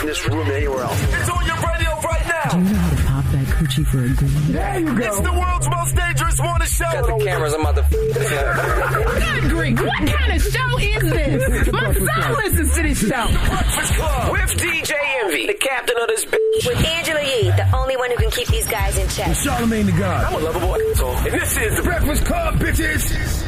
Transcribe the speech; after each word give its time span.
in 0.00 0.06
this 0.06 0.28
room 0.28 0.46
than 0.46 0.56
anywhere 0.56 0.82
else. 0.84 1.02
It's 1.02 1.28
on 1.28 1.46
your 1.46 1.56
radio 1.56 1.90
right 2.00 2.26
now. 2.26 2.50
Do 2.50 2.58
you 2.58 2.64
know 2.64 2.78
how 2.78 2.90
to 2.90 3.02
pop 3.04 3.24
that 3.32 3.46
coochie 3.46 3.86
for 3.86 3.98
a 4.04 4.08
green? 4.14 4.52
There 4.52 4.80
you 4.80 4.98
go. 4.98 5.04
It's 5.04 5.20
the 5.20 5.32
world's 5.32 5.68
most 5.68 5.96
dangerous 5.96 6.40
morning 6.40 6.68
show. 6.68 6.84
Got 6.84 7.06
the 7.06 7.24
cameras. 7.24 7.54
I'm 7.54 7.60
about 7.60 7.76
to. 7.76 7.82
Good 7.90 9.50
grief, 9.50 9.80
what 9.80 10.06
kind 10.06 10.32
of 10.32 10.42
show 10.42 10.78
is 10.78 11.02
this? 11.02 11.72
My 11.72 11.92
son 11.92 12.32
listens 12.44 12.74
to 12.74 12.82
this 12.82 13.00
show. 13.00 13.26
Breakfast 13.26 13.94
Club. 13.94 14.32
With 14.32 14.50
DJ 14.58 14.94
Envy, 15.24 15.46
the 15.46 15.54
captain 15.54 15.96
of 15.98 16.06
this 16.08 16.24
bitch. 16.24 16.66
With 16.66 16.84
Angela 16.84 17.22
Yee, 17.22 17.50
the 17.50 17.76
only 17.76 17.96
one 17.96 18.10
who 18.10 18.16
can 18.16 18.30
keep 18.30 18.48
these 18.48 18.68
guys 18.68 18.96
in 18.98 19.08
check. 19.08 19.28
Charlamagne 19.36 19.86
the 19.86 19.92
God. 19.92 20.24
I'm 20.26 20.34
a 20.34 20.44
lovable 20.44 20.76
asshole. 20.76 21.16
And 21.16 21.32
this 21.32 21.56
is 21.56 21.76
the 21.76 21.82
Breakfast 21.82 22.24
Club, 22.24 22.54
bitches. 22.56 23.47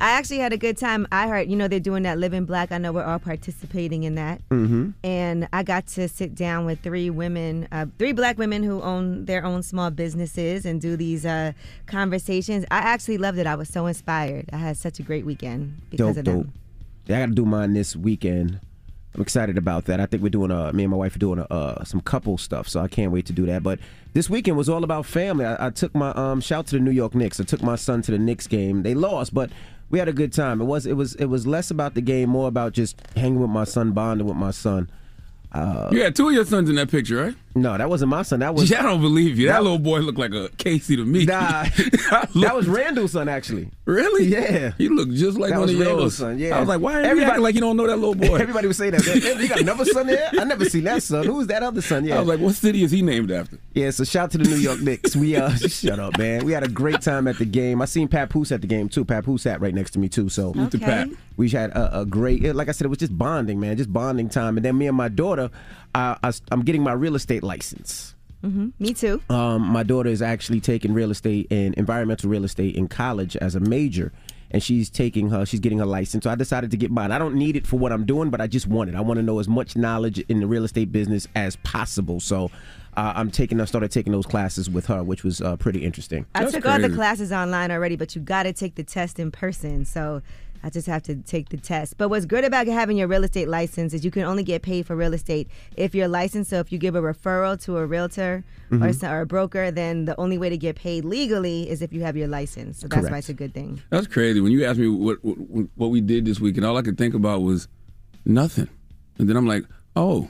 I 0.00 0.10
actually 0.12 0.38
had 0.38 0.52
a 0.52 0.56
good 0.56 0.78
time. 0.78 1.08
I 1.10 1.26
heard, 1.26 1.50
you 1.50 1.56
know, 1.56 1.66
they're 1.66 1.80
doing 1.80 2.04
that 2.04 2.18
Living 2.18 2.44
Black. 2.44 2.70
I 2.70 2.78
know 2.78 2.92
we're 2.92 3.04
all 3.04 3.18
participating 3.18 4.04
in 4.04 4.14
that. 4.14 4.40
Mm-hmm. 4.50 4.90
And 5.02 5.48
I 5.52 5.64
got 5.64 5.88
to 5.88 6.08
sit 6.08 6.34
down 6.36 6.66
with 6.66 6.80
three 6.82 7.10
women, 7.10 7.66
uh, 7.72 7.86
three 7.98 8.12
black 8.12 8.38
women 8.38 8.62
who 8.62 8.80
own 8.82 9.24
their 9.24 9.44
own 9.44 9.62
small 9.64 9.90
businesses 9.90 10.64
and 10.64 10.80
do 10.80 10.96
these 10.96 11.26
uh, 11.26 11.52
conversations. 11.86 12.64
I 12.70 12.78
actually 12.78 13.18
loved 13.18 13.38
it. 13.38 13.46
I 13.46 13.56
was 13.56 13.68
so 13.68 13.86
inspired. 13.86 14.48
I 14.52 14.58
had 14.58 14.76
such 14.76 15.00
a 15.00 15.02
great 15.02 15.24
weekend 15.26 15.80
because 15.90 16.14
Dope, 16.14 16.16
of 16.18 16.24
dope. 16.24 16.42
them. 16.44 16.52
Yeah, 17.06 17.16
I 17.16 17.20
got 17.20 17.26
to 17.26 17.34
do 17.34 17.44
mine 17.44 17.72
this 17.74 17.96
weekend. 17.96 18.60
I'm 19.14 19.22
excited 19.22 19.58
about 19.58 19.86
that. 19.86 19.98
I 19.98 20.06
think 20.06 20.22
we're 20.22 20.28
doing 20.28 20.52
uh 20.52 20.70
me 20.72 20.84
and 20.84 20.92
my 20.92 20.96
wife 20.96 21.16
are 21.16 21.18
doing 21.18 21.40
uh 21.40 21.82
some 21.82 22.00
couple 22.00 22.38
stuff, 22.38 22.68
so 22.68 22.78
I 22.78 22.86
can't 22.86 23.10
wait 23.10 23.26
to 23.26 23.32
do 23.32 23.46
that. 23.46 23.64
But 23.64 23.80
this 24.12 24.30
weekend 24.30 24.56
was 24.56 24.68
all 24.68 24.84
about 24.84 25.06
family. 25.06 25.44
I, 25.44 25.66
I 25.66 25.70
took 25.70 25.92
my 25.94 26.10
um 26.10 26.40
shout 26.40 26.68
to 26.68 26.76
the 26.76 26.80
New 26.80 26.92
York 26.92 27.16
Knicks. 27.16 27.40
I 27.40 27.44
took 27.44 27.62
my 27.62 27.74
son 27.74 28.00
to 28.02 28.12
the 28.12 28.18
Knicks 28.18 28.46
game. 28.46 28.84
They 28.84 28.94
lost, 28.94 29.34
but 29.34 29.50
we 29.90 29.98
had 29.98 30.08
a 30.08 30.12
good 30.12 30.32
time. 30.32 30.60
It 30.60 30.64
was 30.64 30.86
it 30.86 30.94
was 30.94 31.14
it 31.16 31.26
was 31.26 31.46
less 31.46 31.70
about 31.70 31.94
the 31.94 32.00
game, 32.00 32.28
more 32.28 32.48
about 32.48 32.72
just 32.72 33.00
hanging 33.16 33.40
with 33.40 33.50
my 33.50 33.64
son, 33.64 33.92
bonding 33.92 34.26
with 34.26 34.36
my 34.36 34.50
son. 34.50 34.90
Uh, 35.52 35.88
you 35.90 36.02
had 36.02 36.14
two 36.14 36.28
of 36.28 36.34
your 36.34 36.44
sons 36.44 36.68
in 36.68 36.76
that 36.76 36.90
picture, 36.90 37.16
right? 37.16 37.34
No, 37.62 37.76
that 37.76 37.88
wasn't 37.88 38.10
my 38.10 38.22
son. 38.22 38.40
That 38.40 38.54
was 38.54 38.70
Yeah, 38.70 38.80
I 38.80 38.82
don't 38.84 39.00
believe 39.00 39.38
you. 39.38 39.46
That 39.48 39.54
That- 39.54 39.62
little 39.62 39.78
boy 39.78 40.00
looked 40.00 40.18
like 40.18 40.32
a 40.32 40.48
Casey 40.58 40.96
to 40.96 41.04
me. 41.04 41.24
Nah, 41.24 41.64
that 42.42 42.52
was 42.54 42.66
Randall's 42.68 43.12
son 43.12 43.28
actually. 43.28 43.70
really. 43.84 44.26
Yeah. 44.26 44.72
he 44.78 44.88
looked 44.88 45.14
just 45.14 45.38
like 45.38 45.50
That 45.50 45.58
one 45.58 45.66
was 45.68 45.70
of 45.72 45.78
yours. 45.78 45.88
Randall's 45.88 46.16
son, 46.16 46.38
yeah. 46.38 46.56
I 46.56 46.60
was 46.60 46.68
like, 46.68 46.80
why 46.80 46.92
everybody 46.92 47.08
Everybody- 47.10 47.30
acting 47.30 47.42
like 47.42 47.54
you 47.54 47.60
don't 47.60 47.76
know 47.76 47.86
that 47.86 47.96
little 47.96 48.14
boy? 48.14 48.34
Everybody 48.40 48.68
was 48.68 48.76
saying 48.76 48.92
that. 48.92 49.06
Man, 49.06 49.40
you 49.42 49.48
got 49.48 49.60
another 49.60 49.84
son 49.84 50.06
there? 50.06 50.28
I 50.38 50.44
never 50.44 50.64
seen 50.64 50.84
that 50.84 51.02
son. 51.02 51.26
Who's 51.26 51.46
that 51.48 51.62
other 51.62 51.80
son? 51.82 52.04
Yeah. 52.04 52.16
I 52.16 52.18
was 52.20 52.28
like, 52.28 52.40
what 52.40 52.54
city 52.54 52.82
is 52.82 52.90
he 52.90 53.02
named 53.02 53.30
after? 53.30 53.58
Yeah, 53.74 53.90
so 53.90 54.04
shout 54.04 54.30
to 54.32 54.38
the 54.38 54.44
New 54.48 54.56
York 54.56 54.80
Knicks. 54.80 55.14
We 55.16 55.36
uh 55.36 55.50
shut 55.56 55.98
up, 55.98 56.18
man. 56.18 56.44
We 56.44 56.52
had 56.52 56.64
a 56.64 56.68
great 56.68 57.00
time 57.00 57.28
at 57.28 57.38
the 57.38 57.44
game. 57.44 57.80
I 57.82 57.84
seen 57.86 58.08
Pat 58.08 58.30
Poose 58.30 58.52
at 58.52 58.60
the 58.60 58.66
game 58.66 58.88
too. 58.88 59.04
Pat 59.04 59.24
Poose 59.24 59.42
sat 59.42 59.60
right 59.60 59.74
next 59.74 59.92
to 59.92 59.98
me 59.98 60.08
too. 60.08 60.28
So 60.28 60.52
Okay. 60.56 61.06
We 61.36 61.48
had 61.50 61.70
a, 61.70 62.00
a 62.00 62.06
great 62.06 62.42
like 62.54 62.68
I 62.68 62.72
said, 62.72 62.84
it 62.86 62.88
was 62.88 62.98
just 62.98 63.16
bonding, 63.16 63.60
man. 63.60 63.76
Just 63.76 63.92
bonding 63.92 64.28
time. 64.28 64.56
And 64.56 64.64
then 64.64 64.76
me 64.76 64.86
and 64.88 64.96
my 64.96 65.08
daughter, 65.08 65.50
uh, 65.98 66.18
I, 66.22 66.32
I'm 66.52 66.62
getting 66.62 66.82
my 66.82 66.92
real 66.92 67.14
estate 67.16 67.42
license. 67.42 68.14
Me 68.78 68.94
too. 68.94 69.20
Um, 69.28 69.62
my 69.62 69.82
daughter 69.82 70.08
is 70.08 70.22
actually 70.22 70.60
taking 70.60 70.94
real 70.94 71.10
estate 71.10 71.48
and 71.50 71.74
environmental 71.74 72.30
real 72.30 72.44
estate 72.44 72.76
in 72.76 72.86
college 72.88 73.36
as 73.36 73.56
a 73.56 73.60
major. 73.60 74.12
And 74.50 74.62
she's 74.62 74.88
taking 74.88 75.28
her, 75.30 75.44
she's 75.44 75.60
getting 75.60 75.78
her 75.78 75.84
license. 75.84 76.24
So 76.24 76.30
I 76.30 76.34
decided 76.34 76.70
to 76.70 76.76
get 76.76 76.90
mine. 76.90 77.12
I 77.12 77.18
don't 77.18 77.34
need 77.34 77.56
it 77.56 77.66
for 77.66 77.78
what 77.78 77.92
I'm 77.92 78.06
doing, 78.06 78.30
but 78.30 78.40
I 78.40 78.46
just 78.46 78.66
want 78.66 78.88
it. 78.88 78.94
I 78.94 79.00
want 79.00 79.18
to 79.18 79.22
know 79.22 79.40
as 79.40 79.48
much 79.48 79.76
knowledge 79.76 80.18
in 80.20 80.40
the 80.40 80.46
real 80.46 80.64
estate 80.64 80.90
business 80.90 81.26
as 81.34 81.56
possible. 81.56 82.20
So 82.20 82.50
uh, 82.96 83.12
I'm 83.14 83.30
taking, 83.30 83.60
I 83.60 83.66
started 83.66 83.90
taking 83.90 84.12
those 84.12 84.24
classes 84.24 84.70
with 84.70 84.86
her, 84.86 85.02
which 85.02 85.22
was 85.22 85.42
uh, 85.42 85.56
pretty 85.56 85.84
interesting. 85.84 86.24
I 86.34 86.40
That's 86.40 86.54
took 86.54 86.66
all 86.66 86.80
the 86.80 86.88
classes 86.88 87.30
online 87.30 87.70
already, 87.70 87.96
but 87.96 88.14
you 88.14 88.22
got 88.22 88.44
to 88.44 88.52
take 88.52 88.76
the 88.76 88.84
test 88.84 89.18
in 89.18 89.30
person. 89.30 89.84
So 89.84 90.22
I 90.62 90.70
just 90.70 90.86
have 90.86 91.02
to 91.04 91.16
take 91.16 91.48
the 91.50 91.56
test. 91.56 91.96
But 91.98 92.08
what's 92.08 92.26
good 92.26 92.44
about 92.44 92.66
having 92.66 92.96
your 92.96 93.08
real 93.08 93.24
estate 93.24 93.48
license 93.48 93.94
is 93.94 94.04
you 94.04 94.10
can 94.10 94.22
only 94.24 94.42
get 94.42 94.62
paid 94.62 94.86
for 94.86 94.96
real 94.96 95.14
estate 95.14 95.48
if 95.76 95.94
you're 95.94 96.08
licensed. 96.08 96.50
So 96.50 96.58
if 96.58 96.72
you 96.72 96.78
give 96.78 96.94
a 96.94 97.00
referral 97.00 97.60
to 97.64 97.78
a 97.78 97.86
realtor 97.86 98.44
Mm-hmm. 98.70 99.06
or, 99.06 99.10
or 99.10 99.20
a 99.22 99.26
broker, 99.26 99.70
then 99.70 100.04
the 100.04 100.14
only 100.20 100.36
way 100.36 100.50
to 100.50 100.58
get 100.58 100.76
paid 100.76 101.02
legally 101.02 101.70
is 101.70 101.80
if 101.80 101.90
you 101.90 102.02
have 102.02 102.18
your 102.18 102.28
license. 102.28 102.80
So 102.80 102.86
that's 102.86 103.08
why 103.08 103.16
it's 103.16 103.30
a 103.30 103.32
good 103.32 103.54
thing. 103.54 103.80
That's 103.88 104.06
crazy. 104.06 104.42
When 104.42 104.52
you 104.52 104.66
asked 104.66 104.78
me 104.78 104.88
what, 104.88 105.24
what 105.24 105.68
what 105.76 105.86
we 105.88 106.02
did 106.02 106.26
this 106.26 106.38
weekend, 106.38 106.66
all 106.66 106.76
I 106.76 106.82
could 106.82 106.98
think 106.98 107.14
about 107.14 107.40
was 107.40 107.66
nothing. 108.26 108.68
And 109.18 109.26
then 109.26 109.38
I'm 109.38 109.46
like, 109.46 109.64
oh, 109.96 110.28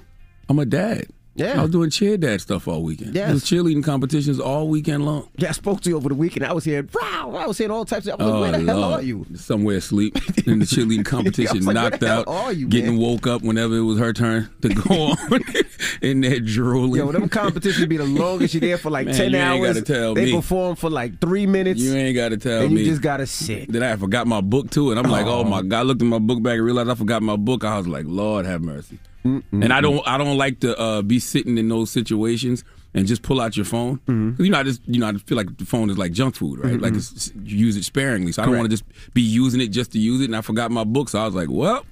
I'm 0.48 0.60
a 0.60 0.64
dad. 0.64 1.08
Yeah. 1.38 1.58
I 1.58 1.62
was 1.62 1.70
doing 1.70 1.90
cheer 1.90 2.16
dad 2.16 2.40
stuff 2.40 2.66
all 2.68 2.82
weekend. 2.82 3.14
Yeah. 3.14 3.30
It 3.30 3.32
was 3.34 3.44
cheerleading 3.44 3.84
competitions 3.84 4.40
all 4.40 4.68
weekend 4.68 5.04
long. 5.06 5.28
Yeah, 5.36 5.50
I 5.50 5.52
spoke 5.52 5.80
to 5.82 5.90
you 5.90 5.96
over 5.96 6.08
the 6.08 6.14
weekend. 6.14 6.44
I 6.44 6.52
was 6.52 6.64
hearing, 6.64 6.88
wow, 6.92 7.34
I 7.36 7.46
was 7.46 7.56
hearing 7.58 7.70
all 7.70 7.84
types 7.84 8.06
of, 8.06 8.20
I 8.20 8.24
was 8.24 8.32
like, 8.32 8.34
oh, 8.34 8.40
where 8.40 8.52
the 8.52 8.58
hell 8.66 8.76
Oh, 8.84 8.88
Lord. 8.88 9.00
are 9.00 9.02
you? 9.04 9.26
Somewhere 9.36 9.76
asleep 9.76 10.16
in 10.46 10.58
the 10.58 10.64
cheerleading 10.64 11.04
competition, 11.04 11.64
like, 11.64 11.66
where 11.66 11.74
knocked 11.74 12.00
the 12.00 12.08
hell 12.08 12.20
out, 12.20 12.28
are 12.28 12.52
you, 12.52 12.66
getting 12.68 12.92
man? 12.94 13.00
woke 13.00 13.26
up 13.26 13.42
whenever 13.42 13.76
it 13.76 13.82
was 13.82 13.98
her 13.98 14.12
turn 14.12 14.50
to 14.62 14.68
go 14.68 14.94
on 15.12 15.16
in 16.02 16.20
there 16.20 16.40
drooling. 16.40 16.96
Yo, 17.00 17.12
them 17.12 17.28
competitions 17.28 17.86
be 17.86 17.96
the 17.96 18.04
longest. 18.04 18.54
You're 18.54 18.60
there 18.60 18.78
for 18.78 18.90
like 18.90 19.06
Man, 19.06 19.14
10 19.14 19.30
you 19.30 19.36
ain't 19.36 19.46
hours. 19.64 19.74
gotta 19.80 19.82
tell 19.92 20.14
they 20.14 20.26
me. 20.26 20.32
perform 20.32 20.76
for 20.76 20.90
like 20.90 21.20
three 21.20 21.46
minutes. 21.46 21.80
you 21.80 21.94
ain't 21.94 22.14
got 22.16 22.30
to 22.30 22.36
tell 22.36 22.62
and 22.62 22.74
me. 22.74 22.80
you 22.82 22.86
just 22.90 23.02
gotta 23.02 23.26
sit. 23.26 23.70
Then 23.72 23.82
I 23.82 23.94
forgot 23.96 24.26
my 24.26 24.40
book 24.40 24.70
too, 24.70 24.90
and 24.90 24.98
I'm 24.98 25.10
like, 25.10 25.26
oh 25.26 25.44
my 25.44 25.58
oh. 25.60 25.62
god! 25.62 25.78
I 25.78 25.82
looked 25.82 26.02
in 26.02 26.08
my 26.08 26.18
book 26.18 26.42
bag 26.42 26.56
and 26.56 26.64
realized 26.64 26.88
I 26.90 26.94
forgot 26.94 27.22
my 27.22 27.36
book. 27.36 27.64
I 27.64 27.76
was 27.78 27.86
like, 27.86 28.04
Lord 28.06 28.46
have 28.46 28.62
mercy. 28.62 28.98
Mm-hmm. 29.36 29.62
And 29.62 29.72
I 29.72 29.80
don't, 29.80 30.06
I 30.06 30.18
don't 30.18 30.36
like 30.36 30.60
to 30.60 30.78
uh, 30.78 31.02
be 31.02 31.18
sitting 31.18 31.58
in 31.58 31.68
those 31.68 31.90
situations 31.90 32.64
and 32.94 33.06
just 33.06 33.22
pull 33.22 33.40
out 33.40 33.56
your 33.56 33.66
phone. 33.66 33.98
Mm-hmm. 34.06 34.30
'Cause, 34.36 34.46
You 34.46 34.50
know, 34.52 34.58
I 34.58 34.62
just, 34.62 34.80
you 34.86 34.98
know, 35.00 35.08
I 35.08 35.12
feel 35.14 35.36
like 35.36 35.56
the 35.58 35.64
phone 35.64 35.90
is 35.90 35.98
like 35.98 36.12
junk 36.12 36.36
food, 36.36 36.58
right? 36.60 36.80
Like 36.80 36.92
mm-hmm. 36.92 36.98
it's, 37.16 37.32
you 37.44 37.56
use 37.58 37.76
it 37.76 37.84
sparingly, 37.84 38.32
so 38.32 38.42
I 38.42 38.46
don't 38.46 38.56
want 38.56 38.66
to 38.70 38.76
just 38.76 38.84
be 39.14 39.22
using 39.22 39.60
it 39.60 39.68
just 39.68 39.92
to 39.92 39.98
use 39.98 40.20
it. 40.20 40.24
And 40.26 40.36
I 40.36 40.40
forgot 40.40 40.70
my 40.70 40.84
book, 40.84 41.08
so 41.10 41.18
I 41.20 41.24
was 41.26 41.34
like, 41.34 41.48
well, 41.50 41.84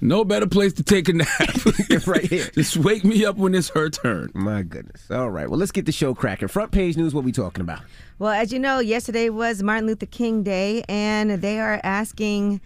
no 0.00 0.24
better 0.24 0.46
place 0.46 0.72
to 0.74 0.82
take 0.82 1.08
a 1.08 1.12
nap. 1.12 1.28
Right 2.06 2.24
here. 2.24 2.48
just 2.54 2.76
wake 2.76 3.04
me 3.04 3.24
up 3.24 3.36
when 3.36 3.54
it's 3.54 3.68
her 3.70 3.90
turn. 3.90 4.30
My 4.34 4.62
goodness. 4.62 5.10
All 5.10 5.28
right. 5.30 5.48
Well, 5.50 5.58
let's 5.58 5.72
get 5.72 5.86
the 5.86 5.92
show 5.92 6.14
cracking. 6.14 6.48
Front 6.48 6.72
page 6.72 6.96
news. 6.96 7.14
What 7.14 7.24
we 7.24 7.32
talking 7.32 7.60
about? 7.62 7.80
Well, 8.18 8.30
as 8.32 8.52
you 8.52 8.58
know, 8.58 8.78
yesterday 8.78 9.28
was 9.28 9.62
Martin 9.62 9.86
Luther 9.86 10.06
King 10.06 10.42
Day, 10.42 10.82
and 10.88 11.30
they 11.30 11.60
are 11.60 11.80
asking 11.84 12.60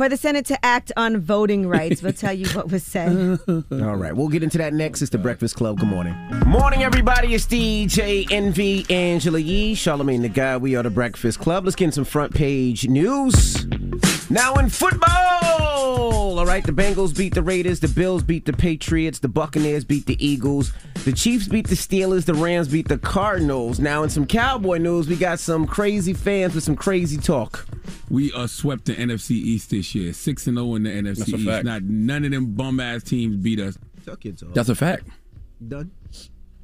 for 0.00 0.08
the 0.08 0.16
Senate 0.16 0.46
to 0.46 0.64
act 0.64 0.90
on 0.96 1.18
voting 1.18 1.68
rights. 1.68 2.02
We'll 2.02 2.14
tell 2.14 2.32
you 2.32 2.48
what 2.52 2.70
was 2.70 2.82
said. 2.82 3.38
All 3.48 3.96
right. 3.96 4.16
We'll 4.16 4.28
get 4.28 4.42
into 4.42 4.56
that 4.56 4.72
next. 4.72 5.02
It's 5.02 5.10
the 5.10 5.18
Breakfast 5.18 5.56
Club. 5.56 5.78
Good 5.78 5.90
morning. 5.90 6.14
Morning, 6.46 6.82
everybody. 6.82 7.34
It's 7.34 7.44
DJ 7.44 8.26
Envy 8.30 8.86
Angela 8.88 9.38
Yee, 9.38 9.74
Charlamagne 9.74 10.22
the 10.22 10.30
Guy. 10.30 10.56
We 10.56 10.74
are 10.74 10.82
the 10.82 10.88
Breakfast 10.88 11.38
Club. 11.38 11.66
Let's 11.66 11.76
get 11.76 11.84
in 11.84 11.92
some 11.92 12.06
front 12.06 12.34
page 12.34 12.88
news. 12.88 13.66
Now 14.30 14.54
in 14.54 14.68
football. 14.68 15.10
All 16.38 16.46
right. 16.46 16.64
The 16.64 16.72
Bengals 16.72 17.16
beat 17.16 17.34
the 17.34 17.42
Raiders. 17.42 17.80
The 17.80 17.88
Bills 17.88 18.22
beat 18.22 18.44
the 18.46 18.52
Patriots. 18.52 19.18
The 19.18 19.28
Buccaneers 19.28 19.84
beat 19.84 20.06
the 20.06 20.24
Eagles. 20.24 20.72
The 21.04 21.12
Chiefs 21.12 21.48
beat 21.48 21.66
the 21.68 21.74
Steelers. 21.74 22.24
The 22.26 22.34
Rams 22.34 22.68
beat 22.68 22.88
the 22.88 22.98
Cardinals. 22.98 23.80
Now 23.80 24.02
in 24.04 24.10
some 24.10 24.26
Cowboy 24.26 24.78
news, 24.78 25.08
we 25.08 25.16
got 25.16 25.40
some 25.40 25.66
crazy 25.66 26.12
fans 26.12 26.54
with 26.54 26.62
some 26.64 26.76
crazy 26.76 27.16
talk. 27.16 27.66
We 28.08 28.32
are 28.32 28.46
swept 28.48 28.84
the 28.86 28.94
NFC 28.94 29.32
East 29.32 29.70
this 29.70 29.94
year, 29.94 30.12
six 30.12 30.46
and 30.46 30.56
zero 30.56 30.74
in 30.76 30.84
the 30.84 30.90
NFC 30.90 31.16
That's 31.18 31.32
a 31.32 31.36
East. 31.36 31.48
fact. 31.48 31.64
Not 31.64 31.82
none 31.82 32.24
of 32.24 32.30
them 32.30 32.54
bum 32.54 32.78
ass 32.80 33.02
teams 33.02 33.36
beat 33.36 33.58
us. 33.60 33.76
Tuck 34.06 34.24
your. 34.24 34.34
That's 34.54 34.68
a 34.68 34.74
fact. 34.74 35.06
done. 35.66 35.90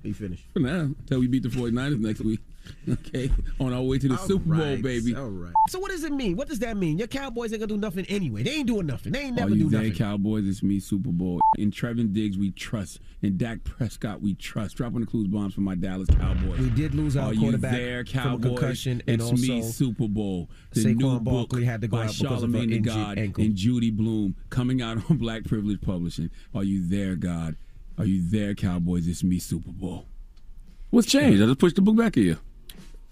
You 0.02 0.14
finished. 0.14 0.44
For 0.52 0.60
now, 0.60 0.82
until 1.00 1.18
we 1.18 1.26
beat 1.26 1.42
the 1.42 1.48
49ers 1.48 1.98
next 1.98 2.20
week. 2.20 2.38
Okay, 2.88 3.30
on 3.58 3.72
our 3.72 3.82
way 3.82 3.98
to 3.98 4.08
the 4.08 4.16
Super 4.18 4.54
Bowl, 4.54 4.60
Alright, 4.62 4.82
baby. 4.82 5.14
Alright. 5.16 5.52
So 5.70 5.78
what 5.80 5.90
does 5.90 6.04
it 6.04 6.12
mean? 6.12 6.36
What 6.36 6.48
does 6.48 6.60
that 6.60 6.76
mean? 6.76 6.98
Your 6.98 7.08
Cowboys 7.08 7.52
ain't 7.52 7.60
gonna 7.60 7.66
do 7.72 7.76
nothing 7.78 8.04
anyway. 8.06 8.42
They 8.44 8.52
ain't 8.52 8.68
doing 8.68 8.86
nothing. 8.86 9.12
They 9.12 9.22
ain't 9.22 9.36
Are 9.38 9.42
never 9.42 9.54
you 9.56 9.64
do 9.64 9.70
there, 9.70 9.80
nothing. 9.82 9.96
Cowboys? 9.96 10.46
It's 10.46 10.62
me, 10.62 10.78
Super 10.78 11.10
Bowl. 11.10 11.40
In 11.58 11.70
Trevin 11.72 12.12
Diggs, 12.12 12.38
we 12.38 12.52
trust. 12.52 13.00
In 13.22 13.36
Dak 13.36 13.64
Prescott, 13.64 14.20
we 14.22 14.34
trust. 14.34 14.76
Dropping 14.76 15.00
the 15.00 15.06
clues 15.06 15.26
bombs 15.26 15.54
for 15.54 15.62
my 15.62 15.74
Dallas 15.74 16.08
Cowboys. 16.10 16.60
We 16.60 16.70
did 16.70 16.94
lose 16.94 17.16
our 17.16 17.30
Are 17.30 17.34
you 17.34 17.40
quarterback 17.40 17.72
there, 17.72 18.04
from 18.04 18.18
a 18.18 18.22
Cowboys? 18.22 18.42
concussion, 18.58 19.02
and 19.08 19.20
it's 19.20 19.32
me, 19.32 19.62
Super 19.62 20.06
Bowl. 20.06 20.48
The 20.72 20.84
Saquon 20.84 20.96
new 20.96 21.20
book 21.20 21.24
Barkley 21.50 21.64
had 21.64 21.80
to 21.80 21.88
go 21.88 21.96
by 21.96 22.04
out 22.06 22.16
because 22.16 22.42
of 22.44 22.50
Charlamagne 22.50 22.62
an 22.64 22.70
the 22.70 22.78
God 22.80 23.18
ankle. 23.18 23.42
and 23.44 23.56
Judy 23.56 23.90
Blume 23.90 24.36
coming 24.50 24.80
out 24.80 24.98
on 25.10 25.16
Black 25.16 25.42
Privilege 25.44 25.80
Publishing. 25.80 26.30
Are 26.54 26.62
you 26.64 26.86
there, 26.86 27.16
God? 27.16 27.56
Are 27.98 28.04
you 28.04 28.22
there, 28.22 28.54
Cowboys? 28.54 29.08
It's 29.08 29.24
me, 29.24 29.38
Super 29.40 29.72
Bowl. 29.72 30.06
What's 30.90 31.08
changed? 31.08 31.42
I 31.42 31.46
just 31.46 31.58
pushed 31.58 31.76
the 31.76 31.82
book 31.82 31.96
back 31.96 32.16
at 32.16 32.22
year. 32.22 32.38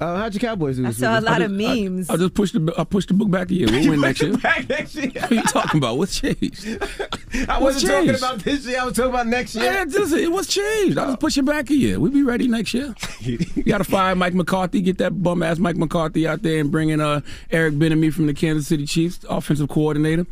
Uh, 0.00 0.16
how'd 0.18 0.34
your 0.34 0.40
Cowboys 0.40 0.76
do? 0.76 0.84
I 0.84 0.88
this 0.88 0.98
saw 0.98 1.18
a 1.18 1.20
lot 1.20 1.40
I 1.40 1.44
of 1.44 1.52
just- 1.52 1.68
I- 1.70 1.84
memes. 1.84 2.10
I, 2.10 2.16
just 2.16 2.34
pushed 2.34 2.52
the 2.54 2.74
I 2.76 2.84
pushed 2.84 3.08
the 3.08 3.14
book 3.14 3.30
back 3.30 3.50
a 3.50 3.54
year. 3.54 3.68
We'll 3.70 3.90
win 3.90 4.00
next 4.00 4.20
year. 4.22 4.36
Back 4.36 4.68
next 4.68 4.96
year. 4.96 5.12
What 5.14 5.30
are 5.30 5.34
you 5.36 5.42
talking 5.44 5.78
about? 5.78 5.96
What's 5.98 6.20
changed? 6.20 6.66
I 7.48 7.60
wasn't 7.60 7.90
talking 7.92 8.14
about 8.16 8.40
this 8.40 8.66
year. 8.66 8.80
I 8.80 8.84
was 8.84 8.94
talking 8.96 9.10
about 9.10 9.28
next 9.28 9.54
year. 9.54 9.64
Yeah, 9.64 9.84
just, 9.84 10.12
it 10.12 10.30
was 10.32 10.48
changed. 10.48 10.98
I 10.98 11.06
was 11.06 11.16
pushing 11.16 11.44
back 11.44 11.70
a 11.70 11.74
year. 11.74 12.00
We'll 12.00 12.10
be 12.12 12.22
ready 12.24 12.48
next 12.48 12.74
year. 12.74 12.94
you 13.20 13.38
got 13.62 13.78
to 13.78 13.84
fire 13.84 14.14
Mike 14.16 14.34
McCarthy, 14.34 14.80
get 14.80 14.98
that 14.98 15.22
bum 15.22 15.42
ass 15.42 15.58
Mike 15.58 15.76
McCarthy 15.76 16.26
out 16.26 16.42
there 16.42 16.58
and 16.60 16.70
bring 16.72 16.88
in 16.90 17.00
uh, 17.00 17.20
Eric 17.50 17.74
Bieniemy 17.74 18.12
from 18.12 18.26
the 18.26 18.34
Kansas 18.34 18.66
City 18.66 18.86
Chiefs, 18.86 19.24
offensive 19.28 19.68
coordinator. 19.68 20.26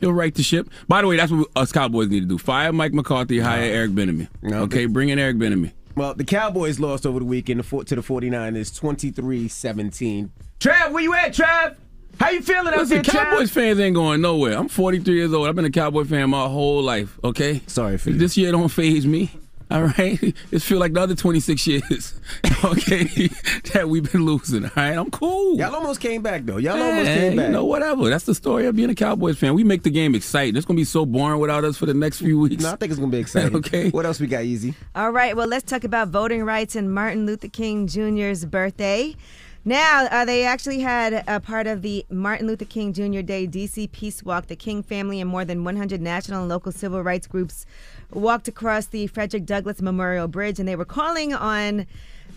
He'll 0.00 0.12
right 0.12 0.32
the 0.32 0.44
ship. 0.44 0.70
By 0.86 1.02
the 1.02 1.08
way, 1.08 1.16
that's 1.16 1.32
what 1.32 1.48
us 1.56 1.72
Cowboys 1.72 2.08
need 2.08 2.20
to 2.20 2.26
do. 2.26 2.38
Fire 2.38 2.72
Mike 2.72 2.92
McCarthy, 2.92 3.40
hire 3.40 3.64
Eric 3.64 3.90
Bieniemy. 3.90 4.28
Okay, 4.44 4.86
bring 4.86 5.08
in 5.08 5.18
Eric 5.18 5.36
Bieniemy. 5.38 5.72
Well, 5.98 6.14
the 6.14 6.24
Cowboys 6.24 6.78
lost 6.78 7.04
over 7.06 7.18
the 7.18 7.24
weekend 7.24 7.60
to 7.62 7.66
the 7.66 7.96
49ers 7.96 8.80
23-17. 8.80 10.30
Trav, 10.60 10.92
where 10.92 11.02
you 11.02 11.12
at, 11.14 11.34
Trav? 11.34 11.74
How 12.20 12.30
you 12.30 12.40
feeling 12.40 12.68
out 12.68 12.78
Listen, 12.78 13.02
there, 13.02 13.02
Trav? 13.02 13.30
Cowboys 13.30 13.50
fans 13.50 13.80
ain't 13.80 13.96
going 13.96 14.20
nowhere. 14.20 14.56
I'm 14.56 14.68
43 14.68 15.14
years 15.14 15.32
old. 15.32 15.48
I've 15.48 15.56
been 15.56 15.64
a 15.64 15.70
Cowboy 15.70 16.04
fan 16.04 16.30
my 16.30 16.46
whole 16.46 16.82
life. 16.82 17.18
Okay. 17.24 17.62
Sorry 17.66 17.98
for 17.98 18.10
you. 18.10 18.16
This 18.16 18.36
year 18.36 18.52
don't 18.52 18.68
phase 18.68 19.06
me. 19.06 19.30
All 19.70 19.82
right. 19.82 20.34
It 20.50 20.62
feel 20.62 20.78
like 20.78 20.94
the 20.94 21.00
other 21.00 21.14
26 21.14 21.66
years. 21.66 22.14
Okay, 22.64 23.04
that 23.72 23.88
we've 23.88 24.10
been 24.10 24.24
losing. 24.24 24.64
All 24.64 24.70
right. 24.74 24.96
I'm 24.98 25.10
cool. 25.12 25.56
Y'all 25.56 25.74
almost 25.74 26.00
came 26.00 26.22
back 26.22 26.44
though. 26.44 26.56
Y'all 26.56 26.80
almost 26.82 27.06
came 27.06 27.36
back. 27.36 27.46
You 27.46 27.52
know, 27.52 27.64
whatever. 27.64 28.10
That's 28.10 28.24
the 28.24 28.34
story 28.34 28.66
of 28.66 28.74
being 28.74 28.90
a 28.90 28.96
Cowboys 28.96 29.38
fan. 29.38 29.54
We 29.54 29.62
make 29.62 29.84
the 29.84 29.90
game 29.90 30.16
exciting. 30.16 30.56
It's 30.56 30.66
gonna 30.66 30.76
be 30.76 30.84
so 30.84 31.06
boring 31.06 31.38
without 31.40 31.64
us 31.64 31.76
for 31.76 31.86
the 31.86 31.94
next 31.94 32.18
few 32.18 32.40
weeks. 32.40 32.62
No, 32.62 32.72
I 32.72 32.76
think 32.76 32.90
it's 32.90 32.98
gonna 32.98 33.12
be 33.12 33.18
exciting. 33.18 33.54
Okay. 33.56 33.90
What 33.90 34.06
else 34.06 34.18
we 34.18 34.26
got, 34.26 34.42
Easy? 34.42 34.74
All 34.96 35.12
right, 35.12 35.36
well, 35.36 35.46
let's 35.46 35.70
talk 35.70 35.84
about 35.84 36.08
voting 36.08 36.42
rights 36.42 36.74
and 36.74 36.92
Martin 36.92 37.26
Luther 37.26 37.48
King 37.48 37.86
Jr.'s 37.86 38.44
birthday. 38.44 39.14
Now, 39.64 40.06
uh, 40.10 40.24
they 40.24 40.44
actually 40.44 40.80
had 40.80 41.24
a 41.26 41.40
part 41.40 41.66
of 41.66 41.82
the 41.82 42.06
Martin 42.08 42.46
Luther 42.46 42.64
King 42.64 42.92
Jr. 42.92 43.20
Day 43.20 43.46
DC 43.46 43.92
Peace 43.92 44.22
Walk. 44.22 44.46
The 44.46 44.56
King 44.56 44.82
family 44.82 45.20
and 45.20 45.28
more 45.28 45.44
than 45.44 45.62
100 45.62 46.00
national 46.00 46.40
and 46.40 46.48
local 46.48 46.72
civil 46.72 47.02
rights 47.02 47.26
groups 47.26 47.66
walked 48.12 48.48
across 48.48 48.86
the 48.86 49.06
Frederick 49.08 49.44
Douglass 49.44 49.82
Memorial 49.82 50.28
Bridge, 50.28 50.58
and 50.58 50.68
they 50.68 50.76
were 50.76 50.84
calling 50.84 51.34
on 51.34 51.86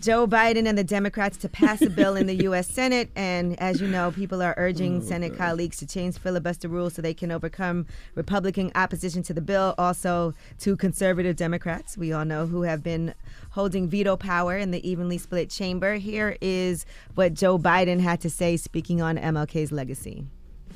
Joe 0.02 0.26
Biden 0.26 0.66
and 0.66 0.76
the 0.76 0.82
Democrats 0.82 1.36
to 1.38 1.48
pass 1.48 1.80
a 1.80 1.88
bill 1.88 2.16
in 2.16 2.26
the 2.26 2.34
U.S. 2.42 2.66
Senate. 2.66 3.10
And 3.14 3.58
as 3.60 3.80
you 3.80 3.86
know, 3.86 4.10
people 4.10 4.42
are 4.42 4.52
urging 4.56 4.96
oh, 4.96 5.00
Senate 5.00 5.36
colleagues 5.36 5.76
to 5.76 5.86
change 5.86 6.18
filibuster 6.18 6.66
rules 6.66 6.94
so 6.94 7.02
they 7.02 7.14
can 7.14 7.30
overcome 7.30 7.86
Republican 8.16 8.72
opposition 8.74 9.22
to 9.22 9.32
the 9.32 9.40
bill. 9.40 9.76
Also, 9.78 10.34
to 10.58 10.76
conservative 10.76 11.36
Democrats, 11.36 11.96
we 11.96 12.12
all 12.12 12.24
know 12.24 12.46
who 12.46 12.62
have 12.62 12.82
been 12.82 13.14
holding 13.50 13.88
veto 13.88 14.16
power 14.16 14.58
in 14.58 14.72
the 14.72 14.88
evenly 14.88 15.18
split 15.18 15.48
chamber. 15.48 15.94
Here 15.94 16.36
is 16.40 16.84
what 17.14 17.34
Joe 17.34 17.56
Biden 17.56 18.00
had 18.00 18.20
to 18.22 18.30
say 18.30 18.56
speaking 18.56 19.00
on 19.00 19.16
MLK's 19.16 19.70
legacy. 19.70 20.26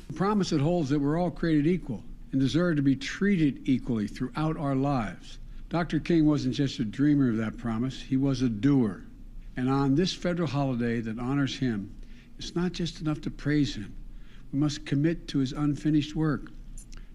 The 0.07 0.13
promise 0.13 0.53
it 0.53 0.61
holds 0.61 0.89
that 0.89 0.99
we're 0.99 1.19
all 1.19 1.31
created 1.31 1.67
equal 1.67 2.01
and 2.31 2.41
deserve 2.41 2.75
to 2.75 2.81
be 2.81 2.95
treated 2.95 3.67
equally 3.67 4.07
throughout 4.07 4.57
our 4.57 4.75
lives. 4.75 5.39
Dr. 5.69 5.99
King 5.99 6.25
wasn't 6.25 6.55
just 6.55 6.79
a 6.79 6.85
dreamer 6.85 7.29
of 7.29 7.37
that 7.37 7.57
promise, 7.57 8.01
he 8.01 8.17
was 8.17 8.41
a 8.41 8.49
doer. 8.49 9.03
And 9.55 9.69
on 9.69 9.95
this 9.95 10.13
federal 10.13 10.47
holiday 10.47 11.01
that 11.01 11.19
honors 11.19 11.57
him, 11.57 11.93
it's 12.37 12.55
not 12.55 12.71
just 12.71 13.01
enough 13.01 13.21
to 13.21 13.31
praise 13.31 13.75
him. 13.75 13.93
We 14.53 14.59
must 14.59 14.85
commit 14.85 15.27
to 15.29 15.39
his 15.39 15.51
unfinished 15.51 16.15
work, 16.15 16.51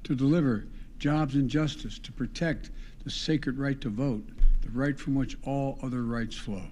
to 0.05 0.15
deliver 0.15 0.67
jobs 0.99 1.35
and 1.35 1.49
justice, 1.49 1.99
to 2.01 2.13
protect 2.13 2.71
the 3.05 3.11
sacred 3.11 3.59
right 3.59 3.81
to 3.81 3.89
vote, 3.89 4.29
the 4.61 4.71
right 4.71 4.99
from 4.99 5.15
which 5.15 5.37
all 5.45 5.79
other 5.83 6.03
rights 6.03 6.37
flow. 6.37 6.65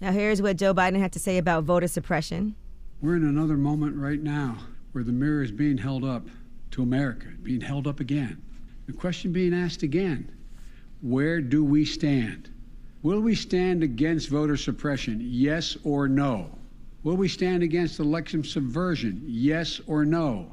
Now, 0.00 0.12
here's 0.12 0.42
what 0.42 0.56
Joe 0.56 0.74
Biden 0.74 0.98
had 0.98 1.12
to 1.12 1.18
say 1.18 1.38
about 1.38 1.64
voter 1.64 1.88
suppression. 1.88 2.56
We're 3.00 3.16
in 3.16 3.24
another 3.24 3.56
moment 3.56 3.96
right 3.96 4.22
now 4.22 4.58
where 4.92 5.04
the 5.04 5.12
mirror 5.12 5.42
is 5.42 5.50
being 5.52 5.78
held 5.78 6.04
up 6.04 6.26
to 6.74 6.82
America, 6.82 7.28
being 7.40 7.60
held 7.60 7.86
up 7.86 8.00
again. 8.00 8.42
The 8.86 8.92
question 8.92 9.30
being 9.30 9.54
asked 9.54 9.84
again 9.84 10.28
where 11.02 11.40
do 11.40 11.64
we 11.64 11.84
stand? 11.84 12.50
Will 13.02 13.20
we 13.20 13.36
stand 13.36 13.84
against 13.84 14.28
voter 14.28 14.56
suppression? 14.56 15.20
Yes 15.22 15.76
or 15.84 16.08
no? 16.08 16.58
Will 17.04 17.16
we 17.16 17.28
stand 17.28 17.62
against 17.62 18.00
election 18.00 18.42
subversion? 18.42 19.22
Yes 19.24 19.80
or 19.86 20.04
no? 20.04 20.50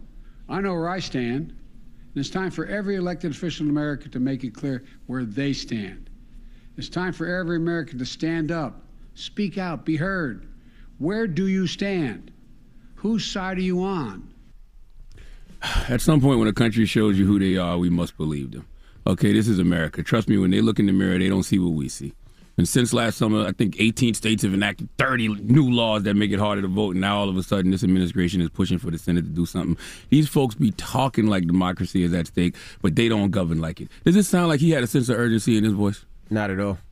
I 0.47 0.61
know 0.61 0.73
where 0.73 0.89
I 0.89 0.99
stand. 0.99 1.49
And 1.49 2.17
it's 2.17 2.29
time 2.29 2.51
for 2.51 2.67
every 2.67 2.97
elected 2.97 3.31
official 3.31 3.65
in 3.65 3.71
America 3.71 4.07
to 4.09 4.19
make 4.19 4.43
it 4.43 4.53
clear 4.53 4.83
where 5.07 5.23
they 5.23 5.53
stand. 5.53 6.09
It's 6.77 6.89
time 6.89 7.13
for 7.13 7.25
every 7.25 7.57
American 7.57 7.97
to 7.97 8.05
stand 8.05 8.51
up, 8.51 8.83
speak 9.15 9.57
out, 9.57 9.85
be 9.85 9.95
heard. 9.95 10.47
Where 10.99 11.25
do 11.25 11.47
you 11.47 11.65
stand? 11.65 12.31
Whose 12.95 13.25
side 13.25 13.57
are 13.57 13.61
you 13.61 13.81
on? 13.81 14.30
At 15.61 16.01
some 16.01 16.21
point, 16.21 16.39
when 16.39 16.47
a 16.47 16.53
country 16.53 16.85
shows 16.85 17.19
you 17.19 17.25
who 17.25 17.39
they 17.39 17.57
are, 17.57 17.77
we 17.77 17.89
must 17.89 18.17
believe 18.17 18.51
them. 18.51 18.67
Okay, 19.05 19.33
this 19.33 19.47
is 19.47 19.59
America. 19.59 20.03
Trust 20.03 20.27
me, 20.27 20.37
when 20.37 20.51
they 20.51 20.61
look 20.61 20.79
in 20.79 20.85
the 20.85 20.91
mirror, 20.91 21.17
they 21.17 21.29
don't 21.29 21.43
see 21.43 21.59
what 21.59 21.73
we 21.73 21.89
see. 21.89 22.13
And 22.57 22.67
since 22.67 22.93
last 22.93 23.17
summer, 23.17 23.47
I 23.47 23.53
think 23.53 23.77
18 23.79 24.13
states 24.13 24.43
have 24.43 24.53
enacted 24.53 24.89
30 24.97 25.29
new 25.41 25.71
laws 25.71 26.03
that 26.03 26.15
make 26.15 26.31
it 26.31 26.39
harder 26.39 26.61
to 26.61 26.67
vote. 26.67 26.91
And 26.91 27.01
now 27.01 27.17
all 27.17 27.29
of 27.29 27.37
a 27.37 27.43
sudden, 27.43 27.71
this 27.71 27.83
administration 27.83 28.41
is 28.41 28.49
pushing 28.49 28.77
for 28.77 28.91
the 28.91 28.97
Senate 28.97 29.23
to 29.23 29.29
do 29.29 29.45
something. 29.45 29.77
These 30.09 30.27
folks 30.27 30.55
be 30.55 30.71
talking 30.71 31.27
like 31.27 31.47
democracy 31.47 32.03
is 32.03 32.13
at 32.13 32.27
stake, 32.27 32.55
but 32.81 32.95
they 32.95 33.07
don't 33.07 33.31
govern 33.31 33.61
like 33.61 33.81
it. 33.81 33.89
Does 34.05 34.15
this 34.15 34.27
sound 34.27 34.49
like 34.49 34.59
he 34.59 34.71
had 34.71 34.83
a 34.83 34.87
sense 34.87 35.09
of 35.09 35.17
urgency 35.17 35.57
in 35.57 35.63
his 35.63 35.73
voice? 35.73 36.05
Not 36.31 36.49
at 36.49 36.59
all. 36.61 36.79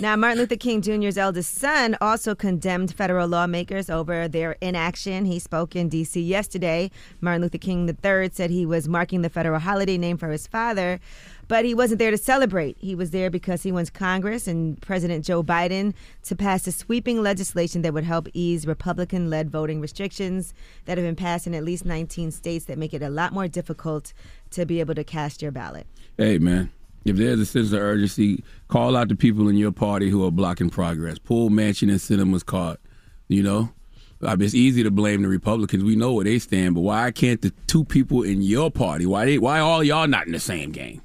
Now, 0.00 0.16
Martin 0.16 0.38
Luther 0.38 0.56
King 0.56 0.82
Jr.'s 0.82 1.16
eldest 1.16 1.54
son 1.54 1.96
also 2.00 2.34
condemned 2.34 2.92
federal 2.92 3.28
lawmakers 3.28 3.88
over 3.88 4.28
their 4.28 4.56
inaction. 4.60 5.24
He 5.24 5.38
spoke 5.38 5.74
in 5.74 5.88
D.C. 5.88 6.20
yesterday. 6.20 6.90
Martin 7.20 7.42
Luther 7.42 7.58
King 7.58 7.88
III 7.88 8.30
said 8.32 8.50
he 8.50 8.66
was 8.66 8.88
marking 8.88 9.22
the 9.22 9.30
federal 9.30 9.60
holiday 9.60 9.96
named 9.96 10.20
for 10.20 10.28
his 10.30 10.46
father, 10.46 11.00
but 11.48 11.64
he 11.64 11.74
wasn't 11.74 12.00
there 12.00 12.10
to 12.10 12.18
celebrate. 12.18 12.76
He 12.78 12.94
was 12.94 13.12
there 13.12 13.30
because 13.30 13.62
he 13.62 13.72
wants 13.72 13.88
Congress 13.88 14.46
and 14.46 14.80
President 14.82 15.24
Joe 15.24 15.42
Biden 15.42 15.94
to 16.24 16.34
pass 16.34 16.66
a 16.66 16.72
sweeping 16.72 17.22
legislation 17.22 17.82
that 17.82 17.94
would 17.94 18.04
help 18.04 18.28
ease 18.34 18.66
Republican 18.66 19.30
led 19.30 19.48
voting 19.50 19.80
restrictions 19.80 20.52
that 20.84 20.98
have 20.98 21.06
been 21.06 21.16
passed 21.16 21.46
in 21.46 21.54
at 21.54 21.64
least 21.64 21.86
19 21.86 22.32
states 22.32 22.66
that 22.66 22.76
make 22.76 22.92
it 22.92 23.02
a 23.02 23.10
lot 23.10 23.32
more 23.32 23.48
difficult 23.48 24.12
to 24.50 24.66
be 24.66 24.80
able 24.80 24.94
to 24.94 25.04
cast 25.04 25.40
your 25.40 25.52
ballot. 25.52 25.86
Hey, 26.18 26.38
man. 26.38 26.70
If 27.04 27.16
there's 27.16 27.40
a 27.40 27.46
sense 27.46 27.72
of 27.72 27.80
urgency, 27.80 28.42
call 28.68 28.96
out 28.96 29.08
the 29.08 29.14
people 29.14 29.48
in 29.48 29.56
your 29.56 29.72
party 29.72 30.08
who 30.08 30.26
are 30.26 30.30
blocking 30.30 30.70
progress. 30.70 31.18
Pull 31.18 31.50
Manchin 31.50 31.90
and 31.90 32.00
Sinema's 32.00 32.42
card. 32.42 32.78
You 33.28 33.42
know, 33.42 33.70
it's 34.22 34.54
easy 34.54 34.82
to 34.82 34.90
blame 34.90 35.22
the 35.22 35.28
Republicans. 35.28 35.84
We 35.84 35.96
know 35.96 36.14
where 36.14 36.24
they 36.24 36.38
stand, 36.38 36.74
but 36.74 36.80
why 36.80 37.10
can't 37.10 37.42
the 37.42 37.52
two 37.66 37.84
people 37.84 38.22
in 38.22 38.42
your 38.42 38.70
party? 38.70 39.06
Why 39.06 39.26
they? 39.26 39.38
Why 39.38 39.60
all 39.60 39.84
y'all 39.84 40.06
not 40.06 40.26
in 40.26 40.32
the 40.32 40.40
same 40.40 40.72
game? 40.72 41.02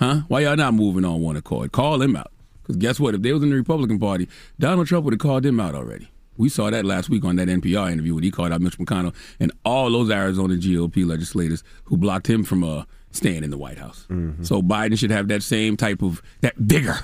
Huh? 0.00 0.22
Why 0.28 0.40
y'all 0.40 0.56
not 0.56 0.74
moving 0.74 1.04
on 1.04 1.20
one 1.20 1.36
accord? 1.36 1.72
Call 1.72 1.98
them 1.98 2.16
out. 2.16 2.32
Because 2.62 2.76
guess 2.76 2.98
what? 2.98 3.14
If 3.14 3.22
they 3.22 3.32
was 3.32 3.42
in 3.42 3.50
the 3.50 3.56
Republican 3.56 3.98
Party, 3.98 4.28
Donald 4.58 4.86
Trump 4.86 5.04
would 5.04 5.14
have 5.14 5.20
called 5.20 5.42
them 5.42 5.60
out 5.60 5.74
already. 5.74 6.08
We 6.36 6.48
saw 6.48 6.70
that 6.70 6.84
last 6.84 7.08
week 7.10 7.24
on 7.24 7.36
that 7.36 7.48
NPR 7.48 7.92
interview 7.92 8.14
when 8.14 8.24
he 8.24 8.30
called 8.30 8.50
out 8.50 8.60
Mitch 8.60 8.78
McConnell 8.78 9.14
and 9.38 9.52
all 9.64 9.90
those 9.90 10.10
Arizona 10.10 10.54
GOP 10.54 11.06
legislators 11.06 11.62
who 11.84 11.96
blocked 11.96 12.28
him 12.28 12.42
from 12.42 12.64
uh, 12.64 12.84
staying 13.14 13.44
in 13.44 13.50
the 13.50 13.58
White 13.58 13.78
House. 13.78 14.06
Mm-hmm. 14.10 14.42
So 14.42 14.62
Biden 14.62 14.98
should 14.98 15.10
have 15.10 15.28
that 15.28 15.42
same 15.42 15.76
type 15.76 16.02
of 16.02 16.22
that 16.40 16.56
vigor, 16.56 16.98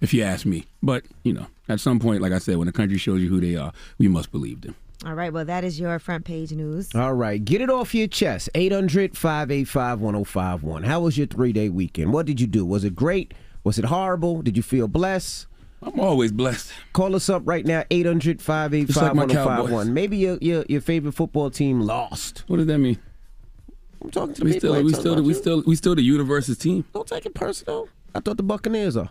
if 0.00 0.14
you 0.14 0.22
ask 0.22 0.46
me. 0.46 0.66
But 0.82 1.04
you 1.22 1.32
know, 1.32 1.46
at 1.68 1.80
some 1.80 1.98
point, 1.98 2.22
like 2.22 2.32
I 2.32 2.38
said, 2.38 2.56
when 2.56 2.66
the 2.66 2.72
country 2.72 2.98
shows 2.98 3.20
you 3.20 3.28
who 3.28 3.40
they 3.40 3.56
are, 3.56 3.72
we 3.98 4.08
must 4.08 4.30
believe 4.30 4.60
them. 4.60 4.76
All 5.06 5.14
right, 5.14 5.32
well, 5.32 5.46
that 5.46 5.64
is 5.64 5.80
your 5.80 5.98
front 5.98 6.26
page 6.26 6.52
news. 6.52 6.94
All 6.94 7.14
right, 7.14 7.42
get 7.42 7.62
it 7.62 7.70
off 7.70 7.94
your 7.94 8.06
chest. 8.06 8.50
800 8.54 9.16
585 9.16 10.02
1051. 10.02 10.82
How 10.82 11.00
was 11.00 11.16
your 11.16 11.26
three 11.26 11.52
day 11.52 11.70
weekend? 11.70 12.12
What 12.12 12.26
did 12.26 12.40
you 12.40 12.46
do? 12.46 12.66
Was 12.66 12.84
it 12.84 12.94
great? 12.94 13.32
Was 13.64 13.78
it 13.78 13.86
horrible? 13.86 14.42
Did 14.42 14.56
you 14.56 14.62
feel 14.62 14.88
blessed? 14.88 15.46
I'm 15.82 15.98
always 15.98 16.32
blessed. 16.32 16.72
Call 16.92 17.16
us 17.16 17.30
up 17.30 17.42
right 17.46 17.64
now, 17.64 17.84
800 17.90 18.42
585 18.42 19.16
1051. 19.16 19.94
Maybe 19.94 20.18
your, 20.18 20.36
your, 20.42 20.64
your 20.68 20.82
favorite 20.82 21.12
football 21.12 21.50
team 21.50 21.80
lost. 21.80 22.44
What 22.48 22.58
does 22.58 22.66
that 22.66 22.78
mean? 22.78 22.98
I'm 24.02 24.10
talking 24.10 24.34
to 24.34 24.44
We 24.44 24.52
people. 24.54 24.70
still, 24.70 24.74
I 24.74 24.82
we 24.82 24.92
still, 24.92 25.12
about 25.14 25.24
we 25.24 25.34
still, 25.34 25.62
we 25.66 25.76
still 25.76 25.94
the 25.94 26.02
universe's 26.02 26.56
team. 26.58 26.84
Don't 26.94 27.06
take 27.06 27.26
it 27.26 27.34
personal. 27.34 27.88
I 28.14 28.20
thought 28.20 28.36
the 28.36 28.42
Buccaneers 28.42 28.96
are. 28.96 29.10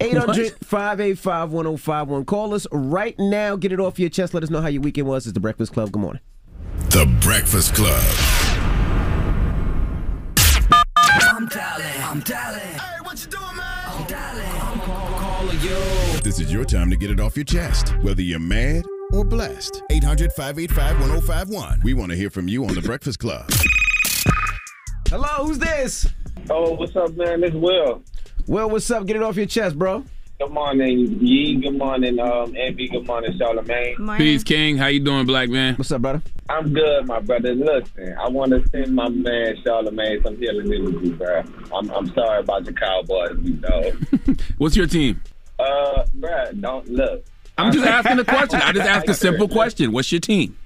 800 0.00 0.56
585 0.64 1.52
1051. 1.52 2.24
Call 2.24 2.54
us 2.54 2.66
right 2.72 3.16
now. 3.18 3.54
Get 3.56 3.70
it 3.72 3.78
off 3.80 3.98
your 3.98 4.08
chest. 4.08 4.34
Let 4.34 4.42
us 4.42 4.50
know 4.50 4.60
how 4.60 4.68
your 4.68 4.82
weekend 4.82 5.06
was. 5.06 5.26
It's 5.26 5.34
The 5.34 5.40
Breakfast 5.40 5.72
Club. 5.72 5.92
Good 5.92 6.00
morning. 6.00 6.20
The 6.90 7.06
Breakfast 7.20 7.74
Club. 7.74 8.02
I'm 11.06 11.46
dialing. 11.46 12.02
I'm 12.02 12.20
dialing. 12.20 12.60
Hey, 12.60 13.00
what 13.02 13.22
you 13.24 13.30
doing, 13.30 13.56
man? 13.56 13.64
I'm 13.86 14.06
dialing. 14.06 14.46
I'm 14.46 14.80
call, 14.80 15.18
calling 15.18 15.60
you. 15.60 16.20
This 16.22 16.40
is 16.40 16.52
your 16.52 16.64
time 16.64 16.90
to 16.90 16.96
get 16.96 17.10
it 17.10 17.20
off 17.20 17.36
your 17.36 17.44
chest, 17.44 17.94
whether 18.02 18.22
you're 18.22 18.38
mad 18.40 18.84
or 19.12 19.24
blessed. 19.24 19.82
800 19.90 20.32
585 20.32 21.00
1051. 21.00 21.80
We 21.84 21.94
want 21.94 22.10
to 22.10 22.16
hear 22.16 22.30
from 22.30 22.48
you 22.48 22.64
on 22.64 22.74
The 22.74 22.82
Breakfast 22.82 23.18
Club. 23.20 23.48
Hello, 25.14 25.46
who's 25.46 25.60
this? 25.60 26.08
Oh, 26.50 26.74
what's 26.74 26.96
up, 26.96 27.14
man? 27.14 27.40
This 27.40 27.54
Will. 27.54 28.02
Well, 28.48 28.68
what's 28.68 28.90
up? 28.90 29.06
Get 29.06 29.14
it 29.14 29.22
off 29.22 29.36
your 29.36 29.46
chest, 29.46 29.78
bro. 29.78 30.02
Good 30.40 30.50
morning, 30.50 31.20
Yee. 31.20 31.60
Good 31.60 31.78
morning, 31.78 32.18
um, 32.18 32.52
Envy. 32.58 32.88
Good 32.88 33.06
morning, 33.06 33.38
Charlamagne. 33.38 34.18
Peace, 34.18 34.42
King. 34.42 34.76
How 34.76 34.88
you 34.88 34.98
doing, 34.98 35.24
black 35.24 35.50
man? 35.50 35.76
What's 35.76 35.92
up, 35.92 36.02
brother? 36.02 36.20
I'm 36.48 36.72
good, 36.72 37.06
my 37.06 37.20
brother. 37.20 37.54
Listen, 37.54 38.16
I 38.18 38.28
want 38.28 38.50
to 38.50 38.68
send 38.70 38.92
my 38.92 39.08
man 39.08 39.54
Charlamagne 39.64 40.20
some 40.24 40.36
healing 40.36 40.74
energy, 40.74 41.12
bro. 41.12 41.44
I'm, 41.72 41.88
I'm 41.92 42.12
sorry 42.12 42.40
about 42.40 42.64
the 42.64 42.72
Cowboys, 42.72 43.38
you 43.40 43.54
know. 43.60 43.92
What's 44.58 44.74
your 44.74 44.88
team? 44.88 45.22
Uh, 45.60 46.06
bro, 46.14 46.50
don't 46.58 46.90
look. 46.90 47.24
I'm 47.56 47.72
just 47.72 47.86
asking 47.86 48.18
a 48.18 48.24
question. 48.24 48.60
I 48.60 48.72
just 48.72 48.88
asked 48.88 49.08
a 49.08 49.14
simple 49.14 49.46
question. 49.46 49.92
What's 49.92 50.10
your 50.10 50.20
team? 50.20 50.58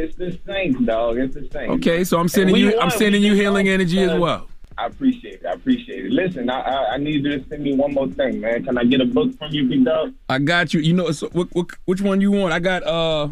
It's 0.00 0.16
the 0.16 0.38
Saints, 0.46 0.80
dog. 0.84 1.18
It's 1.18 1.34
the 1.34 1.48
Saints. 1.52 1.72
Okay, 1.76 2.04
so 2.04 2.18
I'm 2.18 2.28
sending 2.28 2.56
you. 2.56 2.78
I'm 2.80 2.90
sending 2.90 3.20
We 3.22 3.28
you 3.28 3.34
healing 3.34 3.66
won. 3.66 3.74
energy 3.74 4.00
as 4.00 4.18
well. 4.18 4.48
I 4.78 4.86
appreciate 4.86 5.40
it. 5.40 5.46
I 5.46 5.52
appreciate 5.52 6.06
it. 6.06 6.12
Listen, 6.12 6.48
I, 6.48 6.60
I 6.60 6.94
I 6.94 6.96
need 6.96 7.22
you 7.24 7.38
to 7.38 7.48
send 7.48 7.62
me 7.62 7.74
one 7.74 7.92
more 7.92 8.08
thing, 8.08 8.40
man. 8.40 8.64
Can 8.64 8.78
I 8.78 8.84
get 8.84 9.00
a 9.02 9.04
book 9.04 9.36
from 9.36 9.52
you, 9.52 9.68
big 9.68 9.84
dog? 9.84 10.14
I 10.30 10.38
got 10.38 10.72
you. 10.72 10.80
You 10.80 10.94
know, 10.94 11.10
so, 11.10 11.28
what, 11.32 11.48
what, 11.52 11.66
which 11.84 12.00
one 12.00 12.20
you 12.22 12.30
want? 12.30 12.52
I 12.54 12.60
got. 12.60 12.82
uh 12.84 13.24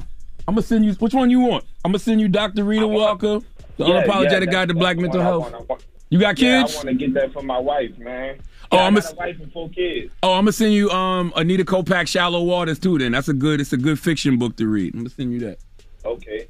I'm 0.46 0.54
gonna 0.54 0.62
send 0.62 0.84
you. 0.84 0.92
Which 0.94 1.14
one 1.14 1.30
you 1.30 1.40
want? 1.40 1.64
I'm 1.84 1.92
gonna 1.92 1.98
send 2.00 2.20
you 2.20 2.28
Dr. 2.28 2.64
Rheeda 2.64 2.88
Walker, 2.90 3.40
the 3.78 3.84
Yeah, 3.86 4.02
unapologetic 4.04 4.46
yeah, 4.46 4.52
guide 4.52 4.68
to 4.68 4.74
black 4.74 4.98
mental 4.98 5.20
what 5.20 5.26
I 5.26 5.28
health. 5.30 5.42
want. 5.42 5.54
I 5.54 5.58
want- 5.68 5.84
You 6.10 6.18
got 6.18 6.38
Yeah, 6.38 6.62
kids? 6.62 6.74
I 6.74 6.76
want 6.78 6.88
to 6.88 6.94
get 6.94 7.14
that 7.14 7.32
for 7.32 7.42
my 7.42 7.58
wife, 7.58 7.96
man. 7.98 8.38
Oh, 8.72 8.76
Yeah, 8.76 8.82
I 8.82 8.86
I'm 8.86 8.94
got 8.94 9.04
a- 9.04 9.12
a 9.12 9.16
wife 9.16 9.40
and 9.40 9.52
four 9.52 9.68
kids. 9.70 10.12
Oh, 10.22 10.32
I'm 10.34 10.42
gonna 10.44 10.52
send 10.52 10.74
you 10.74 10.90
um 10.90 11.32
Anita 11.36 11.64
Kopacz 11.64 12.08
Shallow 12.08 12.42
Waters 12.42 12.78
too. 12.78 12.98
Then 12.98 13.12
that's 13.12 13.28
a 13.28 13.34
good. 13.34 13.60
It's 13.60 13.72
a 13.72 13.78
good 13.78 13.98
fiction 13.98 14.38
book 14.38 14.56
to 14.56 14.66
read. 14.66 14.92
I'm 14.92 15.00
gonna 15.00 15.10
send 15.10 15.32
you 15.32 15.40
that. 15.40 15.58
Okay. 16.04 16.48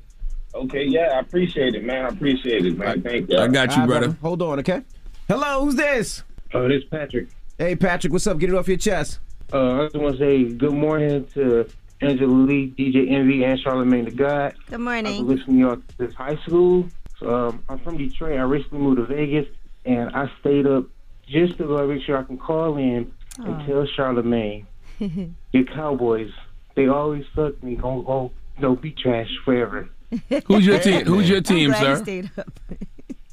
Okay, 0.55 0.85
yeah, 0.85 1.13
I 1.15 1.21
appreciate 1.21 1.75
it, 1.75 1.85
man. 1.85 2.05
I 2.07 2.09
appreciate 2.09 2.65
it, 2.65 2.77
man. 2.79 3.03
Thank 3.03 3.31
you. 3.31 3.39
I 3.39 3.49
got 3.49 3.71
you, 3.71 3.75
All 3.75 3.81
right, 3.81 3.87
brother. 3.87 4.17
Hold 4.23 4.43
on, 4.43 4.59
okay? 4.61 4.83
Hello, 5.29 5.65
who's 5.65 5.75
this? 5.75 6.23
Oh, 6.55 6.67
this 6.69 6.83
Patrick. 6.91 7.29
Hey, 7.59 7.77
Patrick, 7.77 8.13
what's 8.13 8.27
up? 8.27 8.39
Get 8.39 8.51
it 8.51 8.57
off 8.57 8.67
your 8.69 8.79
chest. 8.79 9.21
Uh, 9.53 9.83
I 9.83 9.85
just 9.85 9.97
want 9.97 10.17
to 10.17 10.19
say 10.19 10.45
good 10.45 10.73
morning 10.73 11.27
to 11.35 11.69
Angela 12.01 12.31
Lee, 12.31 12.73
DJ 12.79 13.11
Envy, 13.11 13.45
and 13.45 13.59
Charlamagne 13.63 14.07
the 14.07 14.11
God. 14.11 14.55
Good 14.67 14.75
I've 14.75 14.81
morning. 14.81 15.27
been 15.27 15.37
listening 15.37 15.57
to 15.59 15.63
y'all 15.63 15.83
since 15.99 16.15
high 16.15 16.37
school. 16.47 16.89
Um, 17.21 17.63
I'm 17.69 17.79
from 17.81 17.99
Detroit. 17.99 18.39
I 18.39 18.43
recently 18.43 18.79
moved 18.79 18.99
to 18.99 19.07
Vegas, 19.07 19.47
and 19.85 20.11
I 20.15 20.31
stayed 20.41 20.67
up 20.67 20.85
just 21.27 21.59
to 21.59 21.65
go 21.65 21.87
make 21.87 22.03
sure 22.05 22.17
I 22.17 22.23
can 22.23 22.39
call 22.39 22.77
in 22.77 23.13
and 23.39 23.67
tell 23.67 23.87
Charlamagne, 23.97 24.65
your 25.53 25.65
Cowboys, 25.65 26.31
they 26.75 26.89
always 26.89 27.25
suck 27.35 27.55
and 27.63 27.73
they 27.73 27.81
gonna 27.81 28.03
go, 28.03 28.31
you 28.57 28.63
know, 28.63 28.77
be 28.77 28.93
trash 28.93 29.29
forever. 29.45 29.89
Who's 30.47 30.67
your 30.67 30.79
team? 30.79 31.05
Who's 31.07 31.29
your 31.29 31.41
team, 31.41 31.73
I'm 31.73 31.81
glad 31.81 31.91
you 31.91 31.97
sir? 31.97 32.03
stayed 32.03 32.31
up. 32.39 32.61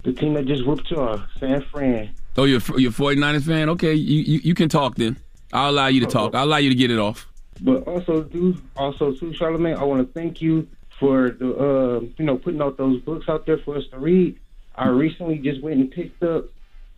The 0.03 0.13
team 0.13 0.33
that 0.33 0.45
just 0.45 0.65
whooped 0.65 0.89
y'all, 0.91 1.21
San 1.39 1.63
Fran. 1.71 2.11
Oh, 2.37 2.43
you're 2.43 2.61
you're 2.77 2.91
49ers 2.91 3.43
fan. 3.43 3.69
Okay, 3.69 3.93
you, 3.93 4.21
you 4.21 4.39
you 4.43 4.53
can 4.53 4.69
talk 4.69 4.95
then. 4.95 5.17
I'll 5.53 5.71
allow 5.71 5.87
you 5.87 6.01
to 6.01 6.05
talk. 6.05 6.35
I'll 6.35 6.45
allow 6.45 6.57
you 6.57 6.69
to 6.69 6.75
get 6.75 6.91
it 6.91 6.99
off. 6.99 7.27
But 7.61 7.83
also, 7.87 8.23
dude, 8.23 8.61
also 8.75 9.13
too, 9.13 9.31
Charlamagne. 9.31 9.77
I 9.77 9.83
want 9.83 10.05
to 10.05 10.13
thank 10.13 10.41
you 10.41 10.67
for 10.99 11.31
the, 11.31 11.55
uh, 11.55 11.99
you 12.17 12.25
know, 12.25 12.37
putting 12.37 12.61
out 12.61 12.77
those 12.77 13.01
books 13.01 13.27
out 13.29 13.45
there 13.45 13.57
for 13.59 13.77
us 13.77 13.83
to 13.91 13.99
read. 13.99 14.37
I 14.75 14.89
recently 14.89 15.37
just 15.37 15.61
went 15.61 15.79
and 15.79 15.89
picked 15.89 16.21
up 16.23 16.45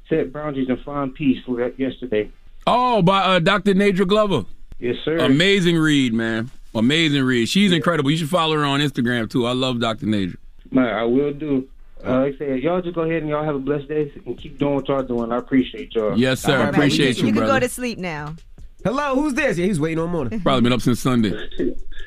Set 0.10 0.34
Boundaries 0.34 0.70
and 0.70 0.80
Find 0.82 1.14
Peace 1.14 1.44
yesterday. 1.78 2.32
Oh, 2.66 3.02
by 3.02 3.20
uh, 3.20 3.40
Dr. 3.40 3.74
Nedra 3.74 4.08
Glover. 4.08 4.46
Yes, 4.80 4.96
sir. 5.06 5.18
Amazing 5.18 5.78
read, 5.78 6.14
man. 6.14 6.52
Amazing 6.78 7.24
read. 7.24 7.50
She's 7.50 7.72
incredible. 7.72 8.12
You 8.12 8.18
should 8.18 8.30
follow 8.30 8.56
her 8.56 8.66
on 8.66 8.80
Instagram 8.80 9.30
too. 9.30 9.46
I 9.46 9.54
love 9.54 9.80
Dr. 9.80 10.06
Nedra. 10.06 10.38
Man, 10.72 10.86
I 10.86 11.04
will 11.04 11.34
do. 11.34 11.68
Uh, 12.06 12.22
like 12.22 12.36
I 12.36 12.38
said, 12.38 12.60
y'all 12.62 12.82
just 12.82 12.96
go 12.96 13.02
ahead 13.02 13.24
and 13.24 13.30
y'all 13.30 13.44
have 13.44 13.56
a 13.56 13.60
blessed 13.60 13.88
day 13.88 14.12
and 14.26 14.38
keep 14.38 14.60
doing 14.60 14.76
what 14.76 14.88
y'all 14.88 15.02
doing. 15.02 15.32
I 15.32 15.38
appreciate 15.38 15.94
y'all. 15.96 16.18
Yes, 16.18 16.42
sir. 16.42 16.56
All 16.58 16.66
right, 16.66 16.70
Appreciate 16.70 17.18
you, 17.18 17.28
You 17.28 17.34
can 17.34 17.46
go 17.46 17.60
to 17.60 17.68
sleep 17.68 17.98
now. 17.98 18.36
Hello, 18.84 19.16
who's 19.16 19.34
this? 19.34 19.58
Yeah, 19.58 19.66
he's 19.66 19.80
waiting 19.80 20.00
all 20.00 20.08
morning. 20.08 20.40
Probably 20.44 20.62
been 20.62 20.74
up 20.74 20.82
since 20.82 21.00
Sunday. 21.00 21.34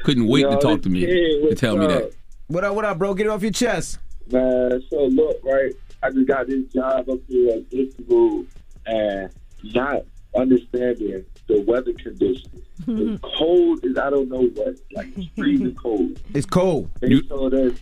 Couldn't 0.05 0.29
wait 0.29 0.43
to 0.43 0.57
talk 0.59 0.83
to 0.83 0.89
me 0.89 1.05
to 1.05 1.41
what's 1.43 1.61
tell 1.61 1.77
me 1.77 1.87
that. 1.89 2.13
What 2.47 2.65
up, 2.65 2.75
what 2.75 2.85
up, 2.85 2.99
bro? 2.99 3.15
Get 3.15 3.27
it 3.27 3.31
off 3.31 3.43
your 3.43 3.51
chest. 3.53 3.99
Man, 4.31 4.83
so 4.89 5.07
look, 5.07 5.41
right? 5.43 5.75
I 6.03 6.11
just 6.11 6.27
got 6.27 6.47
this 6.47 6.65
job 6.73 7.11
up 7.11 7.19
here 7.27 7.57
at 7.57 7.73
Istanbul, 7.73 8.47
and 8.87 9.31
not 9.75 10.05
understanding 10.35 11.25
the 11.49 11.61
weather 11.63 11.93
conditions. 11.93 12.63
The 12.87 13.19
cold 13.23 13.85
is 13.85 13.97
I 13.99 14.11
don't 14.11 14.29
know 14.29 14.43
what, 14.43 14.77
like 14.93 15.09
it's 15.17 15.29
freezing 15.37 15.75
cold. 15.75 16.21
It's 16.35 16.47
cold. 16.47 16.91
They 17.01 17.21
told 17.23 17.55
us 17.55 17.73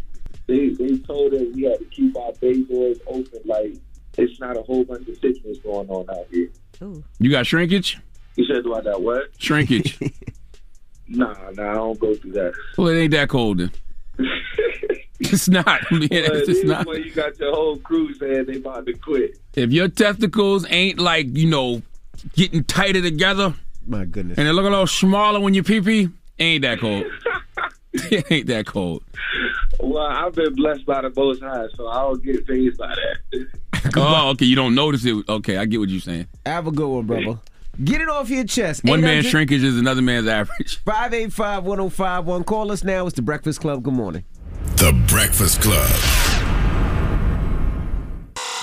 they 0.46 0.70
they 0.70 0.98
told 0.98 1.34
us 1.34 1.42
we 1.54 1.62
had 1.64 1.78
to 1.78 1.84
keep 1.86 2.16
our 2.16 2.32
bay 2.40 2.62
doors 2.62 2.98
open. 3.06 3.40
Like 3.44 3.74
it's 4.16 4.40
not 4.40 4.56
a 4.56 4.62
whole 4.62 4.84
bunch 4.84 5.06
of 5.08 5.16
sickness 5.18 5.58
going 5.58 5.88
on 5.88 6.08
out 6.10 6.26
here. 6.30 6.48
Ooh. 6.82 7.02
You 7.18 7.30
got 7.30 7.46
shrinkage? 7.46 7.98
You 8.36 8.44
said 8.46 8.62
do 8.64 8.74
I 8.74 8.80
got 8.82 9.02
what? 9.02 9.30
Shrinkage. 9.38 9.98
Nah, 11.10 11.32
nah, 11.54 11.70
I 11.70 11.74
don't 11.76 11.98
go 11.98 12.14
through 12.14 12.32
that. 12.32 12.52
well, 12.76 12.88
it 12.88 12.98
ain't 13.00 13.12
that 13.12 13.30
cold 13.30 13.56
then. 13.56 13.70
it's 15.20 15.48
not. 15.48 15.66
I 15.66 15.94
mean, 15.94 16.08
But 16.10 16.36
it's 16.36 16.46
just 16.46 16.64
not. 16.64 16.86
when 16.86 17.02
you 17.02 17.10
got 17.12 17.38
your 17.38 17.54
whole 17.54 17.78
crew 17.78 18.12
saying 18.14 18.44
they 18.44 18.56
about 18.56 18.84
to 18.84 18.92
quit. 18.92 19.38
If 19.54 19.72
your 19.72 19.88
testicles 19.88 20.66
ain't 20.68 20.98
like 20.98 21.34
you 21.34 21.46
know 21.48 21.80
getting 22.34 22.62
tighter 22.64 23.00
together, 23.00 23.54
My 23.88 24.04
goodness. 24.04 24.38
and 24.38 24.46
it 24.46 24.52
look 24.52 24.66
a 24.66 24.68
little 24.68 24.86
smaller 24.86 25.40
when 25.40 25.54
you 25.54 25.62
pee 25.62 25.80
pee, 25.80 26.08
ain't 26.38 26.62
that 26.62 26.78
cold. 26.78 27.06
it 27.94 28.26
ain't 28.30 28.46
that 28.48 28.66
cold. 28.66 29.02
Well, 29.80 30.06
I've 30.06 30.34
been 30.34 30.54
blessed 30.54 30.84
by 30.86 31.02
the 31.02 31.12
Most 31.16 31.42
High, 31.42 31.66
so 31.74 31.88
I 31.88 32.02
don't 32.02 32.22
get 32.22 32.46
phased 32.46 32.78
by 32.78 32.94
that. 32.94 33.46
Oh, 33.96 34.30
okay. 34.30 34.44
You 34.44 34.56
don't 34.56 34.74
notice 34.74 35.04
it. 35.04 35.14
Okay, 35.28 35.56
I 35.56 35.64
get 35.64 35.78
what 35.78 35.88
you're 35.88 36.00
saying. 36.00 36.26
Have 36.44 36.66
a 36.66 36.72
good 36.72 36.88
one, 36.88 37.06
brother. 37.06 37.38
Get 37.82 38.00
it 38.00 38.08
off 38.08 38.28
your 38.28 38.44
chest. 38.44 38.82
One 38.84 39.00
man's 39.00 39.26
shrinkage 39.26 39.62
is 39.62 39.78
another 39.78 40.02
man's 40.02 40.26
average. 40.26 40.78
585 40.84 41.64
1051. 41.64 42.44
Call 42.44 42.72
us 42.72 42.82
now. 42.82 43.06
It's 43.06 43.14
the 43.16 43.22
Breakfast 43.22 43.60
Club. 43.60 43.84
Good 43.84 43.94
morning. 43.94 44.24
The 44.76 44.92
Breakfast 45.06 45.62
Club. 45.62 45.88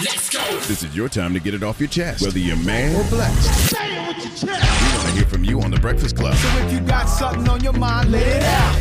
Let's 0.01 0.29
go. 0.29 0.43
This 0.67 0.83
is 0.83 0.95
your 0.95 1.07
time 1.07 1.33
to 1.33 1.39
get 1.39 1.53
it 1.53 1.63
off 1.63 1.79
your 1.79 1.87
chest, 1.89 2.21
whether 2.21 2.37
you're 2.39 2.57
man 2.57 2.93
or 2.95 3.09
black. 3.09 3.31
Say 3.37 3.95
it 3.95 4.07
with 4.15 4.25
your 4.45 4.53
chest. 4.53 4.74
We 5.15 5.21
want 5.21 5.29
to 5.29 5.35
hear 5.35 5.39
from 5.39 5.43
you 5.45 5.61
on 5.61 5.71
the 5.71 5.79
Breakfast 5.79 6.17
Club. 6.17 6.35
So 6.35 6.57
if 6.65 6.73
you 6.73 6.81
got 6.81 7.05
something 7.05 7.47
on 7.47 7.63
your 7.63 7.71
mind, 7.71 8.11
let 8.11 8.27
it 8.27 8.43
out. 8.43 8.75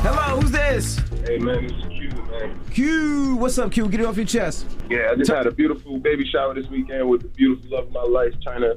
Hello, 0.00 0.40
who's 0.40 0.50
this? 0.50 0.98
Hey 1.26 1.36
man, 1.36 1.66
this 1.66 1.76
is 1.76 1.84
Q, 1.88 2.08
man. 2.30 2.60
Q. 2.70 3.36
What's 3.36 3.58
up, 3.58 3.70
Q? 3.70 3.90
Get 3.90 4.00
it 4.00 4.06
off 4.06 4.16
your 4.16 4.24
chest. 4.24 4.66
Yeah, 4.88 5.10
I 5.12 5.14
just 5.16 5.30
had 5.30 5.46
a 5.46 5.50
beautiful 5.50 5.98
baby 5.98 6.26
shower 6.26 6.54
this 6.54 6.68
weekend 6.68 7.06
with 7.06 7.20
the 7.20 7.28
beautiful 7.28 7.70
love 7.70 7.88
of 7.88 7.92
my 7.92 8.02
life, 8.02 8.32
China. 8.40 8.76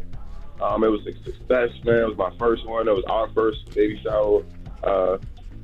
Um, 0.62 0.84
it 0.84 0.90
was 0.90 1.08
a 1.08 1.14
success, 1.24 1.70
man. 1.86 1.96
It 1.96 2.08
was 2.10 2.18
my 2.18 2.32
first 2.38 2.66
one. 2.66 2.90
It 2.90 2.94
was 2.94 3.06
our 3.06 3.30
first 3.30 3.74
baby 3.74 4.02
shower. 4.04 4.44
Uh, 4.84 5.18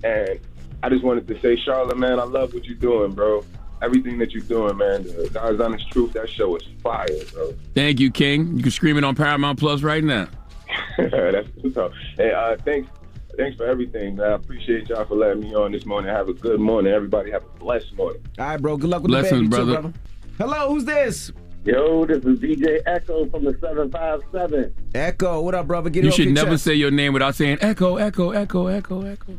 and 0.05 0.39
I 0.81 0.88
just 0.88 1.03
wanted 1.03 1.27
to 1.27 1.38
say, 1.41 1.57
Charlotte, 1.57 1.97
man, 1.97 2.21
I 2.21 2.23
love 2.23 2.53
what 2.53 2.63
you're 2.63 2.77
doing, 2.77 3.12
bro. 3.12 3.43
Everything 3.81 4.17
that 4.19 4.31
you're 4.31 4.43
doing, 4.43 4.77
man. 4.77 5.03
The 5.03 5.29
God's 5.33 5.59
honest 5.59 5.91
truth, 5.91 6.13
that 6.13 6.29
show 6.29 6.55
is 6.55 6.63
fire, 6.81 7.07
bro. 7.33 7.53
Thank 7.75 8.00
you, 8.00 8.12
King. 8.12 8.55
You 8.55 8.63
can 8.63 8.71
scream 8.71 8.97
it 8.97 9.03
on 9.03 9.13
Paramount 9.13 9.59
Plus 9.59 9.81
right 9.81 10.03
now. 10.03 10.29
That's 10.98 11.48
what's 11.62 11.77
up. 11.77 11.92
Hey, 12.18 12.32
uh, 12.32 12.56
thanks, 12.63 12.89
thanks 13.38 13.58
for 13.58 13.65
everything, 13.65 14.15
man. 14.15 14.32
I 14.32 14.34
appreciate 14.36 14.89
y'all 14.89 15.06
for 15.06 15.15
letting 15.15 15.42
me 15.42 15.53
on 15.56 15.72
this 15.72 15.86
morning. 15.86 16.13
Have 16.13 16.30
a 16.30 16.34
good 16.34 16.60
morning. 16.60 16.92
Everybody 16.94 17.32
have 17.32 17.44
a 17.44 17.60
blessed 17.60 17.94
morning. 17.96 18.22
All 18.39 18.46
right, 18.48 18.62
bro. 18.62 18.77
Good 18.77 18.89
luck 18.89 19.01
with 19.03 19.10
Blessings, 19.12 19.50
the 19.50 19.56
baby, 19.58 19.65
too, 19.65 19.72
brother. 19.72 19.82
brother. 19.82 19.94
Hello, 20.38 20.74
who's 20.74 20.86
this? 20.86 21.32
Yo, 21.65 22.06
this 22.06 22.18
is 22.25 22.39
DJ 22.39 22.82
Echo 22.86 23.25
from 23.30 23.46
the 23.46 23.51
757. 23.62 24.74
Echo. 24.96 25.42
What 25.42 25.56
up, 25.56 25.65
brother? 25.68 25.89
Get 25.89 26.03
it 26.03 26.08
You 26.08 26.12
should 26.12 26.34
never 26.34 26.51
chest. 26.51 26.65
say 26.65 26.74
your 26.74 26.92
name 26.92 27.13
without 27.13 27.36
saying 27.36 27.60
echo, 27.62 27.96
echo, 27.98 28.32
echo, 28.32 28.68
echo, 28.68 29.01
echo. 29.06 29.38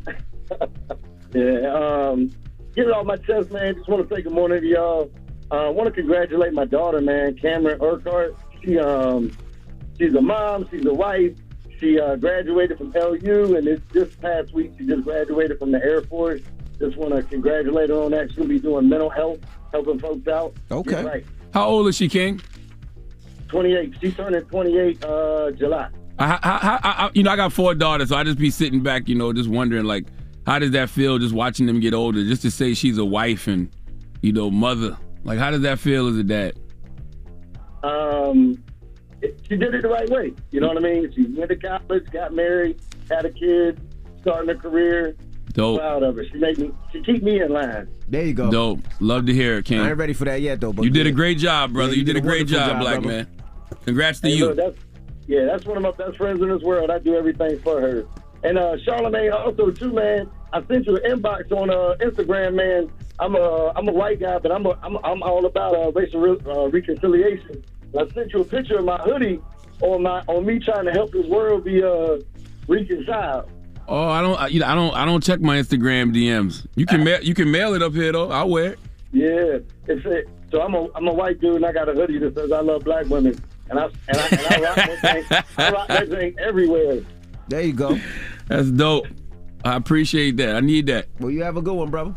Yeah, 1.34 1.66
um, 1.74 2.28
get 2.76 2.86
it 2.86 2.92
off 2.92 3.06
my 3.06 3.16
chest, 3.16 3.50
man. 3.50 3.74
Just 3.74 3.88
want 3.88 4.08
to 4.08 4.14
say 4.14 4.22
good 4.22 4.32
morning 4.32 4.60
to 4.60 4.66
y'all. 4.68 5.10
I 5.50 5.66
uh, 5.66 5.70
want 5.72 5.92
to 5.92 6.00
congratulate 6.00 6.52
my 6.52 6.64
daughter, 6.64 7.00
man, 7.00 7.36
Cameron 7.36 7.80
Urquhart. 7.82 8.36
She, 8.62 8.78
um, 8.78 9.32
she's 9.98 10.14
a 10.14 10.20
mom, 10.20 10.66
she's 10.70 10.84
a 10.86 10.92
wife. 10.94 11.32
She 11.80 11.98
uh, 11.98 12.16
graduated 12.16 12.78
from 12.78 12.92
LU, 12.92 13.56
and 13.56 13.66
this, 13.66 13.80
this 13.92 14.14
past 14.16 14.52
week 14.54 14.72
she 14.78 14.86
just 14.86 15.02
graduated 15.04 15.58
from 15.58 15.72
the 15.72 15.82
Air 15.82 16.02
Force. 16.02 16.40
Just 16.78 16.96
want 16.96 17.14
to 17.14 17.22
congratulate 17.22 17.90
her 17.90 17.96
on 18.02 18.12
that. 18.12 18.32
She'll 18.32 18.46
be 18.46 18.58
doing 18.60 18.88
mental 18.88 19.10
health, 19.10 19.38
helping 19.72 19.98
folks 19.98 20.26
out. 20.28 20.54
Okay. 20.70 21.04
Right. 21.04 21.24
How 21.52 21.66
old 21.66 21.88
is 21.88 21.96
she, 21.96 22.08
King? 22.08 22.40
28. 23.48 23.94
She's 24.00 24.14
turning 24.16 24.42
28 24.42 25.04
uh, 25.04 25.50
July. 25.52 25.88
I, 26.18 26.24
I, 26.24 26.38
I, 26.42 26.78
I, 27.06 27.10
you 27.14 27.22
know, 27.24 27.30
I 27.32 27.36
got 27.36 27.52
four 27.52 27.74
daughters, 27.74 28.08
so 28.08 28.16
I 28.16 28.24
just 28.24 28.38
be 28.38 28.50
sitting 28.50 28.82
back, 28.82 29.08
you 29.08 29.14
know, 29.16 29.32
just 29.32 29.48
wondering, 29.48 29.84
like, 29.84 30.06
how 30.46 30.58
does 30.58 30.70
that 30.72 30.90
feel, 30.90 31.18
just 31.18 31.34
watching 31.34 31.66
them 31.66 31.80
get 31.80 31.92
older, 31.94 32.24
just 32.24 32.42
to 32.42 32.50
say 32.50 32.74
she's 32.74 32.98
a 32.98 33.04
wife 33.04 33.46
and, 33.46 33.68
you 34.22 34.32
know, 34.32 34.50
mother. 34.50 34.96
Like, 35.24 35.38
how 35.38 35.50
does 35.50 35.62
that 35.62 35.78
feel 35.80 36.06
as 36.08 36.16
a 36.16 36.22
dad? 36.24 36.58
um, 37.82 38.52
it- 38.52 38.58
she 39.48 39.56
did 39.56 39.74
it 39.74 39.82
the 39.82 39.88
right 39.88 40.08
way. 40.08 40.32
You 40.50 40.60
know 40.60 40.68
what 40.68 40.76
I 40.78 40.80
mean? 40.80 41.12
She 41.14 41.24
went 41.36 41.50
to 41.50 41.56
college, 41.56 42.04
got 42.12 42.32
married, 42.32 42.80
had 43.10 43.24
a 43.24 43.30
kid, 43.30 43.80
starting 44.20 44.50
a 44.50 44.54
career. 44.54 45.16
Dope. 45.52 45.78
Proud 45.80 46.02
of 46.02 46.16
her. 46.16 46.24
She 46.24 46.38
made 46.38 46.58
me. 46.58 46.72
She 46.92 47.00
keep 47.02 47.22
me 47.22 47.40
in 47.40 47.52
line. 47.52 47.86
There 48.08 48.24
you 48.24 48.34
go. 48.34 48.50
Dope. 48.50 48.80
Love 49.00 49.26
to 49.26 49.32
hear 49.32 49.58
it, 49.58 49.64
King. 49.66 49.80
I 49.80 49.90
ain't 49.90 49.98
ready 49.98 50.12
for 50.12 50.24
that 50.24 50.40
yet, 50.40 50.60
though. 50.60 50.72
But 50.72 50.82
You 50.84 50.90
did 50.90 51.06
a 51.06 51.12
great 51.12 51.38
job, 51.38 51.72
brother. 51.72 51.92
Yeah, 51.92 51.94
you, 51.94 52.00
you 52.00 52.04
did, 52.06 52.14
did 52.14 52.24
a 52.24 52.26
a 52.26 52.28
great 52.28 52.46
job, 52.48 52.70
job, 52.70 52.80
black 52.80 53.02
brother. 53.02 53.16
man. 53.18 53.26
Congrats 53.84 54.20
to 54.20 54.28
Hey, 54.28 54.34
you. 54.34 54.46
look, 54.46 54.56
that's 54.56 54.76
Yeah, 55.28 55.44
that's 55.44 55.64
one 55.64 55.76
of 55.76 55.82
my 55.84 55.92
best 55.92 56.16
friends 56.16 56.42
in 56.42 56.48
this 56.48 56.62
world. 56.62 56.90
I 56.90 56.98
do 56.98 57.14
everything 57.14 57.58
for 57.60 57.80
her. 57.80 58.04
And 58.42 58.58
uh, 58.58 58.76
Charlamagne 58.84 59.32
also 59.32 59.70
too, 59.70 59.92
man. 59.92 60.28
I 60.52 60.62
sent 60.66 60.86
you 60.86 60.96
an 60.96 61.02
inbox 61.20 61.50
on 61.52 61.70
uh, 61.70 61.96
Instagram, 62.04 62.54
man. 62.54 62.90
I'm 63.20 63.36
a 63.36 63.72
I'm 63.76 63.88
a 63.88 63.92
white 63.92 64.18
guy, 64.18 64.38
but 64.38 64.50
I'm 64.50 64.66
a, 64.66 64.70
I'm, 64.82 64.96
I'm 65.04 65.22
all 65.22 65.46
about 65.46 65.74
uh, 65.76 65.92
racial 65.92 66.20
re- 66.20 66.38
uh, 66.52 66.68
reconciliation. 66.68 67.64
I 67.96 68.08
sent 68.12 68.32
you 68.32 68.40
a 68.40 68.44
picture 68.44 68.78
of 68.78 68.84
my 68.84 68.98
hoodie 68.98 69.40
on 69.80 70.02
my 70.02 70.20
on 70.26 70.44
me 70.44 70.58
trying 70.58 70.84
to 70.86 70.92
help 70.92 71.12
this 71.12 71.26
world 71.26 71.64
be 71.64 71.82
uh, 71.82 72.18
reconciled. 72.68 73.50
Oh, 73.86 74.08
I 74.08 74.22
don't. 74.22 74.40
I, 74.40 74.46
you 74.48 74.60
know, 74.60 74.66
I 74.66 74.74
don't. 74.74 74.94
I 74.94 75.04
don't 75.04 75.22
check 75.22 75.40
my 75.40 75.58
Instagram 75.58 76.14
DMs. 76.14 76.66
You 76.74 76.86
can 76.86 77.04
mail. 77.04 77.22
You 77.22 77.34
can 77.34 77.50
mail 77.50 77.74
it 77.74 77.82
up 77.82 77.92
here 77.92 78.12
though. 78.12 78.30
I'll 78.30 78.48
wear 78.48 78.72
it. 78.72 78.78
Yeah, 79.12 79.58
it's 79.86 80.04
it. 80.06 80.28
So 80.50 80.62
I'm 80.62 80.74
a 80.74 80.88
I'm 80.94 81.06
a 81.06 81.12
white 81.12 81.40
dude 81.40 81.56
and 81.56 81.66
I 81.66 81.72
got 81.72 81.88
a 81.88 81.92
hoodie 81.92 82.18
that 82.18 82.34
says 82.34 82.50
I 82.50 82.60
love 82.60 82.84
black 82.84 83.06
women, 83.06 83.38
and 83.68 83.78
I 83.78 83.84
and 84.08 84.16
I, 84.16 84.26
and 84.28 84.40
I 84.40 84.60
rock 84.60 84.76
that 84.76 85.00
thing. 85.00 85.44
I 85.58 85.70
rock 85.70 85.88
that 85.88 86.08
thing 86.08 86.34
everywhere. 86.38 87.00
There 87.48 87.60
you 87.60 87.74
go. 87.74 87.98
That's 88.48 88.70
dope. 88.70 89.06
I 89.64 89.76
appreciate 89.76 90.36
that. 90.38 90.56
I 90.56 90.60
need 90.60 90.86
that. 90.86 91.08
Well, 91.20 91.30
you 91.30 91.42
have 91.42 91.56
a 91.56 91.62
good 91.62 91.74
one, 91.74 91.90
brother. 91.90 92.14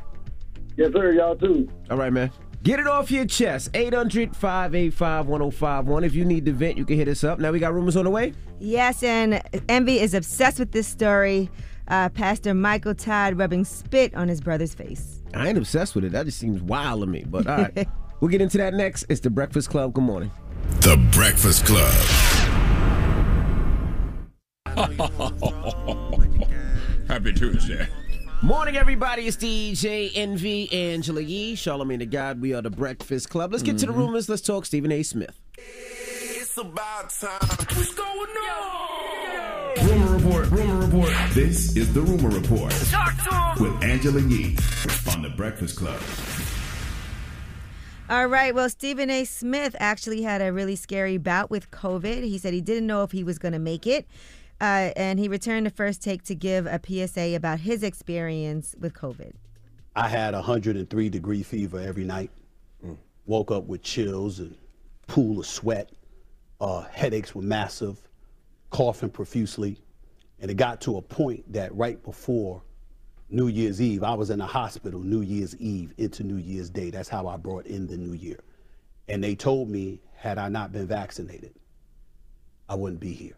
Yes, 0.78 0.92
sir. 0.94 1.14
Y'all 1.14 1.36
too. 1.36 1.70
All 1.90 1.98
right, 1.98 2.14
man. 2.14 2.32
Get 2.68 2.82
it 2.82 2.88
off 2.88 3.10
your 3.12 3.24
chest. 3.24 3.70
800 3.74 4.36
585 4.36 5.28
1051. 5.28 6.04
If 6.04 6.14
you 6.14 6.26
need 6.26 6.44
to 6.48 6.52
vent, 6.52 6.78
you 6.78 6.84
can 6.84 6.98
hit 6.98 7.08
us 7.08 7.24
up. 7.24 7.40
Now 7.40 7.54
we 7.54 7.60
got 7.60 7.74
rumors 7.74 7.96
on 7.96 8.04
the 8.04 8.12
way. 8.12 8.34
Yes, 8.60 9.04
and 9.04 9.42
Envy 9.70 10.02
is 10.02 10.14
obsessed 10.14 10.60
with 10.60 10.74
this 10.74 10.86
story. 10.86 11.50
Uh, 11.88 12.10
Pastor 12.10 12.54
Michael 12.54 12.94
Todd 12.94 13.38
rubbing 13.38 13.64
spit 13.64 14.14
on 14.16 14.28
his 14.28 14.42
brother's 14.42 14.74
face. 14.74 15.22
I 15.34 15.48
ain't 15.48 15.58
obsessed 15.58 15.96
with 15.96 16.04
it. 16.04 16.12
That 16.12 16.26
just 16.26 16.40
seems 16.40 16.62
wild 16.62 17.00
to 17.00 17.08
me. 17.08 17.24
But 17.26 17.48
all 17.48 17.56
right. 17.56 17.88
we'll 18.20 18.32
get 18.32 18.42
into 18.42 18.58
that 18.58 18.74
next. 18.74 19.06
It's 19.08 19.22
The 19.22 19.30
Breakfast 19.30 19.70
Club. 19.70 19.94
Good 19.94 20.04
morning. 20.04 20.30
The 20.82 20.98
Breakfast 21.14 21.66
Club. 21.66 21.94
Happy 27.08 27.32
Tuesday. 27.32 27.88
Morning, 28.44 28.78
everybody. 28.78 29.26
It's 29.26 29.36
DJ 29.36 30.12
Envy 30.14 30.72
Angela 30.72 31.22
Yee, 31.22 31.56
Charlamagne 31.56 31.98
the 31.98 32.06
God. 32.06 32.40
We 32.40 32.54
are 32.54 32.62
the 32.62 32.70
Breakfast 32.70 33.32
Club. 33.32 33.52
Let's 33.52 33.64
get 33.64 33.80
to 33.80 33.88
the 33.88 33.92
mm-hmm. 33.92 34.02
rumors. 34.02 34.30
Let's 34.30 34.44
talk 34.44 34.68
Stephen 34.68 34.92
A. 34.92 35.02
Smith. 35.02 35.42
It's 35.58 36.56
about 36.56 37.10
time. 37.10 37.40
What's 37.42 37.96
going 37.96 38.08
on? 38.08 39.88
Rumor 39.88 40.18
report. 40.18 40.52
Rumor 40.52 40.86
report. 40.86 41.14
This 41.32 41.76
is 41.76 41.92
the 41.96 42.02
rumor 42.02 42.30
report 42.30 42.72
Talk 42.92 43.16
to 43.58 43.64
him. 43.64 43.74
with 43.74 43.84
Angela 43.84 44.22
Yee 44.22 44.56
on 45.12 45.24
the 45.24 45.30
Breakfast 45.36 45.76
Club. 45.76 46.00
All 48.08 48.28
right. 48.28 48.54
Well, 48.54 48.70
Stephen 48.70 49.10
A. 49.10 49.26
Smith 49.26 49.76
actually 49.80 50.22
had 50.22 50.44
a 50.44 50.54
really 50.54 50.76
scary 50.76 51.18
bout 51.18 51.50
with 51.50 51.72
COVID. 51.72 52.24
He 52.24 52.38
said 52.38 52.54
he 52.54 52.62
didn't 52.62 52.86
know 52.86 53.02
if 53.02 53.12
he 53.12 53.24
was 53.24 53.40
going 53.40 53.54
to 53.54 53.60
make 53.60 53.88
it. 53.88 54.08
Uh, 54.60 54.92
and 54.96 55.20
he 55.20 55.28
returned 55.28 55.66
to 55.66 55.72
first 55.72 56.02
take 56.02 56.24
to 56.24 56.36
give 56.36 56.66
a 56.66 56.80
PSA 56.84 57.36
about 57.36 57.60
his 57.60 57.84
experience 57.84 58.76
with 58.80 58.94
COVID. 58.94 59.34
I 59.96 60.08
had 60.08 60.34
103 60.34 61.10
degree 61.10 61.44
fever 61.44 61.80
every 61.80 62.04
night. 62.04 62.32
Woke 63.26 63.52
up 63.52 63.66
with 63.66 63.84
chills 63.84 64.40
and 64.40 64.56
pool 65.08 65.40
of 65.40 65.46
sweat. 65.46 65.92
Uh, 66.62 66.82
headaches 66.92 67.36
were 67.36 67.42
massive, 67.42 68.00
coughing 68.70 69.10
profusely. 69.10 69.82
And 70.40 70.50
it 70.50 70.54
got 70.56 70.82
to 70.82 70.98
a 70.98 71.02
point 71.02 71.52
that 71.52 71.76
right 71.76 72.02
before 72.04 72.62
New 73.30 73.48
Year's 73.48 73.82
Eve, 73.82 74.04
I 74.04 74.14
was 74.14 74.30
in 74.30 74.40
the 74.40 74.46
hospital 74.46 75.02
New 75.02 75.22
Year's 75.22 75.56
Eve 75.58 75.94
into 75.98 76.24
New 76.24 76.38
Year's 76.38 76.70
Day. 76.70 76.90
That's 76.90 77.10
how 77.10 77.28
I 77.28 77.36
brought 77.38 77.66
in 77.66 77.88
the 77.88 77.98
new 77.98 78.14
year. 78.14 78.40
And 79.10 79.24
they 79.24 79.36
told 79.36 79.70
me, 79.70 80.00
had 80.16 80.38
I 80.38 80.48
not 80.48 80.72
been 80.72 80.88
vaccinated, 80.88 81.54
I 82.70 82.76
wouldn't 82.76 83.02
be 83.02 83.14
here. 83.14 83.36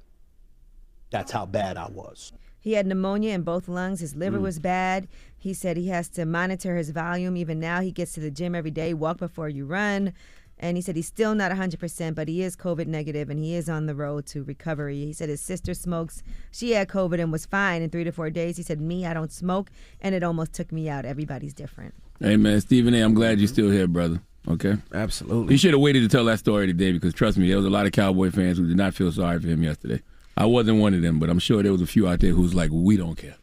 That's 1.12 1.32
how 1.32 1.46
bad 1.46 1.78
I 1.78 1.88
was. 1.90 2.32
He 2.62 2.74
had 2.74 2.86
pneumonia 2.86 3.34
in 3.34 3.44
both 3.44 3.68
lungs. 3.68 4.02
His 4.02 4.16
liver 4.16 4.38
Mm. 4.38 4.42
was 4.44 4.60
bad. 4.60 5.08
He 5.38 5.54
said 5.54 5.78
he 5.78 5.88
has 5.88 6.10
to 6.10 6.26
monitor 6.26 6.76
his 6.76 6.90
volume. 6.90 7.38
Even 7.38 7.60
now, 7.60 7.80
he 7.82 7.92
gets 7.92 8.12
to 8.14 8.20
the 8.20 8.30
gym 8.32 8.54
every 8.54 8.72
day, 8.72 8.94
walk 8.94 9.18
before 9.18 9.48
you 9.50 9.66
run. 9.66 10.14
And 10.62 10.76
he 10.76 10.82
said 10.82 10.98
he's 10.98 11.08
still 11.08 11.36
not 11.36 11.52
100%, 11.54 12.16
but 12.16 12.28
he 12.28 12.42
is 12.44 12.58
COVID 12.58 12.86
negative 12.86 13.30
and 13.30 13.40
he 13.40 13.56
is 13.56 13.70
on 13.70 13.86
the 13.86 13.96
road 13.96 14.26
to 14.28 14.44
recovery. 14.44 15.06
He 15.06 15.14
said 15.14 15.30
his 15.30 15.40
sister 15.40 15.74
smokes. 15.74 16.22
She 16.52 16.72
had 16.72 16.90
COVID 16.90 17.22
and 17.22 17.32
was 17.32 17.46
fine 17.46 17.82
in 17.82 17.90
three 17.90 18.04
to 18.04 18.12
four 18.12 18.30
days. 18.30 18.58
He 18.58 18.64
said, 18.64 18.82
Me, 18.82 19.06
I 19.06 19.14
don't 19.14 19.32
smoke, 19.32 19.72
and 20.02 20.14
it 20.14 20.22
almost 20.22 20.52
took 20.52 20.74
me 20.74 20.90
out. 20.90 21.06
Everybody's 21.06 21.54
different. 21.54 21.94
Hey 22.20 22.36
man, 22.36 22.60
Stephen 22.60 22.94
A. 22.94 23.00
I'm 23.00 23.14
glad 23.14 23.40
you're 23.40 23.48
still 23.48 23.70
here, 23.70 23.88
brother. 23.88 24.20
Okay. 24.50 24.76
Absolutely. 24.94 25.54
You 25.54 25.58
should 25.58 25.72
have 25.72 25.80
waited 25.82 26.02
to 26.02 26.10
tell 26.10 26.26
that 26.26 26.40
story 26.40 26.68
today 26.68 26.92
because 26.92 27.14
trust 27.14 27.38
me, 27.38 27.48
there 27.48 27.56
was 27.56 27.66
a 27.66 27.70
lot 27.70 27.86
of 27.86 27.94
Cowboy 27.94 28.30
fans 28.30 28.58
who 28.58 28.68
did 28.68 28.76
not 28.76 28.94
feel 28.94 29.14
sorry 29.14 29.40
for 29.40 29.48
him 29.48 29.64
yesterday. 29.64 30.02
I 30.40 30.46
wasn't 30.46 30.80
one 30.80 30.94
of 30.94 31.02
them, 31.02 31.20
but 31.20 31.30
I'm 31.30 31.38
sure 31.38 31.62
there 31.62 31.74
was 31.74 31.82
a 31.82 31.86
few 31.86 32.08
out 32.08 32.22
there 32.22 32.32
who's 32.32 32.56
like, 32.56 32.72
we 32.72 32.96
don't 32.96 33.16
care. 33.16 33.36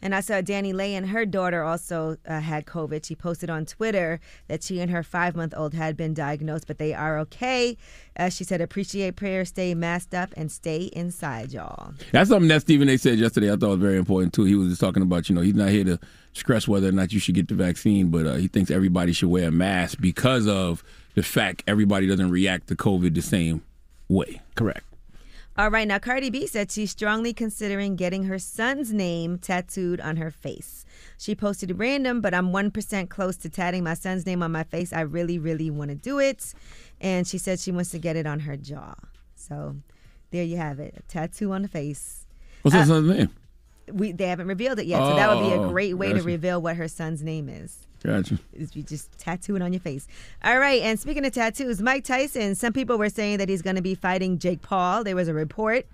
And 0.00 0.14
I 0.14 0.20
saw 0.20 0.34
DaniLeigh 0.34 0.92
and 0.92 1.08
her 1.08 1.26
daughter 1.26 1.64
also 1.64 2.18
uh, 2.24 2.38
had 2.38 2.66
COVID. 2.66 3.04
She 3.04 3.16
posted 3.16 3.50
on 3.50 3.66
Twitter 3.66 4.20
that 4.46 4.62
she 4.62 4.78
and 4.78 4.92
her 4.92 5.02
five 5.02 5.34
month 5.34 5.52
old 5.56 5.74
had 5.74 5.96
been 5.96 6.14
diagnosed, 6.14 6.68
but 6.68 6.78
they 6.78 6.94
are 6.94 7.18
okay. 7.18 7.76
Uh, 8.16 8.28
she 8.28 8.44
said, 8.44 8.60
appreciate 8.60 9.16
prayer, 9.16 9.44
stay 9.44 9.74
masked 9.74 10.14
up, 10.14 10.32
and 10.36 10.52
stay 10.52 10.84
inside, 10.92 11.52
y'all. 11.52 11.94
That's 12.12 12.30
something 12.30 12.46
that 12.46 12.60
Stephen 12.60 12.88
A. 12.88 12.96
said 12.96 13.18
yesterday. 13.18 13.52
I 13.52 13.56
thought 13.56 13.70
was 13.70 13.80
very 13.80 13.98
important 13.98 14.32
too. 14.32 14.44
He 14.44 14.54
was 14.54 14.68
just 14.68 14.80
talking 14.80 15.02
about, 15.02 15.28
you 15.28 15.34
know, 15.34 15.40
he's 15.40 15.54
not 15.54 15.70
here 15.70 15.82
to 15.82 15.98
stress 16.32 16.68
whether 16.68 16.88
or 16.88 16.92
not 16.92 17.12
you 17.12 17.18
should 17.18 17.34
get 17.34 17.48
the 17.48 17.56
vaccine, 17.56 18.10
but 18.10 18.24
uh, 18.24 18.34
he 18.34 18.46
thinks 18.46 18.70
everybody 18.70 19.12
should 19.12 19.30
wear 19.30 19.48
a 19.48 19.52
mask 19.52 19.98
because 20.00 20.46
of 20.46 20.84
the 21.16 21.24
fact 21.24 21.64
everybody 21.66 22.06
doesn't 22.06 22.30
react 22.30 22.68
to 22.68 22.76
COVID 22.76 23.16
the 23.16 23.22
same 23.22 23.62
way. 24.08 24.40
Correct. 24.54 24.84
All 25.58 25.70
right, 25.72 25.88
now 25.88 25.98
Cardi 25.98 26.30
B 26.30 26.46
said 26.46 26.70
she's 26.70 26.92
strongly 26.92 27.32
considering 27.32 27.96
getting 27.96 28.22
her 28.24 28.38
son's 28.38 28.92
name 28.92 29.38
tattooed 29.38 30.00
on 30.00 30.16
her 30.16 30.30
face. 30.30 30.84
She 31.18 31.34
posted 31.34 31.76
random, 31.80 32.20
but 32.20 32.32
I'm 32.32 32.52
1% 32.52 33.08
close 33.08 33.36
to 33.38 33.48
tatting 33.48 33.82
my 33.82 33.94
son's 33.94 34.24
name 34.24 34.40
on 34.44 34.52
my 34.52 34.62
face. 34.62 34.92
I 34.92 35.00
really, 35.00 35.36
really 35.36 35.68
want 35.68 35.88
to 35.90 35.96
do 35.96 36.20
it. 36.20 36.54
And 37.00 37.26
she 37.26 37.38
said 37.38 37.58
she 37.58 37.72
wants 37.72 37.90
to 37.90 37.98
get 37.98 38.14
it 38.14 38.24
on 38.24 38.38
her 38.40 38.56
jaw. 38.56 38.94
So 39.34 39.74
there 40.30 40.44
you 40.44 40.58
have 40.58 40.78
it 40.78 40.94
a 40.96 41.02
tattoo 41.02 41.50
on 41.50 41.62
the 41.62 41.68
face. 41.68 42.24
What's 42.62 42.76
Uh, 42.76 42.80
her 42.80 42.86
son's 42.86 43.08
name? 43.08 43.30
We, 43.92 44.12
they 44.12 44.28
haven't 44.28 44.46
revealed 44.46 44.78
it 44.78 44.86
yet, 44.86 45.00
so 45.04 45.16
that 45.16 45.28
would 45.28 45.42
be 45.48 45.54
a 45.54 45.60
Oh, 45.60 45.70
great 45.70 45.94
way 45.94 46.12
to 46.12 46.22
reveal 46.22 46.62
what 46.62 46.76
her 46.76 46.86
son's 46.86 47.24
name 47.24 47.48
is. 47.48 47.87
Gotcha. 48.04 48.38
Is 48.52 48.76
you 48.76 48.82
just 48.82 49.16
tattoo 49.18 49.56
it 49.56 49.62
on 49.62 49.72
your 49.72 49.80
face. 49.80 50.06
All 50.44 50.58
right, 50.58 50.80
and 50.82 50.98
speaking 51.00 51.26
of 51.26 51.32
tattoos, 51.32 51.82
Mike 51.82 52.04
Tyson. 52.04 52.54
Some 52.54 52.72
people 52.72 52.96
were 52.98 53.08
saying 53.10 53.38
that 53.38 53.48
he's 53.48 53.62
going 53.62 53.76
to 53.76 53.82
be 53.82 53.94
fighting 53.94 54.38
Jake 54.38 54.62
Paul. 54.62 55.02
There 55.04 55.16
was 55.16 55.26
a 55.28 55.34
report 55.34 55.86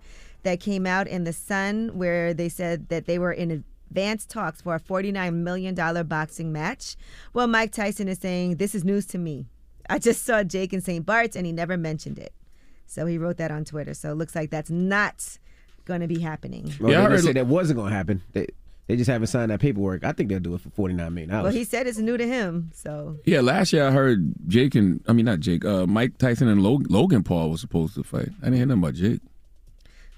that 0.42 0.60
came 0.60 0.86
out 0.86 1.06
in 1.08 1.24
the 1.24 1.32
Sun 1.32 1.92
where 1.96 2.34
they 2.34 2.48
said 2.50 2.88
that 2.90 3.06
they 3.06 3.18
were 3.18 3.32
in 3.32 3.64
advanced 3.90 4.28
talks 4.28 4.60
for 4.60 4.74
a 4.74 4.80
$49 4.80 5.32
million 5.34 5.74
boxing 6.06 6.52
match. 6.52 6.96
Well, 7.32 7.46
Mike 7.46 7.72
Tyson 7.72 8.08
is 8.08 8.18
saying 8.18 8.56
this 8.56 8.74
is 8.74 8.84
news 8.84 9.06
to 9.06 9.18
me. 9.18 9.46
I 9.88 9.98
just 9.98 10.24
saw 10.24 10.42
Jake 10.42 10.72
in 10.74 10.80
St. 10.82 11.04
Bart's 11.06 11.36
and 11.36 11.46
he 11.46 11.52
never 11.52 11.76
mentioned 11.78 12.18
it. 12.18 12.32
So 12.86 13.06
he 13.06 13.16
wrote 13.16 13.38
that 13.38 13.50
on 13.50 13.64
Twitter. 13.64 13.94
So 13.94 14.12
it 14.12 14.16
looks 14.16 14.34
like 14.34 14.50
that's 14.50 14.70
not 14.70 15.38
going 15.86 16.00
to 16.02 16.06
be 16.06 16.20
happening. 16.20 16.72
Well, 16.80 16.92
Yeah, 16.92 17.00
I 17.00 17.04
they 17.04 17.10
heard- 17.14 17.24
said 17.24 17.36
that 17.36 17.46
wasn't 17.46 17.78
going 17.78 17.90
to 17.90 17.96
happen. 17.96 18.22
They, 18.32 18.48
they 18.86 18.96
just 18.96 19.08
haven't 19.08 19.28
signed 19.28 19.50
that 19.50 19.60
paperwork. 19.60 20.04
I 20.04 20.12
think 20.12 20.28
they'll 20.28 20.40
do 20.40 20.54
it 20.54 20.60
for 20.60 20.68
$49 20.70 20.96
million. 21.12 21.30
Well, 21.30 21.50
he 21.52 21.64
said 21.64 21.86
it's 21.86 21.98
new 21.98 22.16
to 22.16 22.26
him. 22.26 22.70
So 22.74 23.18
Yeah, 23.24 23.40
last 23.40 23.72
year 23.72 23.86
I 23.86 23.90
heard 23.90 24.34
Jake 24.46 24.74
and 24.74 25.02
I 25.08 25.12
mean 25.12 25.24
not 25.24 25.40
Jake, 25.40 25.64
uh, 25.64 25.86
Mike 25.86 26.18
Tyson 26.18 26.48
and 26.48 26.62
Log- 26.62 26.90
Logan 26.90 27.22
Paul 27.22 27.50
was 27.50 27.60
supposed 27.60 27.94
to 27.94 28.02
fight. 28.04 28.28
I 28.42 28.44
didn't 28.46 28.56
hear 28.56 28.66
nothing 28.66 28.82
about 28.82 28.94
Jake. 28.94 29.20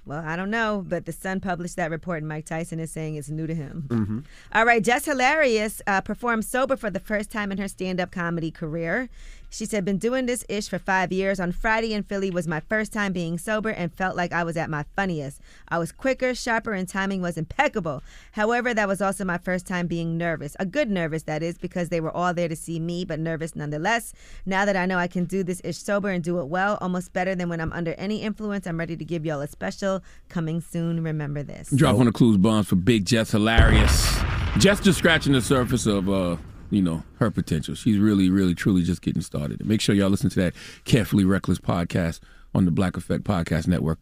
Well, 0.04 0.22
I 0.24 0.36
don't 0.36 0.50
know, 0.50 0.84
but 0.86 1.04
the 1.04 1.10
Sun 1.10 1.40
published 1.40 1.74
that 1.76 1.90
report, 1.90 2.18
and 2.18 2.28
Mike 2.28 2.44
Tyson 2.44 2.78
is 2.78 2.92
saying 2.92 3.16
it's 3.16 3.28
new 3.28 3.48
to 3.48 3.54
him. 3.56 3.86
Mm-hmm. 3.88 4.18
All 4.52 4.64
right, 4.64 4.80
Jess 4.82 5.04
Hilarious 5.04 5.82
uh, 5.88 6.00
performed 6.00 6.44
sober 6.44 6.76
for 6.76 6.90
the 6.90 7.00
first 7.00 7.28
time 7.28 7.50
in 7.50 7.58
her 7.58 7.66
stand-up 7.66 8.12
comedy 8.12 8.52
career. 8.52 9.08
She 9.56 9.64
said, 9.64 9.86
"Been 9.86 9.96
doing 9.96 10.26
this 10.26 10.44
ish 10.50 10.68
for 10.68 10.78
five 10.78 11.10
years. 11.12 11.40
On 11.40 11.50
Friday 11.50 11.94
in 11.94 12.02
Philly 12.02 12.30
was 12.30 12.46
my 12.46 12.60
first 12.60 12.92
time 12.92 13.14
being 13.14 13.38
sober, 13.38 13.70
and 13.70 13.90
felt 13.90 14.14
like 14.14 14.30
I 14.30 14.44
was 14.44 14.54
at 14.58 14.68
my 14.68 14.84
funniest. 14.94 15.40
I 15.68 15.78
was 15.78 15.92
quicker, 15.92 16.34
sharper, 16.34 16.74
and 16.74 16.86
timing 16.86 17.22
was 17.22 17.38
impeccable. 17.38 18.02
However, 18.32 18.74
that 18.74 18.86
was 18.86 19.00
also 19.00 19.24
my 19.24 19.38
first 19.38 19.66
time 19.66 19.86
being 19.86 20.18
nervous. 20.18 20.56
A 20.60 20.66
good 20.66 20.90
nervous, 20.90 21.22
that 21.22 21.42
is, 21.42 21.56
because 21.56 21.88
they 21.88 22.02
were 22.02 22.14
all 22.14 22.34
there 22.34 22.48
to 22.48 22.54
see 22.54 22.78
me, 22.78 23.06
but 23.06 23.18
nervous 23.18 23.56
nonetheless. 23.56 24.12
Now 24.44 24.66
that 24.66 24.76
I 24.76 24.84
know 24.84 24.98
I 24.98 25.06
can 25.06 25.24
do 25.24 25.42
this 25.42 25.62
ish 25.64 25.78
sober 25.78 26.10
and 26.10 26.22
do 26.22 26.38
it 26.40 26.48
well, 26.48 26.76
almost 26.82 27.14
better 27.14 27.34
than 27.34 27.48
when 27.48 27.62
I'm 27.62 27.72
under 27.72 27.94
any 27.94 28.20
influence, 28.20 28.66
I'm 28.66 28.78
ready 28.78 28.94
to 28.94 29.04
give 29.06 29.24
y'all 29.24 29.40
a 29.40 29.48
special 29.48 30.02
coming 30.28 30.60
soon. 30.60 31.02
Remember 31.02 31.42
this." 31.42 31.70
Drop 31.70 31.98
on 31.98 32.04
the 32.04 32.12
clues 32.12 32.36
bombs 32.36 32.68
for 32.68 32.76
Big 32.76 33.06
Jess 33.06 33.30
Hilarious. 33.30 34.20
Jess 34.58 34.80
just 34.80 34.98
scratching 34.98 35.32
the 35.32 35.40
surface 35.40 35.86
of 35.86 36.10
uh, 36.10 36.36
you 36.70 36.82
know, 36.82 37.02
her 37.18 37.30
potential. 37.30 37.74
She's 37.74 37.98
really, 37.98 38.30
really, 38.30 38.54
truly 38.54 38.82
just 38.82 39.02
getting 39.02 39.22
started. 39.22 39.60
And 39.60 39.68
make 39.68 39.80
sure 39.80 39.94
y'all 39.94 40.10
listen 40.10 40.30
to 40.30 40.40
that 40.40 40.54
Carefully 40.84 41.24
Reckless 41.24 41.58
podcast 41.58 42.20
on 42.54 42.64
the 42.64 42.70
Black 42.70 42.96
Effect 42.96 43.24
Podcast 43.24 43.66
Network, 43.66 44.00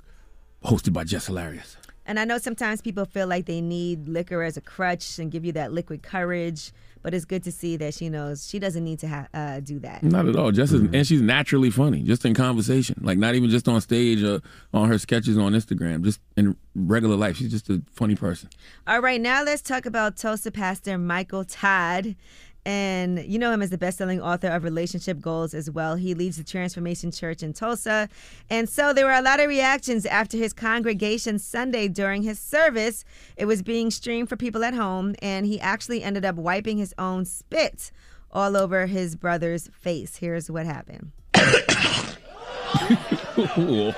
hosted 0.65 0.93
by 0.93 1.05
Jess 1.05 1.27
Hilarious. 1.27 1.77
And 2.07 2.21
I 2.21 2.25
know 2.25 2.39
sometimes 2.39 2.83
people 2.83 3.07
feel 3.07 3.27
like 3.27 3.47
they 3.47 3.61
need 3.61 4.09
liquor 4.09 4.43
as 4.43 4.57
a 4.57 4.61
crutch 4.61 5.19
and 5.19 5.31
give 5.31 5.45
you 5.45 5.53
that 5.53 5.73
liquid 5.73 6.03
courage, 6.03 6.71
but 7.03 7.15
it's 7.15 7.25
good 7.25 7.43
to 7.45 7.53
see 7.53 7.77
that 7.79 7.95
she 7.95 8.11
knows 8.11 8.47
she 8.47 8.59
doesn't 8.59 8.85
need 8.85 8.99
to 8.99 9.09
ha- 9.09 9.29
uh, 9.33 9.61
do 9.61 9.79
that. 9.79 10.03
Not 10.03 10.27
at 10.27 10.37
all. 10.37 10.53
Just 10.53 10.75
as, 10.75 10.81
and 10.81 11.07
she's 11.07 11.23
naturally 11.23 11.71
funny, 11.71 12.03
just 12.03 12.25
in 12.27 12.35
conversation, 12.35 12.97
like 13.01 13.17
not 13.17 13.35
even 13.35 13.49
just 13.49 13.69
on 13.69 13.81
stage 13.81 14.23
or 14.23 14.43
on 14.75 14.89
her 14.89 14.99
sketches 14.99 15.39
on 15.39 15.53
Instagram, 15.53 16.03
just 16.03 16.21
in 16.37 16.57
regular 16.75 17.17
life. 17.17 17.37
She's 17.37 17.51
just 17.51 17.71
a 17.71 17.81
funny 17.91 18.17
person. 18.17 18.51
All 18.87 19.01
right, 19.01 19.21
now 19.21 19.43
let's 19.43 19.63
talk 19.63 19.87
about 19.87 20.17
Tulsa 20.19 20.51
pastor 20.51 20.99
Michael 20.99 21.45
Todd. 21.45 22.17
And 22.67 23.23
you 23.27 23.39
know 23.39 23.53
him 23.53 23.61
as 23.61 23.71
the 23.71 23.79
best-selling 23.79 24.23
author 24.23 24.49
of 24.49 24.65
Relationship 24.65 25.21
Goals 25.21 25.53
as 25.53 25.71
well. 25.71 25.97
He 25.97 26.15
leads 26.15 26.39
the 26.39 26.45
Transformation 26.45 27.11
Church 27.11 27.43
in 27.43 27.53
Tulsa. 27.53 28.09
And 28.49 28.69
so 28.69 28.95
there 28.95 29.05
were 29.05 29.13
a 29.13 29.21
lot 29.21 29.41
of 29.41 29.49
reactions 29.49 30.07
after 30.07 30.39
his 30.39 30.55
congregation 30.55 31.39
Sunday 31.39 31.89
during 31.89 32.23
his 32.23 32.39
service. 32.39 33.05
It 33.37 33.45
was 33.45 33.63
being 33.63 33.91
streamed 33.91 34.31
for 34.31 34.37
people 34.37 34.65
at 34.65 34.75
home, 34.75 35.15
and 35.21 35.45
he 35.45 35.61
actually 35.61 36.03
ended 36.03 36.25
up 36.25 36.37
wiping 36.37 36.79
his 36.79 36.95
own 36.97 37.27
spit 37.27 37.93
all 38.33 38.57
over 38.57 38.87
his 38.87 39.15
brother's 39.15 39.69
face. 39.69 40.17
Here's 40.17 40.51
what 40.51 40.67
happened. 40.67 41.13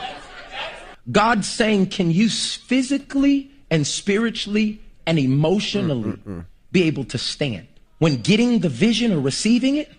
God's 1.10 1.48
saying, 1.48 1.88
can 1.90 2.10
you 2.10 2.28
physically 2.28 3.50
and 3.70 3.86
spiritually 3.86 4.80
and 5.06 5.18
emotionally 5.18 6.12
mm, 6.12 6.18
mm, 6.18 6.38
mm. 6.38 6.44
be 6.72 6.82
able 6.82 7.04
to 7.04 7.18
stand 7.18 7.66
when 7.98 8.16
getting 8.16 8.60
the 8.60 8.68
vision 8.68 9.12
or 9.12 9.20
receiving 9.20 9.76
it 9.76 9.90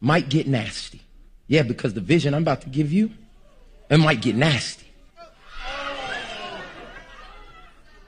might 0.00 0.28
get 0.28 0.46
nasty? 0.46 1.00
Yeah, 1.46 1.62
because 1.62 1.94
the 1.94 2.00
vision 2.00 2.34
I'm 2.34 2.42
about 2.42 2.62
to 2.62 2.68
give 2.68 2.92
you, 2.92 3.10
it 3.90 3.98
might 3.98 4.20
get 4.20 4.36
nasty. 4.36 4.86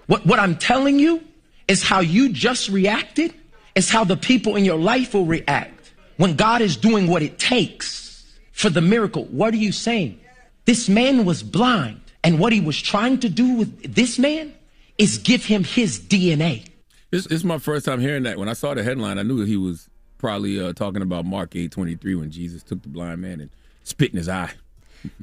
What, 0.07 0.27
what 0.27 0.39
I'm 0.39 0.57
telling 0.57 0.99
you 0.99 1.23
is 1.69 1.83
how 1.83 2.01
you 2.01 2.31
just 2.31 2.69
reacted 2.69 3.33
is 3.75 3.89
how 3.89 4.05
the 4.05 4.17
people 4.17 4.57
in 4.57 4.65
your 4.65 4.77
life 4.77 5.15
will 5.15 5.25
react 5.25 5.93
when 6.17 6.37
God 6.37 6.61
is 6.61 6.77
doing 6.77 7.07
what 7.07 7.23
it 7.23 7.39
takes 7.39 8.27
for 8.53 8.71
the 8.71 8.81
miracle. 8.81 9.25
What 9.27 9.55
are 9.55 9.59
you 9.59 9.73
saying? 9.73 10.21
This 10.65 10.89
man 10.89 11.25
was 11.25 11.43
blind, 11.43 12.01
and 12.23 12.39
what 12.39 12.53
he 12.53 12.61
was 12.61 12.81
trying 12.81 13.21
to 13.21 13.29
do 13.29 13.55
with 13.55 13.95
this 13.95 14.19
man 14.19 14.53
is 14.99 15.19
give 15.19 15.45
him 15.47 15.65
his 15.65 15.99
DNA. 15.99 16.70
This, 17.11 17.25
this 17.25 17.39
is 17.39 17.45
my 17.45 17.59
first 17.59 17.87
time 17.87 18.01
hearing 18.01 18.23
that. 18.25 18.39
When 18.39 18.49
I 18.49 18.53
saw 18.53 18.75
the 18.75 18.83
headline, 18.83 19.19
I 19.19 19.23
knew 19.23 19.39
that 19.39 19.49
he 19.49 19.57
was 19.57 19.89
probably 20.19 20.61
uh, 20.61 20.73
talking 20.73 21.03
about 21.03 21.25
Mark 21.25 21.57
eight 21.57 21.73
twenty 21.73 21.95
three 21.97 22.15
when 22.15 22.31
Jesus 22.31 22.63
took 22.63 22.83
the 22.83 22.89
blind 22.89 23.21
man 23.21 23.41
and 23.41 23.51
spit 23.85 24.11
in 24.11 24.17
his 24.17 24.29
eye. 24.29 24.53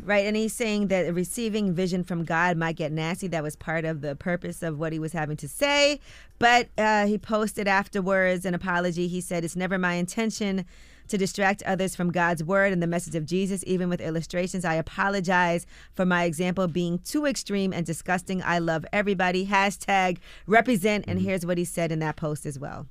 Right, 0.03 0.25
and 0.25 0.35
he's 0.35 0.53
saying 0.53 0.87
that 0.87 1.13
receiving 1.13 1.71
vision 1.71 2.03
from 2.03 2.25
God 2.25 2.57
might 2.57 2.77
get 2.77 2.91
nasty. 2.91 3.27
That 3.27 3.43
was 3.43 3.55
part 3.55 3.85
of 3.85 4.01
the 4.01 4.15
purpose 4.15 4.63
of 4.63 4.79
what 4.79 4.91
he 4.91 4.97
was 4.97 5.13
having 5.13 5.37
to 5.37 5.47
say. 5.47 5.99
But 6.39 6.69
uh, 6.79 7.05
he 7.05 7.19
posted 7.19 7.67
afterwards 7.67 8.43
an 8.43 8.55
apology. 8.55 9.07
He 9.07 9.21
said, 9.21 9.43
It's 9.43 9.55
never 9.55 9.77
my 9.77 9.93
intention 9.93 10.65
to 11.07 11.17
distract 11.17 11.63
others 11.63 11.95
from 11.95 12.11
God's 12.11 12.43
word 12.43 12.73
and 12.73 12.81
the 12.81 12.87
message 12.87 13.15
of 13.15 13.25
Jesus, 13.25 13.63
even 13.67 13.89
with 13.89 14.01
illustrations. 14.01 14.65
I 14.65 14.75
apologize 14.75 15.65
for 15.93 16.05
my 16.05 16.23
example 16.23 16.67
being 16.67 16.99
too 16.99 17.25
extreme 17.25 17.73
and 17.73 17.85
disgusting. 17.85 18.41
I 18.43 18.59
love 18.59 18.85
everybody. 18.93 19.47
Hashtag 19.47 20.17
represent. 20.45 21.05
And 21.07 21.19
mm-hmm. 21.19 21.27
here's 21.27 21.45
what 21.45 21.57
he 21.57 21.65
said 21.65 21.91
in 21.91 21.99
that 21.99 22.15
post 22.15 22.45
as 22.45 22.59
well. 22.59 22.87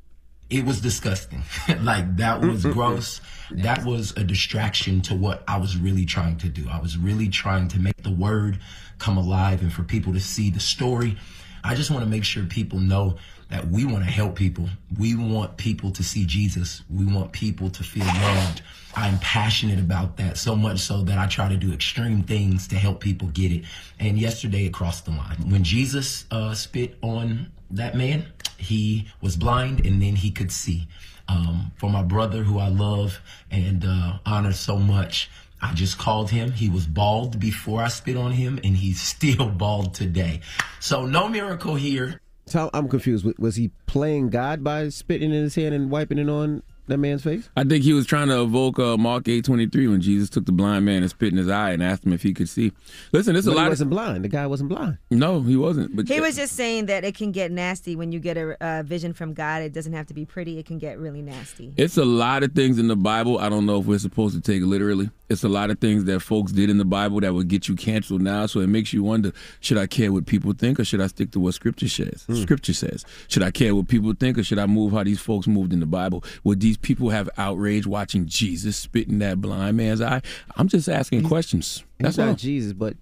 It 0.48 0.64
was 0.64 0.80
disgusting. 0.80 1.42
like 1.82 2.16
that 2.18 2.40
was 2.40 2.64
gross. 2.64 3.20
That 3.50 3.84
was 3.84 4.12
a 4.16 4.22
distraction 4.22 5.00
to 5.02 5.14
what 5.14 5.42
I 5.48 5.58
was 5.58 5.76
really 5.76 6.04
trying 6.04 6.36
to 6.38 6.48
do. 6.48 6.68
I 6.70 6.80
was 6.80 6.96
really 6.96 7.28
trying 7.28 7.68
to 7.68 7.80
make 7.80 8.02
the 8.02 8.12
word 8.12 8.60
come 8.98 9.16
alive 9.16 9.60
and 9.62 9.72
for 9.72 9.82
people 9.82 10.12
to 10.12 10.20
see 10.20 10.50
the 10.50 10.60
story. 10.60 11.16
I 11.64 11.74
just 11.74 11.90
want 11.90 12.04
to 12.04 12.10
make 12.10 12.24
sure 12.24 12.44
people 12.44 12.78
know 12.78 13.16
that 13.48 13.68
we 13.68 13.84
want 13.84 14.04
to 14.04 14.10
help 14.10 14.34
people. 14.34 14.68
We 14.98 15.14
want 15.14 15.56
people 15.56 15.90
to 15.92 16.02
see 16.02 16.24
Jesus. 16.24 16.82
We 16.90 17.06
want 17.06 17.32
people 17.32 17.70
to 17.70 17.82
feel 17.84 18.06
loved. 18.06 18.62
I'm 18.96 19.18
passionate 19.18 19.78
about 19.78 20.16
that 20.16 20.36
so 20.36 20.56
much 20.56 20.80
so 20.80 21.02
that 21.02 21.18
I 21.18 21.26
try 21.26 21.48
to 21.48 21.56
do 21.56 21.72
extreme 21.72 22.22
things 22.22 22.66
to 22.68 22.76
help 22.76 23.00
people 23.00 23.28
get 23.28 23.52
it. 23.52 23.64
And 24.00 24.18
yesterday 24.18 24.64
it 24.66 24.72
crossed 24.72 25.04
the 25.04 25.12
line. 25.12 25.50
When 25.50 25.62
Jesus 25.62 26.24
uh, 26.30 26.54
spit 26.54 26.96
on 27.02 27.52
that 27.70 27.94
man, 27.94 28.26
he 28.56 29.08
was 29.20 29.36
blind 29.36 29.84
and 29.84 30.02
then 30.02 30.16
he 30.16 30.30
could 30.30 30.50
see. 30.50 30.88
Um, 31.28 31.72
for 31.76 31.90
my 31.90 32.02
brother 32.02 32.44
who 32.44 32.58
I 32.58 32.68
love 32.68 33.20
and 33.50 33.84
uh, 33.84 34.18
honor 34.24 34.52
so 34.52 34.76
much, 34.76 35.28
I 35.60 35.74
just 35.74 35.98
called 35.98 36.30
him. 36.30 36.52
He 36.52 36.68
was 36.68 36.86
bald 36.86 37.40
before 37.40 37.82
I 37.82 37.88
spit 37.88 38.16
on 38.16 38.32
him, 38.32 38.60
and 38.62 38.76
he's 38.76 39.00
still 39.14 39.48
bald 39.48 39.94
today. 39.94 40.40
So 40.80 41.06
no 41.06 41.28
miracle 41.28 41.74
here. 41.74 42.20
So 42.46 42.70
I'm 42.72 42.88
confused. 42.88 43.24
Was- 43.24 43.36
Was 43.38 43.56
he 43.56 43.70
playing 43.86 44.30
God 44.30 44.62
by 44.62 44.88
spitting 44.88 45.32
in 45.32 45.42
his 45.42 45.54
hand 45.56 45.74
and 45.74 45.90
wiping 45.90 46.18
it 46.18 46.28
on 46.28 46.62
that 46.86 46.98
man's 46.98 47.22
face? 47.22 47.48
I 47.56 47.64
think 47.64 47.84
he 47.84 47.92
was 47.92 48.06
trying 48.06 48.28
to 48.28 48.42
evoke 48.42 48.78
uh, 48.78 48.96
Mark 48.96 49.28
eight 49.28 49.44
twenty 49.44 49.66
three 49.66 49.88
when 49.88 50.00
Jesus 50.00 50.28
took 50.30 50.46
the 50.46 50.52
blind 50.52 50.84
man 50.84 51.02
and 51.02 51.10
spit 51.10 51.32
in 51.32 51.38
his 51.38 51.48
eye 51.48 51.70
and 51.70 51.82
asked 51.82 52.04
him 52.04 52.12
if 52.12 52.22
he 52.22 52.32
could 52.34 52.48
see. 52.48 52.72
Listen, 53.12 53.32
there's 53.34 53.46
a 53.46 53.50
But 53.50 53.56
lot. 53.56 53.62
he 53.62 53.66
of, 53.66 53.70
wasn't 53.72 53.90
blind. 53.90 54.24
The 54.24 54.28
guy 54.28 54.46
wasn't 54.46 54.70
blind. 54.70 54.98
no, 55.10 55.40
he 55.42 55.56
wasn't. 55.56 55.94
But 55.96 56.08
He 56.08 56.20
was 56.20 56.36
just 56.36 56.54
saying 56.54 56.86
that 56.86 57.04
it 57.04 57.14
can 57.16 57.32
get 57.32 57.50
nasty 57.52 57.96
when 57.96 58.12
you 58.12 58.18
get 58.20 58.36
a 58.36 58.56
uh, 58.64 58.82
vision 58.82 59.12
from 59.12 59.34
God. 59.34 59.62
It 59.62 59.72
doesn't 59.72 59.92
have 59.92 60.06
to 60.06 60.14
be 60.14 60.24
pretty, 60.24 60.58
it 60.58 60.66
can 60.66 60.78
get 60.78 60.98
really 60.98 61.22
nasty. 61.22 61.72
It's 61.76 61.96
a 61.96 62.04
lot 62.04 62.42
of 62.42 62.52
things 62.52 62.78
in 62.78 62.88
the 62.88 62.96
Bible. 62.96 63.38
I 63.38 63.48
don't 63.48 63.66
know 63.66 63.80
if 63.80 63.86
we're 63.86 63.98
supposed 63.98 64.34
to 64.34 64.40
take 64.40 64.62
it 64.62 64.66
literally. 64.66 65.10
It's 65.28 65.42
a 65.42 65.48
lot 65.48 65.70
of 65.70 65.80
things 65.80 66.04
that 66.04 66.20
folks 66.20 66.52
did 66.52 66.70
in 66.70 66.78
the 66.78 66.84
Bible 66.84 67.18
that 67.20 67.34
would 67.34 67.48
get 67.48 67.66
you 67.68 67.74
canceled 67.74 68.22
now. 68.22 68.46
So 68.46 68.60
it 68.60 68.68
makes 68.68 68.92
you 68.92 69.02
wonder: 69.02 69.32
Should 69.58 69.76
I 69.76 69.88
care 69.88 70.12
what 70.12 70.24
people 70.26 70.52
think, 70.52 70.78
or 70.78 70.84
should 70.84 71.00
I 71.00 71.08
stick 71.08 71.32
to 71.32 71.40
what 71.40 71.54
Scripture 71.54 71.88
says? 71.88 72.24
Scripture 72.42 72.72
says. 72.74 73.04
Should 73.26 73.42
I 73.42 73.50
care 73.50 73.74
what 73.74 73.88
people 73.88 74.12
think, 74.14 74.38
or 74.38 74.44
should 74.44 74.60
I 74.60 74.66
move 74.66 74.92
how 74.92 75.02
these 75.02 75.18
folks 75.18 75.48
moved 75.48 75.72
in 75.72 75.80
the 75.80 75.86
Bible? 75.86 76.22
Would 76.44 76.60
these 76.60 76.75
people 76.76 77.10
have 77.10 77.28
outrage 77.36 77.86
watching 77.86 78.26
Jesus 78.26 78.76
spit 78.76 79.08
in 79.08 79.18
that 79.20 79.40
blind 79.40 79.76
man's 79.76 80.00
eye? 80.00 80.22
I'm 80.56 80.68
just 80.68 80.88
asking 80.88 81.24
questions. 81.24 81.84
That's 81.98 82.16
He's 82.16 82.18
not 82.18 82.28
all. 82.28 82.34
Jesus, 82.34 82.72
but 82.72 82.96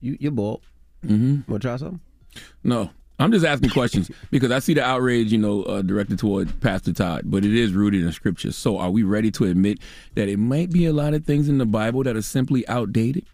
you, 0.00 0.16
you're 0.20 0.32
bald. 0.32 0.62
Mm-hmm. 1.04 1.50
Want 1.50 1.62
to 1.62 1.68
try 1.68 1.76
something? 1.76 2.00
No. 2.64 2.90
I'm 3.18 3.32
just 3.32 3.46
asking 3.46 3.70
questions 3.70 4.10
because 4.30 4.50
I 4.50 4.58
see 4.58 4.74
the 4.74 4.84
outrage, 4.84 5.32
you 5.32 5.38
know, 5.38 5.62
uh, 5.62 5.82
directed 5.82 6.18
toward 6.18 6.60
Pastor 6.60 6.92
Todd, 6.92 7.22
but 7.24 7.44
it 7.44 7.54
is 7.54 7.72
rooted 7.72 8.04
in 8.04 8.12
Scripture. 8.12 8.52
So, 8.52 8.78
are 8.78 8.90
we 8.90 9.04
ready 9.04 9.30
to 9.32 9.44
admit 9.44 9.78
that 10.14 10.28
it 10.28 10.36
might 10.36 10.70
be 10.70 10.84
a 10.84 10.92
lot 10.92 11.14
of 11.14 11.24
things 11.24 11.48
in 11.48 11.56
the 11.56 11.64
Bible 11.64 12.02
that 12.02 12.14
are 12.14 12.22
simply 12.22 12.68
outdated? 12.68 13.24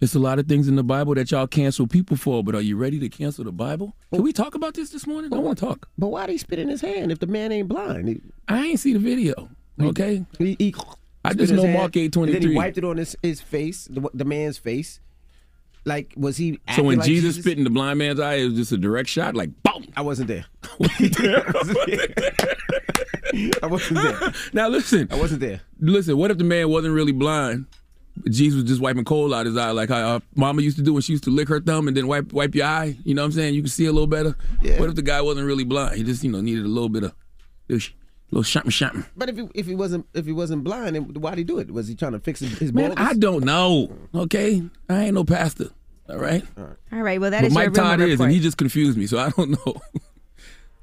It's 0.00 0.14
a 0.14 0.18
lot 0.18 0.38
of 0.38 0.46
things 0.46 0.66
in 0.66 0.76
the 0.76 0.82
Bible 0.82 1.14
that 1.14 1.30
y'all 1.30 1.46
cancel 1.46 1.86
people 1.86 2.16
for, 2.16 2.42
but 2.42 2.54
are 2.54 2.60
you 2.62 2.76
ready 2.76 2.98
to 3.00 3.08
cancel 3.10 3.44
the 3.44 3.52
Bible? 3.52 3.94
Can 4.10 4.20
oh. 4.20 4.22
we 4.22 4.32
talk 4.32 4.54
about 4.54 4.72
this 4.72 4.88
this 4.90 5.06
morning? 5.06 5.32
I 5.34 5.38
want 5.38 5.58
to 5.58 5.66
talk. 5.66 5.88
But 5.98 6.08
why 6.08 6.24
did 6.24 6.32
he 6.32 6.38
spit 6.38 6.58
in 6.58 6.68
his 6.68 6.80
hand 6.80 7.12
if 7.12 7.18
the 7.18 7.26
man 7.26 7.52
ain't 7.52 7.68
blind? 7.68 8.08
He, 8.08 8.22
I 8.48 8.64
ain't 8.64 8.80
see 8.80 8.94
the 8.94 8.98
video. 8.98 9.50
Okay, 9.78 10.24
he, 10.38 10.56
he 10.58 10.74
I 11.24 11.34
just 11.34 11.52
know 11.52 11.66
Mark 11.66 11.96
eight 11.96 12.12
twenty 12.12 12.32
and 12.34 12.42
Then 12.42 12.50
he 12.50 12.56
wiped 12.56 12.78
it 12.78 12.84
on 12.84 12.96
his, 12.96 13.16
his 13.22 13.40
face, 13.40 13.88
the, 13.90 14.08
the 14.14 14.24
man's 14.24 14.58
face. 14.58 15.00
Like, 15.84 16.12
was 16.16 16.36
he? 16.36 16.60
So 16.74 16.82
when 16.82 16.98
like 16.98 17.06
Jesus, 17.06 17.36
spit 17.36 17.56
in 17.56 17.64
the 17.64 17.70
blind 17.70 17.98
man's 17.98 18.20
eye, 18.20 18.34
it 18.34 18.44
was 18.46 18.54
just 18.54 18.72
a 18.72 18.76
direct 18.78 19.08
shot, 19.08 19.34
like 19.34 19.50
boom. 19.62 19.86
I 19.96 20.02
wasn't 20.02 20.28
there. 20.28 20.44
I 23.62 23.66
wasn't 23.66 24.00
there. 24.02 24.32
Now 24.52 24.68
listen, 24.68 25.08
I 25.10 25.16
wasn't 25.16 25.40
there. 25.40 25.60
Listen, 25.78 26.16
what 26.16 26.30
if 26.30 26.38
the 26.38 26.44
man 26.44 26.68
wasn't 26.68 26.94
really 26.94 27.12
blind? 27.12 27.66
Jesus 28.28 28.56
was 28.62 28.64
just 28.64 28.80
wiping 28.80 29.04
coal 29.04 29.32
out 29.32 29.46
his 29.46 29.56
eye, 29.56 29.70
like 29.70 29.88
how 29.88 30.16
uh, 30.16 30.20
Mama 30.34 30.62
used 30.62 30.76
to 30.76 30.82
do 30.82 30.92
when 30.92 31.02
she 31.02 31.12
used 31.12 31.24
to 31.24 31.30
lick 31.30 31.48
her 31.48 31.60
thumb 31.60 31.88
and 31.88 31.96
then 31.96 32.06
wipe 32.06 32.32
wipe 32.32 32.54
your 32.54 32.66
eye. 32.66 32.96
You 33.04 33.14
know 33.14 33.22
what 33.22 33.26
I'm 33.26 33.32
saying? 33.32 33.54
You 33.54 33.62
can 33.62 33.70
see 33.70 33.86
a 33.86 33.92
little 33.92 34.06
better. 34.06 34.36
What 34.78 34.88
if 34.90 34.94
the 34.94 35.02
guy 35.02 35.22
wasn't 35.22 35.46
really 35.46 35.64
blind? 35.64 35.96
He 35.96 36.02
just 36.02 36.22
you 36.22 36.30
know 36.30 36.40
needed 36.40 36.64
a 36.64 36.68
little 36.68 36.88
bit 36.90 37.04
of 37.04 37.14
little, 37.68 37.80
sh- 37.80 37.92
little 38.30 38.44
something 38.44 38.70
something. 38.70 39.04
But 39.16 39.30
if 39.30 39.36
he, 39.36 39.48
if 39.54 39.66
he 39.66 39.74
wasn't 39.74 40.06
if 40.12 40.26
he 40.26 40.32
wasn't 40.32 40.64
blind, 40.64 40.96
then 40.96 41.04
why'd 41.14 41.38
he 41.38 41.44
do 41.44 41.58
it? 41.58 41.70
Was 41.70 41.88
he 41.88 41.94
trying 41.94 42.12
to 42.12 42.20
fix 42.20 42.40
his, 42.40 42.58
his 42.58 42.72
Man, 42.72 42.90
baldness? 42.90 43.08
I 43.08 43.14
don't 43.14 43.44
know. 43.44 43.90
Okay, 44.14 44.62
I 44.88 45.04
ain't 45.04 45.14
no 45.14 45.24
pastor. 45.24 45.70
All 46.08 46.18
right. 46.18 46.42
All 46.58 46.98
right, 47.02 47.20
well, 47.20 47.30
that 47.30 47.42
but 47.42 47.46
is 47.46 47.54
Mike 47.54 47.66
your 47.66 47.84
rumor 47.84 47.96
Todd 47.96 48.00
is, 48.00 48.10
report. 48.10 48.24
and 48.26 48.32
he 48.34 48.40
just 48.40 48.56
confused 48.56 48.98
me, 48.98 49.06
so 49.06 49.18
I 49.18 49.30
don't 49.30 49.50
know. 49.66 49.74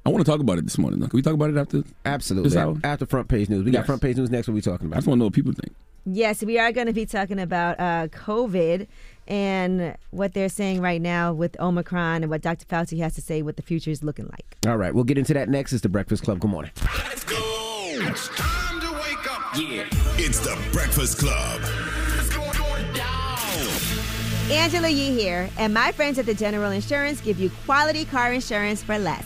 I 0.05 0.09
want 0.09 0.25
to 0.25 0.31
talk 0.31 0.39
about 0.39 0.57
it 0.57 0.63
this 0.63 0.77
morning. 0.77 1.01
Though. 1.01 1.07
Can 1.07 1.17
we 1.17 1.21
talk 1.21 1.33
about 1.33 1.49
it 1.49 1.57
after? 1.57 1.83
Absolutely. 2.05 2.49
This 2.49 2.57
hour? 2.57 2.77
After 2.85 3.05
front 3.05 3.27
page 3.27 3.49
news, 3.49 3.65
we 3.65 3.71
got 3.71 3.85
front 3.85 4.01
page 4.01 4.15
news 4.15 4.31
next. 4.31 4.47
What 4.47 4.53
we 4.53 4.61
talking 4.61 4.87
about? 4.87 4.95
I 4.95 4.99
just 4.99 5.07
want 5.07 5.17
to 5.17 5.19
know 5.19 5.25
what 5.25 5.33
people 5.33 5.51
think. 5.51 5.75
Yes, 6.09 6.41
we 6.41 6.57
are 6.57 6.71
going 6.71 6.87
to 6.87 6.93
be 6.93 7.05
talking 7.05 7.37
about 7.37 7.77
uh, 7.81 8.07
COVID 8.07 8.87
and 9.27 9.97
what 10.11 10.33
they're 10.33 10.47
saying 10.47 10.79
right 10.79 11.01
now 11.01 11.33
with 11.33 11.59
Omicron 11.59 12.23
and 12.23 12.29
what 12.29 12.41
Dr. 12.41 12.65
Fauci 12.65 12.99
has 12.99 13.13
to 13.15 13.21
say 13.21 13.41
what 13.41 13.57
the 13.57 13.61
future 13.61 13.91
is 13.91 14.05
looking 14.05 14.25
like. 14.27 14.57
All 14.65 14.77
right, 14.77 14.95
we'll 14.95 15.03
get 15.03 15.17
into 15.17 15.33
that 15.33 15.49
next. 15.49 15.73
It's 15.73 15.81
the 15.81 15.89
Breakfast 15.89 16.23
Club. 16.23 16.39
Good 16.39 16.49
morning. 16.49 16.71
Let's 17.03 17.25
go. 17.25 17.35
It's 17.35 18.29
time 18.29 18.79
to 18.79 18.91
wake 18.93 19.29
up. 19.29 19.53
Yeah. 19.57 19.85
It's 20.17 20.39
the 20.39 20.57
Breakfast 20.71 21.19
Club. 21.19 21.61
Angela 24.49 24.87
Yee 24.87 25.11
here, 25.11 25.49
and 25.57 25.73
my 25.73 25.91
friends 25.91 26.17
at 26.17 26.25
the 26.25 26.33
General 26.33 26.71
Insurance 26.71 27.19
give 27.19 27.37
you 27.37 27.49
quality 27.65 28.05
car 28.05 28.31
insurance 28.31 28.81
for 28.81 28.97
less. 28.97 29.25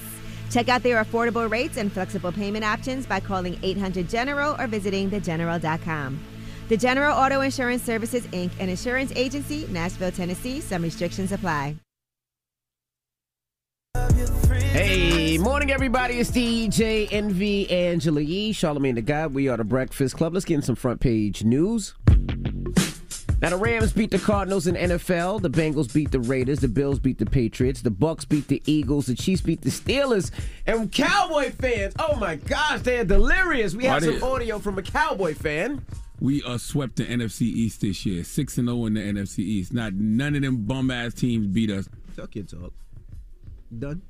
Check 0.49 0.67
out 0.67 0.81
their 0.81 1.03
affordable 1.03 1.47
rates 1.47 1.77
and 1.77 1.93
flexible 1.93 2.31
payment 2.31 2.65
options 2.65 3.05
by 3.05 3.19
calling 3.19 3.59
800 3.61 4.09
General 4.09 4.59
or 4.59 4.65
visiting 4.65 5.11
thegeneral.com. 5.11 6.19
The 6.71 6.77
General 6.77 7.13
Auto 7.17 7.41
Insurance 7.41 7.84
Services, 7.84 8.25
Inc., 8.27 8.49
an 8.62 8.69
insurance 8.69 9.12
agency, 9.13 9.67
Nashville, 9.71 10.10
Tennessee. 10.10 10.62
Some 10.62 10.84
restrictions 10.84 11.34
apply. 11.34 11.75
Love 13.93 14.17
your 14.17 14.27
friends. 14.27 14.63
Hey, 14.63 15.38
morning 15.38 15.69
everybody. 15.69 16.19
It's 16.19 16.31
DJ 16.31 17.10
Envy 17.12 17.69
Angela 17.69 18.21
Yee, 18.21 18.53
Charlamagne 18.53 18.95
the 18.95 19.01
God. 19.01 19.34
We 19.34 19.49
are 19.49 19.57
the 19.57 19.65
Breakfast 19.65 20.15
Club. 20.15 20.34
Let's 20.34 20.45
get 20.45 20.55
in 20.55 20.62
some 20.62 20.77
front 20.77 21.01
page 21.01 21.43
news. 21.43 21.93
Now 23.41 23.49
the 23.49 23.57
Rams 23.57 23.91
beat 23.91 24.12
the 24.12 24.19
Cardinals 24.19 24.65
in 24.65 24.75
NFL. 24.75 25.41
The 25.41 25.49
Bengals 25.49 25.93
beat 25.93 26.12
the 26.12 26.21
Raiders. 26.21 26.60
The 26.60 26.69
Bills 26.69 26.99
beat 26.99 27.17
the 27.17 27.25
Patriots. 27.25 27.81
The 27.81 27.91
Bucks 27.91 28.23
beat 28.23 28.47
the 28.47 28.63
Eagles. 28.65 29.07
The 29.07 29.15
Chiefs 29.15 29.41
beat 29.41 29.62
the 29.62 29.71
Steelers. 29.71 30.31
And 30.65 30.89
Cowboy 30.89 31.51
fans, 31.51 31.95
oh 31.99 32.15
my 32.15 32.38
gosh, 32.38 32.79
they 32.79 32.99
are 32.99 33.03
delirious. 33.03 33.75
We 33.75 33.84
have 33.88 34.05
some 34.05 34.23
audio 34.23 34.57
from 34.57 34.77
a 34.77 34.81
Cowboy 34.81 35.34
fan. 35.34 35.84
We 36.21 36.43
uh, 36.43 36.60
swept 36.60 36.97
the 36.97 37.03
NFC 37.03 37.41
East 37.41 37.81
this 37.81 38.05
year, 38.05 38.23
six 38.23 38.60
and 38.60 38.67
zero 38.67 38.86
in 38.86 38.93
the 38.93 39.01
NFC 39.01 39.39
East. 39.39 39.73
Not 39.73 39.93
none 39.93 40.36
of 40.36 40.43
them 40.43 40.65
bum 40.65 40.91
ass 40.91 41.15
teams 41.15 41.47
beat 41.47 41.71
us. 41.71 41.89
Talk 42.15 42.36
your 42.36 42.45
talk. 42.45 42.73
Done. 43.77 44.03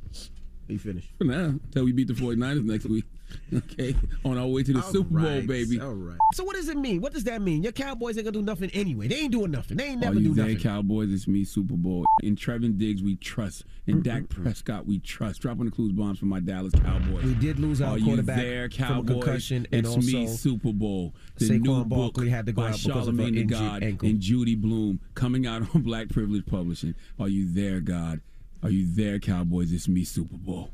You 0.68 0.78
finished. 0.78 1.10
For 1.18 1.24
now, 1.24 1.46
until 1.46 1.86
we 1.86 1.94
beat 1.94 2.08
the 2.08 2.14
49ers 2.14 2.66
next 2.66 2.86
week. 2.86 3.06
Okay, 3.54 3.96
on 4.24 4.38
our 4.38 4.48
way 4.48 4.64
to 4.64 4.72
the 4.74 4.82
Super 4.82 5.20
Bowl, 5.20 5.30
right, 5.30 5.46
baby. 5.46 5.80
All 5.80 5.94
right. 5.94 6.18
So 6.36 6.44
what 6.46 6.56
does 6.56 6.70
it 6.70 6.78
mean? 6.78 7.02
What 7.02 7.14
does 7.14 7.26
that 7.26 7.42
mean? 7.42 7.64
Your 7.64 7.74
Cowboys 7.74 8.18
ain't 8.18 8.24
gonna 8.26 8.32
do 8.38 8.42
nothing 8.42 8.70
anyway. 8.72 9.08
They 9.10 9.18
ain't 9.18 9.34
doing 9.34 9.52
nothing. 9.52 9.76
They 9.78 9.88
ain't 9.88 10.00
never 10.00 10.14
Are 10.16 10.20
do 10.20 10.22
you 10.22 10.34
there, 10.34 10.46
nothing. 10.46 10.60
Cowboys? 10.62 11.12
It's 11.12 11.28
me, 11.28 11.44
Super 11.44 11.76
Bowl. 11.76 12.06
In 12.24 12.36
Trevin 12.38 12.78
Diggs, 12.78 13.04
we 13.04 13.18
trust. 13.18 13.66
In 13.88 14.02
Dak 14.02 14.30
Prescott, 14.30 14.86
we 14.86 15.00
trust. 15.00 15.42
Dropping 15.42 15.66
the 15.66 15.72
clues 15.72 15.92
bombs 15.92 16.20
for 16.20 16.28
my 16.28 16.40
Dallas 16.40 16.74
Cowboys. 16.74 17.26
We 17.26 17.34
did 17.36 17.60
lose 17.60 17.82
our 17.82 17.98
Are 17.98 18.00
quarterback 18.00 18.38
you 18.38 18.44
there, 18.44 18.70
from 18.70 18.84
a 18.84 18.88
Cowboys? 18.88 19.08
concussion, 19.24 19.68
and 19.74 19.86
it's 19.86 19.98
me, 19.98 20.28
Super 20.28 20.72
Bowl. 20.72 21.14
The 21.38 21.50
Saquon 21.50 21.62
new 21.62 21.84
book 21.86 22.14
Barkley 22.14 22.30
had 22.30 22.46
to 22.46 22.54
go 22.54 22.62
by 22.62 22.70
out 22.70 22.80
because 22.82 23.08
of 23.10 23.20
an 23.20 23.26
Charlamagne 23.26 23.34
the 23.34 23.42
injured 23.42 23.50
God 23.60 23.84
ankle. 23.84 24.08
and 24.08 24.20
Judy 24.22 24.56
Blume 24.56 25.00
coming 25.14 25.46
out 25.46 25.64
on 25.76 25.82
Black 25.82 26.08
Privilege 26.08 26.46
Publishing. 26.46 26.96
Are 27.20 27.28
you 27.28 27.52
there, 27.52 27.82
God? 27.82 28.22
Are 28.64 28.70
you 28.70 28.86
there, 28.88 29.20
Cowboys? 29.20 29.74
It's 29.74 29.88
me, 29.90 30.06
Super 30.06 30.38
Bowl. 30.38 30.72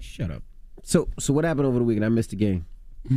Shut 0.00 0.30
up. 0.30 0.42
So 0.88 1.08
so 1.18 1.32
what 1.32 1.44
happened 1.44 1.66
over 1.66 1.78
the 1.80 1.84
weekend? 1.84 2.04
I 2.04 2.08
missed 2.08 2.30
the 2.30 2.36
game. 2.36 2.64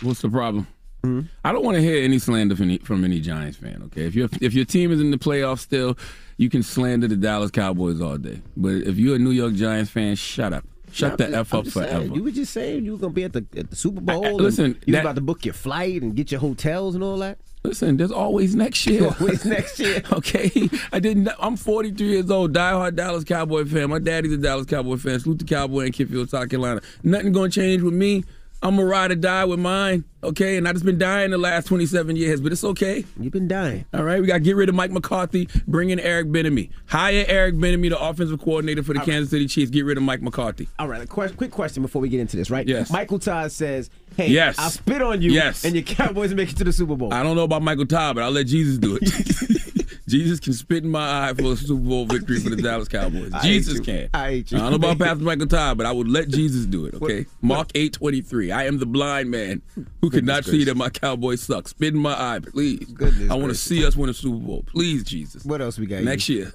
What's 0.00 0.22
the 0.22 0.30
problem? 0.30 0.66
Hmm? 1.04 1.20
I 1.44 1.52
don't 1.52 1.62
want 1.62 1.76
to 1.76 1.82
hear 1.82 2.02
any 2.02 2.18
slander 2.18 2.56
from 2.56 2.64
any, 2.64 2.78
from 2.78 3.04
any 3.04 3.20
Giants 3.20 3.58
fan. 3.58 3.82
Okay, 3.86 4.06
if 4.06 4.14
your 4.14 4.30
if 4.40 4.54
your 4.54 4.64
team 4.64 4.90
is 4.90 4.98
in 4.98 5.10
the 5.10 5.18
playoffs 5.18 5.58
still, 5.60 5.98
you 6.38 6.48
can 6.48 6.62
slander 6.62 7.06
the 7.06 7.14
Dallas 7.16 7.50
Cowboys 7.50 8.00
all 8.00 8.16
day. 8.16 8.40
But 8.56 8.72
if 8.86 8.96
you're 8.96 9.16
a 9.16 9.18
New 9.18 9.32
York 9.32 9.52
Giants 9.52 9.90
fan, 9.90 10.16
shut 10.16 10.54
up. 10.54 10.64
Shut 10.90 11.10
I'm 11.12 11.16
the 11.18 11.24
just- 11.24 11.34
f 11.36 11.54
up 11.54 11.64
just 11.64 11.76
saying, 11.76 11.88
forever. 11.88 12.14
You 12.14 12.22
were 12.22 12.30
just 12.30 12.52
saying 12.54 12.84
you 12.86 12.92
were 12.92 12.98
gonna 12.98 13.12
be 13.12 13.24
at 13.24 13.34
the 13.34 13.44
at 13.54 13.68
the 13.68 13.76
Super 13.76 14.00
Bowl. 14.00 14.24
I- 14.24 14.28
and 14.30 14.40
listen, 14.40 14.78
you 14.86 14.94
that- 14.94 15.02
about 15.02 15.16
to 15.16 15.20
book 15.20 15.44
your 15.44 15.52
flight 15.54 16.00
and 16.02 16.16
get 16.16 16.32
your 16.32 16.40
hotels 16.40 16.94
and 16.94 17.04
all 17.04 17.18
that. 17.18 17.38
Listen, 17.64 17.96
there's 17.96 18.12
always 18.12 18.54
next 18.54 18.86
year. 18.86 19.14
Always 19.20 19.44
next 19.44 19.78
year. 19.78 20.02
okay, 20.12 20.50
I 20.92 21.00
didn't. 21.00 21.28
I'm 21.38 21.56
43 21.56 22.06
years 22.06 22.30
old, 22.30 22.52
diehard 22.52 22.94
Dallas 22.94 23.24
Cowboy 23.24 23.64
fan. 23.64 23.90
My 23.90 23.98
daddy's 23.98 24.32
a 24.32 24.36
Dallas 24.36 24.66
Cowboy 24.66 24.96
fan. 24.96 25.20
Salute 25.20 25.40
the 25.40 25.44
Cowboy 25.44 25.86
in 25.86 25.92
Kidfield, 25.92 26.28
South 26.28 26.48
Carolina. 26.48 26.80
Nothing 27.02 27.32
gonna 27.32 27.50
change 27.50 27.82
with 27.82 27.94
me. 27.94 28.24
I'm 28.60 28.78
a 28.78 28.84
ride 28.84 29.12
or 29.12 29.14
die 29.14 29.44
with 29.44 29.60
mine. 29.60 30.04
Okay, 30.22 30.56
and 30.56 30.66
I 30.66 30.72
just 30.72 30.84
been 30.84 30.98
dying 30.98 31.30
the 31.30 31.38
last 31.38 31.66
27 31.68 32.16
years, 32.16 32.40
but 32.40 32.50
it's 32.50 32.64
okay. 32.64 33.04
You've 33.20 33.32
been 33.32 33.46
dying. 33.46 33.84
All 33.94 34.02
right, 34.02 34.20
we 34.20 34.26
got 34.26 34.34
to 34.34 34.40
get 34.40 34.56
rid 34.56 34.68
of 34.68 34.74
Mike 34.74 34.90
McCarthy, 34.90 35.48
bring 35.68 35.90
in 35.90 36.00
Eric 36.00 36.26
Bieniemy. 36.26 36.70
Hire 36.86 37.24
Eric 37.28 37.54
Bieniemy, 37.54 37.90
the 37.90 38.00
offensive 38.00 38.40
coordinator 38.40 38.82
for 38.82 38.94
the 38.94 39.00
Kansas 39.00 39.30
City 39.30 39.46
Chiefs. 39.46 39.70
Get 39.70 39.84
rid 39.84 39.96
of 39.96 40.02
Mike 40.02 40.22
McCarthy. 40.22 40.68
All 40.80 40.88
right, 40.88 41.00
a 41.00 41.06
quick 41.06 41.52
question 41.52 41.82
before 41.84 42.02
we 42.02 42.08
get 42.08 42.18
into 42.18 42.36
this, 42.36 42.50
right? 42.50 42.66
Yes. 42.66 42.90
Michael 42.90 43.20
Todd 43.20 43.52
says, 43.52 43.90
"Hey, 44.18 44.28
Yes. 44.30 44.58
I'll 44.58 44.68
spit 44.70 45.00
on 45.00 45.22
you, 45.22 45.30
Yes. 45.32 45.64
and 45.64 45.74
your 45.74 45.84
Cowboys 45.84 46.34
make 46.34 46.50
it 46.50 46.56
to 46.58 46.64
the 46.64 46.72
Super 46.72 46.96
Bowl." 46.96 47.12
I 47.14 47.22
don't 47.22 47.36
know 47.36 47.44
about 47.44 47.62
Michael 47.62 47.86
Todd, 47.86 48.16
but 48.16 48.24
I'll 48.24 48.30
let 48.30 48.46
Jesus 48.46 48.76
do 48.78 48.98
it. 49.00 49.04
Jesus 50.08 50.40
can 50.40 50.54
spit 50.54 50.84
in 50.84 50.90
my 50.90 51.28
eye 51.28 51.34
for 51.34 51.52
a 51.52 51.56
Super 51.56 51.82
Bowl 51.82 52.06
victory 52.06 52.40
for 52.40 52.48
the 52.48 52.56
Dallas 52.62 52.88
Cowboys. 52.88 53.30
I 53.32 53.42
Jesus 53.42 53.78
can. 53.78 54.08
I 54.14 54.30
hate 54.30 54.50
you. 54.52 54.56
I 54.58 54.62
don't 54.62 54.70
know 54.70 54.76
about 54.76 54.98
Pastor 55.06 55.22
Michael 55.22 55.46
Todd, 55.46 55.76
but 55.76 55.86
I 55.86 55.92
would 55.92 56.08
let 56.08 56.28
Jesus 56.28 56.64
do 56.66 56.86
it. 56.86 56.94
Okay. 56.94 57.26
Mark 57.42 57.70
eight 57.74 57.92
twenty 57.92 58.20
three. 58.22 58.50
I 58.50 58.64
am 58.66 58.78
the 58.78 58.86
blind 58.86 59.30
man 59.30 59.60
who 60.00 60.08
could 60.10 60.24
not 60.24 60.44
see 60.44 60.64
that 60.64 60.76
my 60.76 60.88
Cowboys 60.88 61.42
suck. 61.42 61.68
Spit 61.68 61.94
in 61.94 62.00
my 62.00 62.14
eye, 62.14 62.40
please. 62.40 62.86
Goodness 62.86 63.30
I 63.30 63.34
want 63.34 63.50
to 63.50 63.54
see 63.54 63.84
us 63.86 63.96
win 63.96 64.08
a 64.10 64.14
Super 64.14 64.38
Bowl, 64.38 64.64
please, 64.66 65.04
Jesus. 65.04 65.44
What 65.44 65.60
else 65.60 65.78
we 65.78 65.86
got? 65.86 66.02
Next 66.02 66.28
year. 66.28 66.52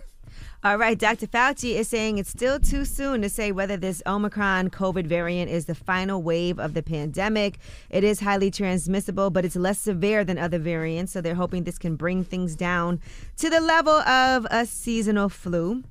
All 0.66 0.78
right, 0.78 0.98
Dr. 0.98 1.28
Fauci 1.28 1.76
is 1.76 1.90
saying 1.90 2.20
it's 2.20 2.30
still 2.30 2.58
too 2.58 2.86
soon 2.86 3.22
to 3.22 3.28
say 3.28 3.52
whether 3.52 3.76
this 3.76 4.02
Omicron 4.08 4.70
COVID 4.70 5.08
variant 5.08 5.52
is 5.52 5.66
the 5.66 5.76
final 5.76 6.24
wave 6.24 6.58
of 6.58 6.74
the 6.74 6.82
pandemic. 6.82 7.60
It 7.90 8.06
is 8.06 8.22
highly 8.22 8.50
transmissible, 8.50 9.30
but 9.30 9.44
it's 9.44 9.58
less 9.58 9.78
severe 9.78 10.24
than 10.24 10.38
other 10.38 10.60
variants, 10.60 11.12
so 11.12 11.20
they're 11.20 11.36
hoping 11.36 11.66
this 11.66 11.78
can 11.78 11.98
bring 11.98 12.24
things 12.24 12.56
down 12.56 13.02
to 13.40 13.50
the 13.50 13.60
level 13.60 13.92
of 13.92 14.48
a 14.52 14.66
seasonal 14.66 15.28
flu. 15.28 15.84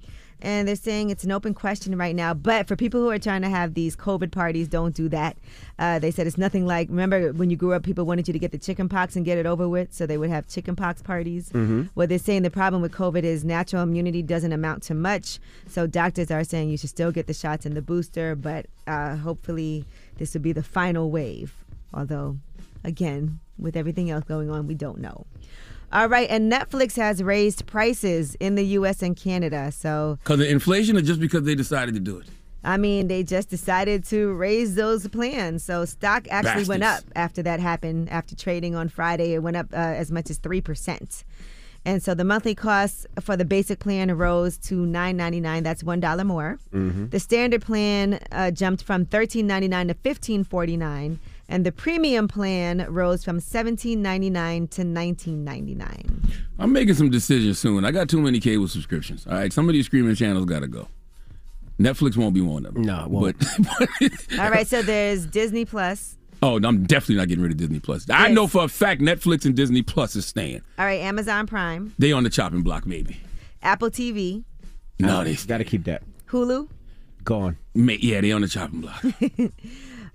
And 0.42 0.66
they're 0.66 0.74
saying 0.76 1.10
it's 1.10 1.22
an 1.22 1.30
open 1.30 1.54
question 1.54 1.96
right 1.96 2.14
now. 2.16 2.34
But 2.34 2.66
for 2.66 2.74
people 2.74 3.00
who 3.00 3.10
are 3.10 3.18
trying 3.18 3.42
to 3.42 3.48
have 3.48 3.74
these 3.74 3.94
COVID 3.94 4.32
parties, 4.32 4.66
don't 4.66 4.94
do 4.94 5.08
that. 5.10 5.36
Uh, 5.78 6.00
they 6.00 6.10
said 6.10 6.26
it's 6.26 6.36
nothing 6.36 6.66
like, 6.66 6.88
remember 6.88 7.32
when 7.32 7.48
you 7.48 7.56
grew 7.56 7.72
up, 7.72 7.84
people 7.84 8.04
wanted 8.04 8.26
you 8.26 8.32
to 8.32 8.38
get 8.40 8.50
the 8.50 8.58
chicken 8.58 8.88
pox 8.88 9.14
and 9.14 9.24
get 9.24 9.38
it 9.38 9.46
over 9.46 9.68
with, 9.68 9.92
so 9.94 10.04
they 10.04 10.18
would 10.18 10.30
have 10.30 10.48
chicken 10.48 10.74
pox 10.74 11.00
parties. 11.00 11.50
Mhm. 11.50 11.90
Well, 11.94 12.08
they're 12.08 12.18
saying 12.18 12.42
the 12.42 12.50
problem 12.50 12.82
with 12.82 12.90
COVID 12.92 13.22
is 13.22 13.44
natural 13.44 13.84
immunity 13.84 14.20
doesn't 14.20 14.52
amount 14.52 14.82
to 14.84 14.94
much. 14.94 15.38
So 15.68 15.86
doctors 15.86 16.30
are 16.32 16.42
saying 16.44 16.70
you 16.70 16.76
should 16.76 16.90
still 16.90 17.12
get 17.12 17.28
the 17.28 17.34
shots 17.34 17.64
and 17.64 17.76
the 17.76 17.82
booster, 17.82 18.34
but 18.34 18.66
uh, 18.88 19.16
hopefully 19.16 19.84
this 20.18 20.34
will 20.34 20.40
be 20.42 20.52
the 20.52 20.62
final 20.64 21.10
wave. 21.10 21.54
Although, 21.94 22.38
again, 22.82 23.38
with 23.58 23.76
everything 23.76 24.10
else 24.10 24.24
going 24.24 24.50
on, 24.50 24.66
we 24.66 24.74
don't 24.74 24.98
know. 24.98 25.24
All 25.92 26.08
right, 26.08 26.28
and 26.30 26.50
Netflix 26.50 26.96
has 26.96 27.22
raised 27.22 27.66
prices 27.66 28.34
in 28.36 28.54
the 28.54 28.64
U.S. 28.78 29.02
and 29.02 29.14
Canada. 29.16 29.70
So, 29.72 30.18
Because 30.24 30.40
of 30.40 30.46
inflation 30.46 30.96
or 30.96 31.02
just 31.02 31.20
because 31.20 31.42
they 31.42 31.54
decided 31.54 31.92
to 31.94 32.00
do 32.00 32.18
it? 32.18 32.26
I 32.64 32.76
mean, 32.76 33.08
they 33.08 33.22
just 33.24 33.50
decided 33.50 34.04
to 34.06 34.32
raise 34.34 34.74
those 34.74 35.06
plans. 35.08 35.64
So, 35.64 35.84
stock 35.84 36.26
actually 36.30 36.64
went 36.64 36.82
up 36.84 37.02
after 37.14 37.42
that 37.42 37.60
happened. 37.60 38.08
After 38.08 38.34
trading 38.34 38.74
on 38.74 38.88
Friday, 38.88 39.34
it 39.34 39.42
went 39.42 39.56
up 39.56 39.66
uh, 39.72 39.76
as 39.76 40.10
much 40.10 40.30
as 40.30 40.38
3%. 40.38 41.24
And 41.84 42.00
so 42.00 42.14
the 42.14 42.22
monthly 42.24 42.54
cost 42.54 43.08
for 43.20 43.36
the 43.36 43.44
basic 43.44 43.80
plan 43.80 44.16
rose 44.16 44.56
to 44.58 44.86
$9.99. 44.86 45.64
That's 45.64 45.82
$1 45.82 46.24
more. 46.24 46.58
Mhm. 46.72 47.10
The 47.10 47.18
standard 47.18 47.62
plan 47.62 48.20
uh, 48.30 48.52
jumped 48.52 48.84
from 48.84 49.04
$13.99 49.04 49.88
to 49.88 49.94
$15.49. 49.94 51.18
And 51.52 51.66
the 51.66 51.70
premium 51.72 52.28
plan 52.28 52.86
rose 52.88 53.22
from 53.22 53.38
$17.99 53.38 54.70
to 54.70 54.82
$19.99. 54.84 56.32
I'm 56.58 56.72
making 56.72 56.94
some 56.94 57.10
decisions 57.10 57.58
soon. 57.58 57.84
I 57.84 57.90
got 57.90 58.08
too 58.08 58.22
many 58.22 58.40
cable 58.40 58.68
subscriptions. 58.68 59.26
All 59.26 59.34
right, 59.34 59.52
some 59.52 59.68
of 59.68 59.74
these 59.74 59.84
streaming 59.84 60.14
channels 60.14 60.46
got 60.46 60.60
to 60.60 60.66
go. 60.66 60.88
Netflix 61.78 62.16
won't 62.16 62.32
be 62.32 62.40
one 62.40 62.64
of 62.64 62.72
them. 62.72 62.84
No, 62.84 63.06
won't. 63.06 63.36
But, 63.38 63.90
All 64.38 64.50
right, 64.50 64.66
so 64.66 64.80
there's 64.80 65.26
Disney 65.26 65.66
Plus. 65.66 66.16
oh, 66.42 66.56
I'm 66.64 66.84
definitely 66.84 67.16
not 67.16 67.28
getting 67.28 67.42
rid 67.42 67.52
of 67.52 67.58
Disney 67.58 67.80
Plus. 67.80 68.08
I 68.08 68.28
Yes. 68.28 68.34
know 68.34 68.46
for 68.46 68.64
a 68.64 68.68
fact 68.68 69.02
Netflix 69.02 69.44
and 69.44 69.54
Disney 69.54 69.82
Plus 69.82 70.16
is 70.16 70.24
staying. 70.24 70.62
All 70.78 70.86
right, 70.86 71.00
Amazon 71.02 71.46
Prime, 71.46 71.92
They 71.98 72.12
on 72.12 72.22
the 72.24 72.30
chopping 72.30 72.62
block, 72.62 72.86
maybe. 72.86 73.18
Apple 73.62 73.90
TV, 73.90 74.42
No, 74.98 75.22
they 75.22 75.34
got 75.34 75.58
to 75.58 75.64
keep 75.64 75.84
that 75.84 76.02
Hulu. 76.28 76.68
gone. 77.24 77.58
Ma- 77.74 77.92
yeah, 78.00 78.22
they 78.22 78.32
on 78.32 78.40
the 78.40 78.48
chopping 78.48 78.80
block. 78.80 79.04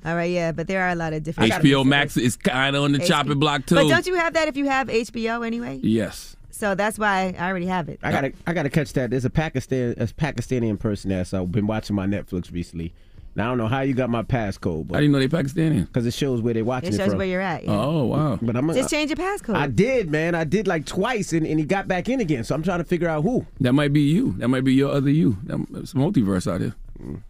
All 0.05 0.15
right, 0.15 0.31
yeah, 0.31 0.51
but 0.51 0.67
there 0.67 0.83
are 0.83 0.89
a 0.89 0.95
lot 0.95 1.13
of 1.13 1.23
different. 1.23 1.51
HBO 1.53 1.85
Max 1.85 2.17
is 2.17 2.35
kind 2.35 2.75
of 2.75 2.83
on 2.83 2.91
the 2.93 2.99
HBO. 2.99 3.07
chopping 3.07 3.39
block 3.39 3.65
too. 3.65 3.75
But 3.75 3.87
don't 3.89 4.05
you 4.07 4.15
have 4.15 4.33
that 4.33 4.47
if 4.47 4.55
you 4.55 4.65
have 4.67 4.87
HBO 4.87 5.45
anyway? 5.45 5.79
Yes. 5.83 6.35
So 6.51 6.73
that's 6.75 6.97
why 6.97 7.35
I 7.37 7.47
already 7.49 7.67
have 7.67 7.87
it. 7.89 7.99
I 8.01 8.11
gotta, 8.11 8.33
I 8.47 8.53
gotta 8.53 8.69
catch 8.69 8.93
that. 8.93 9.11
There's 9.11 9.25
a 9.25 9.29
Pakistan, 9.29 9.91
a 9.97 10.05
Pakistani 10.07 10.77
person 10.79 11.09
there. 11.09 11.23
So 11.25 11.41
I've 11.43 11.51
been 11.51 11.67
watching 11.67 11.95
my 11.95 12.07
Netflix 12.07 12.51
recently. 12.51 12.93
Now 13.35 13.45
I 13.45 13.47
don't 13.49 13.59
know 13.59 13.67
how 13.67 13.81
you 13.81 13.93
got 13.93 14.09
my 14.09 14.23
passcode, 14.23 14.87
but 14.87 14.97
I 14.97 15.01
didn't 15.01 15.11
know 15.11 15.19
they 15.19 15.27
Pakistani. 15.27 15.85
Because 15.85 16.07
it 16.07 16.13
shows 16.15 16.41
where 16.41 16.55
they 16.55 16.63
watching 16.63 16.89
It 16.89 16.95
it, 16.95 16.97
shows 16.97 17.09
from. 17.09 17.19
where 17.19 17.27
you're 17.27 17.41
at, 17.41 17.63
yeah. 17.65 17.71
Oh 17.71 18.05
wow! 18.05 18.39
But 18.41 18.55
I'm 18.55 18.73
Just 18.73 18.89
change 18.89 19.11
your 19.11 19.17
passcode. 19.17 19.53
I 19.55 19.67
did, 19.67 20.09
man. 20.09 20.33
I 20.33 20.43
did 20.43 20.67
like 20.67 20.87
twice, 20.87 21.33
and, 21.33 21.45
and 21.45 21.59
he 21.59 21.65
got 21.65 21.87
back 21.87 22.09
in 22.09 22.19
again. 22.19 22.43
So 22.43 22.55
I'm 22.55 22.63
trying 22.63 22.79
to 22.79 22.83
figure 22.85 23.07
out 23.07 23.21
who. 23.21 23.45
That 23.59 23.73
might 23.73 23.93
be 23.93 24.01
you. 24.01 24.33
That 24.39 24.47
might 24.47 24.63
be 24.63 24.73
your 24.73 24.91
other 24.91 25.11
you. 25.11 25.37
That- 25.43 25.63
It's 25.75 25.93
a 25.93 25.97
multiverse 25.97 26.51
out 26.51 26.61
here. 26.61 26.73
Mm. 26.99 27.21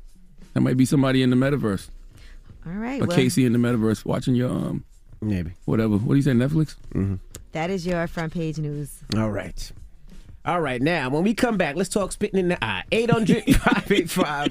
That 0.54 0.62
might 0.62 0.78
be 0.78 0.86
somebody 0.86 1.22
in 1.22 1.30
the 1.30 1.36
metaverse. 1.36 1.90
All 2.68 2.74
right. 2.74 3.02
Or 3.02 3.06
well, 3.08 3.16
Casey 3.16 3.46
in 3.46 3.54
the 3.54 3.60
metaverse 3.60 4.04
watching 4.06 4.36
your 4.36 4.50
um 4.50 4.84
maybe 5.22 5.52
whatever. 5.66 5.98
What 5.98 6.14
do 6.14 6.16
you 6.18 6.22
say? 6.22 6.32
Netflix. 6.32 6.76
Mm-hmm. 6.94 7.16
that 7.54 7.70
is 7.70 7.88
your 7.88 8.06
front 8.08 8.34
page 8.34 8.58
news. 8.58 9.00
All 9.16 9.32
right. 9.32 9.72
All 10.46 10.62
right, 10.62 10.82
now 10.82 11.10
when 11.10 11.24
we 11.24 11.34
come 11.34 11.58
back, 11.58 11.76
let's 11.76 11.90
talk 11.90 12.14
spitting 12.14 12.40
in 12.40 12.48
the 12.48 12.64
eye. 12.64 12.84
800 12.94 13.44
585 13.56 14.48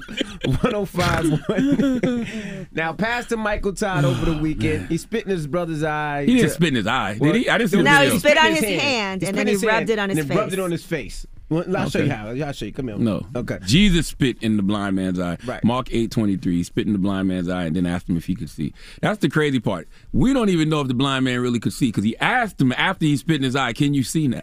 1051. 0.61 2.67
Now, 2.71 2.93
Pastor 2.93 3.35
Michael 3.35 3.73
Todd 3.73 4.05
over 4.05 4.25
the 4.25 4.37
weekend, 4.41 4.89
he 4.89 4.97
spit 4.97 5.23
in 5.23 5.31
his 5.31 5.47
brother's 5.47 5.81
eye. 5.81 6.25
He 6.25 6.35
didn't 6.35 6.51
spit 6.51 6.67
in 6.69 6.75
his 6.75 6.85
eye, 6.85 7.17
did 7.17 7.33
he? 7.33 7.49
I 7.49 7.57
didn't 7.57 7.71
see 7.71 7.77
the 7.77 7.83
No, 7.83 8.07
he 8.11 8.19
spit 8.19 8.37
on 8.37 8.51
his 8.51 8.63
hand, 8.63 9.23
and 9.23 9.35
then 9.35 9.47
he 9.47 9.55
rubbed 9.55 9.89
it 9.89 9.97
on 9.97 10.09
his 10.09 10.19
and 10.19 10.29
then 10.29 10.37
rubbed 10.37 10.53
it 10.53 10.59
on 10.59 10.69
his 10.69 10.85
face. 10.85 11.25
Well, 11.49 11.77
I'll 11.77 11.89
show 11.89 11.99
you 11.99 12.11
how. 12.11 12.29
I'll 12.29 12.51
show 12.51 12.65
you. 12.65 12.73
Come 12.73 12.89
here. 12.89 12.97
No. 12.97 13.25
Okay. 13.35 13.59
Jesus 13.65 14.07
spit 14.07 14.41
in 14.43 14.57
the 14.57 14.63
blind 14.63 14.95
man's 14.95 15.19
eye. 15.19 15.37
Right. 15.45 15.63
Mark 15.63 15.87
eight 15.91 16.11
twenty 16.11 16.35
three. 16.35 16.61
Spit 16.63 16.87
in 16.87 16.93
the 16.93 16.99
blind 16.99 17.27
man's 17.29 17.47
eye 17.47 17.65
and 17.65 17.75
then 17.75 17.85
asked 17.85 18.09
him 18.09 18.17
if 18.17 18.25
he 18.25 18.35
could 18.35 18.49
see. 18.49 18.73
That's 19.01 19.19
the 19.19 19.29
crazy 19.29 19.59
part. 19.59 19.87
We 20.11 20.33
don't 20.33 20.49
even 20.49 20.67
know 20.69 20.81
if 20.81 20.87
the 20.89 20.93
blind 20.93 21.25
man 21.25 21.39
really 21.39 21.59
could 21.59 21.73
see 21.73 21.87
because 21.87 22.03
he 22.03 22.17
asked 22.17 22.59
him 22.59 22.73
after 22.73 23.05
he 23.05 23.15
spit 23.15 23.37
in 23.37 23.43
his 23.43 23.55
eye, 23.55 23.73
"Can 23.73 23.93
you 23.93 24.03
see 24.03 24.27
now?" 24.27 24.41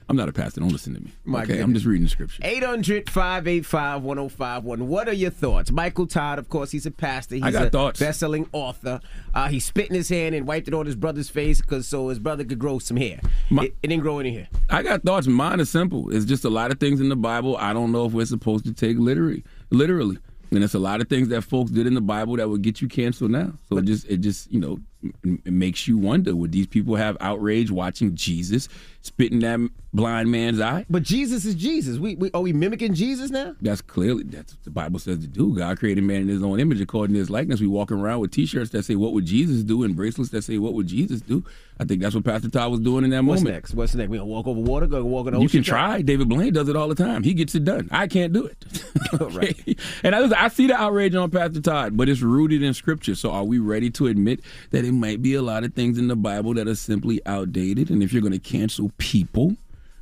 I'm 0.09 0.17
not 0.17 0.29
a 0.29 0.33
pastor. 0.33 0.61
Don't 0.61 0.71
listen 0.71 0.95
to 0.95 1.01
me. 1.01 1.11
My 1.25 1.43
okay, 1.43 1.61
I'm 1.61 1.75
just 1.75 1.85
reading 1.85 2.05
the 2.05 2.09
scripture. 2.11 2.41
800 2.45 3.11
585 3.11 4.03
1051. 4.03 4.87
What 4.89 5.09
are 5.09 5.13
your 5.13 5.31
thoughts? 5.31 5.73
Michael 5.73 6.07
Todd, 6.07 6.39
of 6.39 6.49
course, 6.49 6.71
he's 6.71 6.87
a 6.87 6.93
pastor. 6.93 7.35
He's 7.35 7.45
I 7.45 7.51
got 7.51 7.67
a 7.67 7.71
thoughts. 7.71 7.99
best 7.99 8.21
selling 8.21 8.49
author. 8.53 9.01
Uh, 9.35 9.49
he 9.49 9.59
spit 9.59 9.89
in 9.89 9.97
his 9.97 10.09
hand 10.09 10.35
and 10.35 10.47
wiped 10.47 10.69
it 10.69 10.75
on 10.75 10.87
his 10.87 10.95
brother's 10.95 11.29
face 11.29 11.61
because 11.61 11.89
so 11.89 12.09
his 12.09 12.21
brother 12.21 12.45
could 12.45 12.59
grow 12.59 12.79
some 12.79 12.97
hair. 12.97 13.21
it, 13.51 13.75
it 13.83 13.89
didn't 13.89 14.03
grow 14.03 14.21
any 14.21 14.33
hair. 14.33 14.49
I 14.71 14.83
got 14.83 15.03
thoughts. 15.03 15.27
Mine 15.27 15.59
is 15.59 15.71
simple. 15.71 16.15
It's 16.15 16.25
just 16.25 16.45
a 16.45 16.51
lot 16.51 16.71
of 16.71 16.79
things 16.79 17.01
in 17.01 17.09
the 17.09 17.17
Bible 17.17 17.57
I 17.57 17.73
don't 17.73 17.91
know 17.91 18.07
if 18.07 18.13
we're 18.13 18.27
supposed 18.27 18.65
to 18.67 18.73
take 18.73 18.99
literally. 18.99 19.43
Literally. 19.71 20.19
And 20.53 20.63
it's 20.63 20.75
a 20.75 20.79
lot 20.79 21.01
of 21.01 21.09
things 21.09 21.29
that 21.29 21.43
folks 21.43 21.73
did 21.73 21.89
in 21.89 21.95
the 21.95 22.01
Bible 22.01 22.37
that 22.37 22.49
would 22.49 22.63
get 22.63 22.81
you 22.81 22.87
canceled 22.87 23.33
now. 23.33 23.53
So 23.69 23.79
it 23.79 23.85
just 23.85 24.07
it 24.07 24.19
just, 24.19 24.51
you 24.53 24.61
know, 24.61 24.79
it 25.25 25.53
makes 25.53 25.87
you 25.89 25.99
wonder 25.99 26.35
would 26.35 26.53
these 26.53 26.67
people 26.67 26.97
have 26.97 27.17
outrage 27.21 27.71
watching 27.71 28.15
Jesus 28.15 28.69
spitting 29.03 29.41
that 29.41 29.61
blind 29.93 30.31
man's 30.31 30.61
eye? 30.61 30.85
But 30.91 31.03
Jesus 31.03 31.45
is 31.45 31.55
Jesus. 31.55 31.99
We, 31.99 32.17
we 32.17 32.31
Are 32.33 32.41
we 32.41 32.53
mimicking 32.53 32.95
Jesus 32.95 33.31
now? 33.31 33.55
That's 33.61 33.81
clearly 33.81 34.25
that's 34.25 34.55
what 34.55 34.65
the 34.65 34.71
Bible 34.71 34.99
says 34.99 35.21
to 35.21 35.27
do. 35.27 35.57
God 35.57 35.79
created 35.79 36.05
man 36.05 36.23
in 36.23 36.29
his 36.29 36.43
own 36.43 36.61
image 36.61 36.81
according 36.81 37.15
to 37.15 37.21
his 37.21 37.31
likeness. 37.31 37.61
We 37.61 37.67
walk 37.67 37.93
around 37.93 38.21
with 38.21 38.33
t-shirts 38.33 38.71
that 38.71 38.85
say 38.85 38.97
what 38.97 39.13
would 39.13 39.27
Jesus 39.27 39.63
do 39.63 39.83
and 39.85 39.97
bracelets 39.97 40.31
that 40.31 40.43
say 40.43 40.59
what 40.59 40.75
would 40.75 40.87
Jesus 40.87 41.21
do. 41.21 41.45
I 41.79 41.85
think 41.85 42.01
that's 42.01 42.15
what 42.15 42.25
Pastor 42.25 42.49
Todd 42.49 42.71
was 42.71 42.81
doing 42.81 43.05
in 43.05 43.11
that 43.11 43.23
What's 43.23 43.43
moment. 43.43 43.57
next? 43.57 43.75
What's 43.75 43.95
next? 43.95 44.09
We 44.09 44.17
gonna 44.17 44.31
walk 44.31 44.47
over 44.47 44.61
water? 44.61 44.87
Gonna 44.87 45.05
walk 45.05 45.27
on 45.27 45.35
the 45.35 45.41
You 45.41 45.49
can 45.49 45.63
try. 45.63 46.01
David 46.01 46.29
Blaine 46.29 46.53
does 46.53 46.69
it 46.69 46.77
all 46.77 46.89
the 46.89 46.95
time. 46.95 47.23
He 47.23 47.35
gets 47.35 47.55
it 47.55 47.65
done. 47.65 47.89
I 47.91 48.07
can't 48.07 48.33
do 48.33 48.47
it. 48.47 48.65
right. 49.35 49.79
And 50.03 50.15
I, 50.15 50.45
I 50.45 50.49
see 50.49 50.67
the 50.67 50.75
outrage 50.75 51.15
on 51.15 51.31
Pastor 51.31 51.61
Todd, 51.61 51.97
but 51.97 52.09
it's 52.09 52.23
rooted 52.23 52.63
in 52.63 52.73
Scripture. 52.75 53.15
So 53.15 53.31
are 53.31 53.45
we 53.45 53.59
ready 53.59 53.91
to 53.91 54.07
admit 54.07 54.41
that 54.71 54.85
it 54.85 54.93
might 54.97 55.23
be 55.23 55.35
a 55.35 55.43
lot 55.43 55.65
of 55.65 55.75
things 55.75 55.99
in 55.99 56.09
the 56.09 56.17
Bible 56.17 56.55
that 56.55 56.67
are 56.67 56.75
simply 56.75 57.21
outdated? 57.27 57.91
And 57.91 58.03
if 58.03 58.13
you're 58.13 58.23
going 58.23 58.33
to 58.33 58.39
cancel 58.39 58.91
people, 58.99 59.57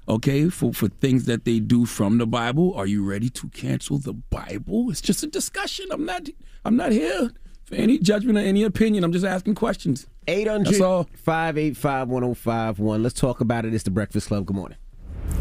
okay, 0.09 0.49
for, 0.49 0.73
for 0.73 0.89
things 0.89 1.27
that 1.27 1.45
they 1.45 1.61
do 1.61 1.87
from 1.87 2.19
the 2.19 2.27
Bible, 2.27 2.73
are 2.75 2.87
you 2.87 3.05
ready 3.05 3.29
to 3.31 3.49
cancel 3.51 3.99
the 3.99 4.13
Bible? 4.15 4.91
It's 4.91 5.01
just 5.01 5.23
a 5.23 5.27
discussion. 5.27 5.87
I'm 5.91 6.05
not. 6.05 6.29
I'm 6.65 6.77
not 6.77 6.93
here 6.93 7.31
for 7.65 7.75
any 7.75 7.99
judgment 7.99 8.39
or 8.39 8.43
any 8.43 8.63
opinion. 8.63 9.05
I'm 9.05 9.13
just 9.13 9.27
asking 9.27 9.55
questions. 9.55 10.07
800 10.27 10.67
That's 10.67 10.81
all. 10.81 11.09
585 11.15 12.09
1051. 12.09 13.03
Let's 13.03 13.21
talk 13.21 13.41
about 13.41 13.65
it. 13.65 13.75
It's 13.75 13.85
the 13.85 13.91
Breakfast 13.91 14.29
Club. 14.29 14.47
Good 14.47 14.57
morning. 14.57 14.79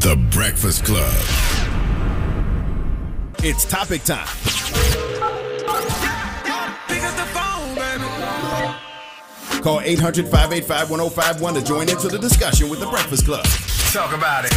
The 0.00 0.16
Breakfast 0.30 0.84
Club. 0.84 1.14
It's 3.42 3.64
topic 3.64 4.04
time. 4.04 5.13
Call 9.64 9.80
800 9.80 10.26
585 10.28 10.90
1051 10.90 11.54
to 11.54 11.64
join 11.64 11.88
into 11.88 12.08
the 12.08 12.18
discussion 12.18 12.68
with 12.68 12.80
The 12.80 12.86
Breakfast 12.86 13.24
Club. 13.24 13.46
Talk 13.94 14.14
about 14.14 14.44
it. 14.44 14.52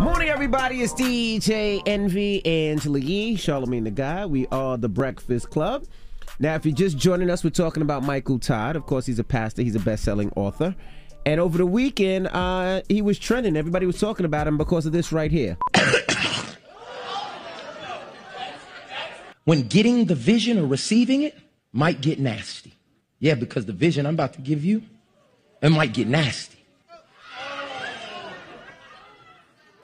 Morning, 0.00 0.30
everybody. 0.30 0.80
It's 0.80 0.94
DJ 0.94 1.82
Envy, 1.84 2.42
Angela 2.46 2.98
Yee, 2.98 3.36
Charlamagne 3.36 3.84
the 3.84 3.90
Guy. 3.90 4.24
We 4.24 4.46
are 4.46 4.78
the 4.78 4.88
Breakfast 4.88 5.50
Club. 5.50 5.84
Now, 6.38 6.54
if 6.54 6.64
you're 6.64 6.74
just 6.74 6.96
joining 6.96 7.28
us, 7.28 7.44
we're 7.44 7.50
talking 7.50 7.82
about 7.82 8.02
Michael 8.04 8.38
Todd. 8.38 8.74
Of 8.74 8.86
course, 8.86 9.04
he's 9.04 9.18
a 9.18 9.24
pastor, 9.24 9.60
he's 9.60 9.74
a 9.74 9.80
best 9.80 10.02
selling 10.02 10.32
author. 10.34 10.74
And 11.26 11.38
over 11.38 11.58
the 11.58 11.66
weekend, 11.66 12.28
uh, 12.28 12.80
he 12.88 13.02
was 13.02 13.18
trending. 13.18 13.58
Everybody 13.58 13.84
was 13.84 14.00
talking 14.00 14.24
about 14.24 14.46
him 14.48 14.56
because 14.56 14.86
of 14.86 14.92
this 14.92 15.12
right 15.12 15.30
here. 15.30 15.58
when 19.44 19.64
getting 19.68 20.06
the 20.06 20.14
vision 20.14 20.58
or 20.58 20.64
receiving 20.64 21.20
it 21.20 21.36
might 21.70 22.00
get 22.00 22.18
nasty. 22.18 22.78
Yeah, 23.22 23.36
because 23.36 23.66
the 23.66 23.72
vision 23.72 24.04
I'm 24.04 24.14
about 24.14 24.32
to 24.32 24.40
give 24.40 24.64
you, 24.64 24.82
it 25.62 25.68
might 25.68 25.94
get 25.94 26.08
nasty. 26.08 26.58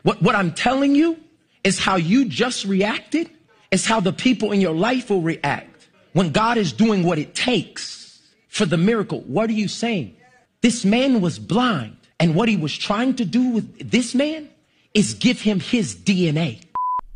What, 0.03 0.21
what 0.21 0.35
I'm 0.35 0.53
telling 0.53 0.97
you 0.97 1.21
is 1.63 1.79
how 1.79 1.95
you 1.95 2.25
just 2.25 2.65
reacted, 2.65 3.31
is 3.71 3.87
how 3.87 4.01
the 4.01 4.13
people 4.13 4.51
in 4.51 4.61
your 4.61 4.75
life 4.75 5.09
will 5.09 5.23
react 5.23 5.87
when 6.15 6.33
God 6.33 6.59
is 6.59 6.73
doing 6.73 7.05
what 7.05 7.17
it 7.17 7.37
takes 7.37 8.21
for 8.49 8.67
the 8.67 8.77
miracle. 8.77 9.21
What 9.21 9.49
are 9.51 9.53
you 9.53 9.69
saying? 9.69 10.17
This 10.61 10.85
man 10.85 11.21
was 11.21 11.39
blind, 11.39 11.97
and 12.19 12.35
what 12.35 12.49
he 12.49 12.57
was 12.57 12.77
trying 12.77 13.15
to 13.15 13.25
do 13.25 13.51
with 13.51 13.89
this 13.89 14.17
man 14.17 14.51
is 14.95 15.15
give 15.15 15.41
him 15.41 15.61
his 15.61 15.95
DNA. 15.95 16.65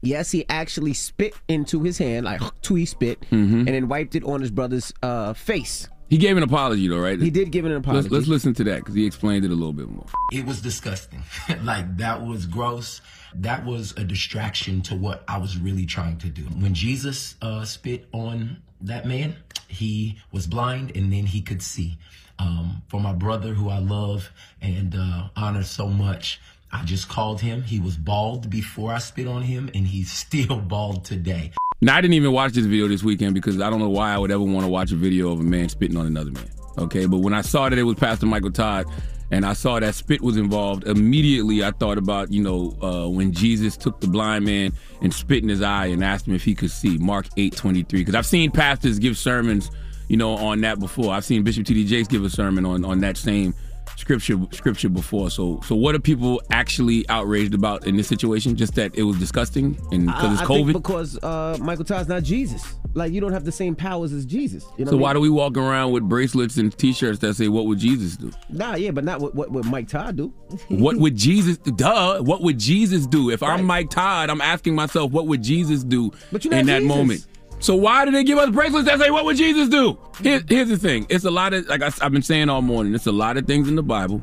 Yes, 0.02 0.30
he 0.30 0.44
actually 0.48 0.94
spit 0.94 1.34
into 1.48 1.82
his 1.82 1.98
hand, 1.98 2.26
like 2.26 2.40
twee 2.62 2.84
spit, 2.84 3.24
and 3.32 3.66
then 3.66 3.88
wiped 3.88 4.14
it 4.14 4.22
on 4.22 4.40
his 4.40 4.52
brother's 4.52 4.92
uh, 5.02 5.32
face. 5.32 5.88
He 6.12 6.18
gave 6.18 6.36
an 6.36 6.42
apology, 6.42 6.88
though, 6.88 6.98
right? 6.98 7.18
He 7.18 7.30
did 7.30 7.50
give 7.50 7.64
an 7.64 7.72
apology. 7.72 8.10
Let's, 8.10 8.12
let's 8.12 8.26
listen 8.28 8.52
to 8.56 8.64
that 8.64 8.80
because 8.80 8.94
he 8.94 9.06
explained 9.06 9.46
it 9.46 9.50
a 9.50 9.54
little 9.54 9.72
bit 9.72 9.88
more. 9.88 10.04
It 10.30 10.44
was 10.44 10.60
disgusting. 10.60 11.22
like 11.62 11.96
that 11.96 12.20
was 12.20 12.44
gross. 12.44 13.00
That 13.34 13.64
was 13.64 13.92
a 13.96 14.04
distraction 14.04 14.82
to 14.82 14.94
what 14.94 15.24
I 15.26 15.38
was 15.38 15.56
really 15.56 15.86
trying 15.86 16.18
to 16.18 16.28
do. 16.28 16.42
When 16.42 16.74
Jesus 16.74 17.36
uh, 17.40 17.64
spit 17.64 18.08
on 18.12 18.58
that 18.82 19.06
man, 19.06 19.36
he 19.68 20.18
was 20.32 20.46
blind 20.46 20.94
and 20.94 21.10
then 21.10 21.24
he 21.24 21.40
could 21.40 21.62
see. 21.62 21.96
Um, 22.38 22.82
for 22.88 23.00
my 23.00 23.14
brother, 23.14 23.54
who 23.54 23.70
I 23.70 23.78
love 23.78 24.30
and 24.60 24.94
uh, 24.94 25.30
honor 25.34 25.62
so 25.62 25.86
much, 25.86 26.42
I 26.70 26.84
just 26.84 27.08
called 27.08 27.40
him. 27.40 27.62
He 27.62 27.80
was 27.80 27.96
bald 27.96 28.50
before 28.50 28.92
I 28.92 28.98
spit 28.98 29.26
on 29.26 29.40
him, 29.40 29.70
and 29.74 29.86
he's 29.86 30.12
still 30.26 30.60
bald 30.60 31.06
today. 31.06 31.52
Now, 31.82 31.96
I 31.96 32.00
didn't 32.00 32.14
even 32.14 32.30
watch 32.30 32.52
this 32.52 32.64
video 32.64 32.86
this 32.86 33.02
weekend 33.02 33.34
because 33.34 33.60
I 33.60 33.68
don't 33.68 33.80
know 33.80 33.88
why 33.88 34.14
I 34.14 34.18
would 34.18 34.30
ever 34.30 34.44
want 34.44 34.64
to 34.64 34.68
watch 34.68 34.92
a 34.92 34.94
video 34.94 35.32
of 35.32 35.40
a 35.40 35.42
man 35.42 35.68
spitting 35.68 35.96
on 35.96 36.06
another 36.06 36.30
man. 36.30 36.48
Okay, 36.78 37.06
but 37.06 37.18
when 37.18 37.34
I 37.34 37.40
saw 37.40 37.68
that 37.68 37.76
it 37.76 37.82
was 37.82 37.96
Pastor 37.96 38.24
Michael 38.24 38.52
Todd 38.52 38.86
and 39.32 39.44
I 39.44 39.52
saw 39.52 39.80
that 39.80 39.96
spit 39.96 40.20
was 40.20 40.36
involved, 40.36 40.86
immediately 40.86 41.64
I 41.64 41.72
thought 41.72 41.98
about, 41.98 42.30
you 42.30 42.40
know, 42.40 42.76
uh, 42.80 43.08
when 43.08 43.32
Jesus 43.32 43.76
took 43.76 44.00
the 44.00 44.06
blind 44.06 44.44
man 44.44 44.72
and 45.00 45.12
spit 45.12 45.42
in 45.42 45.48
his 45.48 45.60
eye 45.60 45.86
and 45.86 46.04
asked 46.04 46.28
him 46.28 46.36
if 46.36 46.44
he 46.44 46.54
could 46.54 46.70
see, 46.70 46.98
Mark 46.98 47.26
8 47.36 47.56
23. 47.56 48.00
Because 48.00 48.14
I've 48.14 48.26
seen 48.26 48.52
pastors 48.52 49.00
give 49.00 49.18
sermons, 49.18 49.68
you 50.06 50.16
know, 50.16 50.34
on 50.36 50.60
that 50.60 50.78
before. 50.78 51.12
I've 51.12 51.24
seen 51.24 51.42
Bishop 51.42 51.66
T.D. 51.66 51.86
Jakes 51.86 52.06
give 52.06 52.24
a 52.24 52.30
sermon 52.30 52.64
on, 52.64 52.84
on 52.84 53.00
that 53.00 53.16
same 53.16 53.54
scripture 53.96 54.38
scripture 54.52 54.88
before. 54.88 55.30
So 55.30 55.60
so 55.64 55.74
what 55.74 55.94
are 55.94 55.98
people 56.00 56.40
actually 56.50 57.08
outraged 57.08 57.54
about 57.54 57.86
in 57.86 57.96
this 57.96 58.08
situation? 58.08 58.56
Just 58.56 58.74
that 58.76 58.94
it 58.94 59.02
was 59.02 59.18
disgusting 59.18 59.78
and 59.92 60.06
because 60.06 60.32
it's 60.32 60.42
I 60.42 60.44
COVID? 60.46 60.72
think 60.72 60.82
because 60.82 61.18
uh, 61.22 61.56
Michael 61.60 61.84
Todd's 61.84 62.08
not 62.08 62.22
Jesus. 62.22 62.74
Like 62.94 63.12
you 63.12 63.20
don't 63.22 63.32
have 63.32 63.44
the 63.44 63.52
same 63.52 63.74
powers 63.74 64.12
as 64.12 64.26
Jesus. 64.26 64.66
You 64.76 64.84
know 64.84 64.90
So 64.92 64.98
I 64.98 65.00
why 65.00 65.12
do 65.14 65.20
we 65.20 65.30
walk 65.30 65.56
around 65.56 65.92
with 65.92 66.02
bracelets 66.02 66.58
and 66.58 66.76
T-shirts 66.76 67.20
that 67.20 67.34
say 67.34 67.48
"What 67.48 67.66
would 67.66 67.78
Jesus 67.78 68.16
do"? 68.16 68.30
Nah, 68.50 68.74
yeah, 68.74 68.90
but 68.90 69.04
not 69.04 69.20
what 69.20 69.34
what, 69.34 69.50
what 69.50 69.64
Mike 69.64 69.88
Todd 69.88 70.16
do. 70.16 70.28
what 70.68 70.96
would 70.96 71.16
Jesus? 71.16 71.56
Duh! 71.58 72.20
What 72.22 72.42
would 72.42 72.58
Jesus 72.58 73.06
do? 73.06 73.30
If 73.30 73.42
I'm 73.42 73.64
Mike 73.64 73.88
Todd, 73.90 74.28
I'm 74.28 74.40
asking 74.42 74.74
myself, 74.74 75.10
what 75.10 75.26
would 75.26 75.42
Jesus 75.42 75.84
do 75.84 76.10
But 76.30 76.44
you're 76.44 76.52
not 76.52 76.60
in 76.60 76.66
that 76.66 76.80
Jesus. 76.82 76.96
moment? 76.96 77.26
So 77.62 77.76
why 77.76 78.04
do 78.04 78.10
they 78.10 78.24
give 78.24 78.38
us 78.38 78.50
bracelets 78.50 78.88
that 78.88 78.98
say 78.98 79.10
"What 79.10 79.24
would 79.24 79.36
Jesus 79.36 79.68
do"? 79.68 79.96
Here, 80.20 80.42
here's 80.48 80.68
the 80.68 80.76
thing: 80.76 81.06
it's 81.08 81.24
a 81.24 81.30
lot 81.30 81.54
of 81.54 81.64
like 81.68 81.80
I, 81.80 81.90
have 81.90 82.12
been 82.12 82.22
saying 82.22 82.48
all 82.48 82.60
morning. 82.60 82.92
It's 82.92 83.06
a 83.06 83.12
lot 83.12 83.36
of 83.36 83.46
things 83.46 83.68
in 83.68 83.76
the 83.76 83.84
Bible 83.84 84.20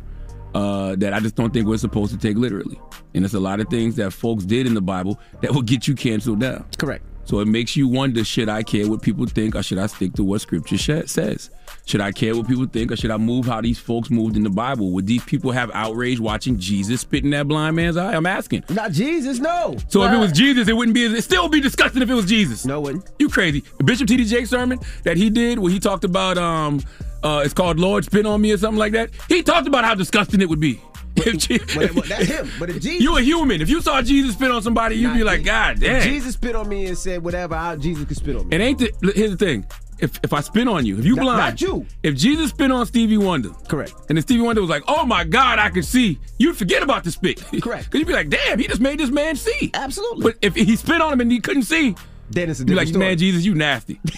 uh, 0.53 0.95
that 0.97 1.13
I 1.13 1.21
just 1.21 1.35
don't 1.35 1.53
think 1.53 1.65
we're 1.65 1.77
supposed 1.77 2.11
to 2.11 2.17
take 2.17 2.35
literally, 2.35 2.77
and 3.15 3.23
it's 3.23 3.33
a 3.33 3.39
lot 3.39 3.61
of 3.61 3.69
things 3.69 3.95
that 3.95 4.11
folks 4.11 4.43
did 4.43 4.67
in 4.67 4.73
the 4.73 4.81
Bible 4.81 5.17
that 5.41 5.53
will 5.53 5.61
get 5.61 5.87
you 5.87 5.95
canceled 5.95 6.41
down. 6.41 6.65
Correct. 6.77 7.05
So 7.23 7.39
it 7.39 7.47
makes 7.47 7.77
you 7.77 7.87
wonder: 7.87 8.25
Should 8.25 8.49
I 8.49 8.61
care 8.61 8.89
what 8.89 9.01
people 9.01 9.25
think, 9.25 9.55
or 9.55 9.63
should 9.63 9.77
I 9.77 9.87
stick 9.87 10.13
to 10.15 10.23
what 10.25 10.41
Scripture 10.41 10.77
sh- 10.77 11.09
says? 11.09 11.49
Should 11.89 12.01
I 12.01 12.11
care 12.11 12.35
what 12.35 12.47
people 12.47 12.67
think, 12.67 12.91
or 12.91 12.95
should 12.95 13.09
I 13.09 13.17
move 13.17 13.47
how 13.47 13.61
these 13.61 13.79
folks 13.79 14.11
moved 14.11 14.37
in 14.37 14.43
the 14.43 14.49
Bible? 14.51 14.91
Would 14.91 15.07
these 15.07 15.23
people 15.23 15.49
have 15.49 15.71
outrage 15.73 16.19
watching 16.19 16.59
Jesus 16.59 17.01
spit 17.01 17.23
in 17.23 17.31
that 17.31 17.47
blind 17.47 17.75
man's 17.75 17.97
eye? 17.97 18.13
I'm 18.13 18.27
asking. 18.27 18.63
Not 18.69 18.91
Jesus, 18.91 19.39
no. 19.39 19.75
So 19.87 20.03
if 20.03 20.13
it 20.13 20.17
was 20.19 20.31
Jesus, 20.31 20.67
it 20.67 20.73
wouldn't 20.73 20.93
be. 20.93 21.05
It 21.05 21.23
still 21.23 21.41
would 21.41 21.51
be 21.51 21.59
disgusting 21.59 22.03
if 22.03 22.09
it 22.11 22.13
was 22.13 22.27
Jesus. 22.27 22.63
No, 22.63 22.79
wouldn't. 22.79 23.09
You 23.17 23.27
crazy? 23.27 23.63
Bishop 23.83 24.07
T.D. 24.07 24.25
Jakes 24.25 24.51
sermon 24.51 24.79
that 25.03 25.17
he 25.17 25.31
did, 25.31 25.57
where 25.57 25.71
he 25.71 25.79
talked 25.79 26.03
about 26.03 26.37
um, 26.37 26.79
uh, 27.23 27.41
it's 27.43 27.55
called 27.55 27.79
Lord 27.79 28.05
Spit 28.05 28.23
on 28.23 28.39
Me 28.39 28.51
or 28.51 28.59
something 28.59 28.77
like 28.77 28.91
that. 28.91 29.09
He 29.27 29.41
talked 29.41 29.67
about 29.67 29.83
how 29.83 29.95
disgusting 29.95 30.41
it 30.41 30.49
would 30.49 30.59
be. 30.59 30.79
If 31.15 31.75
But, 31.75 31.95
but 31.95 32.05
that's 32.05 32.27
him. 32.27 32.49
But 32.59 32.69
if 32.69 32.81
Jesus, 32.83 33.01
you 33.01 33.17
a 33.17 33.21
human. 33.21 33.61
If 33.61 33.69
you 33.69 33.81
saw 33.81 34.03
Jesus 34.03 34.35
spit 34.35 34.51
on 34.51 34.61
somebody, 34.61 34.95
you'd 34.95 35.15
be 35.15 35.23
like, 35.23 35.43
God 35.43 35.77
if 35.77 35.79
damn. 35.81 36.01
Jesus 36.03 36.35
spit 36.35 36.55
on 36.55 36.69
me 36.69 36.85
and 36.85 36.97
said 36.97 37.23
whatever, 37.23 37.55
I, 37.55 37.75
Jesus 37.77 38.05
could 38.05 38.15
spit 38.15 38.35
on 38.35 38.47
me. 38.47 38.55
It 38.55 38.61
ain't 38.61 38.77
the. 38.77 39.11
Here's 39.15 39.31
the 39.31 39.37
thing. 39.37 39.65
If 40.01 40.19
if 40.23 40.33
I 40.33 40.41
spin 40.41 40.67
on 40.67 40.85
you, 40.85 40.97
if 40.97 41.05
you 41.05 41.15
Not- 41.15 41.23
blind, 41.23 41.39
not 41.39 41.61
you. 41.61 41.85
If 42.03 42.15
Jesus 42.15 42.49
spin 42.51 42.71
on 42.71 42.85
Stevie 42.85 43.17
Wonder, 43.17 43.49
correct, 43.67 43.93
and 44.09 44.17
then 44.17 44.21
Stevie 44.21 44.41
Wonder 44.41 44.61
was 44.61 44.69
like, 44.69 44.83
"Oh 44.87 45.05
my 45.05 45.23
God, 45.23 45.59
I 45.59 45.69
can 45.69 45.83
see," 45.83 46.19
you'd 46.37 46.55
forget 46.57 46.81
about 46.83 47.03
the 47.03 47.11
spit, 47.11 47.37
correct? 47.61 47.85
Because 47.91 47.99
you'd 47.99 48.07
be 48.07 48.13
like, 48.13 48.29
"Damn, 48.29 48.59
he 48.59 48.67
just 48.67 48.81
made 48.81 48.99
this 48.99 49.09
man 49.09 49.35
see." 49.35 49.71
Absolutely. 49.73 50.23
But 50.23 50.35
if 50.41 50.55
he 50.55 50.75
spit 50.75 51.01
on 51.01 51.13
him 51.13 51.21
and 51.21 51.31
he 51.31 51.39
couldn't 51.39 51.63
see, 51.63 51.95
then 52.31 52.49
it's 52.49 52.59
a 52.59 52.63
you'd 52.63 52.67
be 52.67 52.75
like, 52.75 52.87
different 52.87 53.07
"Man. 53.09 53.17
Jesus, 53.17 53.45
you 53.45 53.55
nasty." 53.55 53.99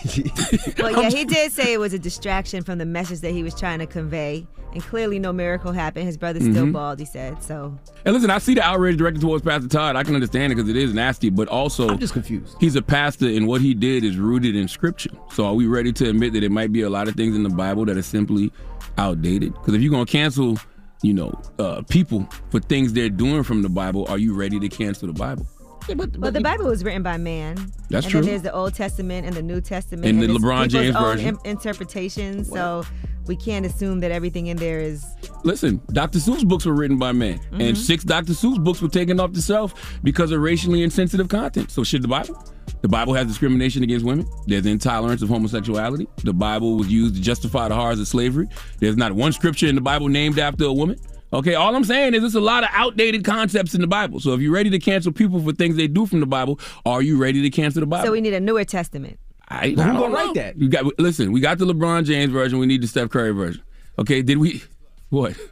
Well, 0.78 1.02
yeah, 1.04 1.10
he 1.10 1.26
did 1.26 1.52
say 1.52 1.74
it 1.74 1.80
was 1.80 1.94
a 1.94 2.00
distraction 2.00 2.64
from 2.64 2.78
the 2.78 2.86
message 2.86 3.22
that 3.22 3.32
he 3.32 3.44
was 3.44 3.54
trying 3.54 3.80
to 3.80 3.86
convey, 3.86 4.46
and 4.74 4.82
clearly 4.84 5.20
no 5.20 5.32
miracle 5.32 5.72
happened. 5.72 6.06
His 6.06 6.18
brother's 6.18 6.44
still 6.44 6.66
Mhm. 6.66 6.74
bald, 6.74 7.00
he 7.00 7.06
said. 7.06 7.42
So 7.44 7.78
And 8.06 8.14
listen, 8.14 8.30
I 8.30 8.40
see 8.40 8.54
the 8.56 8.64
outrage 8.64 8.98
directed 8.98 9.22
towards 9.22 9.44
Pastor 9.44 9.68
Todd. 9.68 9.96
I 9.96 10.04
can 10.04 10.16
understand 10.16 10.52
it 10.52 10.56
because 10.56 10.70
it 10.70 10.76
is 10.78 10.94
nasty, 10.94 11.30
but 11.30 11.48
also 11.48 11.90
I'm 11.90 12.00
just 12.00 12.14
confused. 12.14 12.56
He's 12.60 12.76
a 12.76 12.82
pastor, 12.82 13.28
and 13.28 13.48
what 13.48 13.62
he 13.62 13.74
did 13.74 14.04
is 14.04 14.18
rooted 14.18 14.56
in 14.56 14.68
Scripture. 14.68 15.12
So 15.34 15.46
are 15.46 15.54
we 15.54 15.68
ready 15.68 15.92
to 15.94 16.10
admit 16.10 16.34
that 16.34 16.44
it 16.44 16.52
might 16.52 16.72
be 16.72 16.82
a 16.82 16.90
lot 16.90 17.08
of 17.08 17.16
things 17.16 17.36
in 17.36 17.44
the 17.44 17.50
Bible 17.50 17.86
that 17.86 17.98
are 17.98 18.02
simply 18.02 18.52
outdated? 18.98 19.54
Because 19.54 19.74
if 19.76 19.82
you're 19.82 19.92
gonna 19.92 20.06
cancel 20.06 20.58
you 21.04 21.16
know, 21.16 21.34
uh, 21.58 21.82
people 21.90 22.30
for 22.52 22.60
things 22.60 22.94
they're 22.94 23.10
doing 23.10 23.42
from 23.42 23.64
the 23.64 23.70
Bible, 23.70 24.06
are 24.08 24.20
you 24.20 24.36
ready 24.36 24.60
to 24.60 24.70
cancel 24.70 25.08
the 25.08 25.14
Bible? 25.14 25.48
Well, 25.90 26.32
the 26.32 26.42
Bible 26.42 26.66
was 26.66 26.84
written 26.84 27.04
by 27.04 27.18
man. 27.18 27.56
That's 27.90 28.06
and 28.06 28.12
true. 28.12 28.22
Then 28.22 28.30
there's 28.30 28.42
the 28.44 28.54
Old 28.54 28.74
Testament 28.74 29.26
and 29.28 29.36
the 29.36 29.42
New 29.42 29.62
Testament. 29.62 30.06
And 30.06 30.22
the 30.22 30.28
LeBron 30.28 30.70
James 30.70 30.96
own 30.96 31.04
version. 31.04 31.28
im- 31.30 31.40
interpretation. 31.46 32.46
So 32.46 32.84
we 33.28 33.36
can't 33.36 33.66
assume 33.66 34.00
that 34.02 34.12
everything 34.12 34.48
in 34.48 34.58
there 34.58 34.80
is. 34.80 35.06
Listen, 35.44 35.82
Dr. 35.92 36.20
Seuss 36.20 36.48
books 36.48 36.66
were 36.66 36.74
written 36.74 36.98
by 36.98 37.12
men, 37.12 37.40
Mhm. 37.52 37.70
and 37.70 37.78
six 37.78 38.04
Dr. 38.04 38.34
Seuss 38.34 38.64
books 38.64 38.82
were 38.82 38.88
taken 38.90 39.20
off 39.20 39.34
the 39.34 39.42
shelf 39.42 39.74
because 40.04 40.32
of 40.32 40.40
racially 40.42 40.84
insensitive 40.84 41.28
content. 41.28 41.72
So, 41.72 41.84
should 41.84 42.02
the 42.04 42.08
Bible? 42.08 42.42
The 42.82 42.88
Bible 42.88 43.14
has 43.14 43.28
discrimination 43.28 43.84
against 43.84 44.06
women. 44.06 44.26
There's 44.48 44.66
intolerance 44.66 45.22
of 45.22 45.30
homosexuality. 45.30 46.08
The 46.24 46.34
Bible 46.34 46.78
was 46.78 46.88
used 46.88 47.16
to 47.16 47.22
justify 47.22 47.68
the 47.68 47.76
horrors 47.76 48.00
of 48.00 48.08
slavery. 48.08 48.48
There's 48.80 48.98
not 48.98 49.12
one 49.14 49.34
scripture 49.34 49.68
in 49.68 49.76
the 49.76 49.82
Bible 49.82 50.08
named 50.08 50.40
after 50.40 50.66
a 50.66 50.74
woman. 50.74 50.98
Okay, 51.34 51.54
all 51.56 51.76
I'm 51.76 51.84
saying 51.86 52.14
is 52.14 52.24
it's 52.24 52.36
a 52.36 52.42
lot 52.42 52.64
of 52.64 52.70
outdated 52.74 53.24
concepts 53.24 53.74
in 53.74 53.82
the 53.82 53.88
Bible. 53.88 54.20
So, 54.20 54.34
if 54.34 54.42
you're 54.42 54.52
ready 54.54 54.70
to 54.70 54.80
cancel 54.80 55.12
people 55.14 55.42
for 55.42 55.54
things 55.54 55.78
they 55.78 55.88
do 55.88 56.06
from 56.06 56.20
the 56.20 56.26
Bible, 56.26 56.60
are 56.86 57.02
you 57.02 57.18
ready 57.18 57.42
to 57.42 57.50
cancel 57.50 57.80
the 57.80 57.86
Bible? 57.86 58.06
So 58.06 58.12
we 58.12 58.20
need 58.22 58.34
a 58.34 58.40
newer 58.40 58.66
testament. 58.66 59.18
I, 59.48 59.70
Who 59.70 59.82
I 59.82 59.86
gonna 59.86 60.00
don't 60.00 60.12
write 60.12 60.26
know. 60.28 60.34
that? 60.34 60.58
You 60.58 60.68
got 60.70 61.00
listen. 61.00 61.32
We 61.32 61.40
got 61.40 61.58
the 61.58 61.66
LeBron 61.66 62.06
James 62.06 62.32
version. 62.32 62.60
We 62.60 62.66
need 62.66 62.82
the 62.82 62.88
Steph 62.88 63.10
Curry 63.10 63.32
version. 63.32 63.62
Okay, 64.00 64.22
did 64.22 64.38
we? 64.38 64.62
What? 65.10 65.36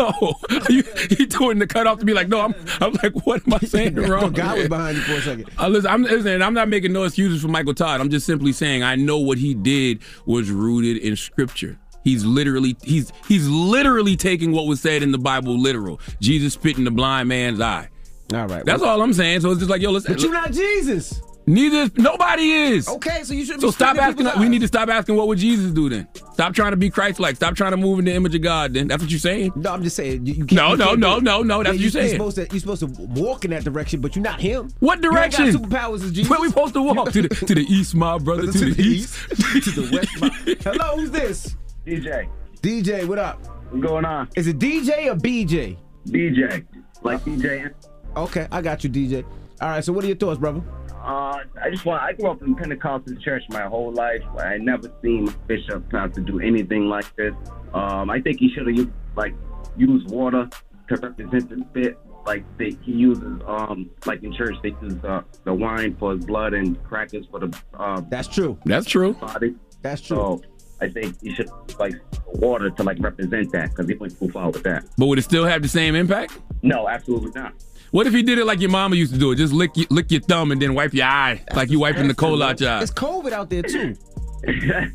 Oh, 0.00 0.34
you, 0.68 0.82
he 1.10 1.26
doing 1.26 1.60
the 1.60 1.66
cutoff 1.68 2.00
to 2.00 2.04
be 2.04 2.12
like, 2.12 2.26
no, 2.26 2.40
I'm. 2.40 2.56
I'm 2.80 2.92
like, 3.04 3.12
what 3.24 3.46
am 3.46 3.54
I 3.54 3.58
saying 3.60 3.94
wrong? 3.94 4.32
God 4.32 4.58
was 4.58 4.68
behind 4.68 4.96
you 4.96 5.02
for 5.04 5.12
a 5.12 5.20
second. 5.22 5.48
Uh, 5.56 5.68
listen, 5.68 5.88
I'm, 5.88 6.02
listen, 6.02 6.42
I'm 6.42 6.54
not 6.54 6.68
making 6.68 6.92
no 6.92 7.04
excuses 7.04 7.40
for 7.40 7.46
Michael 7.46 7.72
Todd. 7.72 8.00
I'm 8.00 8.10
just 8.10 8.26
simply 8.26 8.52
saying 8.52 8.82
I 8.82 8.96
know 8.96 9.18
what 9.18 9.38
he 9.38 9.54
did 9.54 10.00
was 10.24 10.50
rooted 10.50 10.96
in 10.96 11.14
Scripture. 11.14 11.78
He's 12.06 12.24
literally 12.24 12.76
he's 12.84 13.12
he's 13.26 13.48
literally 13.48 14.14
taking 14.14 14.52
what 14.52 14.68
was 14.68 14.80
said 14.80 15.02
in 15.02 15.10
the 15.10 15.18
Bible 15.18 15.58
literal. 15.58 16.00
Jesus 16.20 16.54
spit 16.54 16.78
in 16.78 16.84
the 16.84 16.92
blind 16.92 17.28
man's 17.28 17.60
eye. 17.60 17.88
All 18.32 18.46
right, 18.46 18.64
that's 18.64 18.80
all 18.80 19.02
I'm 19.02 19.12
saying. 19.12 19.40
So 19.40 19.50
it's 19.50 19.58
just 19.58 19.68
like, 19.70 19.82
yo, 19.82 19.90
listen. 19.90 20.12
But 20.14 20.22
you're 20.22 20.30
not 20.30 20.52
Jesus. 20.52 21.20
Neither 21.48 21.90
nobody 22.00 22.48
is. 22.52 22.88
Okay, 22.88 23.24
so 23.24 23.34
you 23.34 23.44
should. 23.44 23.60
So 23.60 23.72
stop 23.72 23.96
asking. 23.96 24.28
We 24.38 24.48
need 24.48 24.60
to 24.60 24.68
stop 24.68 24.88
asking 24.88 25.16
what 25.16 25.26
would 25.26 25.38
Jesus 25.38 25.72
do 25.72 25.88
then. 25.88 26.06
Stop 26.32 26.54
trying 26.54 26.70
to 26.70 26.76
be 26.76 26.90
Christ-like. 26.90 27.34
Stop 27.34 27.56
trying 27.56 27.72
to 27.72 27.76
move 27.76 27.98
in 27.98 28.04
the 28.04 28.14
image 28.14 28.36
of 28.36 28.42
God. 28.42 28.74
Then 28.74 28.86
that's 28.86 29.02
what 29.02 29.10
you're 29.10 29.18
saying. 29.18 29.52
No, 29.56 29.72
I'm 29.72 29.82
just 29.82 29.96
saying. 29.96 30.26
You, 30.26 30.46
no, 30.52 30.70
you 30.72 30.76
no, 30.76 30.94
no, 30.94 31.18
no, 31.18 31.42
no. 31.42 31.64
That's 31.64 31.66
Yeah, 31.66 31.70
what 31.72 31.74
you're 31.74 31.80
You're 31.80 31.90
saying. 31.90 32.10
supposed 32.10 32.36
to. 32.36 32.46
You're 32.52 32.60
supposed 32.60 32.80
to 32.80 33.02
walk 33.20 33.44
in 33.44 33.50
that 33.50 33.64
direction, 33.64 34.00
but 34.00 34.14
you're 34.14 34.22
not 34.22 34.40
him. 34.40 34.70
What 34.78 35.00
direction? 35.00 35.46
superpowers 35.46 36.04
as 36.04 36.12
Jesus. 36.12 36.30
Where 36.30 36.40
we 36.40 36.50
supposed 36.50 36.74
to 36.74 36.82
walk 36.82 37.10
to 37.10 37.22
the 37.22 37.28
to 37.34 37.52
the 37.56 37.64
east, 37.64 37.96
my 37.96 38.16
brother, 38.18 38.42
to, 38.52 38.70
the, 38.72 38.80
east. 38.80 39.12
to 39.30 39.70
the 39.72 39.88
west. 39.92 40.20
my- 40.20 40.56
Hello, 40.72 40.96
who's 40.98 41.10
this? 41.10 41.56
DJ. 41.86 42.28
DJ, 42.62 43.06
what 43.06 43.20
up? 43.20 43.46
What's 43.70 43.86
going 43.86 44.04
on? 44.04 44.28
Is 44.34 44.48
it 44.48 44.58
DJ 44.58 45.06
or 45.06 45.14
BJ? 45.14 45.76
DJ. 46.08 46.66
Like 47.02 47.20
DJ. 47.20 47.72
Okay, 48.16 48.48
I 48.50 48.60
got 48.60 48.82
you, 48.82 48.90
DJ. 48.90 49.24
All 49.60 49.68
right, 49.68 49.84
so 49.84 49.92
what 49.92 50.02
are 50.02 50.08
your 50.08 50.16
thoughts, 50.16 50.40
brother? 50.40 50.62
Uh, 50.90 51.38
I 51.62 51.70
just 51.70 51.84
want. 51.84 52.02
I 52.02 52.12
grew 52.12 52.28
up 52.28 52.42
in 52.42 52.56
Pentecostal 52.56 53.14
church 53.16 53.44
my 53.50 53.62
whole 53.62 53.92
life. 53.92 54.22
I 54.36 54.56
never 54.56 54.90
seen 55.00 55.32
Bishop 55.46 55.92
have 55.92 56.12
to 56.14 56.20
do 56.20 56.40
anything 56.40 56.88
like 56.88 57.14
this. 57.14 57.34
Um, 57.72 58.10
I 58.10 58.20
think 58.20 58.40
he 58.40 58.50
should 58.50 58.66
have 58.66 58.90
like 59.14 59.34
used 59.76 60.10
water 60.10 60.48
to 60.88 60.96
represent 60.96 61.48
the 61.48 61.64
spit. 61.70 61.98
Like 62.26 62.44
they, 62.58 62.76
he 62.82 62.90
uses 62.90 63.40
um, 63.46 63.90
like 64.06 64.24
in 64.24 64.34
church 64.34 64.56
they 64.64 64.74
use 64.82 65.04
uh, 65.04 65.22
the 65.44 65.54
wine 65.54 65.94
for 66.00 66.16
his 66.16 66.24
blood 66.24 66.52
and 66.52 66.82
crackers 66.82 67.26
for 67.30 67.38
the. 67.38 67.56
Uh, 67.78 68.02
That's 68.08 68.26
true. 68.26 68.58
That's 68.64 68.86
true. 68.86 69.12
Body. 69.14 69.54
That's 69.82 70.00
true. 70.00 70.16
So 70.16 70.42
I 70.80 70.88
think 70.88 71.20
he 71.22 71.34
should 71.34 71.48
like 71.78 71.94
water 72.26 72.70
to 72.70 72.82
like 72.82 72.98
represent 73.00 73.50
that 73.52 73.70
because 73.70 73.88
he 73.88 73.94
went 73.94 74.18
too 74.18 74.30
far 74.30 74.50
with 74.50 74.62
that. 74.64 74.84
But 74.98 75.06
would 75.06 75.18
it 75.18 75.22
still 75.22 75.44
have 75.44 75.62
the 75.62 75.68
same 75.68 75.94
impact? 75.94 76.38
No, 76.62 76.88
absolutely 76.88 77.30
not. 77.34 77.54
What 77.92 78.06
if 78.06 78.12
he 78.12 78.22
did 78.22 78.38
it 78.38 78.44
like 78.44 78.60
your 78.60 78.70
mama 78.70 78.96
used 78.96 79.12
to 79.14 79.18
do 79.18 79.30
it? 79.32 79.36
Just 79.36 79.52
lick 79.52 79.70
your, 79.76 79.86
lick 79.90 80.10
your 80.10 80.20
thumb 80.20 80.52
and 80.52 80.60
then 80.60 80.74
wipe 80.74 80.92
your 80.92 81.06
eye 81.06 81.42
like 81.54 81.70
you 81.70 81.80
wiping 81.80 82.08
the 82.08 82.14
coal 82.14 82.42
out 82.42 82.60
your 82.60 82.70
eye. 82.70 82.82
It's 82.82 82.92
COVID 82.92 83.32
out 83.32 83.48
there 83.50 83.62
too. 83.62 83.96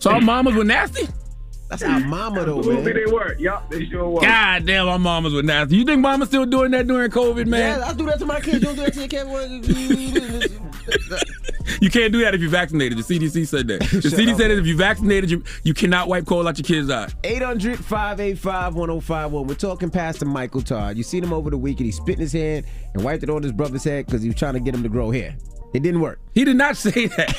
So 0.00 0.12
our 0.12 0.20
mamas 0.20 0.54
were 0.54 0.64
nasty. 0.64 1.06
That's 1.68 1.82
our 1.82 2.00
mama 2.00 2.44
though, 2.44 2.58
Absolutely 2.58 2.92
man. 2.94 3.04
they 3.04 3.12
were. 3.12 3.36
Yup, 3.38 3.70
they 3.70 3.84
sure 3.86 4.08
were. 4.08 4.20
God 4.22 4.64
damn, 4.64 4.88
our 4.88 4.98
mamas 4.98 5.34
were 5.34 5.42
nasty. 5.42 5.76
You 5.76 5.84
think 5.84 6.00
mama's 6.00 6.28
still 6.28 6.46
doing 6.46 6.70
that 6.70 6.86
during 6.86 7.10
COVID, 7.10 7.46
man? 7.46 7.78
Yeah, 7.80 7.86
I 7.86 7.92
do 7.92 8.06
that 8.06 8.18
to 8.20 8.26
my 8.26 8.40
kids. 8.40 8.60
Don't 8.60 8.74
do 8.74 8.82
that 8.82 8.94
to 8.94 9.00
your 9.00 9.08
kid. 9.08 10.52
You 11.80 11.90
can't 11.90 12.12
do 12.12 12.20
that 12.22 12.34
if 12.34 12.40
you're 12.40 12.50
vaccinated. 12.50 12.98
The 12.98 13.02
CDC 13.02 13.46
said 13.46 13.68
that. 13.68 13.80
The 13.80 14.00
Shut 14.02 14.12
CDC 14.18 14.32
up, 14.32 14.38
said 14.38 14.50
that 14.50 14.58
if 14.58 14.66
you're 14.66 14.76
vaccinated, 14.76 15.30
you 15.30 15.44
you 15.62 15.74
cannot 15.74 16.08
wipe 16.08 16.24
coal 16.26 16.48
out 16.48 16.58
your 16.58 16.64
kid's 16.64 16.90
eye. 16.90 17.08
800 17.24 17.78
585 17.78 18.74
1051. 18.74 19.46
We're 19.46 19.54
talking 19.54 19.90
Pastor 19.90 20.24
Michael 20.24 20.62
Todd. 20.62 20.96
You 20.96 21.02
seen 21.02 21.22
him 21.22 21.32
over 21.32 21.50
the 21.50 21.58
weekend. 21.58 21.86
He 21.86 21.92
spit 21.92 22.14
in 22.14 22.20
his 22.20 22.32
hand 22.32 22.64
and 22.94 23.04
wiped 23.04 23.22
it 23.22 23.30
on 23.30 23.42
his 23.42 23.52
brother's 23.52 23.84
head 23.84 24.06
because 24.06 24.22
he 24.22 24.28
was 24.28 24.36
trying 24.36 24.54
to 24.54 24.60
get 24.60 24.74
him 24.74 24.82
to 24.82 24.88
grow 24.88 25.10
hair. 25.10 25.36
It 25.74 25.82
didn't 25.82 26.00
work. 26.00 26.18
He 26.34 26.44
did 26.44 26.56
not 26.56 26.76
say 26.84 27.06
that. 27.08 27.30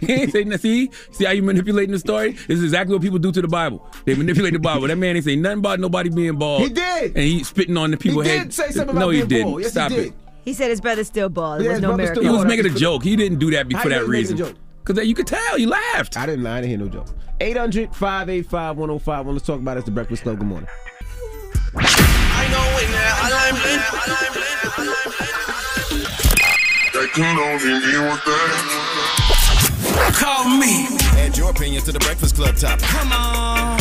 he 0.00 0.12
ain't 0.12 0.32
saying 0.32 0.48
that. 0.48 0.60
See, 0.60 0.90
see 1.12 1.24
how 1.24 1.30
you 1.32 1.42
manipulating 1.42 1.92
the 1.92 1.98
story? 1.98 2.32
This 2.32 2.58
is 2.58 2.64
exactly 2.64 2.94
what 2.94 3.02
people 3.02 3.18
do 3.18 3.30
to 3.32 3.40
the 3.42 3.48
Bible. 3.48 3.86
They 4.04 4.14
manipulate 4.14 4.54
the 4.54 4.58
Bible. 4.58 4.88
That 4.88 4.96
man 4.96 5.14
ain't 5.16 5.24
say 5.24 5.36
nothing 5.36 5.58
about 5.60 5.78
nobody 5.80 6.10
being 6.10 6.36
bald. 6.36 6.62
He 6.62 6.68
did. 6.70 7.04
And 7.16 7.24
he 7.24 7.44
spitting 7.44 7.76
on 7.76 7.92
the 7.92 7.96
people 7.96 8.22
He 8.22 8.30
head. 8.30 8.42
did 8.44 8.54
say 8.54 8.70
something 8.70 8.94
no, 8.96 9.02
about 9.02 9.10
he 9.10 9.18
being 9.18 9.28
didn't. 9.28 9.44
bald. 9.50 9.60
Yes, 9.62 9.68
he 9.70 9.72
Stop 9.72 9.90
did. 9.90 10.06
it. 10.08 10.14
He 10.44 10.52
said 10.54 10.70
his 10.70 10.80
brother's 10.80 11.06
still 11.06 11.28
bald. 11.28 11.60
Yeah, 11.60 11.62
There 11.62 11.70
was 11.70 11.76
his 11.76 11.82
no 11.82 11.88
brother's 11.88 12.04
miracle. 12.16 12.22
He 12.24 12.30
was 12.30 12.44
making 12.44 12.66
a 12.66 12.70
joke. 12.76 13.02
He 13.04 13.14
didn't 13.16 13.38
do 13.38 13.50
that 13.52 13.68
be- 13.68 13.74
How 13.74 13.82
for 13.82 13.88
you 13.88 13.94
that 13.94 14.00
know 14.00 14.06
he 14.06 14.10
made 14.12 14.16
a 14.18 14.20
reason. 14.20 14.36
joke? 14.36 14.54
Because 14.84 15.06
you 15.06 15.14
could 15.14 15.26
tell 15.26 15.56
he 15.56 15.66
laughed. 15.66 16.16
I 16.16 16.26
didn't. 16.26 16.44
lie. 16.44 16.58
I 16.58 16.60
didn't 16.62 16.70
hear 16.70 16.78
no 16.78 16.88
joke. 16.88 17.08
800 17.40 17.94
585 17.94 18.76
1051. 18.76 19.34
Let's 19.34 19.46
talk 19.46 19.58
about 19.60 19.76
it. 19.76 19.80
It's 19.80 19.84
the 19.86 19.90
Breakfast 19.92 20.22
Club. 20.22 20.38
Good 20.38 20.46
morning. 20.48 20.68
Call 26.96 27.04
me. 30.48 30.86
Add 31.18 31.36
your 31.36 31.50
opinion 31.50 31.82
to 31.82 31.92
the 31.92 31.98
Breakfast 31.98 32.36
Club 32.36 32.56
top. 32.56 32.78
Come 32.78 33.12
on. 33.12 33.78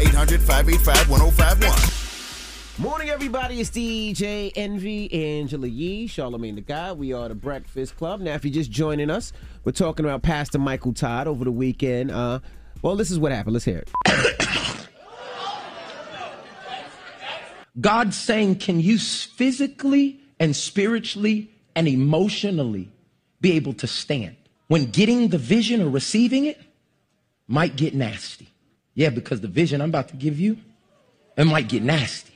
800 0.00 0.42
585 0.42 1.10
1051. 1.10 2.84
Morning, 2.84 3.08
everybody. 3.08 3.60
It's 3.60 3.70
DJ 3.70 4.50
Envy, 4.56 5.38
Angela 5.38 5.68
Yee, 5.68 6.08
Charlamagne 6.08 6.56
the 6.56 6.60
Guy. 6.60 6.92
We 6.92 7.12
are 7.12 7.28
the 7.28 7.36
Breakfast 7.36 7.96
Club. 7.96 8.20
Now, 8.20 8.34
if 8.34 8.44
you're 8.44 8.52
just 8.52 8.72
joining 8.72 9.10
us, 9.10 9.32
we're 9.62 9.70
talking 9.70 10.04
about 10.04 10.22
Pastor 10.22 10.58
Michael 10.58 10.92
Todd 10.92 11.28
over 11.28 11.44
the 11.44 11.52
weekend. 11.52 12.10
Uh, 12.10 12.40
well, 12.82 12.96
this 12.96 13.12
is 13.12 13.18
what 13.20 13.30
happened. 13.30 13.52
Let's 13.52 13.64
hear 13.64 13.78
it. 13.78 13.92
God's 17.80 18.16
saying, 18.16 18.56
can 18.56 18.80
you 18.80 18.98
physically 18.98 20.18
and 20.40 20.56
spiritually 20.56 21.53
and 21.74 21.88
emotionally 21.88 22.90
be 23.40 23.52
able 23.52 23.74
to 23.74 23.86
stand 23.86 24.36
when 24.68 24.86
getting 24.86 25.28
the 25.28 25.38
vision 25.38 25.82
or 25.82 25.88
receiving 25.88 26.46
it 26.46 26.60
might 27.46 27.76
get 27.76 27.94
nasty? 27.94 28.48
Yeah, 28.94 29.10
because 29.10 29.40
the 29.40 29.48
vision 29.48 29.80
I'm 29.80 29.88
about 29.88 30.08
to 30.08 30.16
give 30.16 30.38
you, 30.38 30.58
it 31.36 31.44
might 31.44 31.68
get 31.68 31.82
nasty. 31.82 32.32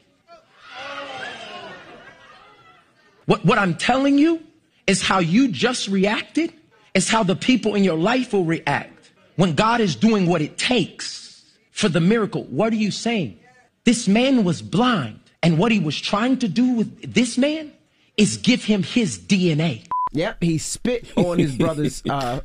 What, 3.27 3.45
what 3.45 3.59
I'm 3.59 3.75
telling 3.75 4.19
you 4.19 4.43
is 4.87 5.03
how 5.03 5.19
you 5.19 5.49
just 5.49 5.87
reacted, 5.89 6.53
is 6.95 7.09
how 7.09 7.23
the 7.23 7.37
people 7.37 7.75
in 7.75 7.85
your 7.85 7.97
life 7.97 8.33
will 8.33 8.45
react 8.45 9.13
when 9.37 9.55
God 9.55 9.81
is 9.81 9.95
doing 9.95 10.27
what 10.27 10.41
it 10.41 10.57
takes 10.57 11.45
for 11.71 11.89
the 11.89 12.01
miracle. 12.01 12.45
What 12.45 12.73
are 12.73 12.77
you 12.77 12.91
saying? 12.91 13.39
This 13.85 14.09
man 14.09 14.45
was 14.45 14.63
blind, 14.63 15.21
and 15.43 15.59
what 15.59 15.71
he 15.71 15.79
was 15.79 15.99
trying 16.01 16.39
to 16.39 16.49
do 16.49 16.73
with 16.73 17.15
this 17.15 17.39
man 17.39 17.73
is 18.19 18.37
give 18.37 18.65
him 18.65 18.83
his 18.83 19.19
DNA. 19.19 19.87
Yep, 20.13 20.43
he 20.43 20.59
spit 20.59 21.11
on 21.17 21.39
his 21.39 21.57
brother's. 21.57 22.03
Uh, 22.11 22.41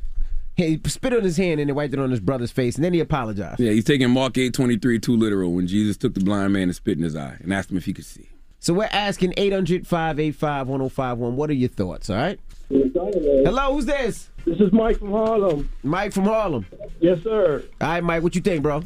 he 0.56 0.80
spit 0.86 1.14
on 1.14 1.24
his 1.24 1.36
hand 1.36 1.60
and 1.60 1.68
then 1.68 1.76
wiped 1.76 1.96
it 1.96 2.00
on 2.00 2.12
his 2.12 2.20
brother's 2.20 2.52
face, 2.52 2.76
and 2.76 2.86
then 2.86 2.94
he 2.94 3.00
apologized. 3.00 3.60
Yeah, 3.60 3.72
he's 3.72 3.86
taking 3.86 4.12
Mark 4.12 4.38
8 4.38 4.54
23 4.54 5.00
too 5.00 5.18
literal 5.18 5.52
when 5.52 5.66
Jesus 5.66 5.98
took 5.98 6.14
the 6.14 6.20
blind 6.20 6.54
man 6.54 6.64
and 6.64 6.76
spit 6.76 6.96
in 6.96 7.04
his 7.04 7.16
eye 7.16 7.38
and 7.42 7.52
asked 7.52 7.72
him 7.72 7.78
if 7.78 7.86
he 7.86 7.94
could 7.94 8.06
see. 8.06 8.30
So 8.60 8.74
we're 8.76 8.90
asking 8.92 9.34
800 9.36 9.88
585 9.88 10.68
1051. 10.68 11.36
What 11.36 11.50
are 11.50 11.54
your 11.54 11.70
thoughts, 11.70 12.10
all 12.12 12.18
right? 12.18 12.40
Hello, 12.70 13.74
who's 13.74 13.86
this? 13.86 14.30
This 14.46 14.60
is 14.60 14.72
Mike 14.72 15.00
from 15.00 15.12
Harlem. 15.12 15.70
Mike 15.82 16.14
from 16.14 16.26
Harlem. 16.26 16.68
Yes, 17.00 17.24
sir. 17.24 17.64
All 17.82 17.88
right, 17.88 18.04
Mike, 18.04 18.22
what 18.22 18.36
you 18.36 18.42
think, 18.42 18.62
bro? 18.62 18.84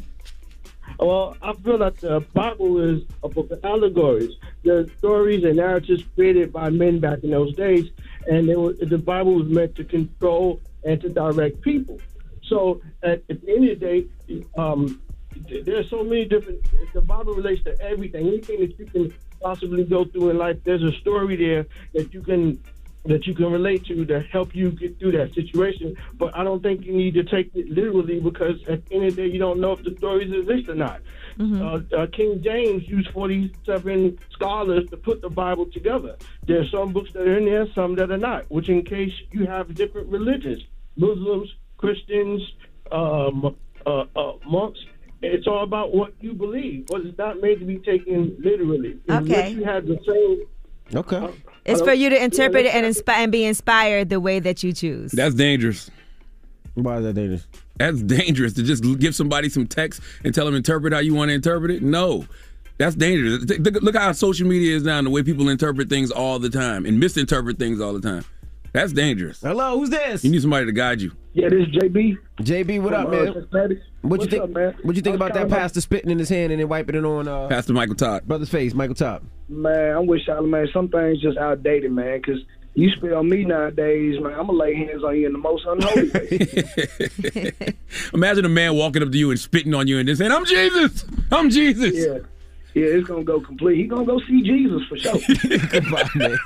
Well, 0.98 1.36
I 1.40 1.52
feel 1.52 1.78
that 1.78 1.98
the 1.98 2.20
Bible 2.34 2.80
is 2.80 3.04
a 3.22 3.28
book 3.28 3.50
of 3.52 3.64
allegories. 3.64 4.32
The 4.64 4.90
stories 4.98 5.44
and 5.44 5.56
narratives 5.56 6.02
created 6.16 6.52
by 6.52 6.70
men 6.70 6.98
back 6.98 7.22
in 7.22 7.30
those 7.30 7.54
days, 7.54 7.90
and 8.26 8.48
were, 8.48 8.72
the 8.72 8.98
Bible 8.98 9.34
was 9.36 9.48
meant 9.48 9.76
to 9.76 9.84
control 9.84 10.60
and 10.84 11.00
to 11.00 11.08
direct 11.08 11.60
people. 11.60 12.00
So 12.42 12.80
at, 13.02 13.22
at 13.30 13.40
the 13.42 13.54
end 13.54 13.68
of 13.68 13.78
the 13.78 13.86
day, 13.86 14.44
um, 14.56 15.00
there's 15.36 15.88
so 15.88 16.02
many 16.02 16.24
different. 16.24 16.66
The 16.92 17.00
Bible 17.00 17.34
relates 17.34 17.62
to 17.64 17.80
everything. 17.80 18.26
Anything 18.26 18.60
that 18.60 18.76
you 18.78 18.86
can 18.86 19.14
possibly 19.40 19.84
go 19.84 20.04
through 20.04 20.30
in 20.30 20.38
life, 20.38 20.56
there's 20.64 20.82
a 20.82 20.92
story 20.92 21.36
there 21.36 21.66
that 21.92 22.12
you 22.12 22.22
can 22.22 22.60
that 23.04 23.26
you 23.26 23.34
can 23.34 23.50
relate 23.50 23.84
to 23.86 24.04
to 24.04 24.20
help 24.20 24.54
you 24.54 24.70
get 24.70 24.98
through 24.98 25.12
that 25.12 25.34
situation. 25.34 25.96
But 26.14 26.36
I 26.36 26.44
don't 26.44 26.62
think 26.62 26.84
you 26.84 26.92
need 26.92 27.14
to 27.14 27.24
take 27.24 27.54
it 27.54 27.70
literally 27.70 28.20
because 28.20 28.62
at 28.68 28.86
the 28.86 28.94
end 28.94 29.04
of 29.04 29.16
the 29.16 29.22
day, 29.22 29.28
you 29.28 29.38
don't 29.38 29.60
know 29.60 29.72
if 29.72 29.82
the 29.82 29.96
stories 29.96 30.32
exist 30.32 30.68
or 30.68 30.74
not. 30.74 31.00
Uh, 31.40 31.80
uh, 31.96 32.06
King 32.08 32.42
James 32.42 32.88
used 32.88 33.10
47 33.10 34.18
scholars 34.32 34.90
to 34.90 34.96
put 34.96 35.20
the 35.22 35.30
Bible 35.30 35.66
together. 35.66 36.16
There 36.46 36.60
are 36.60 36.68
some 36.68 36.92
books 36.92 37.12
that 37.12 37.22
are 37.22 37.38
in 37.38 37.44
there, 37.44 37.66
some 37.74 37.94
that 37.94 38.10
are 38.10 38.18
not, 38.18 38.50
which 38.50 38.68
in 38.68 38.82
case 38.84 39.12
you 39.30 39.46
have 39.46 39.72
different 39.74 40.08
religions, 40.08 40.64
Muslims, 40.96 41.54
Christians, 41.76 42.42
um, 42.90 43.54
uh, 43.86 44.04
uh, 44.16 44.32
monks, 44.46 44.80
it's 45.22 45.46
all 45.46 45.62
about 45.62 45.94
what 45.94 46.12
you 46.20 46.32
believe, 46.32 46.86
but 46.86 47.02
it's 47.02 47.18
not 47.18 47.40
made 47.40 47.60
to 47.60 47.64
be 47.64 47.78
taken 47.78 48.36
literally. 48.38 48.98
Unless 49.08 49.52
you 49.52 49.64
have 49.64 49.86
the 49.86 49.98
same 50.06 50.46
Okay. 50.94 51.28
It's 51.64 51.82
for 51.82 51.92
you 51.92 52.08
to 52.10 52.22
interpret 52.24 52.64
it 52.66 52.74
and, 52.74 52.86
inspi- 52.86 53.12
and 53.12 53.30
be 53.30 53.44
inspired 53.44 54.08
the 54.08 54.20
way 54.20 54.40
that 54.40 54.62
you 54.62 54.72
choose. 54.72 55.12
That's 55.12 55.34
dangerous. 55.34 55.90
Why 56.74 56.98
is 56.98 57.04
that 57.04 57.14
dangerous? 57.14 57.46
That's 57.76 58.02
dangerous 58.02 58.54
to 58.54 58.62
just 58.62 58.82
give 58.98 59.14
somebody 59.14 59.48
some 59.48 59.66
text 59.66 60.00
and 60.24 60.34
tell 60.34 60.46
them 60.46 60.54
interpret 60.54 60.92
how 60.92 61.00
you 61.00 61.14
want 61.14 61.28
to 61.28 61.34
interpret 61.34 61.70
it. 61.70 61.82
No, 61.82 62.26
that's 62.78 62.96
dangerous. 62.96 63.44
Th- 63.44 63.62
th- 63.62 63.82
Look 63.82 63.96
how 63.96 64.12
social 64.12 64.46
media 64.46 64.76
is 64.76 64.84
now, 64.84 64.98
and 64.98 65.06
the 65.06 65.10
way 65.10 65.22
people 65.22 65.48
interpret 65.48 65.88
things 65.88 66.10
all 66.10 66.38
the 66.38 66.50
time 66.50 66.86
and 66.86 66.98
misinterpret 66.98 67.58
things 67.58 67.80
all 67.80 67.92
the 67.92 68.00
time. 68.00 68.24
That's 68.72 68.92
dangerous. 68.92 69.40
Hello, 69.40 69.78
who's 69.78 69.90
this? 69.90 70.24
You 70.24 70.30
need 70.30 70.40
somebody 70.42 70.66
to 70.66 70.72
guide 70.72 71.00
you. 71.00 71.12
Yeah, 71.32 71.48
this 71.48 71.66
is 71.66 71.74
JB. 71.74 72.18
JB, 72.40 72.82
what 72.82 72.92
From, 72.92 73.02
up, 73.02 73.08
uh, 73.08 73.10
man? 73.10 73.32
Cincinnati. 73.34 73.82
What 74.02 74.16
you 74.16 74.18
What's 74.20 74.30
think? 74.30 74.42
up, 74.44 74.50
man? 74.50 74.74
What 74.82 74.96
you 74.96 75.02
think 75.02 75.16
about 75.16 75.34
that 75.34 75.48
pastor 75.48 75.80
spitting 75.80 76.10
in 76.10 76.18
his 76.18 76.28
hand 76.28 76.52
and 76.52 76.60
then 76.60 76.68
wiping 76.68 76.94
it 76.94 77.04
on 77.04 77.26
uh, 77.26 77.48
Pastor 77.48 77.72
Michael 77.72 77.96
Todd? 77.96 78.26
brother's 78.28 78.48
face? 78.48 78.72
Michael 78.72 78.94
Todd. 78.94 79.22
Man, 79.48 79.96
I'm 79.96 80.06
with 80.06 80.20
Charlamagne. 80.26 80.72
Some 80.72 80.88
things 80.88 81.20
just 81.20 81.36
outdated, 81.36 81.90
man. 81.90 82.20
Because 82.20 82.40
you 82.74 82.90
spit 82.92 83.12
on 83.12 83.28
me 83.28 83.44
nowadays, 83.44 84.20
man. 84.20 84.34
I'm 84.34 84.46
gonna 84.46 84.52
lay 84.52 84.74
hands 84.76 85.02
on 85.02 85.16
you 85.18 85.26
in 85.26 85.32
the 85.32 85.38
most 85.38 85.64
unholy 85.66 86.10
way. 87.64 87.76
Imagine 88.14 88.44
a 88.44 88.48
man 88.48 88.76
walking 88.76 89.02
up 89.02 89.10
to 89.10 89.18
you 89.18 89.30
and 89.30 89.40
spitting 89.40 89.74
on 89.74 89.88
you 89.88 89.98
and 89.98 90.08
then 90.08 90.14
saying, 90.14 90.30
"I'm 90.30 90.44
Jesus. 90.44 91.04
I'm 91.32 91.50
Jesus." 91.50 91.94
Yeah, 91.96 92.18
yeah. 92.74 92.86
It's 92.94 93.08
gonna 93.08 93.24
go 93.24 93.40
complete. 93.40 93.78
He 93.78 93.84
gonna 93.84 94.04
go 94.04 94.20
see 94.20 94.42
Jesus 94.42 94.82
for 94.88 94.96
sure. 94.96 95.14
Goodbye, 95.70 96.08
man. 96.14 96.38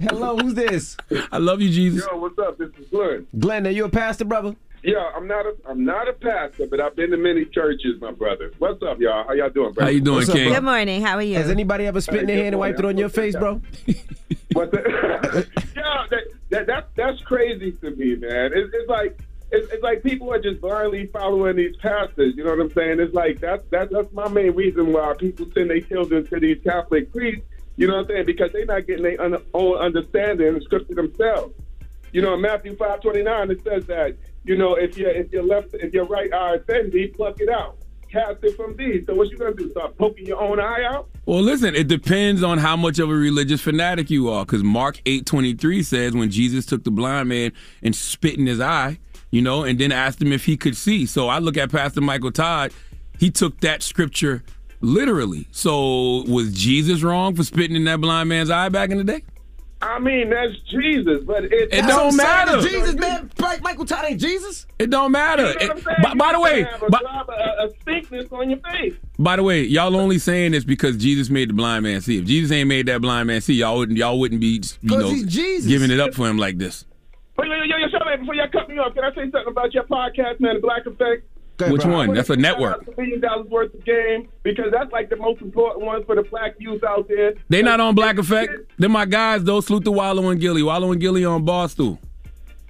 Hello, 0.00 0.36
who's 0.38 0.54
this? 0.54 0.96
I 1.30 1.38
love 1.38 1.60
you, 1.60 1.68
Jesus. 1.70 2.04
Yo, 2.10 2.18
what's 2.18 2.38
up? 2.38 2.56
This 2.58 2.70
is 2.80 2.88
Glenn. 2.90 3.26
Glenn, 3.38 3.66
are 3.66 3.70
you 3.70 3.84
a 3.84 3.88
pastor, 3.90 4.24
brother? 4.24 4.56
Yeah, 4.82 5.10
I'm 5.14 5.26
not 5.26 5.44
a 5.44 5.54
I'm 5.68 5.84
not 5.84 6.08
a 6.08 6.14
pastor, 6.14 6.66
but 6.66 6.80
I've 6.80 6.96
been 6.96 7.10
to 7.10 7.18
many 7.18 7.44
churches, 7.44 8.00
my 8.00 8.12
brother. 8.12 8.50
What's 8.58 8.82
up, 8.82 8.98
y'all? 8.98 9.26
How 9.26 9.34
y'all 9.34 9.50
doing, 9.50 9.72
bro? 9.74 9.84
How 9.84 9.90
you 9.90 10.00
doing, 10.00 10.16
What's 10.16 10.30
up, 10.30 10.36
King? 10.36 10.46
bro? 10.46 10.54
Good 10.54 10.64
morning. 10.64 11.02
How 11.02 11.16
are 11.16 11.22
you? 11.22 11.36
Has 11.36 11.50
anybody 11.50 11.86
ever 11.86 12.00
spit 12.00 12.20
in 12.20 12.26
their 12.26 12.36
hand 12.36 12.54
and 12.54 12.58
wiped 12.58 12.78
it 12.78 12.84
on 12.86 12.96
your 12.96 13.10
face, 13.10 13.36
bro? 13.36 13.60
What's 14.52 14.72
that? 14.72 15.46
yeah, 15.76 16.06
that, 16.10 16.24
that 16.48 16.66
that 16.66 16.88
that's 16.96 17.20
crazy 17.22 17.72
to 17.72 17.90
me, 17.90 18.16
man. 18.16 18.52
It's, 18.54 18.70
it's 18.72 18.88
like 18.88 19.20
it's, 19.52 19.70
it's 19.70 19.82
like 19.82 20.02
people 20.02 20.32
are 20.32 20.40
just 20.40 20.62
blindly 20.62 21.06
following 21.06 21.56
these 21.56 21.76
pastors. 21.76 22.34
You 22.36 22.44
know 22.44 22.50
what 22.50 22.60
I'm 22.60 22.72
saying? 22.72 23.00
It's 23.00 23.12
like 23.14 23.38
that's 23.38 23.62
that's 23.70 23.92
that's 23.92 24.12
my 24.14 24.28
main 24.28 24.52
reason 24.52 24.94
why 24.94 25.14
people 25.18 25.46
send 25.52 25.68
their 25.68 25.80
children 25.82 26.26
to 26.28 26.40
these 26.40 26.58
Catholic 26.64 27.12
priests. 27.12 27.44
You 27.76 27.86
know 27.86 27.96
what 27.96 28.02
I'm 28.02 28.08
saying? 28.08 28.26
Because 28.26 28.50
they're 28.52 28.64
not 28.64 28.86
getting 28.86 29.02
their 29.02 29.20
un- 29.20 29.42
own 29.52 29.76
understanding 29.76 30.48
of 30.48 30.54
the 30.54 30.60
scripture 30.62 30.94
themselves. 30.94 31.54
You 32.12 32.22
know, 32.22 32.34
in 32.34 32.40
Matthew 32.40 32.76
five 32.76 33.02
twenty 33.02 33.22
nine, 33.22 33.50
it 33.50 33.62
says 33.62 33.84
that 33.86 34.16
you 34.44 34.56
know 34.56 34.74
if 34.74 34.96
your 34.96 35.10
if 35.10 35.32
your 35.32 35.42
left 35.42 35.74
if 35.74 35.92
your 35.92 36.06
right 36.06 36.32
eye 36.32 36.56
is 36.56 36.92
thee, 36.92 37.08
pluck 37.08 37.40
it 37.40 37.48
out, 37.48 37.78
cast 38.10 38.42
it 38.42 38.56
from 38.56 38.76
thee. 38.76 39.02
So 39.04 39.14
what 39.14 39.30
you 39.30 39.36
gonna 39.36 39.54
do? 39.54 39.70
Start 39.70 39.96
poking 39.98 40.26
your 40.26 40.40
own 40.40 40.60
eye 40.60 40.84
out? 40.84 41.08
Well, 41.26 41.42
listen, 41.42 41.74
it 41.74 41.88
depends 41.88 42.42
on 42.42 42.58
how 42.58 42.76
much 42.76 42.98
of 42.98 43.10
a 43.10 43.14
religious 43.14 43.60
fanatic 43.60 44.10
you 44.10 44.28
are. 44.30 44.44
Because 44.44 44.62
Mark 44.62 45.00
eight 45.06 45.26
twenty 45.26 45.54
three 45.54 45.82
says 45.82 46.14
when 46.14 46.30
Jesus 46.30 46.66
took 46.66 46.84
the 46.84 46.90
blind 46.90 47.28
man 47.28 47.52
and 47.82 47.94
spit 47.94 48.38
in 48.38 48.46
his 48.46 48.60
eye, 48.60 48.98
you 49.30 49.42
know, 49.42 49.64
and 49.64 49.78
then 49.78 49.92
asked 49.92 50.20
him 50.20 50.32
if 50.32 50.44
he 50.44 50.56
could 50.56 50.76
see. 50.76 51.06
So 51.06 51.28
I 51.28 51.38
look 51.38 51.56
at 51.56 51.70
Pastor 51.70 52.00
Michael 52.00 52.32
Todd. 52.32 52.72
He 53.18 53.30
took 53.30 53.60
that 53.60 53.82
scripture 53.82 54.42
literally. 54.80 55.46
So 55.50 56.24
was 56.26 56.54
Jesus 56.54 57.02
wrong 57.02 57.36
for 57.36 57.44
spitting 57.44 57.76
in 57.76 57.84
that 57.84 58.00
blind 58.00 58.30
man's 58.30 58.50
eye 58.50 58.70
back 58.70 58.90
in 58.90 58.96
the 58.96 59.04
day? 59.04 59.22
I 59.82 59.98
mean, 59.98 60.28
that's 60.30 60.52
Jesus, 60.70 61.22
but 61.24 61.44
it, 61.44 61.72
It 61.72 61.86
don't 61.86 62.14
matter. 62.14 62.60
Jesus, 62.60 62.94
man. 62.96 63.30
Michael 63.62 63.86
Todd 63.86 64.04
ain't 64.06 64.20
Jesus. 64.20 64.66
It 64.78 64.90
don't 64.90 65.10
matter. 65.10 65.52
You 65.58 65.68
know 65.68 65.74
what 65.74 65.86
I'm 65.88 65.94
It- 65.94 66.02
by, 66.02 66.14
by 66.14 66.32
the 66.32 66.40
way, 66.40 66.62
have 66.64 66.82
a, 66.82 66.90
by, 66.90 66.98
drop, 66.98 67.28
a, 67.30 67.64
a 67.64 67.70
stinkness 67.80 68.26
on 68.30 68.50
your 68.50 68.58
face. 68.58 68.94
by 69.18 69.36
the 69.36 69.42
way, 69.42 69.62
y'all 69.62 69.96
only 69.96 70.18
saying 70.18 70.52
this 70.52 70.64
because 70.64 70.96
Jesus 70.98 71.30
made 71.30 71.48
the 71.48 71.54
blind 71.54 71.84
man 71.84 72.00
see. 72.02 72.18
If 72.18 72.26
Jesus 72.26 72.52
ain't 72.52 72.68
made 72.68 72.86
that 72.86 73.00
blind 73.00 73.26
man 73.28 73.40
see, 73.40 73.54
y'all 73.54 73.78
wouldn't 73.78 73.96
y'all 73.96 74.18
wouldn't 74.20 74.40
be 74.42 74.60
you 74.82 74.88
'Cause 74.90 74.98
know 75.00 75.26
Jesus. 75.26 75.66
giving 75.66 75.90
it 75.90 75.98
up 76.00 76.12
for 76.14 76.28
him 76.28 76.36
like 76.36 76.58
this. 76.58 76.84
Wait, 77.38 77.48
yo, 77.48 77.54
yo, 77.64 77.76
yo, 77.78 77.88
shut 77.90 78.06
up 78.06 78.20
before 78.20 78.34
y'all 78.34 78.48
cut 78.52 78.68
me 78.68 78.76
off. 78.78 78.92
Can 78.94 79.02
I 79.04 79.10
say 79.14 79.22
something 79.30 79.44
about 79.48 79.72
your 79.72 79.84
podcast, 79.84 80.40
man, 80.40 80.56
The 80.56 80.60
Black 80.60 80.84
Effect? 80.84 81.26
Which 81.68 81.84
one? 81.84 82.14
That's 82.14 82.30
a 82.30 82.36
network. 82.36 82.86
A 82.86 83.00
million 83.00 83.20
dollars 83.20 83.46
worth 83.48 83.74
of 83.74 83.84
game 83.84 84.28
because 84.42 84.66
that's 84.72 84.90
like 84.92 85.10
the 85.10 85.16
most 85.16 85.42
important 85.42 85.84
one 85.84 86.04
for 86.04 86.14
the 86.14 86.22
black 86.22 86.54
youth 86.58 86.82
out 86.84 87.08
there. 87.08 87.34
They 87.48 87.62
not 87.62 87.80
on 87.80 87.94
Black 87.94 88.18
Effect. 88.18 88.52
They're 88.78 88.88
my 88.88 89.04
guys 89.06 89.44
though. 89.44 89.60
Salute 89.60 89.84
to 89.84 89.92
Wallo 89.92 90.28
and 90.30 90.40
Gillie. 90.40 90.62
Wallo 90.62 90.92
and 90.92 91.00
Gillie 91.00 91.24
on 91.24 91.44
Barstool. 91.44 91.98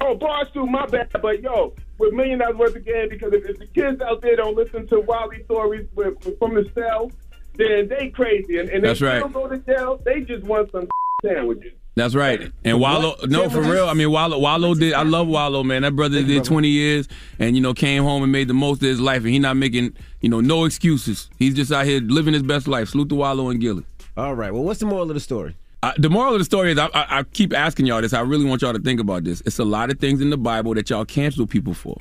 Oh, 0.00 0.16
Barstool, 0.16 0.68
my 0.68 0.86
bad. 0.86 1.08
But 1.20 1.42
yo, 1.42 1.74
with 1.98 2.14
million 2.14 2.38
dollars 2.38 2.56
worth 2.56 2.76
of 2.76 2.84
game, 2.84 3.08
because 3.10 3.32
if, 3.34 3.44
if 3.44 3.58
the 3.58 3.66
kids 3.66 4.00
out 4.00 4.22
there 4.22 4.36
don't 4.36 4.56
listen 4.56 4.86
to 4.88 5.00
Wally 5.00 5.44
stories 5.44 5.86
with, 5.94 6.24
with- 6.24 6.38
from 6.38 6.54
the 6.54 6.68
cell, 6.74 7.12
then 7.56 7.88
they 7.88 8.08
crazy. 8.08 8.58
And, 8.58 8.70
and 8.70 8.82
That's 8.82 9.00
they 9.00 9.06
right. 9.06 9.18
still 9.18 9.28
go 9.28 9.48
to 9.48 9.58
jail. 9.58 10.00
They 10.04 10.22
just 10.22 10.44
want 10.44 10.70
some 10.72 10.88
sandwiches. 11.24 11.72
That's 12.00 12.14
right. 12.14 12.50
And 12.64 12.80
Wallo, 12.80 13.14
no, 13.26 13.50
for 13.50 13.60
real. 13.60 13.86
I 13.86 13.92
mean, 13.92 14.10
Wallo, 14.10 14.38
Wallo 14.38 14.74
did. 14.74 14.94
I 14.94 15.02
love 15.02 15.28
Wallo, 15.28 15.62
man. 15.62 15.82
That 15.82 15.94
brother 15.94 16.22
did 16.22 16.44
20 16.44 16.66
years, 16.66 17.06
and 17.38 17.54
you 17.54 17.60
know, 17.60 17.74
came 17.74 18.04
home 18.04 18.22
and 18.22 18.32
made 18.32 18.48
the 18.48 18.54
most 18.54 18.82
of 18.82 18.88
his 18.88 19.00
life, 19.00 19.18
and 19.18 19.28
he 19.28 19.38
not 19.38 19.58
making, 19.58 19.94
you 20.22 20.30
know, 20.30 20.40
no 20.40 20.64
excuses. 20.64 21.28
He's 21.38 21.54
just 21.54 21.70
out 21.70 21.84
here 21.84 22.00
living 22.00 22.32
his 22.32 22.42
best 22.42 22.66
life. 22.66 22.88
Salute 22.88 23.10
to 23.10 23.16
Wallo 23.16 23.50
and 23.50 23.60
Gillie. 23.60 23.84
All 24.16 24.34
right. 24.34 24.50
Well, 24.50 24.62
what's 24.62 24.80
the 24.80 24.86
moral 24.86 25.10
of 25.10 25.14
the 25.14 25.20
story? 25.20 25.54
Uh, 25.82 25.92
the 25.98 26.08
moral 26.08 26.32
of 26.32 26.38
the 26.38 26.44
story 26.46 26.72
is, 26.72 26.78
I, 26.78 26.86
I, 26.86 27.18
I 27.18 27.22
keep 27.22 27.54
asking 27.54 27.84
y'all 27.84 28.00
this. 28.00 28.14
I 28.14 28.20
really 28.20 28.46
want 28.46 28.62
y'all 28.62 28.72
to 28.72 28.78
think 28.78 28.98
about 28.98 29.24
this. 29.24 29.42
It's 29.44 29.58
a 29.58 29.64
lot 29.64 29.90
of 29.90 29.98
things 29.98 30.22
in 30.22 30.30
the 30.30 30.38
Bible 30.38 30.72
that 30.74 30.88
y'all 30.88 31.04
cancel 31.04 31.46
people 31.46 31.74
for, 31.74 31.98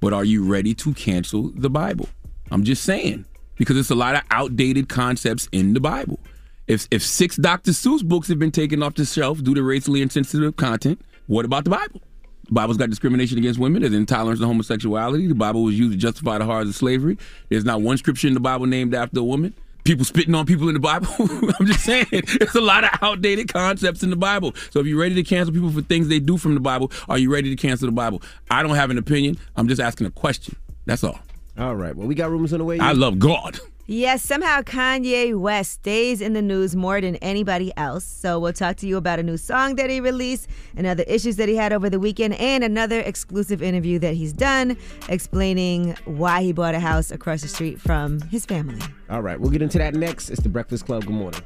but 0.00 0.14
are 0.14 0.24
you 0.24 0.44
ready 0.44 0.72
to 0.74 0.94
cancel 0.94 1.50
the 1.54 1.68
Bible? 1.68 2.08
I'm 2.50 2.64
just 2.64 2.84
saying 2.84 3.26
because 3.56 3.76
it's 3.76 3.90
a 3.90 3.94
lot 3.94 4.14
of 4.14 4.22
outdated 4.30 4.88
concepts 4.88 5.46
in 5.52 5.74
the 5.74 5.80
Bible. 5.80 6.20
If 6.66 6.88
if 6.90 7.02
six 7.02 7.36
Dr. 7.36 7.70
Seuss 7.70 8.04
books 8.04 8.28
have 8.28 8.38
been 8.38 8.50
taken 8.50 8.82
off 8.82 8.94
the 8.94 9.04
shelf 9.04 9.42
due 9.42 9.54
to 9.54 9.62
racially 9.62 10.02
insensitive 10.02 10.56
content, 10.56 11.00
what 11.26 11.44
about 11.44 11.64
the 11.64 11.70
Bible? 11.70 12.00
The 12.46 12.52
Bible's 12.52 12.76
got 12.76 12.90
discrimination 12.90 13.38
against 13.38 13.58
women. 13.58 13.82
There's 13.82 13.94
intolerance 13.94 14.40
to 14.40 14.46
homosexuality. 14.46 15.26
The 15.26 15.34
Bible 15.34 15.64
was 15.64 15.78
used 15.78 15.92
to 15.92 15.98
justify 15.98 16.38
the 16.38 16.44
horrors 16.44 16.68
of 16.68 16.76
slavery. 16.76 17.18
There's 17.48 17.64
not 17.64 17.82
one 17.82 17.96
scripture 17.98 18.28
in 18.28 18.34
the 18.34 18.40
Bible 18.40 18.66
named 18.66 18.94
after 18.94 19.18
a 19.20 19.24
woman. 19.24 19.54
People 19.84 20.04
spitting 20.04 20.34
on 20.34 20.46
people 20.46 20.68
in 20.68 20.74
the 20.74 20.80
Bible. 20.80 21.08
I'm 21.60 21.66
just 21.66 21.84
saying, 21.84 22.06
it's 22.10 22.54
a 22.56 22.60
lot 22.60 22.82
of 22.84 22.90
outdated 23.02 23.52
concepts 23.52 24.02
in 24.02 24.10
the 24.10 24.16
Bible. 24.16 24.52
So 24.70 24.80
if 24.80 24.86
you're 24.86 24.98
ready 24.98 25.14
to 25.14 25.22
cancel 25.22 25.54
people 25.54 25.70
for 25.70 25.80
things 25.82 26.08
they 26.08 26.18
do 26.18 26.36
from 26.36 26.54
the 26.54 26.60
Bible, 26.60 26.90
are 27.08 27.18
you 27.18 27.32
ready 27.32 27.50
to 27.54 27.56
cancel 27.56 27.86
the 27.86 27.92
Bible? 27.92 28.20
I 28.50 28.64
don't 28.64 28.74
have 28.74 28.90
an 28.90 28.98
opinion. 28.98 29.38
I'm 29.56 29.68
just 29.68 29.80
asking 29.80 30.08
a 30.08 30.10
question. 30.10 30.56
That's 30.86 31.04
all. 31.04 31.18
All 31.58 31.76
right. 31.76 31.94
Well, 31.96 32.08
we 32.08 32.16
got 32.16 32.30
rumors 32.30 32.52
on 32.52 32.58
the 32.58 32.64
way. 32.64 32.80
I 32.80 32.92
love 32.92 33.20
God. 33.20 33.60
Yes, 33.88 34.22
somehow 34.24 34.62
Kanye 34.62 35.38
West 35.38 35.70
stays 35.72 36.20
in 36.20 36.32
the 36.32 36.42
news 36.42 36.74
more 36.74 37.00
than 37.00 37.14
anybody 37.16 37.72
else. 37.76 38.04
So 38.04 38.40
we'll 38.40 38.52
talk 38.52 38.76
to 38.78 38.86
you 38.86 38.96
about 38.96 39.20
a 39.20 39.22
new 39.22 39.36
song 39.36 39.76
that 39.76 39.90
he 39.90 40.00
released 40.00 40.48
and 40.76 40.88
other 40.88 41.04
issues 41.06 41.36
that 41.36 41.48
he 41.48 41.54
had 41.54 41.72
over 41.72 41.88
the 41.88 42.00
weekend 42.00 42.34
and 42.34 42.64
another 42.64 42.98
exclusive 43.00 43.62
interview 43.62 44.00
that 44.00 44.14
he's 44.14 44.32
done 44.32 44.76
explaining 45.08 45.96
why 46.04 46.42
he 46.42 46.52
bought 46.52 46.74
a 46.74 46.80
house 46.80 47.12
across 47.12 47.42
the 47.42 47.48
street 47.48 47.80
from 47.80 48.20
his 48.22 48.44
family. 48.44 48.80
All 49.08 49.22
right. 49.22 49.38
We'll 49.38 49.50
get 49.50 49.62
into 49.62 49.78
that 49.78 49.94
next. 49.94 50.30
It's 50.30 50.42
the 50.42 50.48
Breakfast 50.48 50.84
Club. 50.86 51.04
Good 51.04 51.14
morning. 51.14 51.40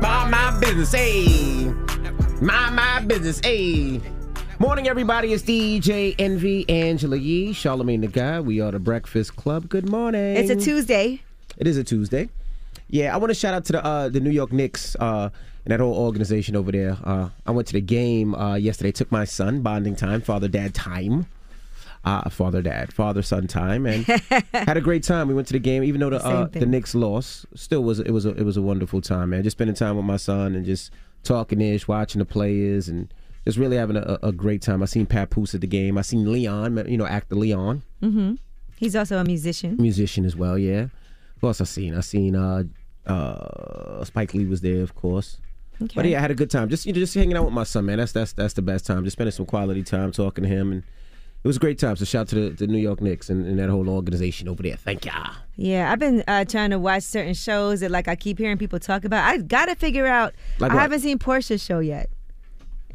Mind 0.00 0.30
my 0.30 0.58
business, 0.60 0.92
hey. 0.92 1.72
Mind 2.40 2.76
my 2.76 3.00
business, 3.00 3.40
hey. 3.40 4.00
Morning, 4.58 4.88
everybody. 4.88 5.34
It's 5.34 5.42
DJ 5.42 6.14
Envy, 6.18 6.66
Angela 6.70 7.18
Yee, 7.18 7.52
Charlamagne 7.52 8.00
the 8.00 8.06
Guy. 8.06 8.40
We 8.40 8.60
are 8.62 8.72
the 8.72 8.78
Breakfast 8.78 9.36
Club. 9.36 9.68
Good 9.68 9.86
morning. 9.86 10.34
It's 10.36 10.48
a 10.48 10.56
Tuesday. 10.56 11.20
It 11.58 11.66
is 11.66 11.76
a 11.76 11.84
Tuesday. 11.84 12.30
Yeah, 12.88 13.12
I 13.12 13.18
want 13.18 13.30
to 13.30 13.34
shout 13.34 13.52
out 13.52 13.66
to 13.66 13.72
the 13.72 13.84
uh, 13.84 14.08
the 14.08 14.18
New 14.20 14.30
York 14.30 14.52
Knicks 14.52 14.96
uh, 14.98 15.28
and 15.64 15.72
that 15.72 15.80
whole 15.80 15.94
organization 15.94 16.56
over 16.56 16.72
there. 16.72 16.96
Uh, 17.04 17.28
I 17.46 17.50
went 17.50 17.68
to 17.68 17.74
the 17.74 17.82
game 17.82 18.34
uh, 18.34 18.54
yesterday. 18.54 18.92
Took 18.92 19.12
my 19.12 19.26
son 19.26 19.60
bonding 19.60 19.94
time, 19.94 20.22
father 20.22 20.48
dad 20.48 20.74
time. 20.74 21.26
Uh, 22.02 22.30
father 22.30 22.62
dad, 22.62 22.94
father 22.94 23.20
son 23.20 23.46
time, 23.46 23.84
and 23.84 24.04
had 24.54 24.78
a 24.78 24.80
great 24.80 25.02
time. 25.02 25.28
We 25.28 25.34
went 25.34 25.48
to 25.48 25.52
the 25.52 25.58
game, 25.58 25.84
even 25.84 26.00
though 26.00 26.10
the 26.10 26.24
uh, 26.24 26.46
the 26.46 26.64
Knicks 26.64 26.94
lost. 26.94 27.44
Still 27.54 27.82
was 27.82 28.00
it 28.00 28.10
was 28.10 28.24
a, 28.24 28.30
it 28.30 28.44
was 28.44 28.56
a 28.56 28.62
wonderful 28.62 29.02
time, 29.02 29.30
man. 29.30 29.42
Just 29.42 29.58
spending 29.58 29.76
time 29.76 29.96
with 29.96 30.06
my 30.06 30.16
son 30.16 30.54
and 30.54 30.64
just 30.64 30.92
talking 31.24 31.60
ish, 31.60 31.86
watching 31.86 32.20
the 32.20 32.24
players, 32.24 32.88
and 32.88 33.12
just 33.46 33.56
really 33.58 33.76
having 33.76 33.96
a, 33.96 34.18
a 34.22 34.32
great 34.32 34.60
time. 34.60 34.82
I 34.82 34.86
seen 34.86 35.06
Papoose 35.06 35.54
at 35.54 35.60
the 35.60 35.66
game. 35.66 35.96
I 35.96 36.02
seen 36.02 36.30
Leon, 36.30 36.84
you 36.88 36.98
know, 36.98 37.06
actor 37.06 37.36
Leon 37.36 37.82
Mm-hmm. 38.02 38.34
He's 38.76 38.94
also 38.94 39.16
a 39.18 39.24
musician. 39.24 39.76
musician 39.78 40.26
as 40.26 40.36
well. 40.36 40.58
Yeah. 40.58 40.88
Who 41.40 41.46
else 41.46 41.60
I 41.60 41.64
seen? 41.64 41.94
I 41.94 42.00
seen 42.00 42.36
uh 42.36 42.64
uh 43.06 44.04
Spike 44.04 44.34
Lee 44.34 44.44
was 44.44 44.60
there, 44.60 44.82
of 44.82 44.94
course. 44.94 45.38
Okay. 45.80 45.92
But 45.94 46.06
yeah, 46.06 46.18
I 46.18 46.20
had 46.20 46.30
a 46.30 46.34
good 46.34 46.50
time. 46.50 46.68
Just 46.68 46.86
you 46.86 46.92
know, 46.92 46.98
just 46.98 47.14
hanging 47.14 47.36
out 47.36 47.44
with 47.44 47.54
my 47.54 47.64
son, 47.64 47.86
man. 47.86 47.98
That's 47.98 48.12
that's 48.12 48.32
that's 48.32 48.54
the 48.54 48.62
best 48.62 48.86
time. 48.86 49.04
Just 49.04 49.16
spending 49.16 49.32
some 49.32 49.46
quality 49.46 49.82
time 49.82 50.12
talking 50.12 50.44
to 50.44 50.48
him, 50.48 50.72
and 50.72 50.82
it 51.44 51.46
was 51.46 51.56
a 51.56 51.60
great 51.60 51.78
time. 51.78 51.96
So 51.96 52.04
shout 52.04 52.22
out 52.22 52.28
to 52.28 52.34
the, 52.34 52.50
the 52.50 52.66
New 52.66 52.78
York 52.78 53.00
Knicks 53.00 53.30
and, 53.30 53.46
and 53.46 53.58
that 53.58 53.68
whole 53.68 53.88
organization 53.88 54.48
over 54.48 54.62
there. 54.62 54.76
Thank 54.76 55.04
y'all. 55.04 55.32
Yeah, 55.56 55.90
I've 55.90 55.98
been 55.98 56.24
uh, 56.26 56.44
trying 56.44 56.70
to 56.70 56.78
watch 56.78 57.02
certain 57.02 57.34
shows 57.34 57.80
that 57.80 57.90
like 57.90 58.08
I 58.08 58.16
keep 58.16 58.38
hearing 58.38 58.58
people 58.58 58.78
talk 58.78 59.04
about. 59.04 59.24
I 59.24 59.38
got 59.38 59.66
to 59.66 59.74
figure 59.74 60.06
out. 60.06 60.34
Like 60.58 60.72
I 60.72 60.82
haven't 60.82 61.00
seen 61.00 61.18
Porsha's 61.18 61.62
show 61.62 61.78
yet. 61.80 62.10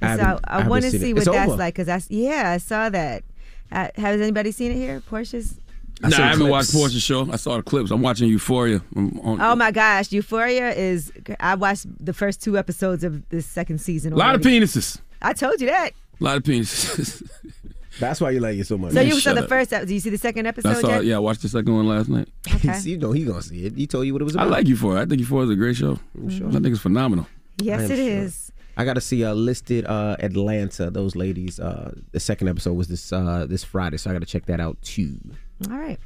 I 0.02 0.18
so 0.18 0.40
I 0.44 0.62
I, 0.64 0.68
want 0.68 0.84
to 0.84 0.92
seen 0.92 1.00
it. 1.00 1.04
see 1.04 1.14
what 1.14 1.24
It's 1.24 1.32
that's 1.32 1.50
over. 1.50 1.58
like 1.58 1.76
because 1.76 1.90
I 1.90 2.02
yeah 2.14 2.52
I 2.52 2.58
saw 2.58 2.90
that. 2.90 3.24
Uh, 3.72 3.88
has 3.96 4.20
anybody 4.20 4.52
seen 4.52 4.72
it 4.72 4.76
here? 4.76 5.02
Porsha's. 5.10 5.60
Nah, 6.02 6.08
I, 6.08 6.12
haven't 6.30 6.48
clips. 6.48 6.52
watched 6.52 6.72
Porsha's 6.74 7.04
show. 7.04 7.32
I 7.32 7.36
saw 7.36 7.58
the 7.58 7.64
clips. 7.64 7.92
I'm 7.92 8.02
watching 8.02 8.28
Euphoria. 8.28 8.82
I'm 8.96 9.20
on, 9.20 9.40
Oh 9.40 9.56
my 9.56 9.72
gosh, 9.72 10.12
Euphoria 10.12 10.72
is. 10.74 11.12
I 11.40 11.56
watched 11.56 11.86
the 12.04 12.12
first 12.14 12.42
two 12.42 12.58
episodes 12.58 13.04
of 13.04 13.28
this 13.30 13.46
second 13.46 13.80
season. 13.80 14.12
a 14.14 14.16
lot 14.16 14.34
of 14.36 14.42
penises. 14.42 15.00
I 15.22 15.34
told 15.34 15.62
you 15.62 15.68
that. 15.68 15.92
A 16.20 16.24
lot 16.24 16.38
of 16.38 16.44
penises. 16.44 17.22
That's 18.00 18.20
why 18.22 18.32
you 18.32 18.40
like 18.40 18.58
it 18.58 18.66
so 18.66 18.78
much. 18.78 18.94
So 18.94 19.02
you 19.02 19.20
saw 19.20 19.34
the 19.34 19.48
first. 19.48 19.72
ep- 19.74 19.86
Do 19.86 19.94
you 19.94 20.00
see 20.00 20.10
the 20.10 20.18
second 20.18 20.48
episode 20.48 20.70
I 20.70 20.82
saw. 20.82 20.88
yet? 20.90 21.06
Yeah, 21.06 21.18
I 21.18 21.20
watched 21.20 21.42
the 21.44 21.50
second 21.50 21.76
one 21.76 21.88
last 21.88 22.10
night. 22.10 22.28
Okay. 22.56 22.80
you 22.84 22.98
know 22.98 23.12
he 23.12 23.24
gonna 23.26 23.42
see 23.42 23.66
it. 23.66 23.76
He 23.76 23.86
told 23.88 24.06
you 24.08 24.14
what 24.14 24.22
it 24.22 24.26
was 24.26 24.34
about. 24.36 24.44
I 24.44 24.48
about. 24.48 24.58
like 24.60 24.68
Euphoria. 24.68 25.02
I 25.02 25.06
think 25.06 25.20
Euphoria 25.20 25.46
is 25.46 25.50
a 25.52 25.56
great 25.56 25.76
show. 25.76 26.00
sure. 26.30 26.48
I 26.48 26.52
think 26.54 26.68
it's 26.68 26.80
phenomenal. 26.80 27.28
Yes, 27.58 27.82
I 27.82 27.84
am 27.84 27.92
it 27.92 27.96
sure. 27.96 28.06
is. 28.06 28.52
I 28.78 28.86
got 28.86 28.94
to 28.94 29.02
see 29.02 29.24
uh, 29.24 29.34
listed 29.34 29.86
uh, 29.86 30.16
Atlanta. 30.20 30.90
Those 30.90 31.16
ladies. 31.16 31.60
Uh, 31.60 31.94
the 32.12 32.20
second 32.20 32.48
episode 32.48 32.74
was 32.74 32.88
this 32.88 33.12
uh, 33.12 33.46
this 33.48 33.64
Friday, 33.64 33.98
so 33.98 34.10
I 34.10 34.14
got 34.14 34.20
to 34.20 34.26
check 34.26 34.46
that 34.46 34.60
out 34.60 34.82
too. 34.82 35.20
All 35.70 35.78
right. 35.78 36.00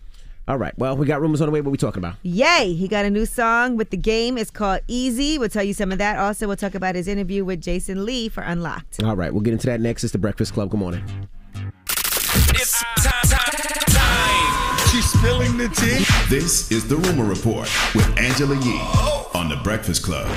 All 0.47 0.57
right. 0.57 0.77
Well, 0.77 0.95
we 0.95 1.07
got 1.07 1.21
rumors 1.21 1.41
on 1.41 1.47
the 1.47 1.51
way. 1.51 1.61
What 1.61 1.71
we 1.71 1.77
talking 1.77 2.03
about? 2.03 2.17
Yay! 2.21 2.73
He 2.73 2.87
got 2.87 3.03
a 3.03 3.09
new 3.09 3.25
song 3.25 3.77
with 3.77 3.89
the 3.89 3.97
game. 3.97 4.37
It's 4.37 4.51
called 4.51 4.81
Easy. 4.87 5.39
We'll 5.39 5.49
tell 5.49 5.63
you 5.63 5.73
some 5.73 5.91
of 5.91 5.97
that. 5.97 6.19
Also, 6.19 6.45
we'll 6.45 6.55
talk 6.55 6.75
about 6.75 6.93
his 6.93 7.07
interview 7.07 7.43
with 7.43 7.61
Jason 7.61 8.05
Lee 8.05 8.29
for 8.29 8.43
Unlocked. 8.43 9.01
All 9.03 9.15
right. 9.15 9.33
We'll 9.33 9.41
get 9.41 9.53
into 9.53 9.65
that 9.67 9.81
next. 9.81 10.03
It's 10.03 10.13
the 10.13 10.19
Breakfast 10.19 10.53
Club. 10.53 10.69
Good 10.69 10.79
morning. 10.79 11.03
It's 12.49 12.83
time, 12.97 13.23
time, 13.23 13.85
time. 13.87 14.87
She's 14.89 15.05
spilling 15.09 15.57
the 15.57 15.67
tea. 15.69 16.05
This 16.29 16.71
is 16.71 16.87
the 16.87 16.97
Rumor 16.97 17.25
Report 17.25 17.67
with 17.95 18.07
Angela 18.19 18.55
Yee 18.57 18.79
on 19.33 19.49
the 19.49 19.59
Breakfast 19.63 20.03
Club. 20.03 20.27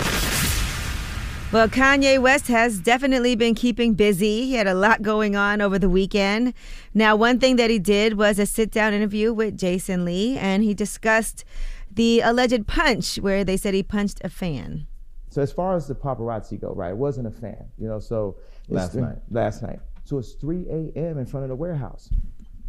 Well, 1.50 1.66
Kanye 1.66 2.20
West 2.20 2.48
has 2.48 2.78
definitely 2.78 3.34
been 3.34 3.54
keeping 3.54 3.94
busy. 3.94 4.42
He 4.44 4.52
had 4.54 4.66
a 4.66 4.74
lot 4.74 5.00
going 5.00 5.34
on 5.34 5.62
over 5.62 5.78
the 5.78 5.88
weekend. 5.88 6.52
Now, 6.92 7.16
one 7.16 7.40
thing 7.40 7.56
that 7.56 7.70
he 7.70 7.78
did 7.78 8.18
was 8.18 8.38
a 8.38 8.44
sit 8.44 8.70
down 8.70 8.92
interview 8.92 9.32
with 9.32 9.56
Jason 9.56 10.04
Lee, 10.04 10.36
and 10.36 10.62
he 10.62 10.74
discussed 10.74 11.46
the 11.90 12.20
alleged 12.20 12.66
punch 12.66 13.16
where 13.16 13.44
they 13.44 13.56
said 13.56 13.72
he 13.72 13.82
punched 13.82 14.20
a 14.22 14.28
fan. 14.28 14.86
So 15.30 15.40
as 15.40 15.50
far 15.50 15.74
as 15.74 15.86
the 15.88 15.94
paparazzi 15.94 16.60
go, 16.60 16.74
right, 16.74 16.90
it 16.90 16.98
wasn't 16.98 17.28
a 17.28 17.30
fan, 17.30 17.64
you 17.78 17.88
know. 17.88 17.98
So 17.98 18.36
Last 18.68 18.92
th- 18.92 19.04
night. 19.04 19.16
last 19.30 19.62
night. 19.62 19.80
So 20.04 20.18
it's 20.18 20.32
3 20.34 20.66
a.m. 20.68 21.16
in 21.16 21.24
front 21.24 21.44
of 21.44 21.48
the 21.48 21.56
warehouse. 21.56 22.10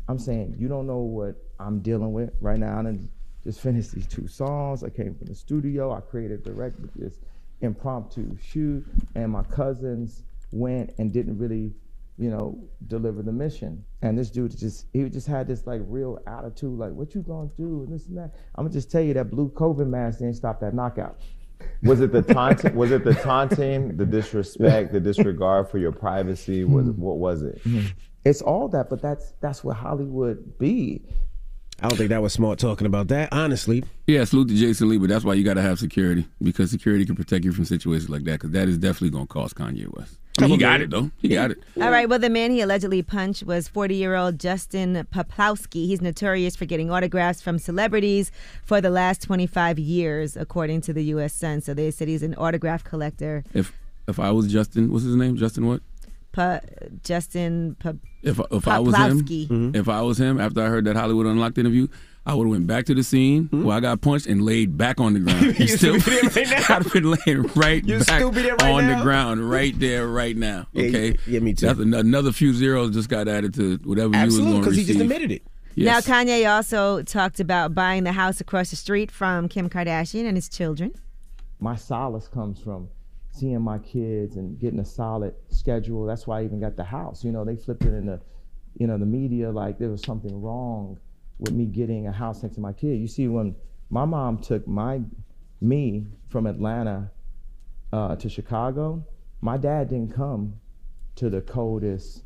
I'm 0.08 0.18
saying 0.18 0.56
you 0.58 0.70
don't 0.70 0.88
know 0.88 1.00
what 1.00 1.36
I'm 1.60 1.80
dealing 1.82 2.14
with 2.14 2.32
right 2.40 2.58
now. 2.58 2.80
I 2.80 2.84
done 2.84 3.10
just 3.44 3.60
finished 3.60 3.92
these 3.92 4.08
two 4.08 4.28
songs. 4.28 4.84
I 4.86 4.90
came 4.90 5.16
from 5.16 5.28
the 5.28 5.36
studio. 5.36 5.92
I 5.94 6.00
created, 6.00 6.44
directed 6.44 6.90
this 6.96 7.20
impromptu 7.62 8.38
shoot, 8.42 8.86
and 9.16 9.32
my 9.32 9.44
cousins 9.44 10.24
went 10.52 10.94
and 10.98 11.12
didn't 11.14 11.38
really, 11.38 11.74
you 12.18 12.30
know, 12.30 12.58
deliver 12.88 13.22
the 13.22 13.32
mission. 13.32 13.84
And 14.02 14.18
this 14.18 14.30
dude 14.30 14.58
just 14.58 14.88
he 14.94 15.08
just 15.10 15.28
had 15.28 15.48
this 15.48 15.66
like 15.68 15.82
real 15.86 16.20
attitude, 16.28 16.78
like 16.78 16.92
what 16.92 17.14
you 17.16 17.22
gonna 17.22 17.50
do 17.58 17.84
and 17.84 17.94
this 17.94 18.08
and 18.08 18.18
that. 18.18 18.36
I'm 18.56 18.66
gonna 18.66 18.74
just 18.74 18.92
tell 18.92 19.02
you 19.02 19.14
that 19.14 19.30
blue 19.30 19.50
COVID 19.50 19.88
mask 19.88 20.20
didn't 20.20 20.36
stop 20.36 20.60
that 20.62 20.74
knockout. 20.74 21.20
Was 21.84 22.00
it 22.00 22.12
the 22.14 22.22
taunting? 22.22 22.74
was 22.76 22.92
it 22.92 23.04
the 23.04 23.14
taunting, 23.14 23.98
the 23.98 24.06
disrespect, 24.06 24.94
the 24.94 25.00
disregard 25.00 25.70
for 25.70 25.78
your 25.78 25.92
privacy? 25.92 26.64
Was 26.64 26.86
Hmm. 26.86 27.02
what 27.02 27.18
was 27.18 27.42
it? 27.42 27.62
It's 28.26 28.42
all 28.42 28.68
that, 28.70 28.90
but 28.90 29.02
that's 29.02 29.34
that's 29.42 29.64
what 29.64 29.76
Hollywood 29.78 30.58
be. 30.58 31.04
I 31.82 31.88
don't 31.88 31.98
think 31.98 32.10
that 32.10 32.22
was 32.22 32.34
smart 32.34 32.60
talking 32.60 32.88
about 32.88 33.08
that. 33.08 33.30
Honestly, 33.32 33.84
Yeah, 34.06 34.24
salute 34.26 34.50
to 34.50 34.56
Jason 34.56 34.90
Lee, 34.90 34.98
but 34.98 35.08
that's 35.10 35.24
why 35.24 35.34
you 35.34 35.44
got 35.44 35.54
to 35.54 35.62
have 35.62 35.80
security 35.80 36.28
because 36.42 36.72
security 36.72 37.06
can 37.06 37.16
protect 37.16 37.46
you 37.46 37.54
from 37.54 37.66
situations 37.66 38.10
like 38.10 38.24
that. 38.26 38.34
Because 38.34 38.52
that 38.52 38.68
is 38.68 38.78
definitely 38.78 39.12
going 39.12 39.28
to 39.28 39.34
cost 39.34 39.56
Kanye 39.56 39.88
West. 39.98 40.18
I 40.38 40.44
mean, 40.44 40.52
he 40.52 40.58
got 40.58 40.82
it 40.82 40.90
though. 40.90 41.12
He 41.18 41.30
got 41.30 41.52
it. 41.52 41.64
All 41.82 41.92
right. 41.92 42.08
Well, 42.08 42.20
the 42.20 42.30
man 42.30 42.52
he 42.52 42.62
allegedly 42.62 43.02
punched 43.02 43.44
was 43.44 43.68
40 43.68 43.96
year 43.96 44.16
old 44.16 44.40
Justin 44.40 45.08
Poplawski. 45.14 45.86
He's 45.86 46.02
notorious 46.02 46.56
for 46.56 46.66
getting 46.66 46.90
autographs 46.92 47.42
from 47.42 47.60
celebrities 47.60 48.32
for 48.64 48.80
the 48.80 48.90
last 48.90 49.22
25 49.22 49.80
years, 49.80 50.38
according 50.38 50.82
to 50.82 50.94
the 50.94 51.04
U.S. 51.06 51.34
Sun. 51.34 51.62
So 51.62 51.74
they 51.74 51.92
said 51.92 52.08
he's 52.08 52.24
an 52.24 52.36
autograph 52.36 52.84
collector. 52.84 53.44
If 53.54 53.74
if 54.08 54.20
I 54.20 54.32
was 54.32 54.48
Justin, 54.52 54.92
what's 54.92 55.04
his 55.04 55.16
name? 55.16 55.38
Justin 55.38 55.68
what? 55.68 55.82
Pa- 56.32 56.60
Justin 57.04 57.76
Pa- 57.80 57.94
If 58.22 58.40
if 58.52 58.68
I 58.68 58.80
was 58.80 58.96
him, 58.96 59.22
Poplawski. 59.22 59.48
Mm-hmm. 59.48 59.76
if 59.76 59.90
I 59.90 60.02
was 60.02 60.20
him, 60.20 60.40
after 60.40 60.62
I 60.62 60.68
heard 60.68 60.86
that 60.86 60.96
Hollywood 60.96 61.26
Unlocked 61.26 61.58
interview, 61.58 61.88
I 62.26 62.36
would 62.36 62.46
have 62.46 62.52
went 62.52 62.68
back 62.68 62.86
to 62.86 62.94
the 62.94 63.04
scene 63.04 63.46
mm-hmm. 63.46 63.64
where 63.64 63.78
I 63.78 63.80
got 63.80 64.02
punched 64.02 64.28
and 64.28 64.44
laid 64.44 64.78
back 64.78 65.00
on 65.00 65.14
the 65.14 65.20
ground. 65.20 65.60
you 65.60 65.68
still 65.68 66.00
stupid 66.00 66.36
right 66.36 66.50
now. 66.50 66.58
I'd 66.76 66.84
have 66.84 66.94
been 66.94 67.12
laying 67.26 67.44
right 67.56 67.84
You 67.84 67.98
back 68.00 68.22
stupid 68.22 68.46
right 68.46 68.62
on 68.62 68.88
now. 68.88 68.98
the 68.98 69.04
ground, 69.04 69.50
right 69.50 69.78
there, 69.80 70.08
right 70.08 70.38
now. 70.38 70.68
Okay, 70.76 71.18
yeah, 71.26 71.40
me 71.40 71.54
too. 71.54 71.66
That's 71.66 71.80
an- 71.80 71.94
another 71.94 72.32
few 72.32 72.54
zeros 72.54 72.92
just 72.92 73.10
got 73.10 73.28
added 73.28 73.54
to 73.56 73.80
whatever 73.84 74.10
you 74.10 74.20
absolutely, 74.20 74.46
was 74.46 74.54
going 74.54 74.64
to 74.64 74.70
because 74.70 74.78
he 74.78 74.86
just 74.86 75.00
admitted 75.00 75.32
it. 75.32 75.44
Yes. 75.76 76.08
Now, 76.08 76.16
Kanye 76.16 76.50
also 76.56 77.04
talked 77.04 77.40
about 77.40 77.74
buying 77.74 78.04
the 78.04 78.12
house 78.12 78.42
across 78.42 78.70
the 78.70 78.76
street 78.76 79.12
from 79.12 79.48
Kim 79.48 79.70
Kardashian 79.70 80.26
and 80.26 80.36
his 80.36 80.50
children. 80.50 80.92
My 81.60 81.76
solace 81.76 82.28
comes 82.28 82.60
from 82.60 82.90
seeing 83.32 83.62
my 83.62 83.78
kids 83.80 84.36
and 84.36 84.60
getting 84.60 84.80
a 84.80 84.86
solid 84.86 85.34
schedule. 85.50 86.06
That's 86.06 86.28
why 86.28 86.42
I 86.42 86.44
even 86.44 86.60
got 86.60 86.76
the 86.76 86.84
house. 86.84 87.24
You 87.24 87.32
know, 87.32 87.46
they 87.46 87.56
flipped 87.56 87.84
it 87.84 87.94
in 87.94 88.06
the, 88.06 88.20
you 88.78 88.88
know, 88.88 88.98
the 88.98 89.06
media 89.06 89.52
like 89.52 89.80
there 89.80 89.90
was 89.90 90.02
something 90.02 90.42
wrong 90.42 91.00
with 91.40 91.54
me 91.54 91.66
getting 91.66 92.08
a 92.08 92.12
house 92.12 92.44
next 92.44 92.56
to 92.56 92.62
my 92.62 92.74
kid. 92.74 93.00
You 93.00 93.08
see, 93.08 93.28
when 93.28 93.56
my 93.90 94.06
mom 94.06 94.40
took 94.40 94.68
my 94.68 95.02
me 95.62 96.06
from 96.28 96.48
Atlanta 96.48 97.12
uh, 97.92 98.16
to 98.16 98.30
Chicago, 98.30 99.06
my 99.42 99.58
dad 99.58 99.90
didn't 99.90 100.14
come 100.14 100.54
to 101.16 101.30
the 101.30 101.42
coldest 101.42 102.24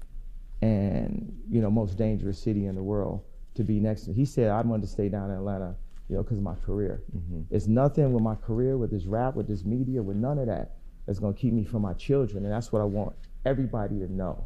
and 0.62 1.34
you 1.50 1.62
know 1.62 1.70
most 1.70 1.98
dangerous 1.98 2.40
city 2.40 2.68
in 2.68 2.76
the 2.76 2.84
world 2.84 3.22
to 3.56 3.64
be 3.64 3.80
next 3.80 4.06
to. 4.06 4.14
He 4.14 4.26
said 4.26 4.50
I 4.50 4.62
wanted 4.62 4.84
to 4.84 4.88
stay 4.88 5.10
down 5.10 5.30
in 5.30 5.38
Atlanta, 5.38 5.76
you 6.10 6.16
know, 6.16 6.24
because 6.24 6.38
of 6.38 6.44
my 6.44 6.56
career. 6.56 7.04
It's 7.50 7.68
nothing 7.68 8.14
with 8.14 8.24
my 8.24 8.36
career, 8.36 8.78
with 8.78 8.92
this 8.92 9.06
rap, 9.06 9.36
with 9.36 9.48
this 9.48 9.64
media, 9.64 10.02
with 10.02 10.18
none 10.18 10.40
of 10.40 10.48
that 10.48 10.76
that's 11.06 11.20
gonna 11.20 11.34
keep 11.34 11.54
me 11.54 11.64
from 11.64 11.82
my 11.82 11.94
children, 11.94 12.44
and 12.44 12.54
that's 12.54 12.72
what 12.72 12.82
I 12.82 12.86
want 12.86 13.16
everybody 13.46 14.00
to 14.00 14.12
know. 14.12 14.46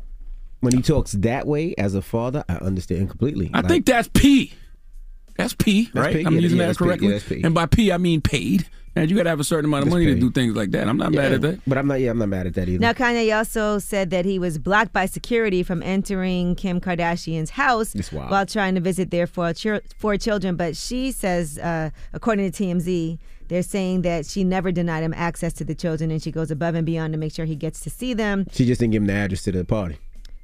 When 0.61 0.73
he 0.73 0.81
talks 0.81 1.11
that 1.11 1.45
way 1.45 1.75
as 1.77 1.93
a 1.93 2.01
father, 2.01 2.43
I 2.49 2.55
understand 2.55 3.09
completely. 3.09 3.51
I 3.53 3.61
think 3.61 3.85
that's 3.85 4.09
P. 4.13 4.53
That's 5.37 5.53
P, 5.53 5.83
That's 5.93 5.95
right? 5.95 6.15
P, 6.15 6.25
I'm 6.25 6.33
yeah, 6.33 6.39
using 6.39 6.57
yeah, 6.57 6.63
that 6.65 6.77
that's 6.79 6.99
P, 6.99 7.05
yeah, 7.05 7.11
correctly. 7.11 7.43
And 7.43 7.53
by 7.53 7.67
P, 7.67 7.91
I 7.91 7.97
mean 7.97 8.21
paid. 8.21 8.67
And 8.95 9.11
you 9.11 9.15
got 9.15 9.23
to 9.23 9.29
have 9.29 9.39
a 9.39 9.43
certain 9.43 9.65
amount 9.65 9.83
of 9.83 9.89
That's 9.89 9.93
money 9.93 10.05
to 10.07 10.19
do 10.19 10.31
things 10.31 10.55
like 10.55 10.71
that. 10.71 10.87
I'm 10.87 10.97
not 10.97 11.11
mad 11.11 11.33
at 11.33 11.41
that. 11.41 11.59
But 11.67 11.77
I'm 11.77 11.85
not. 11.85 11.99
Yeah, 11.99 12.09
I'm 12.09 12.17
not 12.17 12.29
mad 12.29 12.47
at 12.47 12.55
that 12.55 12.67
either. 12.67 12.79
Now, 12.79 12.93
Kanye 12.93 13.35
also 13.37 13.77
said 13.77 14.09
that 14.09 14.25
he 14.25 14.39
was 14.39 14.57
blocked 14.57 14.91
by 14.91 15.05
security 15.05 15.61
from 15.61 15.83
entering 15.83 16.55
Kim 16.55 16.81
Kardashian's 16.81 17.51
house 17.51 17.93
while 18.11 18.47
trying 18.47 18.73
to 18.73 18.81
visit 18.81 19.11
their 19.11 19.27
four, 19.27 19.53
chil- 19.53 19.81
four 19.97 20.17
children. 20.17 20.55
But 20.55 20.75
she 20.75 21.11
says, 21.11 21.59
uh, 21.59 21.91
according 22.13 22.51
to 22.51 22.63
TMZ, 22.63 23.19
they're 23.47 23.63
saying 23.63 24.01
that 24.03 24.25
she 24.25 24.43
never 24.43 24.71
denied 24.71 25.03
him 25.03 25.13
access 25.13 25.53
to 25.53 25.63
the 25.63 25.75
children 25.75 26.11
and 26.11 26.21
she 26.21 26.31
goes 26.31 26.51
above 26.51 26.75
and 26.75 26.85
beyond 26.85 27.13
to 27.13 27.19
make 27.19 27.33
sure 27.33 27.45
he 27.45 27.55
gets 27.55 27.79
to 27.81 27.89
see 27.89 28.13
them. 28.13 28.45
She 28.51 28.65
just 28.65 28.79
didn't 28.79 28.91
give 28.93 29.03
him 29.03 29.07
the 29.07 29.13
address 29.13 29.43
to 29.43 29.51
the 29.51 29.65
party. 29.65 29.97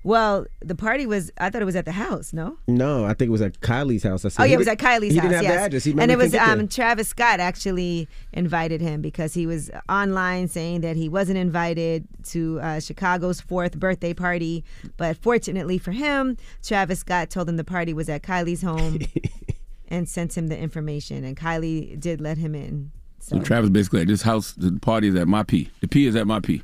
Well, 0.06 0.46
the 0.60 0.76
party 0.76 1.06
was, 1.06 1.32
I 1.38 1.50
thought 1.50 1.62
it 1.62 1.66
was 1.66 1.78
at 1.78 1.86
the 1.86 1.94
house, 1.94 2.34
no? 2.34 2.58
No, 2.68 3.06
I 3.06 3.14
think 3.14 3.30
it 3.30 3.32
was 3.32 3.42
at 3.42 3.62
Kylie's 3.62 4.04
house. 4.04 4.26
I 4.26 4.30
said, 4.30 4.42
Oh, 4.42 4.46
yeah, 4.46 4.56
it 4.56 4.58
was 4.58 4.68
at 4.68 4.78
Kylie's 4.78 5.14
he 5.14 5.20
house. 5.20 5.30
didn't 5.30 5.34
have 5.36 5.44
yes. 5.44 5.54
the 5.54 5.62
address. 5.62 5.84
He 5.86 5.92
and 5.98 6.12
it 6.12 6.18
was 6.18 6.36
um. 6.36 6.68
Travis 6.68 7.08
Scott 7.08 7.40
actually 7.40 8.10
invited 8.34 8.82
him 8.82 9.02
because 9.02 9.34
he 9.34 9.48
was 9.48 9.72
online 9.88 10.50
saying 10.50 10.82
that 10.82 10.98
he 10.98 11.08
wasn't 11.08 11.38
invited 11.38 12.06
to 12.26 12.60
uh, 12.60 12.80
Chicago's 12.82 13.40
fourth 13.40 13.80
birthday 13.80 14.14
party. 14.14 14.66
But 14.98 15.16
fortunately 15.16 15.78
for 15.78 15.92
him, 15.92 16.36
Travis 16.62 17.00
Scott 17.00 17.30
told 17.30 17.48
him 17.48 17.56
the 17.56 17.64
party 17.64 17.94
was 17.94 18.10
at 18.10 18.24
Kylie's 18.24 18.62
home 18.62 19.00
and 19.94 20.10
sent 20.10 20.36
him 20.38 20.48
the 20.48 20.58
information. 20.58 21.24
And 21.24 21.38
Kylie 21.38 22.00
did 22.00 22.20
let 22.20 22.38
him 22.38 22.56
in. 22.56 22.92
So 23.20 23.40
Travis 23.40 23.70
basically 23.70 24.02
at 24.02 24.08
this 24.08 24.24
house, 24.24 24.52
the 24.54 24.78
party 24.82 25.08
is 25.08 25.16
at 25.16 25.28
my 25.28 25.44
P. 25.44 25.70
The 25.82 25.88
P 25.88 26.08
is 26.08 26.16
at 26.16 26.28
my 26.28 26.40
P. 26.40 26.62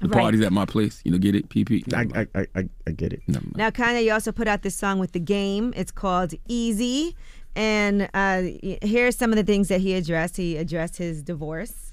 The 0.00 0.08
Right. 0.08 0.20
party's 0.20 0.40
at 0.40 0.52
my 0.52 0.64
place. 0.64 1.00
You 1.04 1.12
know, 1.12 1.18
get 1.18 1.34
it? 1.36 1.48
PP. 1.48 1.92
I, 1.94 2.26
I, 2.40 2.46
I, 2.56 2.68
I 2.86 2.90
get 2.90 3.12
it. 3.12 3.22
Now, 3.54 3.70
Kanye 3.70 4.12
also 4.12 4.32
put 4.32 4.48
out 4.48 4.62
this 4.62 4.74
song 4.74 4.98
with 4.98 5.12
the 5.12 5.20
game. 5.20 5.72
It's 5.76 5.92
called 5.92 6.34
Easy. 6.48 7.14
And 7.54 8.02
uh, 8.02 8.42
y- 8.62 8.78
here's 8.82 9.16
some 9.16 9.30
of 9.30 9.36
the 9.36 9.44
things 9.44 9.68
that 9.68 9.80
he 9.80 9.94
addressed. 9.94 10.36
He 10.36 10.56
addressed 10.56 10.96
his 10.96 11.22
divorce. 11.22 11.92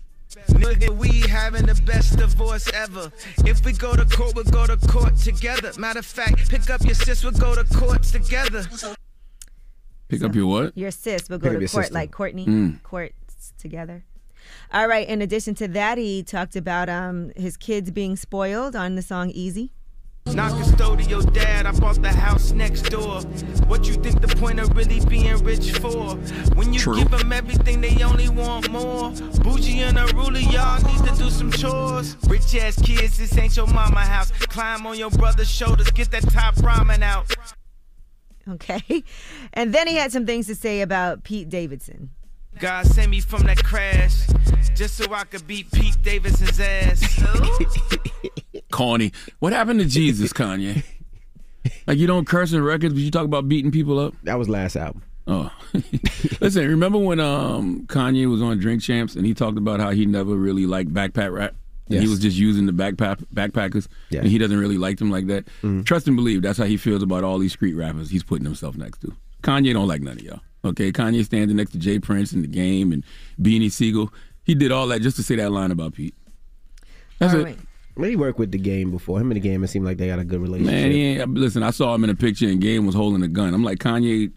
Nigga, 0.49 0.89
we 0.97 1.19
having 1.29 1.65
the 1.67 1.79
best 1.85 2.17
divorce 2.17 2.67
ever. 2.73 3.11
If 3.45 3.63
we 3.65 3.73
go 3.73 3.95
to 3.95 4.05
court, 4.05 4.33
we'll 4.35 4.45
go 4.45 4.65
to 4.65 4.77
court 4.87 5.15
together. 5.17 5.71
Matter 5.77 5.99
of 5.99 6.05
fact, 6.05 6.49
pick 6.49 6.69
up 6.69 6.81
your 6.83 6.95
sis, 6.95 7.21
we'll 7.23 7.33
go 7.33 7.53
to 7.53 7.65
court 7.75 8.01
together. 8.03 8.63
Pick 10.11 10.23
up 10.23 10.35
your 10.35 10.47
what? 10.47 10.77
Your 10.77 10.91
sis 10.91 11.29
will 11.29 11.37
go 11.37 11.47
up 11.47 11.53
to 11.53 11.59
court 11.59 11.69
sister. 11.69 11.93
like 11.93 12.11
Courtney. 12.11 12.45
Mm. 12.45 12.83
Courts 12.83 13.53
together. 13.57 14.03
All 14.73 14.87
right. 14.87 15.07
In 15.07 15.21
addition 15.21 15.55
to 15.55 15.69
that, 15.69 15.97
he 15.97 16.21
talked 16.21 16.57
about 16.57 16.89
um, 16.89 17.31
his 17.37 17.55
kids 17.55 17.91
being 17.91 18.17
spoiled 18.17 18.75
on 18.75 18.95
the 18.95 19.01
song 19.01 19.29
Easy. 19.29 19.71
Not 20.25 20.51
custodial 20.51 21.33
dad, 21.33 21.65
I 21.65 21.71
bought 21.71 22.01
the 22.01 22.09
house 22.09 22.51
next 22.51 22.83
door. 22.83 23.21
What 23.67 23.87
you 23.87 23.93
think 23.95 24.21
the 24.21 24.27
point 24.35 24.59
of 24.59 24.75
really 24.75 24.99
being 25.05 25.35
rich 25.43 25.71
for? 25.79 26.15
When 26.55 26.73
you 26.73 26.79
True. 26.79 26.97
give 26.97 27.09
them 27.09 27.31
everything, 27.31 27.81
they 27.81 28.03
only 28.03 28.29
want 28.29 28.69
more. 28.69 29.11
Bougie 29.41 29.79
and 29.79 29.97
a 29.97 30.05
ruler, 30.13 30.39
y'all 30.39 30.81
need 30.83 31.09
to 31.09 31.15
do 31.15 31.29
some 31.29 31.51
chores. 31.51 32.17
Rich 32.27 32.55
ass 32.55 32.79
kids, 32.81 33.17
this 33.17 33.35
ain't 33.37 33.57
your 33.57 33.67
mama 33.67 34.01
house. 34.01 34.31
Climb 34.31 34.85
on 34.85 34.97
your 34.97 35.09
brother's 35.09 35.49
shoulders, 35.49 35.89
get 35.91 36.11
that 36.11 36.23
top 36.29 36.55
ramen 36.55 37.01
out. 37.01 37.33
Okay. 38.61 39.03
And 39.53 39.73
then 39.73 39.87
he 39.87 39.95
had 39.95 40.11
some 40.11 40.25
things 40.25 40.47
to 40.47 40.55
say 40.55 40.81
about 40.81 41.23
Pete 41.23 41.49
Davidson. 41.49 42.11
God 42.59 42.85
sent 42.85 43.09
me 43.09 43.21
from 43.21 43.43
that 43.43 43.63
crash 43.63 44.27
just 44.75 44.97
so 44.97 45.11
I 45.13 45.23
could 45.23 45.47
beat 45.47 45.71
Pete 45.71 45.97
Davidson's 46.01 46.59
ass. 46.59 47.23
Corny. 48.71 49.13
What 49.39 49.53
happened 49.53 49.79
to 49.79 49.85
Jesus, 49.85 50.33
Kanye? 50.33 50.83
Like 51.87 51.97
you 51.97 52.07
don't 52.07 52.25
curse 52.25 52.51
in 52.53 52.63
records, 52.63 52.93
but 52.93 53.01
you 53.01 53.11
talk 53.11 53.25
about 53.25 53.47
beating 53.47 53.71
people 53.71 53.99
up. 53.99 54.13
That 54.23 54.37
was 54.37 54.49
last 54.49 54.75
album. 54.75 55.03
Oh, 55.27 55.51
listen. 56.41 56.67
Remember 56.67 56.97
when 56.97 57.19
um, 57.19 57.85
Kanye 57.87 58.29
was 58.29 58.41
on 58.41 58.59
Drink 58.59 58.81
Champs 58.81 59.15
and 59.15 59.25
he 59.25 59.33
talked 59.33 59.57
about 59.57 59.79
how 59.79 59.91
he 59.91 60.05
never 60.05 60.35
really 60.35 60.65
liked 60.65 60.93
backpack 60.93 61.31
rap. 61.31 61.55
And 61.93 62.03
He 62.03 62.09
was 62.09 62.19
just 62.19 62.37
using 62.37 62.65
the 62.65 62.71
backpack 62.71 63.23
backpackers, 63.33 63.87
Yeah. 64.09 64.21
and 64.21 64.29
he 64.29 64.37
doesn't 64.37 64.57
really 64.57 64.77
like 64.77 64.97
them 64.99 65.09
like 65.11 65.27
that. 65.27 65.45
Mm-hmm. 65.63 65.81
Trust 65.83 66.07
and 66.07 66.15
believe 66.15 66.41
that's 66.41 66.57
how 66.57 66.65
he 66.65 66.77
feels 66.77 67.03
about 67.03 67.23
all 67.23 67.37
these 67.39 67.53
street 67.53 67.73
rappers 67.73 68.09
he's 68.09 68.23
putting 68.23 68.45
himself 68.45 68.75
next 68.77 68.99
to. 69.01 69.13
Kanye 69.43 69.73
don't 69.73 69.87
like 69.87 70.01
none 70.01 70.17
of 70.17 70.21
y'all. 70.23 70.39
Okay, 70.63 70.91
Kanye 70.91 71.25
standing 71.25 71.57
next 71.57 71.71
to 71.71 71.79
J. 71.79 71.97
Prince 71.99 72.33
in 72.33 72.41
the 72.43 72.47
game 72.47 72.91
and 72.91 73.03
Beanie 73.41 73.71
Sigel. 73.71 74.13
He 74.43 74.53
did 74.55 74.71
all 74.71 74.87
that 74.87 75.01
just 75.01 75.15
to 75.17 75.23
say 75.23 75.35
that 75.37 75.51
line 75.51 75.71
about 75.71 75.93
Pete. 75.93 76.13
That's 77.19 77.33
it. 77.33 77.57
Well, 77.95 78.09
he 78.09 78.15
worked 78.15 78.39
with 78.39 78.51
the 78.51 78.57
game 78.57 78.89
before. 78.91 79.19
Him 79.19 79.31
and 79.31 79.35
the 79.35 79.41
game, 79.41 79.63
it 79.63 79.67
seemed 79.67 79.85
like 79.85 79.97
they 79.97 80.07
got 80.07 80.19
a 80.19 80.23
good 80.23 80.39
relationship. 80.41 80.73
Man, 80.73 80.91
he 80.91 81.03
ain't, 81.19 81.33
listen, 81.33 81.61
I 81.61 81.71
saw 81.71 81.93
him 81.93 82.03
in 82.03 82.09
a 82.09 82.15
picture 82.15 82.47
and 82.47 82.61
Game 82.61 82.85
was 82.85 82.95
holding 82.95 83.21
a 83.21 83.27
gun. 83.27 83.53
I'm 83.53 83.63
like, 83.63 83.79
Kanye 83.79 84.31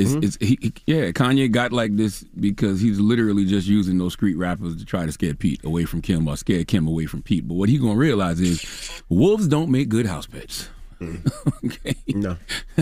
is, 0.00 0.14
mm-hmm. 0.14 0.24
is 0.24 0.38
he, 0.40 0.58
he- 0.60 0.72
yeah, 0.86 1.10
Kanye 1.10 1.50
got 1.50 1.72
like 1.72 1.96
this 1.96 2.24
because 2.38 2.80
he's 2.80 2.98
literally 2.98 3.44
just 3.44 3.66
using 3.66 3.98
those 3.98 4.12
street 4.12 4.36
rappers 4.36 4.76
to 4.76 4.84
try 4.84 5.06
to 5.06 5.12
scare 5.12 5.34
Pete 5.34 5.62
away 5.64 5.84
from 5.84 6.00
Kim 6.02 6.26
or 6.26 6.36
scare 6.36 6.64
Kim 6.64 6.86
away 6.86 7.06
from 7.06 7.22
Pete. 7.22 7.46
But 7.46 7.54
what 7.54 7.68
he 7.68 7.78
gonna 7.78 7.94
realize 7.94 8.40
is 8.40 9.02
wolves 9.08 9.46
don't 9.48 9.70
make 9.70 9.88
good 9.88 10.06
house 10.06 10.26
pets. 10.26 10.68
Mm-hmm. 11.00 11.66
okay. 11.66 11.94
No. 12.08 12.36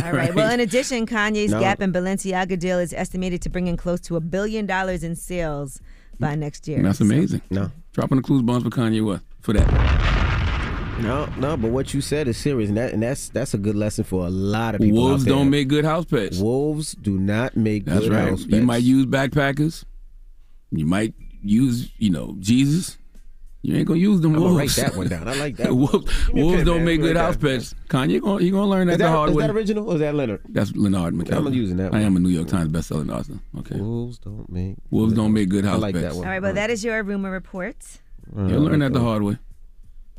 All 0.04 0.12
right. 0.12 0.34
Well, 0.34 0.50
in 0.50 0.60
addition, 0.68 1.06
Kanye's 1.06 1.52
No. 1.52 1.60
Gap 1.60 1.80
and 1.80 1.94
Balenciaga 1.94 2.58
deal 2.58 2.78
is 2.78 2.92
estimated 2.92 3.42
to 3.42 3.48
bring 3.48 3.66
in 3.68 3.76
close 3.76 4.00
to 4.02 4.16
a 4.16 4.20
billion 4.20 4.66
dollars 4.66 5.04
in 5.04 5.14
sales 5.14 5.80
by 6.18 6.34
next 6.34 6.66
year. 6.66 6.82
That's 6.82 7.00
amazing. 7.00 7.42
No. 7.50 7.70
Dropping 7.92 8.16
the 8.16 8.22
clues 8.22 8.42
bombs 8.42 8.64
for 8.64 8.70
Kanye 8.70 9.04
what? 9.04 9.20
For 9.40 9.52
that. 9.52 10.27
No, 11.00 11.26
no, 11.38 11.56
but 11.56 11.70
what 11.70 11.94
you 11.94 12.00
said 12.00 12.26
is 12.28 12.36
serious, 12.36 12.68
and, 12.68 12.76
that, 12.76 12.92
and 12.92 13.02
that's 13.02 13.28
that's 13.28 13.54
a 13.54 13.58
good 13.58 13.76
lesson 13.76 14.04
for 14.04 14.26
a 14.26 14.30
lot 14.30 14.74
of 14.74 14.80
people. 14.80 15.00
Wolves 15.02 15.22
out 15.22 15.26
there. 15.26 15.34
don't 15.34 15.50
make 15.50 15.68
good 15.68 15.84
house 15.84 16.04
pets. 16.04 16.38
Wolves 16.38 16.92
do 16.92 17.18
not 17.18 17.56
make 17.56 17.84
That's 17.84 18.00
good 18.00 18.12
right. 18.12 18.28
house 18.30 18.42
pets. 18.44 18.54
You 18.56 18.62
might 18.62 18.82
use 18.82 19.06
backpackers. 19.06 19.84
You 20.72 20.86
might 20.86 21.14
use, 21.42 21.90
you 21.98 22.10
know, 22.10 22.34
Jesus. 22.40 22.98
You 23.62 23.76
ain't 23.76 23.86
gonna 23.88 24.00
use 24.00 24.20
them 24.20 24.34
I'm 24.34 24.40
gonna 24.40 24.54
wolves. 24.54 24.76
write 24.78 24.86
that 24.86 24.96
one 24.96 25.08
down. 25.08 25.28
I 25.28 25.34
like 25.34 25.56
that 25.58 25.72
wolves 25.74 26.26
Give 26.26 26.34
me 26.34 26.40
a 26.40 26.44
wolves 26.44 26.56
pen, 26.58 26.66
don't 26.66 26.76
man. 26.76 26.84
make 26.84 27.00
good 27.00 27.16
house 27.16 27.36
pets. 27.36 27.74
Kanye 27.88 28.12
you're 28.12 28.20
gonna 28.20 28.42
he 28.42 28.50
gonna 28.50 28.66
learn 28.70 28.86
that 28.86 28.94
Is 28.94 28.98
the 28.98 29.08
hard 29.08 29.30
is 29.30 29.36
way. 29.36 29.46
that 29.46 29.52
original 29.54 29.88
or 29.90 29.94
is 29.94 30.00
that 30.00 30.14
Leonard? 30.14 30.42
That's 30.48 30.74
Lenard 30.76 31.14
McKelvey. 31.14 31.46
I'm 31.46 31.52
using 31.54 31.76
that 31.78 31.94
I 31.94 32.00
am 32.00 32.16
a 32.16 32.20
New 32.20 32.28
York 32.28 32.48
Times 32.48 32.70
bestselling 32.72 33.12
author. 33.14 33.38
Okay. 33.58 33.76
Wolves 33.80 34.18
don't 34.18 34.48
make. 34.50 34.76
Wolves 34.90 35.12
don't 35.14 35.32
make 35.32 35.48
good 35.48 35.64
I 35.64 35.70
house 35.70 35.80
like 35.80 35.94
pets. 35.94 36.06
that 36.06 36.14
one. 36.14 36.24
All 36.24 36.30
right. 36.32 36.42
Well, 36.42 36.54
that 36.54 36.70
is 36.70 36.84
your 36.84 37.02
rumor 37.02 37.30
report. 37.30 37.76
You'll 38.36 38.60
learn 38.62 38.78
that 38.80 38.92
the 38.92 39.00
hard 39.00 39.22
way. 39.22 39.38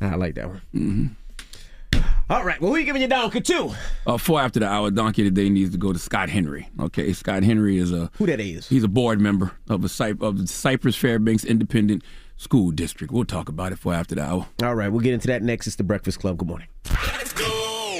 I 0.00 0.14
like 0.14 0.34
that 0.36 0.48
one. 0.48 0.60
Mm-hmm. 0.74 1.06
All 2.30 2.44
right. 2.44 2.60
Well, 2.60 2.70
who 2.70 2.78
you 2.78 2.84
giving 2.84 3.02
your 3.02 3.08
donkey 3.08 3.40
to? 3.40 3.74
Uh, 4.06 4.16
four 4.16 4.40
after 4.40 4.60
the 4.60 4.66
hour, 4.68 4.90
donkey 4.92 5.24
today 5.24 5.48
needs 5.48 5.72
to 5.72 5.78
go 5.78 5.92
to 5.92 5.98
Scott 5.98 6.28
Henry. 6.30 6.68
Okay, 6.78 7.12
Scott 7.12 7.42
Henry 7.42 7.76
is 7.78 7.92
a 7.92 8.08
who 8.14 8.26
that 8.26 8.40
is. 8.40 8.68
He's 8.68 8.84
a 8.84 8.88
board 8.88 9.20
member 9.20 9.50
of 9.68 9.84
a 9.84 9.88
Cy- 9.88 10.14
of 10.20 10.38
the 10.38 10.46
Cypress 10.46 10.94
Fairbanks 10.94 11.44
Independent 11.44 12.04
School 12.36 12.70
District. 12.70 13.12
We'll 13.12 13.24
talk 13.24 13.48
about 13.48 13.72
it 13.72 13.78
for 13.80 13.92
after 13.92 14.14
the 14.14 14.22
hour. 14.22 14.46
All 14.62 14.76
right. 14.76 14.88
We'll 14.90 15.00
get 15.00 15.12
into 15.14 15.26
that 15.26 15.42
next. 15.42 15.66
It's 15.66 15.74
the 15.76 15.82
Breakfast 15.82 16.20
Club. 16.20 16.38
Good 16.38 16.46
morning. 16.48 16.68
Let's 16.88 17.32
go. 17.32 17.44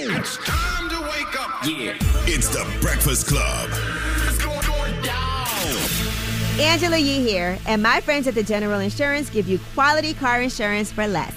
It's 0.02 0.36
time 0.38 0.88
to 0.90 1.00
wake 1.02 1.40
up. 1.40 1.64
Yeah. 1.66 1.96
It's 2.26 2.48
the 2.48 2.64
Breakfast 2.80 3.26
Club. 3.26 3.68
What's 3.70 4.38
going 4.38 5.02
down? 5.02 6.60
Angela 6.60 6.98
Yee 6.98 7.20
here, 7.28 7.58
and 7.66 7.82
my 7.82 8.00
friends 8.00 8.28
at 8.28 8.34
the 8.34 8.42
General 8.44 8.78
Insurance 8.80 9.28
give 9.28 9.48
you 9.48 9.58
quality 9.74 10.14
car 10.14 10.40
insurance 10.40 10.92
for 10.92 11.06
less. 11.08 11.34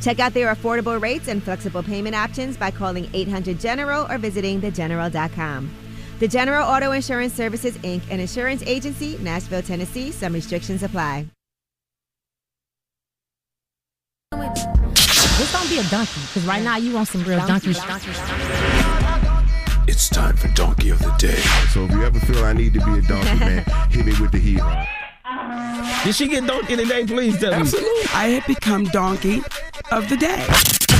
Check 0.00 0.20
out 0.20 0.34
their 0.34 0.54
affordable 0.54 1.00
rates 1.00 1.28
and 1.28 1.42
flexible 1.42 1.82
payment 1.82 2.14
options 2.14 2.56
by 2.56 2.70
calling 2.70 3.08
800 3.12 3.58
General 3.58 4.06
or 4.10 4.18
visiting 4.18 4.60
thegeneral.com. 4.60 5.70
The 6.18 6.28
General 6.28 6.66
Auto 6.66 6.92
Insurance 6.92 7.34
Services, 7.34 7.76
Inc., 7.78 8.02
an 8.10 8.20
insurance 8.20 8.62
agency, 8.66 9.18
Nashville, 9.18 9.62
Tennessee. 9.62 10.10
Some 10.10 10.32
restrictions 10.32 10.82
apply. 10.82 11.26
Just 14.94 15.52
don't 15.52 15.68
be 15.68 15.78
a 15.78 15.84
donkey, 15.84 16.20
because 16.22 16.46
right 16.46 16.62
now 16.62 16.78
you 16.78 16.94
want 16.94 17.08
some 17.08 17.22
real 17.24 17.46
donkey. 17.46 17.74
It's 19.88 20.08
time 20.08 20.36
for 20.36 20.48
Donkey 20.48 20.90
of 20.90 20.98
the 21.00 21.14
Day. 21.18 21.36
So 21.72 21.84
if 21.84 21.90
you 21.90 22.02
ever 22.02 22.18
feel 22.20 22.42
I 22.44 22.54
need 22.54 22.72
to 22.74 22.80
be 22.80 22.98
a 22.98 23.02
donkey, 23.02 23.38
man, 23.38 23.64
hit 23.90 24.06
me 24.06 24.12
with 24.18 24.32
the 24.32 24.38
heat. 24.38 24.62
Did 26.04 26.14
she 26.14 26.28
get 26.28 26.46
donkey 26.46 26.76
today? 26.76 27.04
Please 27.04 27.38
tell 27.38 27.62
me. 27.62 27.70
I 28.14 28.38
have 28.38 28.46
become 28.46 28.84
donkey 28.84 29.42
of 29.92 30.08
the 30.08 30.16
day. 30.16 30.44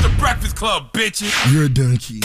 The 0.03 0.15
Breakfast 0.19 0.57
Club, 0.57 0.93
bitches. 0.93 1.53
You're 1.53 1.65
a 1.65 1.69
donkey. 1.69 2.21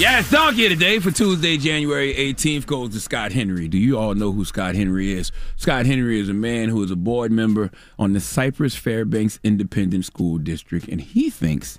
Yes, 0.00 0.30
donkey 0.30 0.68
today 0.68 0.98
for 0.98 1.10
Tuesday, 1.10 1.58
January 1.58 2.14
18th 2.14 2.64
goes 2.64 2.90
to 2.90 3.00
Scott 3.00 3.32
Henry. 3.32 3.68
Do 3.68 3.76
you 3.76 3.98
all 3.98 4.14
know 4.14 4.32
who 4.32 4.44
Scott 4.44 4.74
Henry 4.74 5.12
is? 5.12 5.30
Scott 5.56 5.84
Henry 5.84 6.18
is 6.18 6.28
a 6.28 6.34
man 6.34 6.68
who 6.70 6.82
is 6.82 6.90
a 6.90 6.96
board 6.96 7.30
member 7.30 7.70
on 7.98 8.14
the 8.14 8.20
Cypress 8.20 8.74
Fairbanks 8.74 9.38
Independent 9.44 10.06
School 10.06 10.38
District, 10.38 10.88
and 10.88 11.00
he 11.00 11.28
thinks 11.28 11.78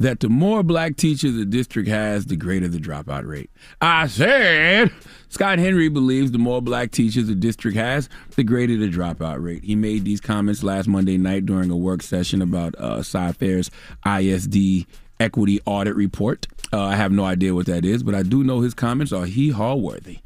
that 0.00 0.20
the 0.20 0.30
more 0.30 0.62
black 0.62 0.96
teachers 0.96 1.34
the 1.34 1.44
district 1.44 1.88
has, 1.88 2.24
the 2.24 2.34
greater 2.34 2.66
the 2.66 2.78
dropout 2.78 3.28
rate. 3.28 3.50
I 3.82 4.06
said 4.06 4.90
Scott 5.28 5.58
Henry 5.58 5.88
believes 5.90 6.32
the 6.32 6.38
more 6.38 6.62
black 6.62 6.90
teachers 6.90 7.26
the 7.26 7.34
district 7.34 7.76
has, 7.76 8.08
the 8.34 8.42
greater 8.42 8.76
the 8.78 8.88
dropout 8.88 9.44
rate. 9.44 9.62
He 9.62 9.76
made 9.76 10.04
these 10.04 10.20
comments 10.20 10.62
last 10.62 10.88
Monday 10.88 11.18
night 11.18 11.44
during 11.44 11.70
a 11.70 11.76
work 11.76 12.02
session 12.02 12.40
about 12.40 12.74
uh, 12.76 13.02
Cy-Fair's 13.02 13.70
ISD 14.06 14.86
equity 15.20 15.60
audit 15.66 15.94
report. 15.94 16.46
Uh, 16.72 16.82
I 16.82 16.96
have 16.96 17.12
no 17.12 17.26
idea 17.26 17.54
what 17.54 17.66
that 17.66 17.84
is, 17.84 18.02
but 18.02 18.14
I 18.14 18.22
do 18.22 18.42
know 18.42 18.60
his 18.60 18.72
comments 18.72 19.12
are 19.12 19.26
hee 19.26 19.50
haw 19.50 19.74
worthy. 19.74 20.20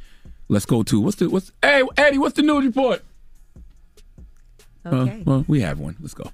Let's 0.48 0.66
go 0.66 0.84
to 0.84 1.00
what's 1.00 1.16
the 1.16 1.28
what's 1.28 1.50
hey 1.62 1.82
Eddie, 1.96 2.18
what's 2.18 2.36
the 2.36 2.42
news 2.42 2.66
report? 2.66 3.02
Okay. 4.86 5.20
Uh, 5.20 5.24
well, 5.24 5.44
we 5.48 5.62
have 5.62 5.80
one. 5.80 5.96
Let's 6.00 6.14
go. 6.14 6.30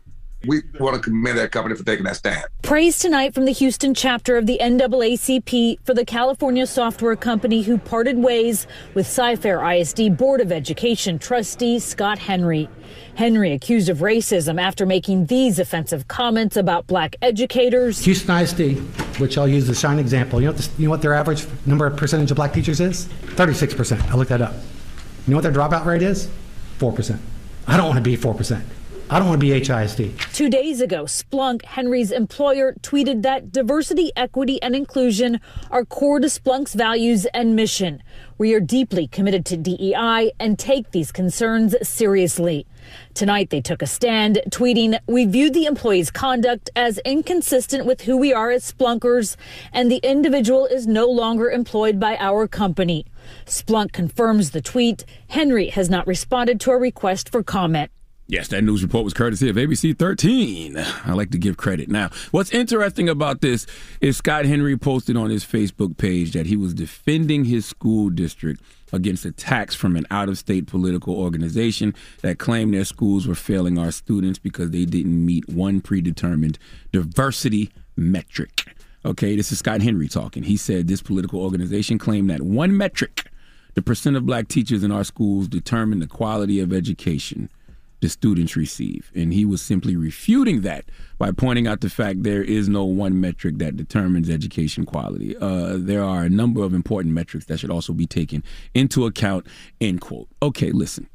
We 0.47 0.63
want 0.79 0.97
to 0.97 1.03
commend 1.03 1.37
that 1.37 1.53
company 1.53 1.75
for 1.75 1.85
taking 1.85 2.05
that 2.05 2.17
stand. 2.17 2.47
Praise 2.63 2.99
tonight 2.99 3.35
from 3.35 3.45
the 3.45 3.53
Houston 3.53 3.93
chapter 3.93 4.39
of 4.39 4.47
the 4.47 4.59
NAACP 4.59 5.79
for 5.85 5.93
the 5.93 6.07
California 6.07 6.67
software 6.67 7.15
company 7.15 7.61
who 7.61 7.77
parted 7.77 8.17
ways 8.17 8.67
with 8.95 9.07
Cy-Fair 9.07 9.63
ISD 9.63 10.17
Board 10.17 10.41
of 10.41 10.51
Education 10.51 11.19
trustee 11.19 11.79
Scott 11.79 12.19
Henry. 12.19 12.71
Henry 13.17 13.53
accused 13.53 13.91
of 13.91 13.99
racism 13.99 14.59
after 14.59 14.87
making 14.87 15.27
these 15.27 15.59
offensive 15.59 16.09
comments 16.09 16.57
about 16.57 16.87
black 16.87 17.17
educators. 17.21 18.03
Houston 18.07 18.35
ISD, 18.35 18.79
which 19.21 19.37
I'll 19.37 19.47
use 19.47 19.69
as 19.69 19.77
a 19.77 19.79
shining 19.79 20.01
example. 20.01 20.41
You 20.41 20.47
know, 20.47 20.53
what 20.53 20.71
you 20.79 20.85
know 20.87 20.91
what 20.91 21.03
their 21.03 21.13
average 21.13 21.47
number 21.67 21.87
of 21.87 21.99
percentage 21.99 22.31
of 22.31 22.37
black 22.37 22.55
teachers 22.55 22.81
is? 22.81 23.07
36%. 23.35 24.11
I 24.11 24.15
looked 24.15 24.31
that 24.31 24.41
up. 24.41 24.55
You 25.27 25.33
know 25.33 25.37
what 25.37 25.43
their 25.43 25.53
dropout 25.53 25.85
rate 25.85 26.03
is? 26.03 26.29
4%. 26.79 27.19
I 27.67 27.77
don't 27.77 27.87
want 27.87 27.99
to 27.99 28.03
be 28.03 28.17
4%. 28.17 28.63
I 29.13 29.19
don't 29.19 29.27
want 29.27 29.41
to 29.41 29.45
be 29.45 29.61
HISD. 29.61 30.33
Two 30.33 30.49
days 30.49 30.81
ago, 30.81 31.03
Splunk, 31.03 31.65
Henry's 31.65 32.13
employer, 32.13 32.75
tweeted 32.81 33.23
that 33.23 33.51
diversity, 33.51 34.13
equity, 34.15 34.63
and 34.63 34.77
inclusion 34.77 35.41
are 35.69 35.85
core 35.85 36.21
to 36.21 36.29
Splunk's 36.29 36.75
values 36.75 37.27
and 37.35 37.57
mission. 37.57 38.05
We 38.39 38.55
are 38.55 38.61
deeply 38.61 39.09
committed 39.09 39.45
to 39.47 39.57
DEI 39.57 40.31
and 40.39 40.57
take 40.57 40.93
these 40.93 41.11
concerns 41.11 41.75
seriously. 41.83 42.69
Tonight, 43.13 43.51
they 43.51 43.61
took 43.61 43.83
a 43.83 43.87
stand, 43.89 44.43
tweeting, 44.51 44.97
We 45.09 45.25
view 45.25 45.51
the 45.51 45.67
employee's 45.67 46.13
conduct 46.13 46.71
as 46.77 46.99
inconsistent 46.99 47.87
with 47.87 48.03
who 48.03 48.17
we 48.17 48.33
are 48.33 48.53
as 48.53 48.73
Splunkers, 48.73 49.35
and 49.73 49.91
the 49.91 50.01
individual 50.05 50.67
is 50.67 50.87
no 50.87 51.07
longer 51.07 51.51
employed 51.51 51.99
by 51.99 52.17
our 52.19 52.47
company. 52.47 53.07
Splunk 53.45 53.91
confirms 53.91 54.53
the 54.53 54.63
tweet. 54.63 55.05
Henry 55.31 55.71
has 55.71 55.91
not 55.91 56.07
responded 56.07 56.61
to 56.61 56.71
a 56.71 56.79
request 56.79 57.29
for 57.29 57.43
comment. 57.43 57.91
Yes, 58.31 58.47
that 58.49 58.63
news 58.63 58.85
report 58.85 59.03
was 59.03 59.13
courtesy 59.13 59.49
of 59.49 59.57
ABC 59.57 59.99
13. 59.99 60.77
I 60.77 61.15
like 61.15 61.33
to 61.33 61.39
give 61.39 61.57
credit. 61.57 61.89
Now, 61.89 62.11
what's 62.31 62.53
interesting 62.53 63.09
about 63.09 63.41
this 63.41 63.67
is 64.01 64.19
Scott 64.19 64.45
Henry 64.45 64.77
posted 64.77 65.17
on 65.17 65.31
his 65.31 65.45
Facebook 65.45 65.97
page 65.97 66.31
that 66.35 66.47
he 66.47 66.55
was 66.55 66.73
defending 66.73 67.47
his 67.47 67.67
school 67.67 68.09
district 68.09 68.63
against 68.93 69.25
attacks 69.25 69.75
from 69.75 69.97
an 69.97 70.07
out 70.13 70.29
of 70.29 70.39
state 70.39 70.69
political 70.69 71.13
organization 71.17 71.93
that 72.23 72.39
claimed 72.39 72.73
their 72.73 72.85
schools 72.85 73.27
were 73.27 73.35
failing 73.35 73.79
our 73.79 73.91
students 73.91 74.39
because 74.39 74.71
they 74.71 74.85
didn't 74.85 75.27
meet 75.27 75.49
one 75.49 75.81
predetermined 75.81 76.57
diversity 76.93 77.73
metric. 77.97 78.63
Okay, 79.05 79.35
this 79.35 79.51
is 79.51 79.59
Scott 79.59 79.83
Henry 79.83 80.07
talking. 80.07 80.45
He 80.45 80.57
said 80.57 80.87
this 80.87 81.03
political 81.03 81.41
organization 81.41 81.99
claimed 81.99 82.31
that 82.31 82.43
one 82.43 82.77
metric, 82.77 83.25
the 83.75 83.83
percent 83.83 84.15
of 84.15 84.25
black 84.25 84.47
teachers 84.47 84.85
in 84.85 84.93
our 84.93 85.03
schools, 85.03 85.49
determined 85.49 86.01
the 86.01 86.07
quality 86.07 86.61
of 86.61 86.73
education 86.73 87.51
the 88.01 88.09
students 88.09 88.57
receive. 88.57 89.11
And 89.15 89.33
he 89.33 89.45
was 89.45 89.63
simply 89.63 89.97
refuting 89.97 90.63
that 90.63 90.87
by 91.19 91.33
pointing 91.33 91.67
out 91.67 91.81
the 91.81 91.91
fact 91.91 92.23
there 92.23 92.43
is 92.43 92.69
no 92.69 92.85
one 92.85 93.21
metric 93.21 93.59
that 93.59 93.77
determines 93.77 94.31
education 94.31 94.85
quality. 94.85 95.37
Uh, 95.37 95.77
there 95.79 96.03
are 96.03 96.25
a 96.25 96.31
number 96.31 96.63
of 96.63 96.75
important 96.75 97.15
metrics 97.15 97.47
that 97.47 97.59
should 97.59 97.71
also 97.71 97.93
be 97.93 98.07
taken 98.07 98.43
into 98.75 99.07
account, 99.07 99.47
end 99.81 100.01
quote. 100.01 100.29
Okay, 100.43 100.73
listen. 100.73 101.09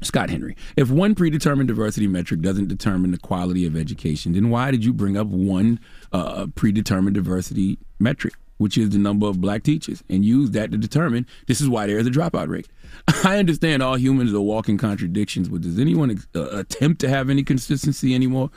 Scott 0.00 0.30
Henry, 0.30 0.56
if 0.76 0.90
one 0.90 1.16
predetermined 1.16 1.66
diversity 1.66 2.06
metric 2.06 2.40
doesn't 2.40 2.68
determine 2.68 3.10
the 3.10 3.18
quality 3.18 3.66
of 3.66 3.76
education, 3.76 4.32
then 4.32 4.48
why 4.48 4.70
did 4.70 4.84
you 4.84 4.92
bring 4.92 5.16
up 5.16 5.26
one 5.26 5.80
uh, 6.12 6.46
predetermined 6.54 7.14
diversity 7.14 7.78
metric? 7.98 8.34
Which 8.58 8.76
is 8.76 8.90
the 8.90 8.98
number 8.98 9.26
of 9.26 9.40
black 9.40 9.62
teachers, 9.62 10.04
and 10.08 10.24
use 10.24 10.50
that 10.50 10.70
to 10.70 10.76
determine 10.76 11.26
this 11.46 11.60
is 11.60 11.68
why 11.68 11.86
there 11.86 11.98
is 11.98 12.06
a 12.06 12.10
dropout 12.10 12.48
rate. 12.48 12.68
I 13.24 13.38
understand 13.38 13.82
all 13.82 13.96
humans 13.96 14.34
are 14.34 14.40
walking 14.40 14.78
contradictions, 14.78 15.48
but 15.48 15.62
does 15.62 15.78
anyone 15.78 16.22
uh, 16.34 16.50
attempt 16.50 17.00
to 17.00 17.08
have 17.08 17.30
any 17.30 17.42
consistency 17.42 18.14
anymore? 18.14 18.50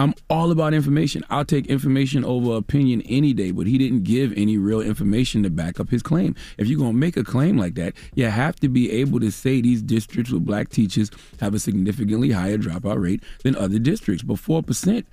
I'm 0.00 0.14
all 0.30 0.50
about 0.50 0.72
information. 0.72 1.24
I'll 1.28 1.44
take 1.44 1.66
information 1.66 2.24
over 2.24 2.56
opinion 2.56 3.02
any 3.02 3.34
day, 3.34 3.50
but 3.50 3.66
he 3.66 3.76
didn't 3.76 4.04
give 4.04 4.32
any 4.34 4.56
real 4.56 4.80
information 4.80 5.42
to 5.42 5.50
back 5.50 5.78
up 5.78 5.90
his 5.90 6.02
claim. 6.02 6.34
If 6.56 6.68
you're 6.68 6.78
going 6.78 6.92
to 6.92 6.96
make 6.96 7.18
a 7.18 7.22
claim 7.22 7.58
like 7.58 7.74
that, 7.74 7.92
you 8.14 8.24
have 8.24 8.56
to 8.60 8.68
be 8.70 8.90
able 8.92 9.20
to 9.20 9.30
say 9.30 9.60
these 9.60 9.82
districts 9.82 10.32
with 10.32 10.46
black 10.46 10.70
teachers 10.70 11.10
have 11.40 11.52
a 11.52 11.58
significantly 11.58 12.30
higher 12.30 12.56
dropout 12.56 12.98
rate 12.98 13.22
than 13.44 13.54
other 13.56 13.78
districts. 13.78 14.22
But 14.22 14.36
4%, 14.36 15.04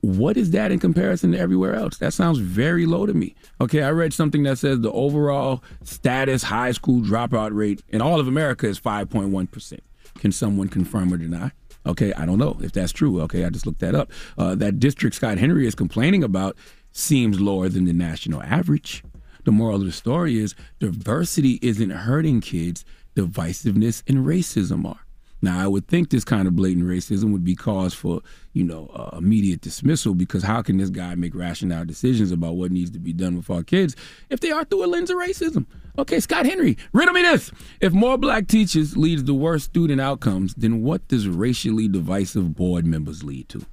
what 0.00 0.36
is 0.36 0.50
that 0.52 0.70
in 0.70 0.78
comparison 0.78 1.32
to 1.32 1.38
everywhere 1.38 1.74
else? 1.74 1.98
That 1.98 2.12
sounds 2.12 2.38
very 2.38 2.86
low 2.86 3.06
to 3.06 3.14
me. 3.14 3.34
Okay, 3.60 3.82
I 3.82 3.90
read 3.90 4.12
something 4.12 4.42
that 4.44 4.58
says 4.58 4.80
the 4.80 4.92
overall 4.92 5.62
status 5.82 6.44
high 6.44 6.72
school 6.72 7.00
dropout 7.00 7.54
rate 7.54 7.82
in 7.88 8.00
all 8.00 8.20
of 8.20 8.28
America 8.28 8.66
is 8.66 8.78
5.1%. 8.78 9.80
Can 10.18 10.32
someone 10.32 10.68
confirm 10.68 11.12
or 11.12 11.16
deny? 11.16 11.52
Okay, 11.86 12.12
I 12.14 12.26
don't 12.26 12.38
know 12.38 12.56
if 12.60 12.72
that's 12.72 12.92
true. 12.92 13.20
Okay, 13.22 13.44
I 13.44 13.50
just 13.50 13.66
looked 13.66 13.80
that 13.80 13.94
up. 13.94 14.10
Uh, 14.36 14.54
that 14.56 14.80
district 14.80 15.16
Scott 15.16 15.38
Henry 15.38 15.66
is 15.66 15.74
complaining 15.74 16.24
about 16.24 16.56
seems 16.92 17.40
lower 17.40 17.68
than 17.68 17.84
the 17.84 17.92
national 17.92 18.42
average. 18.42 19.04
The 19.44 19.52
moral 19.52 19.76
of 19.76 19.84
the 19.84 19.92
story 19.92 20.38
is 20.38 20.54
diversity 20.80 21.60
isn't 21.62 21.90
hurting 21.90 22.40
kids, 22.40 22.84
divisiveness 23.14 24.02
and 24.08 24.26
racism 24.26 24.84
are. 24.84 25.05
Now, 25.46 25.60
I 25.60 25.68
would 25.68 25.86
think 25.86 26.10
this 26.10 26.24
kind 26.24 26.48
of 26.48 26.56
blatant 26.56 26.86
racism 26.86 27.30
would 27.30 27.44
be 27.44 27.54
cause 27.54 27.94
for, 27.94 28.20
you 28.52 28.64
know, 28.64 28.90
uh, 28.92 29.16
immediate 29.16 29.60
dismissal 29.60 30.12
because 30.12 30.42
how 30.42 30.60
can 30.60 30.76
this 30.76 30.90
guy 30.90 31.14
make 31.14 31.36
rational 31.36 31.84
decisions 31.84 32.32
about 32.32 32.56
what 32.56 32.72
needs 32.72 32.90
to 32.90 32.98
be 32.98 33.12
done 33.12 33.36
with 33.36 33.48
our 33.48 33.62
kids 33.62 33.94
if 34.28 34.40
they 34.40 34.50
are 34.50 34.64
through 34.64 34.84
a 34.84 34.88
lens 34.88 35.08
of 35.08 35.18
racism? 35.18 35.66
Okay, 36.00 36.18
Scott 36.18 36.46
Henry, 36.46 36.76
riddle 36.92 37.14
me 37.14 37.22
this. 37.22 37.52
If 37.80 37.92
more 37.92 38.18
black 38.18 38.48
teachers 38.48 38.96
leads 38.96 39.22
to 39.22 39.34
worse 39.34 39.62
student 39.62 40.00
outcomes, 40.00 40.52
then 40.56 40.82
what 40.82 41.06
does 41.06 41.28
racially 41.28 41.86
divisive 41.86 42.56
board 42.56 42.84
members 42.84 43.22
lead 43.22 43.48
to? 43.50 43.64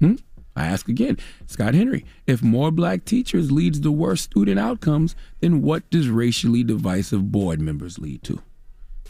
Hmm? 0.00 0.16
I 0.54 0.66
ask 0.66 0.86
again, 0.86 1.16
Scott 1.46 1.72
Henry, 1.72 2.04
if 2.26 2.42
more 2.42 2.70
black 2.70 3.06
teachers 3.06 3.50
leads 3.50 3.80
to 3.80 3.90
worse 3.90 4.20
student 4.20 4.60
outcomes, 4.60 5.16
then 5.40 5.62
what 5.62 5.88
does 5.88 6.10
racially 6.10 6.62
divisive 6.62 7.32
board 7.32 7.58
members 7.58 7.98
lead 7.98 8.22
to? 8.24 8.42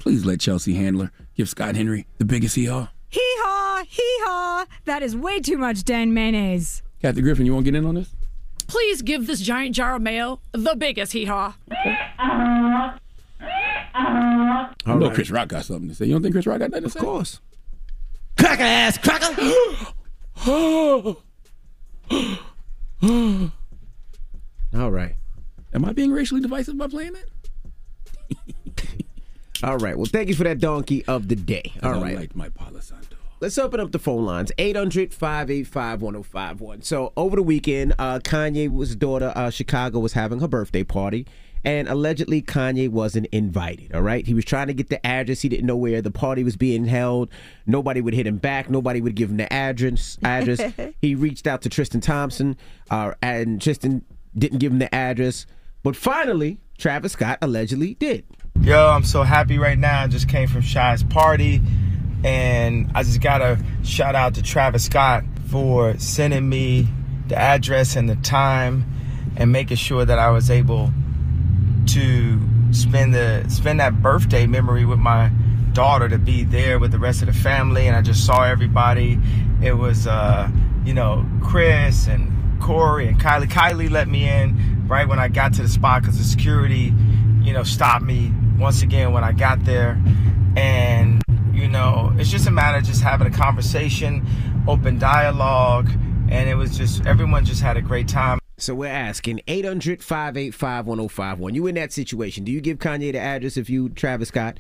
Please 0.01 0.25
let 0.25 0.41
Chelsea 0.41 0.75
Handler 0.75 1.13
give 1.37 1.49
Scott 1.49 1.77
Henry 1.77 2.07
the 2.17 2.25
biggest 2.25 2.57
hee 2.57 2.65
haw. 2.65 2.89
Hee 3.11 3.21
haw, 3.21 3.85
hee 3.87 4.19
haw. 4.23 4.65
That 4.87 5.03
is 5.03 5.15
way 5.15 5.41
too 5.41 5.59
much 5.59 5.85
Dan 5.85 6.15
mayonnaise. 6.15 6.83
Kathy 7.03 7.21
Griffin, 7.21 7.45
you 7.45 7.53
want 7.53 7.67
to 7.67 7.71
get 7.71 7.79
in 7.79 7.85
on 7.85 7.97
this? 7.97 8.09
Please 8.67 9.03
give 9.03 9.27
this 9.27 9.41
giant 9.41 9.75
jar 9.75 9.97
of 9.97 10.03
mayo 10.03 10.41
the 10.53 10.75
biggest 10.75 11.13
hee 11.13 11.27
haw. 11.27 11.55
I 11.71 12.97
know 14.87 15.11
Chris 15.11 15.31
Rock 15.31 15.49
got 15.49 15.67
something 15.67 15.91
to 15.91 15.95
say. 15.95 16.07
You 16.07 16.15
don't 16.15 16.23
think 16.23 16.35
Chris 16.35 16.47
Rock 16.47 16.61
got 16.61 16.71
nothing 16.71 16.85
to 16.85 16.91
say? 16.91 16.99
Of 17.01 17.05
course. 17.05 17.41
Cracker 18.39 18.63
ass 18.63 18.97
cracker. 18.97 19.35
All 24.75 24.91
right. 24.91 25.17
Am 25.75 25.85
I 25.85 25.93
being 25.93 26.11
racially 26.11 26.41
divisive 26.41 26.79
by 26.79 26.87
playing 26.87 27.13
that? 27.13 27.27
All 29.63 29.79
right. 29.79 29.97
Well, 29.97 30.07
thank 30.07 30.29
you 30.29 30.35
for 30.35 30.45
that 30.45 30.59
donkey 30.59 31.05
of 31.07 31.29
the 31.29 31.37
day. 31.37 31.73
All 31.83 32.01
right. 32.01 32.17
like 32.17 32.35
my 32.35 32.49
Palo 32.49 32.81
Santo. 32.81 33.17
Let's 33.41 33.57
open 33.57 33.81
up 33.81 33.93
the 33.93 33.99
phone 33.99 34.27
lines 34.27 34.53
800 34.59 35.15
585 35.15 36.03
1051. 36.03 36.83
So, 36.83 37.13
over 37.17 37.37
the 37.37 37.43
weekend, 37.43 37.95
uh, 37.99 38.19
Kanye's 38.19 38.95
daughter, 38.97 39.33
uh, 39.35 39.51
Chicago, 39.51 39.99
was 39.99 40.13
having 40.13 40.41
her 40.41 40.49
birthday 40.49 40.85
party. 40.85 41.27
And 41.63 41.89
allegedly, 41.89 42.41
Kanye 42.41 42.89
wasn't 42.89 43.27
invited. 43.33 43.95
All 43.95 44.01
right. 44.01 44.27
He 44.27 44.33
was 44.33 44.47
trying 44.47 44.69
to 44.69 44.75
get 44.75 44.89
the 44.89 45.05
address. 45.07 45.43
He 45.43 45.49
didn't 45.51 45.67
know 45.67 45.77
where 45.77 46.01
the 46.01 46.11
party 46.11 46.43
was 46.43 46.57
being 46.57 46.87
held. 46.87 47.31
Nobody 47.67 48.01
would 48.01 48.15
hit 48.15 48.27
him 48.27 48.39
back. 48.39 48.71
Nobody 48.71 49.03
would 49.03 49.15
give 49.15 49.29
him 49.29 49.37
the 49.37 49.53
address. 49.53 50.17
address. 50.23 50.61
he 51.03 51.15
reached 51.15 51.47
out 51.47 51.61
to 51.63 51.69
Tristan 51.69 52.01
Thompson, 52.01 52.57
uh, 52.91 53.13
and 53.21 53.61
Tristan 53.61 54.05
didn't 54.37 54.59
give 54.59 54.73
him 54.73 54.79
the 54.79 54.95
address. 54.95 55.45
But 55.83 55.97
finally, 55.97 56.61
Travis 56.79 57.13
Scott 57.13 57.39
allegedly 57.43 57.95
did. 57.95 58.25
Yo, 58.59 58.89
I'm 58.89 59.05
so 59.05 59.23
happy 59.23 59.59
right 59.59 59.79
now. 59.79 60.03
I 60.03 60.07
just 60.07 60.29
came 60.29 60.49
from 60.49 60.63
Chi's 60.63 61.03
party, 61.03 61.63
and 62.25 62.91
I 62.95 63.03
just 63.03 63.21
gotta 63.23 63.59
shout 63.83 64.15
out 64.15 64.35
to 64.35 64.43
Travis 64.43 64.85
Scott 64.85 65.25
for 65.47 65.97
sending 65.99 66.49
me 66.49 66.89
the 67.29 67.37
address 67.37 67.97
and 67.97 68.09
the 68.09 68.17
time, 68.17 68.85
and 69.37 69.51
making 69.51 69.79
sure 69.79 70.05
that 70.05 70.19
I 70.19 70.31
was 70.31 70.51
able 70.51 70.93
to 71.87 72.41
spend 72.73 73.15
the 73.15 73.47
spend 73.49 73.81
that 73.81 74.03
birthday 74.03 74.47
memory 74.47 74.85
with 74.85 74.99
my 74.99 75.31
daughter 75.73 76.09
to 76.09 76.19
be 76.19 76.45
there 76.45 76.79
with 76.79 76.91
the 76.93 76.99
rest 76.99 77.23
of 77.23 77.29
the 77.29 77.35
family, 77.35 77.87
and 77.87 77.97
I 77.97 78.03
just 78.03 78.27
saw 78.27 78.43
everybody. 78.43 79.19
It 79.63 79.73
was, 79.73 80.07
uh, 80.07 80.51
you 80.85 80.93
know, 80.93 81.25
Kris 81.43 82.07
and 82.09 82.61
Corey 82.61 83.09
and 83.09 83.19
Kylie. 83.19 83.49
Kylie 83.49 83.91
let 83.91 84.07
me 84.09 84.29
in 84.29 84.87
right 84.87 85.09
when 85.09 85.19
I 85.19 85.29
got 85.29 85.55
to 85.55 85.63
the 85.63 85.69
spot 85.69 86.03
because 86.03 86.19
the 86.19 86.25
security, 86.25 86.93
you 87.41 87.53
know, 87.53 87.63
stopped 87.63 88.05
me 88.05 88.33
once 88.59 88.83
again 88.83 89.13
when 89.13 89.25
I 89.25 89.33
got 89.33 89.65
there. 89.65 90.01
And, 90.57 91.23
you 91.53 91.69
know, 91.69 92.13
it's 92.17 92.31
just 92.31 92.47
a 92.47 92.51
matter 92.51 92.79
of 92.79 92.85
just 92.85 93.03
having 93.03 93.27
a 93.27 93.31
conversation, 93.31 94.27
open 94.69 94.99
dialogue. 94.99 95.91
And 96.29 96.49
it 96.49 96.55
was 96.55 96.77
just, 96.77 97.07
everyone 97.07 97.45
just 97.45 97.63
had 97.63 97.77
a 97.77 97.83
great 97.83 98.09
time. 98.09 98.39
So 98.59 98.75
we're 98.75 98.89
asking 98.89 99.41
800 99.49 100.03
585 100.03 100.87
1051. 100.87 101.55
You 101.55 101.67
in 101.67 101.75
that 101.77 101.93
situation. 101.93 102.45
Do 102.45 102.53
you 102.53 102.61
give 102.61 102.79
Kanye 102.79 103.13
the 103.13 103.19
address 103.19 103.57
if 103.57 103.71
you 103.71 103.89
Travis 103.89 104.29
Scott? 104.29 104.59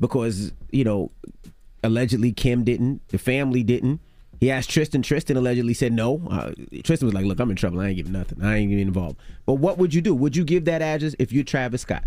Because, 0.00 0.52
you 0.70 0.82
know, 0.82 1.10
allegedly 1.82 2.32
Kim 2.32 2.64
didn't, 2.64 3.06
the 3.08 3.18
family 3.18 3.62
didn't. 3.62 4.00
He 4.40 4.50
asked 4.50 4.70
Tristan. 4.70 5.02
Tristan 5.02 5.36
allegedly 5.36 5.74
said 5.74 5.92
no. 5.92 6.20
Uh, 6.30 6.52
Tristan 6.82 7.06
was 7.06 7.14
like, 7.14 7.24
"Look, 7.24 7.40
I'm 7.40 7.50
in 7.50 7.56
trouble. 7.56 7.80
I 7.80 7.88
ain't 7.88 7.96
giving 7.96 8.12
nothing. 8.12 8.42
I 8.42 8.56
ain't 8.56 8.70
getting 8.70 8.86
involved." 8.86 9.16
But 9.46 9.54
what 9.54 9.78
would 9.78 9.94
you 9.94 10.00
do? 10.00 10.14
Would 10.14 10.36
you 10.36 10.44
give 10.44 10.64
that 10.66 10.82
address 10.82 11.14
if 11.18 11.32
you're 11.32 11.44
Travis 11.44 11.82
Scott? 11.82 12.04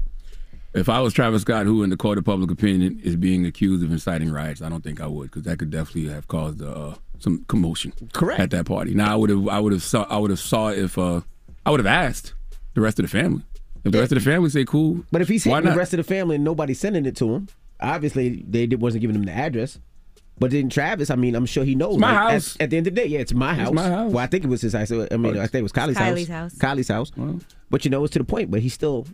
If 0.73 0.89
I 0.89 0.99
was 0.99 1.13
Travis 1.13 1.41
Scott, 1.41 1.65
who 1.65 1.81
in 1.81 1.89
the 1.89 1.97
court 1.97 2.17
of 2.17 2.25
public 2.25 2.51
opinion 2.51 2.99
is 3.03 3.15
being 3.15 3.45
accused 3.45 3.83
of 3.83 3.91
inciting 3.91 4.31
riots, 4.31 4.61
I 4.61 4.69
don't 4.69 4.83
think 4.83 5.01
I 5.01 5.07
would, 5.07 5.23
because 5.31 5.43
that 5.43 5.57
could 5.57 5.71
definitely 5.71 6.11
have 6.13 6.27
caused 6.27 6.61
uh, 6.61 6.93
some 7.19 7.45
commotion. 7.47 7.93
Correct. 8.13 8.39
At 8.39 8.51
that 8.51 8.65
party. 8.65 8.93
Now 8.93 9.11
I 9.11 9.15
would 9.15 9.29
have, 9.31 9.47
I 9.47 9.59
would 9.59 9.71
have 9.71 9.81
saw, 9.81 10.03
I 10.09 10.17
would 10.17 10.29
have 10.29 10.39
saw 10.39 10.67
if, 10.69 10.97
uh, 10.97 11.21
I 11.65 11.71
would 11.71 11.79
have 11.79 11.87
asked 11.87 12.33
the 12.75 12.81
rest 12.81 12.99
of 12.99 13.03
the 13.05 13.09
family. 13.09 13.41
If 13.85 13.91
the 13.93 13.99
rest 13.99 14.11
of 14.11 14.17
the 14.21 14.29
family 14.29 14.49
say 14.49 14.65
cool, 14.65 15.03
But 15.11 15.21
if 15.21 15.29
he's 15.29 15.45
hitting 15.45 15.63
the 15.69 15.75
rest 15.75 15.93
of 15.93 15.97
the 15.97 16.03
family 16.03 16.35
and 16.35 16.43
nobody's 16.43 16.79
sending 16.79 17.05
it 17.05 17.15
to 17.15 17.33
him, 17.33 17.47
obviously 17.79 18.43
they 18.47 18.67
did- 18.67 18.81
wasn't 18.81 19.01
giving 19.01 19.15
him 19.15 19.23
the 19.23 19.31
address. 19.31 19.79
But 20.39 20.51
then 20.51 20.69
Travis, 20.69 21.09
I 21.09 21.15
mean, 21.15 21.35
I'm 21.35 21.45
sure 21.45 21.63
he 21.63 21.75
knows. 21.75 21.95
It's 21.95 22.01
my 22.01 22.11
like, 22.11 22.19
at- 22.19 22.31
house. 22.33 22.57
At, 22.59 22.69
the 22.69 22.77
end 22.77 22.87
of 22.87 22.95
the 22.95 23.01
day, 23.01 23.07
yeah, 23.07 23.19
it's 23.19 23.33
my 23.33 23.51
It's 23.53 23.61
house. 23.61 23.73
my 23.73 23.89
house. 23.89 24.11
Well, 24.11 24.23
I 24.23 24.27
think 24.27 24.43
it 24.43 24.47
was 24.47 24.61
his 24.61 24.73
house. 24.73 24.91
I 24.91 25.17
mean, 25.17 25.37
I 25.37 25.47
think 25.47 25.61
it 25.61 25.63
was 25.63 25.71
Kylie's, 25.71 25.97
Kylie's 25.97 26.27
house. 26.27 26.59
house. 26.59 26.75
Kylie's 26.75 26.87
house. 26.89 27.11
But 27.69 27.85
you 27.85 27.91
know, 27.91 28.03
it's 28.03 28.13
to 28.13 28.19
the 28.19 28.25
point. 28.25 28.51
But 28.51 28.61
he's 28.61 28.73
still 28.73 29.07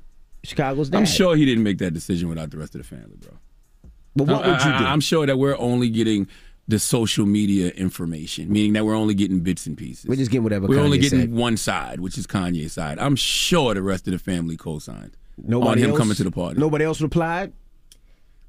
Chicago's 0.44 0.90
dad. 0.90 0.98
I'm 0.98 1.06
sure 1.06 1.36
he 1.36 1.46
didn't 1.46 1.64
make 1.64 1.78
that 1.80 1.92
decision 1.94 2.30
without 2.30 2.52
the 2.52 2.58
rest 2.58 2.76
of 2.76 2.82
the 2.82 2.88
family, 2.88 3.18
bro. 3.20 3.32
But 4.16 4.28
what 4.28 4.46
would 4.46 4.60
you 4.60 4.78
do? 4.80 4.86
I, 4.86 4.94
am 4.94 5.00
sure 5.00 5.26
that 5.26 5.38
we're 5.38 5.58
only 5.58 5.90
getting 5.90 6.28
the 6.68 6.80
social 6.80 7.26
media 7.26 7.70
information, 7.72 8.52
meaning 8.52 8.74
that 8.74 8.86
we're 8.86 8.96
only 8.96 9.14
getting 9.14 9.40
bits 9.40 9.66
and 9.66 9.78
pieces. 9.78 10.06
We're 10.06 10.16
just 10.16 10.32
getting 10.32 10.44
whatever 10.44 10.68
We're 10.68 10.80
only 10.80 10.98
getting 10.98 11.22
said. 11.22 11.34
one 11.34 11.58
side, 11.58 12.00
which 12.00 12.18
is 12.18 12.28
Kanye's 12.28 12.74
side. 12.74 13.00
I'm 13.00 13.16
sure 13.16 13.74
the 13.74 13.82
rest 13.82 14.08
of 14.08 14.14
the 14.14 14.20
family 14.20 14.56
co-signed 14.56 15.18
Nobody 15.38 15.72
on 15.72 15.78
him 15.78 15.90
else, 15.92 16.00
coming 16.00 16.16
to 16.16 16.24
the 16.24 16.32
party. 16.32 16.60
Nobody 16.60 16.86
else 16.86 17.02
replied. 17.02 17.54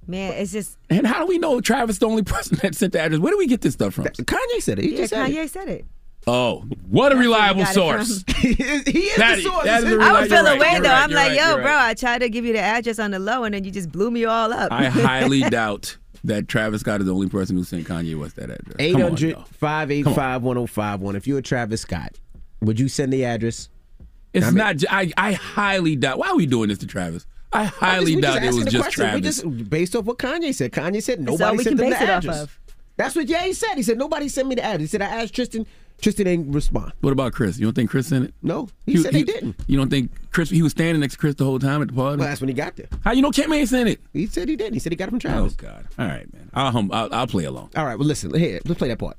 Man, 0.07 0.33
it's 0.35 0.53
just 0.53 0.77
And 0.91 1.07
how 1.07 1.21
do 1.21 1.27
we 1.27 1.39
know 1.39 1.61
Travis 1.61 1.99
the 1.99 2.07
only 2.07 2.23
person 2.23 2.59
that 2.63 2.75
sent 2.75 2.93
the 2.93 3.01
address? 3.01 3.21
Where 3.21 3.33
do 3.33 3.39
we 3.39 3.47
get 3.47 3.61
this 3.63 3.75
stuff 3.75 3.95
from? 3.95 4.05
Kanye 4.05 4.61
said 4.63 4.79
it. 4.79 4.85
He 4.85 4.91
yeah, 4.93 4.97
just 4.99 5.11
said 5.11 5.29
Kanye 5.31 5.45
it. 5.45 5.51
said 5.51 5.69
it. 5.69 5.85
Oh, 6.27 6.65
what 6.89 7.13
a 7.13 7.17
reliable 7.17 7.63
got 7.65 7.71
it 7.71 7.75
source. 7.75 8.25
he 8.39 8.49
is 8.51 9.17
That- 9.17 9.37
the 9.37 9.43
source. 9.43 9.65
that 9.65 9.85
is 9.85 9.93
a 9.93 9.97
I 9.97 9.99
reli- 9.99 10.21
would 10.21 10.29
feel 10.31 10.37
you're 10.39 10.45
right, 10.45 10.57
away 10.57 10.81
though. 10.81 10.89
right, 10.89 11.03
I'm 11.05 11.11
like, 11.11 11.29
right, 11.29 11.37
yo, 11.37 11.55
bro, 11.57 11.65
right. 11.65 11.89
I 11.91 11.95
tried 11.95 12.19
to 12.21 12.29
give 12.31 12.45
you 12.47 12.55
the 12.55 12.61
address 12.61 12.99
on 12.99 13.11
the 13.11 13.19
low, 13.19 13.45
and 13.45 13.55
then 13.55 13.65
you 13.65 13.71
just 13.71 13.93
blew 13.93 14.11
me 14.11 14.25
all 14.25 14.51
up. 14.53 14.73
I 14.73 14.87
highly 14.87 15.41
doubt 15.51 15.99
that 16.25 16.49
Travis 16.49 16.81
Scott 16.81 17.01
is 17.01 17.07
the 17.07 17.13
only 17.15 17.29
person 17.29 17.57
who 17.57 17.65
sent 17.65 17.87
Kanye 17.87 18.19
West 18.19 18.37
that 18.37 18.45
address. 18.49 18.77
Come 18.79 19.03
on, 19.03 19.13
800 19.13 19.35
though. 19.37 19.45
585 19.53 20.43
1051. 20.43 21.17
If 21.17 21.27
you're 21.27 21.43
Travis 21.43 21.83
Scott, 21.83 22.19
would 22.63 22.81
you 22.81 22.89
send 22.89 23.13
the 23.13 23.27
address? 23.27 23.69
It's 24.33 24.47
I 24.47 24.49
mean- 24.49 24.57
not. 24.57 24.77
j- 24.79 24.87
I, 24.91 25.13
I 25.19 25.33
highly 25.35 25.95
doubt. 25.95 26.17
Why 26.19 26.29
are 26.31 26.37
we 26.37 26.47
doing 26.47 26.71
this 26.71 26.79
to 26.79 26.87
Travis? 26.87 27.27
I 27.55 27.65
highly 27.65 28.17
We 28.17 28.21
doubt 28.23 28.43
it 28.43 28.53
was 28.53 28.65
just 28.67 28.77
question. 28.77 29.15
We 29.15 29.21
just 29.21 29.71
based 29.71 29.95
off 29.97 30.05
what 30.05 30.19
Kanye 30.19 30.55
said. 30.55 30.73
Kanye 30.73 31.03
said 31.03 31.21
That's 31.25 31.41
all 31.41 31.53
nobody 31.53 31.57
we 31.59 31.65
sent 31.65 31.79
can 31.79 31.91
them 31.91 31.91
base 31.91 31.99
the 32.01 32.05
it 32.05 32.11
off 32.11 32.19
address. 32.25 32.43
of. 32.43 32.59
That's 32.97 33.17
what 33.17 33.29
Ye 33.29 33.53
said. 33.53 33.75
He 33.77 33.83
said 33.83 33.97
nobody 33.99 34.29
sent 34.29 34.49
me 34.49 34.55
the 34.57 34.65
address. 34.65 34.81
He 34.81 34.87
said 34.89 35.03
I 35.03 35.07
asked 35.23 35.35
Tristan. 35.35 35.67
Tristan 36.01 36.27
didn't 36.27 36.51
respond. 36.53 36.93
What 37.01 37.13
about 37.13 37.33
Kris? 37.33 37.59
You 37.59 37.67
don't 37.67 37.75
think 37.75 37.89
Kris 37.91 38.09
sent 38.09 38.25
it? 38.25 38.35
No, 38.43 38.69
he 38.85 38.97
said 38.97 39.15
he 39.15 39.23
didn't. 39.23 39.55
You 39.69 39.79
don't 39.79 39.89
think 39.91 40.11
Kris? 40.33 40.51
He 40.51 40.61
was 40.61 40.73
standing 40.73 41.01
next 41.01 41.15
to 41.15 41.19
Kris 41.21 41.37
the 41.37 41.45
whole 41.45 41.61
time 41.61 41.81
at 41.83 41.89
the 41.89 41.95
party. 41.95 42.19
Well, 42.19 42.29
that's 42.29 42.41
when 42.41 42.49
he 42.49 42.55
got 42.55 42.75
there. 42.77 42.89
How 43.05 43.13
you 43.13 43.23
know 43.23 43.31
Kim 43.31 43.53
ain't 43.53 43.69
sent 43.69 43.89
it? 43.89 44.01
He 44.13 44.27
said 44.27 44.49
he 44.49 44.57
did. 44.57 44.75
He 44.75 44.81
said 44.81 44.91
he 44.91 44.97
got 44.97 45.07
it 45.09 45.11
from 45.11 45.21
Travis. 45.21 45.55
Oh 45.57 45.63
God! 45.63 45.87
All 45.99 46.07
right, 46.07 46.31
man. 46.35 46.51
I'll 46.53 46.73
hum, 46.73 46.91
I'll, 46.93 47.15
I'll 47.15 47.27
play 47.29 47.45
along. 47.45 47.71
All 47.77 47.85
right. 47.87 47.97
Well, 47.97 48.09
listen. 48.09 48.35
Here, 48.35 48.61
let's 48.65 48.79
play 48.79 48.89
that 48.89 48.99
part. 48.99 49.17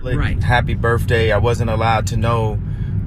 Right. 0.00 0.42
Happy 0.42 0.74
birthday. 0.74 1.32
I 1.32 1.38
wasn't 1.38 1.70
allowed 1.70 2.06
to 2.08 2.16
know 2.16 2.58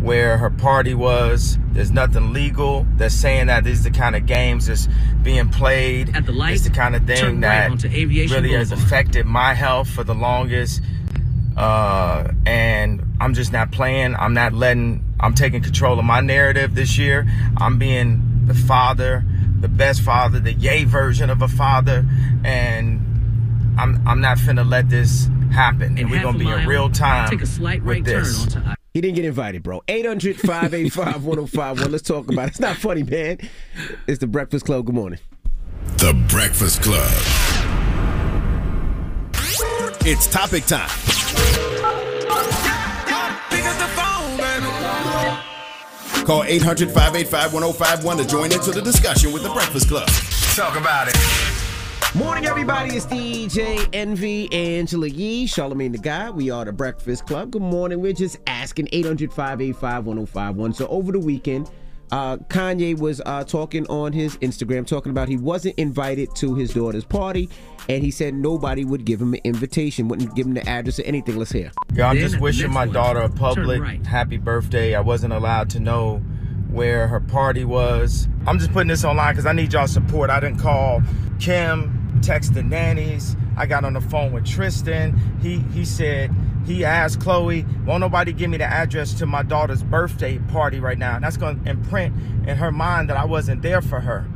where 0.01 0.37
her 0.37 0.49
party 0.49 0.93
was. 0.93 1.57
There's 1.71 1.91
nothing 1.91 2.33
legal. 2.33 2.85
They're 2.95 3.09
saying 3.09 3.47
that 3.47 3.63
these 3.63 3.85
are 3.85 3.89
the 3.89 3.97
kind 3.97 4.15
of 4.15 4.25
games 4.25 4.67
that's 4.67 4.87
being 5.23 5.49
played. 5.49 6.15
At 6.15 6.25
the 6.25 6.31
light, 6.31 6.55
it's 6.55 6.63
the 6.63 6.69
kind 6.69 6.95
of 6.95 7.05
thing 7.05 7.41
right 7.41 7.79
that 7.79 7.83
really 7.83 8.53
has 8.53 8.71
affected 8.71 9.25
my 9.25 9.53
health 9.53 9.89
for 9.89 10.03
the 10.03 10.15
longest. 10.15 10.81
Uh, 11.55 12.31
and 12.45 13.03
I'm 13.19 13.33
just 13.33 13.51
not 13.51 13.71
playing. 13.71 14.15
I'm 14.15 14.33
not 14.33 14.53
letting. 14.53 15.03
I'm 15.19 15.33
taking 15.33 15.61
control 15.61 15.97
of 15.97 16.05
my 16.05 16.21
narrative 16.21 16.75
this 16.75 16.97
year. 16.97 17.27
I'm 17.57 17.79
being 17.79 18.45
the 18.45 18.53
father, 18.53 19.25
the 19.59 19.67
best 19.67 20.01
father, 20.01 20.39
the 20.39 20.53
yay 20.53 20.83
version 20.83 21.31
of 21.31 21.41
a 21.41 21.47
father, 21.47 22.05
and 22.43 23.75
I'm 23.79 24.07
I'm 24.07 24.21
not 24.21 24.37
finna 24.37 24.67
let 24.67 24.89
this 24.89 25.29
happen. 25.51 25.97
And 25.97 26.11
we're 26.11 26.21
gonna 26.21 26.37
be 26.37 26.47
in 26.47 26.67
real 26.67 26.89
time 26.89 27.29
take 27.29 27.41
a 27.41 27.47
slight 27.47 27.83
with 27.83 27.97
right 27.97 28.05
turn 28.05 28.23
this. 28.23 28.55
onto 28.55 28.76
He 28.97 29.01
didn't 29.01 29.17
get 29.17 29.25
invited, 29.25 29.61
bro. 29.61 29.83
800 29.87 30.39
585 30.39 31.23
1051. 31.23 31.91
Let's 31.91 32.01
talk 32.01 32.27
about 32.31 32.45
it. 32.45 32.47
It's 32.47 32.59
not 32.59 32.77
funny, 32.77 33.03
man. 33.03 33.37
It's 34.07 34.17
the 34.17 34.25
Breakfast 34.25 34.65
Club. 34.65 34.87
Good 34.87 34.95
morning. 34.95 35.19
The 35.97 36.15
Breakfast 36.29 36.81
Club. 36.81 37.07
It's 40.03 40.25
topic 40.25 40.65
time. 40.65 40.89
Call 46.25 46.43
800 46.43 46.89
585 46.89 47.53
1051 47.53 48.17
to 48.17 48.25
join 48.25 48.51
into 48.51 48.71
the 48.71 48.81
discussion 48.81 49.31
with 49.31 49.43
The 49.43 49.49
Breakfast 49.49 49.89
Club. 49.89 50.07
Talk 50.55 50.75
about 50.75 51.07
it. 51.07 51.56
Morning, 52.15 52.45
everybody. 52.45 52.95
It's 52.95 53.05
DJ 53.05 53.87
Envy, 53.93 54.51
Angela 54.51 55.07
Yee, 55.07 55.45
Charlamagne 55.45 55.91
the 55.91 55.97
Guy. 55.99 56.31
We 56.31 56.49
are 56.49 56.65
the 56.65 56.71
Breakfast 56.71 57.27
Club. 57.27 57.51
Good 57.51 57.61
morning. 57.61 57.99
We're 58.01 58.13
just 58.13 58.37
asking 58.47 58.89
800 58.91 59.31
585 59.31 60.05
1051. 60.05 60.73
So, 60.73 60.87
over 60.87 61.11
the 61.11 61.19
weekend, 61.19 61.69
uh, 62.11 62.37
Kanye 62.37 62.97
was 62.97 63.21
uh, 63.25 63.43
talking 63.43 63.85
on 63.87 64.13
his 64.13 64.35
Instagram, 64.37 64.87
talking 64.87 65.11
about 65.11 65.27
he 65.27 65.37
wasn't 65.37 65.77
invited 65.77 66.33
to 66.37 66.55
his 66.55 66.73
daughter's 66.73 67.03
party, 67.03 67.49
and 67.87 68.01
he 68.03 68.09
said 68.09 68.33
nobody 68.33 68.83
would 68.83 69.05
give 69.05 69.21
him 69.21 69.33
an 69.35 69.41
invitation, 69.43 70.07
wouldn't 70.07 70.33
give 70.35 70.47
him 70.47 70.53
the 70.55 70.67
address 70.67 70.99
or 70.99 71.03
anything. 71.03 71.35
Let's 71.37 71.51
hear. 71.51 71.71
Yeah, 71.93 72.07
I'm 72.09 72.15
Then 72.15 72.23
just 72.23 72.35
at 72.35 72.41
wishing 72.41 72.71
my 72.71 72.85
one, 72.85 72.93
daughter 72.93 73.19
a 73.19 73.29
public 73.29 73.81
right. 73.81 74.03
happy 74.07 74.37
birthday. 74.37 74.95
I 74.95 75.01
wasn't 75.01 75.33
allowed 75.33 75.69
to 75.71 75.79
know 75.79 76.17
where 76.71 77.07
her 77.07 77.19
party 77.19 77.63
was. 77.63 78.27
I'm 78.47 78.57
just 78.57 78.71
putting 78.71 78.87
this 78.87 79.03
online 79.05 79.33
because 79.33 79.45
I 79.45 79.53
need 79.53 79.71
y'all 79.73 79.87
support. 79.87 80.29
I 80.29 80.39
didn't 80.39 80.59
call 80.59 81.01
Kim, 81.39 81.96
text 82.21 82.53
the 82.53 82.63
nannies. 82.63 83.35
I 83.55 83.65
got 83.65 83.83
on 83.83 83.93
the 83.93 84.01
phone 84.01 84.31
with 84.31 84.45
Tristan. 84.45 85.19
He 85.41 85.59
he 85.73 85.85
said 85.85 86.33
he 86.65 86.83
asked 86.83 87.21
Chloe, 87.21 87.65
won't 87.85 88.01
nobody 88.01 88.33
give 88.33 88.49
me 88.49 88.57
the 88.57 88.65
address 88.65 89.13
to 89.15 89.25
my 89.25 89.41
daughter's 89.41 89.83
birthday 89.83 90.37
party 90.49 90.79
right 90.79 90.97
now? 90.97 91.15
And 91.15 91.23
that's 91.23 91.37
going 91.37 91.63
to 91.63 91.69
imprint 91.69 92.13
in 92.47 92.57
her 92.57 92.71
mind 92.71 93.09
that 93.09 93.15
I 93.17 93.25
wasn't 93.25 93.61
there 93.61 93.81
for 93.81 94.01
her. 94.01 94.27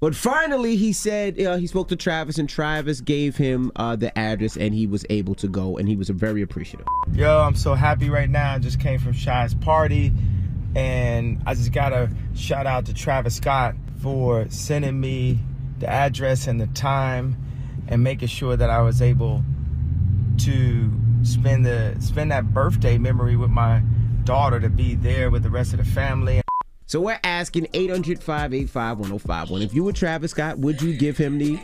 But 0.00 0.14
finally, 0.14 0.76
he 0.76 0.92
said 0.92 1.40
uh, 1.40 1.56
he 1.56 1.66
spoke 1.66 1.88
to 1.88 1.96
Travis, 1.96 2.36
and 2.36 2.48
Travis 2.48 3.00
gave 3.00 3.36
him 3.36 3.72
uh, 3.76 3.96
the 3.96 4.16
address, 4.18 4.56
and 4.56 4.74
he 4.74 4.86
was 4.86 5.06
able 5.08 5.34
to 5.36 5.48
go, 5.48 5.78
and 5.78 5.88
he 5.88 5.96
was 5.96 6.10
very 6.10 6.42
appreciative. 6.42 6.86
Yo, 7.12 7.38
I'm 7.40 7.54
so 7.54 7.72
happy 7.72 8.10
right 8.10 8.28
now. 8.28 8.54
I 8.54 8.58
just 8.58 8.78
came 8.78 8.98
from 8.98 9.14
Chi's 9.14 9.54
party, 9.54 10.12
and 10.74 11.42
I 11.46 11.54
just 11.54 11.72
gotta 11.72 12.10
shout 12.34 12.66
out 12.66 12.84
to 12.86 12.94
Travis 12.94 13.36
Scott 13.36 13.74
for 14.02 14.46
sending 14.50 15.00
me 15.00 15.38
the 15.78 15.88
address 15.88 16.46
and 16.46 16.60
the 16.60 16.66
time, 16.68 17.36
and 17.88 18.02
making 18.02 18.28
sure 18.28 18.56
that 18.56 18.70
I 18.70 18.82
was 18.82 19.02
able 19.02 19.42
to 20.38 20.90
spend 21.22 21.64
the 21.64 21.96
spend 22.00 22.30
that 22.30 22.52
birthday 22.52 22.98
memory 22.98 23.36
with 23.36 23.50
my 23.50 23.82
daughter 24.24 24.60
to 24.60 24.68
be 24.68 24.94
there 24.94 25.30
with 25.30 25.42
the 25.42 25.50
rest 25.50 25.72
of 25.72 25.78
the 25.78 25.84
family. 25.84 26.42
So 26.86 27.00
we're 27.00 27.18
asking 27.24 27.66
800 27.72 28.22
585 28.22 28.98
1051. 28.98 29.62
If 29.62 29.74
you 29.74 29.82
were 29.82 29.92
Travis 29.92 30.30
Scott, 30.30 30.58
would 30.58 30.80
you 30.80 30.96
give 30.96 31.16
him 31.16 31.38
the 31.38 31.58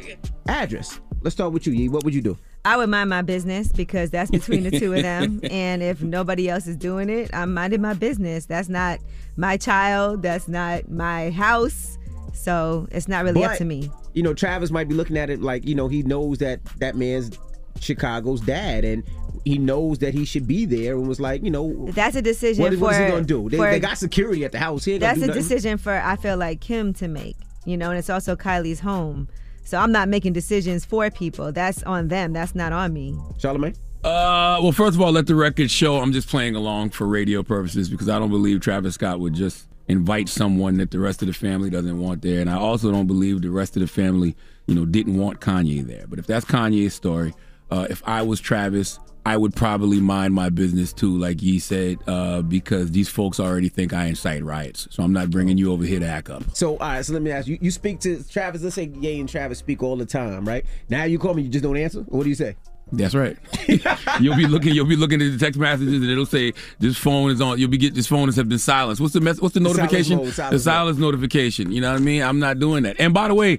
address? 0.48 1.00
Let's 1.20 1.36
start 1.36 1.52
with 1.52 1.66
you, 1.66 1.72
Yee. 1.72 1.88
What 1.88 2.04
would 2.04 2.14
you 2.14 2.22
do? 2.22 2.36
I 2.64 2.76
would 2.76 2.88
mind 2.90 3.10
my 3.10 3.22
business 3.22 3.68
because 3.68 4.10
that's 4.10 4.30
between 4.30 4.64
the 4.64 4.70
two 4.70 4.94
of 4.94 5.02
them. 5.02 5.40
And 5.50 5.82
if 5.82 6.02
nobody 6.02 6.48
else 6.48 6.66
is 6.66 6.76
doing 6.76 7.08
it, 7.08 7.30
I'm 7.32 7.54
minding 7.54 7.80
my 7.80 7.94
business. 7.94 8.46
That's 8.46 8.68
not 8.68 9.00
my 9.36 9.56
child. 9.56 10.22
That's 10.22 10.48
not 10.48 10.88
my 10.90 11.30
house. 11.30 11.98
So 12.32 12.88
it's 12.90 13.08
not 13.08 13.24
really 13.24 13.44
up 13.44 13.56
to 13.58 13.64
me. 13.64 13.90
You 14.14 14.22
know, 14.22 14.34
Travis 14.34 14.70
might 14.70 14.88
be 14.88 14.94
looking 14.94 15.16
at 15.16 15.30
it 15.30 15.40
like, 15.40 15.64
you 15.66 15.74
know, 15.74 15.88
he 15.88 16.02
knows 16.02 16.38
that 16.38 16.64
that 16.78 16.96
man's 16.96 17.38
Chicago's 17.80 18.40
dad, 18.40 18.84
and 18.84 19.02
he 19.44 19.58
knows 19.58 19.98
that 19.98 20.14
he 20.14 20.24
should 20.24 20.46
be 20.46 20.64
there, 20.64 20.94
and 20.94 21.08
was 21.08 21.20
like, 21.20 21.42
you 21.42 21.50
know, 21.50 21.86
That's 21.90 22.16
a 22.16 22.22
decision 22.22 22.62
what, 22.62 22.72
for. 22.74 22.78
what 22.80 22.92
is 22.94 22.98
he 23.00 23.06
gonna 23.06 23.22
do? 23.24 23.48
They, 23.48 23.56
for- 23.56 23.70
they 23.70 23.80
got 23.80 23.98
security 23.98 24.44
at 24.44 24.52
the 24.52 24.58
house. 24.58 24.84
He 24.84 24.92
ain't 24.92 25.00
That's 25.00 25.18
do 25.18 25.24
a 25.24 25.26
nothing. 25.28 25.42
decision 25.42 25.78
for 25.78 25.92
I 25.94 26.16
feel 26.16 26.36
like 26.36 26.62
him 26.64 26.92
to 26.94 27.08
make. 27.08 27.36
You 27.64 27.76
know, 27.76 27.90
and 27.90 27.98
it's 27.98 28.10
also 28.10 28.34
Kylie's 28.34 28.80
home. 28.80 29.28
So 29.64 29.78
I'm 29.78 29.92
not 29.92 30.08
making 30.08 30.32
decisions 30.32 30.84
for 30.84 31.08
people. 31.10 31.52
That's 31.52 31.82
on 31.84 32.08
them. 32.08 32.32
That's 32.32 32.54
not 32.56 32.72
on 32.72 32.92
me. 32.92 33.12
Charlamagne. 33.38 33.76
Uh, 34.02 34.58
well, 34.60 34.72
first 34.72 34.96
of 34.96 35.00
all, 35.00 35.12
let 35.12 35.28
the 35.28 35.36
record 35.36 35.70
show 35.70 35.98
I'm 35.98 36.12
just 36.12 36.28
playing 36.28 36.56
along 36.56 36.90
for 36.90 37.06
radio 37.06 37.44
purposes 37.44 37.88
because 37.88 38.08
I 38.08 38.18
don't 38.18 38.30
believe 38.30 38.60
Travis 38.60 38.94
Scott 38.94 39.20
would 39.20 39.34
just 39.34 39.68
invite 39.88 40.28
someone 40.28 40.76
that 40.78 40.90
the 40.90 40.98
rest 40.98 41.22
of 41.22 41.28
the 41.28 41.34
family 41.34 41.70
doesn't 41.70 41.98
want 41.98 42.22
there, 42.22 42.40
and 42.40 42.48
I 42.48 42.56
also 42.56 42.90
don't 42.90 43.06
believe 43.06 43.42
the 43.42 43.50
rest 43.50 43.76
of 43.76 43.80
the 43.80 43.88
family, 43.88 44.36
you 44.66 44.74
know, 44.74 44.84
didn't 44.84 45.18
want 45.18 45.40
Kanye 45.40 45.86
there. 45.86 46.06
But 46.06 46.18
if 46.18 46.26
that's 46.26 46.44
Kanye's 46.44 46.94
story, 46.94 47.34
uh, 47.70 47.86
if 47.90 48.02
I 48.06 48.22
was 48.22 48.40
Travis, 48.40 48.98
I 49.24 49.36
would 49.36 49.54
probably 49.54 50.00
mind 50.00 50.34
my 50.34 50.48
business 50.48 50.92
too, 50.92 51.16
like 51.16 51.42
Yee 51.42 51.60
said, 51.60 51.98
uh, 52.08 52.42
because 52.42 52.90
these 52.90 53.08
folks 53.08 53.38
already 53.38 53.68
think 53.68 53.92
I 53.92 54.06
incite 54.06 54.42
riots. 54.44 54.88
So 54.90 55.02
I'm 55.04 55.12
not 55.12 55.30
bringing 55.30 55.58
you 55.58 55.72
over 55.72 55.84
here 55.84 56.00
to 56.00 56.06
act 56.06 56.28
up. 56.28 56.42
So, 56.54 56.72
all 56.72 56.78
right, 56.78 57.04
so 57.04 57.12
let 57.12 57.22
me 57.22 57.30
ask 57.30 57.46
you. 57.46 57.56
You 57.60 57.70
speak 57.70 58.00
to 58.00 58.28
Travis. 58.28 58.62
Let's 58.62 58.74
say 58.74 58.92
Ye 59.00 59.20
and 59.20 59.28
Travis 59.28 59.58
speak 59.58 59.82
all 59.82 59.96
the 59.96 60.06
time, 60.06 60.46
right? 60.46 60.66
Now 60.88 61.04
you 61.04 61.18
call 61.20 61.34
me, 61.34 61.42
you 61.42 61.48
just 61.48 61.62
don't 61.62 61.76
answer. 61.76 62.00
What 62.08 62.24
do 62.24 62.28
you 62.30 62.34
say? 62.34 62.56
That's 62.92 63.14
right. 63.14 63.36
you'll 64.20 64.36
be 64.36 64.46
looking. 64.46 64.74
You'll 64.74 64.86
be 64.86 64.96
looking 64.96 65.22
at 65.22 65.32
the 65.32 65.38
text 65.38 65.58
messages, 65.58 65.94
and 65.94 66.10
it'll 66.10 66.26
say 66.26 66.52
this 66.78 66.98
phone 66.98 67.30
is 67.30 67.40
on. 67.40 67.58
You'll 67.58 67.70
be 67.70 67.78
get 67.78 67.94
this 67.94 68.06
phone 68.06 68.28
has 68.28 68.36
been 68.36 68.58
silenced. 68.58 69.00
What's 69.00 69.14
the 69.14 69.20
mess? 69.20 69.40
What's 69.40 69.54
the 69.54 69.60
Silence 69.60 69.78
notification? 69.78 70.16
mode, 70.18 70.26
the 70.26 70.32
silence 70.32 70.62
silence 70.62 70.98
notification. 70.98 71.72
You 71.72 71.80
know 71.80 71.90
what 71.90 72.00
I 72.00 72.04
mean? 72.04 72.22
I'm 72.22 72.38
not 72.38 72.58
doing 72.58 72.82
that. 72.82 72.96
And 72.98 73.14
by 73.14 73.28
the 73.28 73.34
way, 73.34 73.58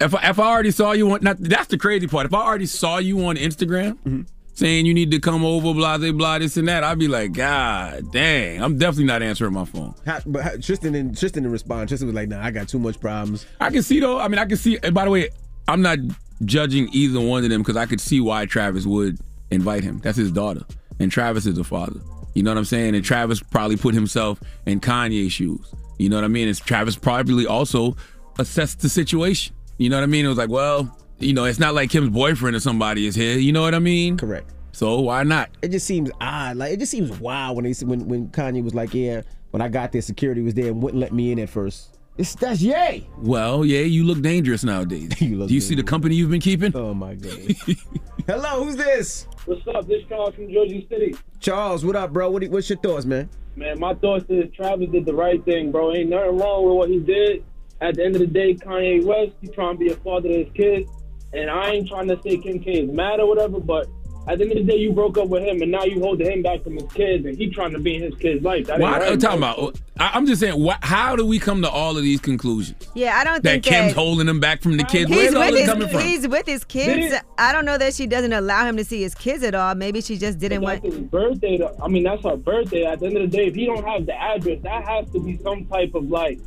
if 0.00 0.14
I, 0.14 0.30
if 0.30 0.38
I 0.38 0.46
already 0.46 0.70
saw 0.70 0.92
you 0.92 1.10
on, 1.10 1.20
not, 1.22 1.38
that's 1.40 1.66
the 1.66 1.76
crazy 1.78 2.06
part. 2.06 2.26
If 2.26 2.34
I 2.34 2.40
already 2.40 2.66
saw 2.66 2.98
you 2.98 3.24
on 3.26 3.36
Instagram. 3.36 3.94
Mm-hmm. 3.94 4.22
Saying 4.54 4.86
you 4.86 4.94
need 4.94 5.12
to 5.12 5.20
come 5.20 5.44
over, 5.44 5.72
blah, 5.72 5.98
blah, 5.98 6.10
blah, 6.10 6.40
this 6.40 6.56
and 6.56 6.66
that. 6.66 6.82
I'd 6.82 6.98
be 6.98 7.06
like, 7.06 7.32
God 7.32 8.10
dang, 8.10 8.60
I'm 8.60 8.76
definitely 8.76 9.04
not 9.04 9.22
answering 9.22 9.52
my 9.52 9.64
phone. 9.64 9.94
How, 10.04 10.18
but 10.26 10.42
how, 10.42 10.56
Tristan 10.56 10.94
didn't, 10.94 11.16
Tristan 11.16 11.44
didn't 11.44 11.52
respond. 11.52 11.88
Tristan 11.88 12.08
was 12.08 12.16
like, 12.16 12.28
"Nah, 12.28 12.44
I 12.44 12.50
got 12.50 12.66
too 12.66 12.80
much 12.80 12.98
problems." 12.98 13.46
I 13.60 13.70
can 13.70 13.84
see 13.84 14.00
though. 14.00 14.18
I 14.18 14.26
mean, 14.26 14.40
I 14.40 14.46
can 14.46 14.56
see. 14.56 14.76
And 14.82 14.92
by 14.92 15.04
the 15.04 15.12
way, 15.12 15.28
I'm 15.68 15.80
not 15.80 15.98
judging 16.44 16.88
either 16.92 17.20
one 17.20 17.44
of 17.44 17.50
them 17.50 17.62
because 17.62 17.76
I 17.76 17.86
could 17.86 18.00
see 18.00 18.20
why 18.20 18.46
Travis 18.46 18.86
would 18.86 19.18
invite 19.50 19.84
him. 19.84 20.00
That's 20.00 20.18
his 20.18 20.32
daughter, 20.32 20.62
and 20.98 21.10
Travis 21.10 21.46
is 21.46 21.56
the 21.56 21.64
father. 21.64 22.00
You 22.34 22.42
know 22.42 22.50
what 22.50 22.58
I'm 22.58 22.64
saying? 22.64 22.94
And 22.94 23.04
Travis 23.04 23.40
probably 23.40 23.76
put 23.76 23.94
himself 23.94 24.40
in 24.66 24.80
Kanye's 24.80 25.32
shoes. 25.32 25.74
You 25.98 26.08
know 26.08 26.16
what 26.16 26.24
I 26.24 26.28
mean? 26.28 26.46
And 26.46 26.56
Travis 26.56 26.94
probably 26.96 27.46
also 27.46 27.96
assessed 28.38 28.80
the 28.80 28.88
situation. 28.88 29.54
You 29.78 29.90
know 29.90 29.96
what 29.96 30.04
I 30.04 30.06
mean? 30.06 30.24
It 30.24 30.28
was 30.28 30.38
like, 30.38 30.50
well, 30.50 30.96
you 31.18 31.32
know, 31.32 31.44
it's 31.44 31.58
not 31.58 31.74
like 31.74 31.90
Kim's 31.90 32.10
boyfriend 32.10 32.54
or 32.54 32.60
somebody 32.60 33.06
is 33.06 33.14
here. 33.14 33.38
You 33.38 33.52
know 33.52 33.62
what 33.62 33.74
I 33.74 33.80
mean? 33.80 34.16
Correct. 34.16 34.52
So 34.72 35.00
why 35.00 35.24
not? 35.24 35.50
It 35.62 35.72
just 35.72 35.86
seems 35.86 36.10
odd. 36.20 36.56
Like 36.56 36.72
it 36.72 36.78
just 36.78 36.92
seems 36.92 37.18
wild 37.18 37.56
when 37.56 37.64
they 37.64 37.72
when 37.84 38.06
when 38.06 38.28
Kanye 38.28 38.62
was 38.62 38.74
like, 38.74 38.94
"Yeah, 38.94 39.22
when 39.50 39.60
I 39.60 39.68
got 39.68 39.90
there, 39.90 40.02
security 40.02 40.42
was 40.42 40.54
there 40.54 40.68
and 40.68 40.80
wouldn't 40.80 41.00
let 41.00 41.12
me 41.12 41.32
in 41.32 41.38
at 41.40 41.48
first. 41.48 41.97
It's 42.18 42.34
that's 42.34 42.60
yay. 42.60 43.08
Well, 43.18 43.64
yeah, 43.64 43.80
you 43.80 44.02
look 44.02 44.20
dangerous 44.20 44.64
nowadays. 44.64 45.08
Do 45.18 45.24
you 45.46 45.60
see 45.60 45.76
the 45.76 45.84
company 45.84 46.16
you've 46.16 46.30
been 46.30 46.40
keeping? 46.40 46.76
Oh 46.76 46.92
my 46.92 47.14
goodness. 47.14 47.62
Hello, 48.26 48.64
who's 48.64 48.74
this? 48.74 49.28
What's 49.46 49.66
up? 49.68 49.86
This 49.86 50.02
Charles 50.08 50.34
from 50.34 50.52
Jersey 50.52 50.84
City. 50.90 51.14
Charles, 51.38 51.84
what 51.84 51.94
up, 51.94 52.12
bro? 52.12 52.28
What, 52.28 52.42
do- 52.42 52.50
what's 52.50 52.68
your 52.68 52.78
thoughts, 52.80 53.06
man? 53.06 53.30
Man, 53.54 53.78
my 53.78 53.94
thoughts 53.94 54.24
is 54.28 54.52
Travis 54.54 54.90
did 54.90 55.06
the 55.06 55.14
right 55.14 55.42
thing, 55.44 55.70
bro. 55.70 55.94
Ain't 55.94 56.10
nothing 56.10 56.36
wrong 56.38 56.64
with 56.64 56.74
what 56.74 56.90
he 56.90 56.98
did. 56.98 57.44
At 57.80 57.94
the 57.94 58.04
end 58.04 58.16
of 58.16 58.20
the 58.20 58.26
day, 58.26 58.54
Kanye 58.54 59.04
West, 59.04 59.32
he 59.40 59.46
trying 59.48 59.74
to 59.74 59.78
be 59.78 59.92
a 59.92 59.96
father 59.96 60.28
to 60.28 60.44
his 60.44 60.52
kids. 60.54 60.90
And 61.32 61.48
I 61.48 61.70
ain't 61.70 61.88
trying 61.88 62.08
to 62.08 62.20
say 62.22 62.36
Kim 62.38 62.58
K 62.58 62.82
is 62.82 62.90
mad 62.90 63.20
or 63.20 63.28
whatever, 63.28 63.60
but 63.60 63.86
at 64.28 64.38
the 64.38 64.44
end 64.44 64.52
of 64.52 64.58
the 64.58 64.64
day, 64.64 64.76
you 64.76 64.92
broke 64.92 65.16
up 65.18 65.28
with 65.28 65.42
him, 65.42 65.62
and 65.62 65.70
now 65.72 65.84
you 65.84 66.00
holding 66.00 66.30
him 66.30 66.42
back 66.42 66.62
from 66.62 66.74
his 66.74 66.90
kids, 66.92 67.24
and 67.24 67.36
he 67.36 67.48
trying 67.50 67.72
to 67.72 67.78
be 67.78 67.96
in 67.96 68.02
his 68.02 68.14
kids' 68.16 68.44
life. 68.44 68.66
That 68.66 68.74
ain't 68.74 68.82
Why, 68.82 68.98
right, 68.98 69.12
I'm 69.12 69.18
talking 69.18 69.38
about. 69.38 69.78
I, 69.98 70.10
I'm 70.14 70.26
just 70.26 70.40
saying. 70.40 70.62
Why, 70.62 70.76
how 70.82 71.16
do 71.16 71.24
we 71.26 71.38
come 71.38 71.62
to 71.62 71.70
all 71.70 71.96
of 71.96 72.02
these 72.02 72.20
conclusions? 72.20 72.88
Yeah, 72.94 73.16
I 73.16 73.24
don't 73.24 73.42
think 73.42 73.42
That 73.44 73.50
think 73.50 73.64
Kim's 73.64 73.94
that 73.94 73.98
holding 74.00 74.28
him 74.28 74.38
back 74.40 74.60
from 74.62 74.76
the 74.76 74.84
kids. 74.84 75.08
he's 75.10 75.16
Where's 75.16 75.34
all 75.34 75.40
with 75.40 75.50
this 75.52 75.60
his 75.60 75.68
coming 75.70 75.88
from? 75.88 76.00
he's 76.00 76.28
with 76.28 76.46
his 76.46 76.64
kids. 76.64 77.10
Did 77.10 77.20
I 77.38 77.52
don't 77.52 77.64
know 77.64 77.78
that 77.78 77.94
she 77.94 78.06
doesn't 78.06 78.32
allow 78.32 78.66
him 78.66 78.76
to 78.76 78.84
see 78.84 79.02
his 79.02 79.14
kids 79.14 79.42
at 79.42 79.54
all. 79.54 79.74
Maybe 79.74 80.00
she 80.00 80.18
just 80.18 80.38
didn't 80.38 80.60
want. 80.62 80.84
His 80.84 80.98
birthday. 80.98 81.56
though. 81.56 81.76
I 81.82 81.88
mean, 81.88 82.02
that's 82.04 82.22
her 82.24 82.36
birthday. 82.36 82.84
At 82.84 83.00
the 83.00 83.06
end 83.06 83.16
of 83.16 83.30
the 83.30 83.36
day, 83.36 83.46
if 83.46 83.54
he 83.54 83.66
don't 83.66 83.84
have 83.86 84.06
the 84.06 84.14
address, 84.14 84.60
that 84.62 84.84
has 84.86 85.10
to 85.10 85.20
be 85.20 85.38
some 85.38 85.64
type 85.66 85.94
of 85.94 86.08
like, 86.10 86.38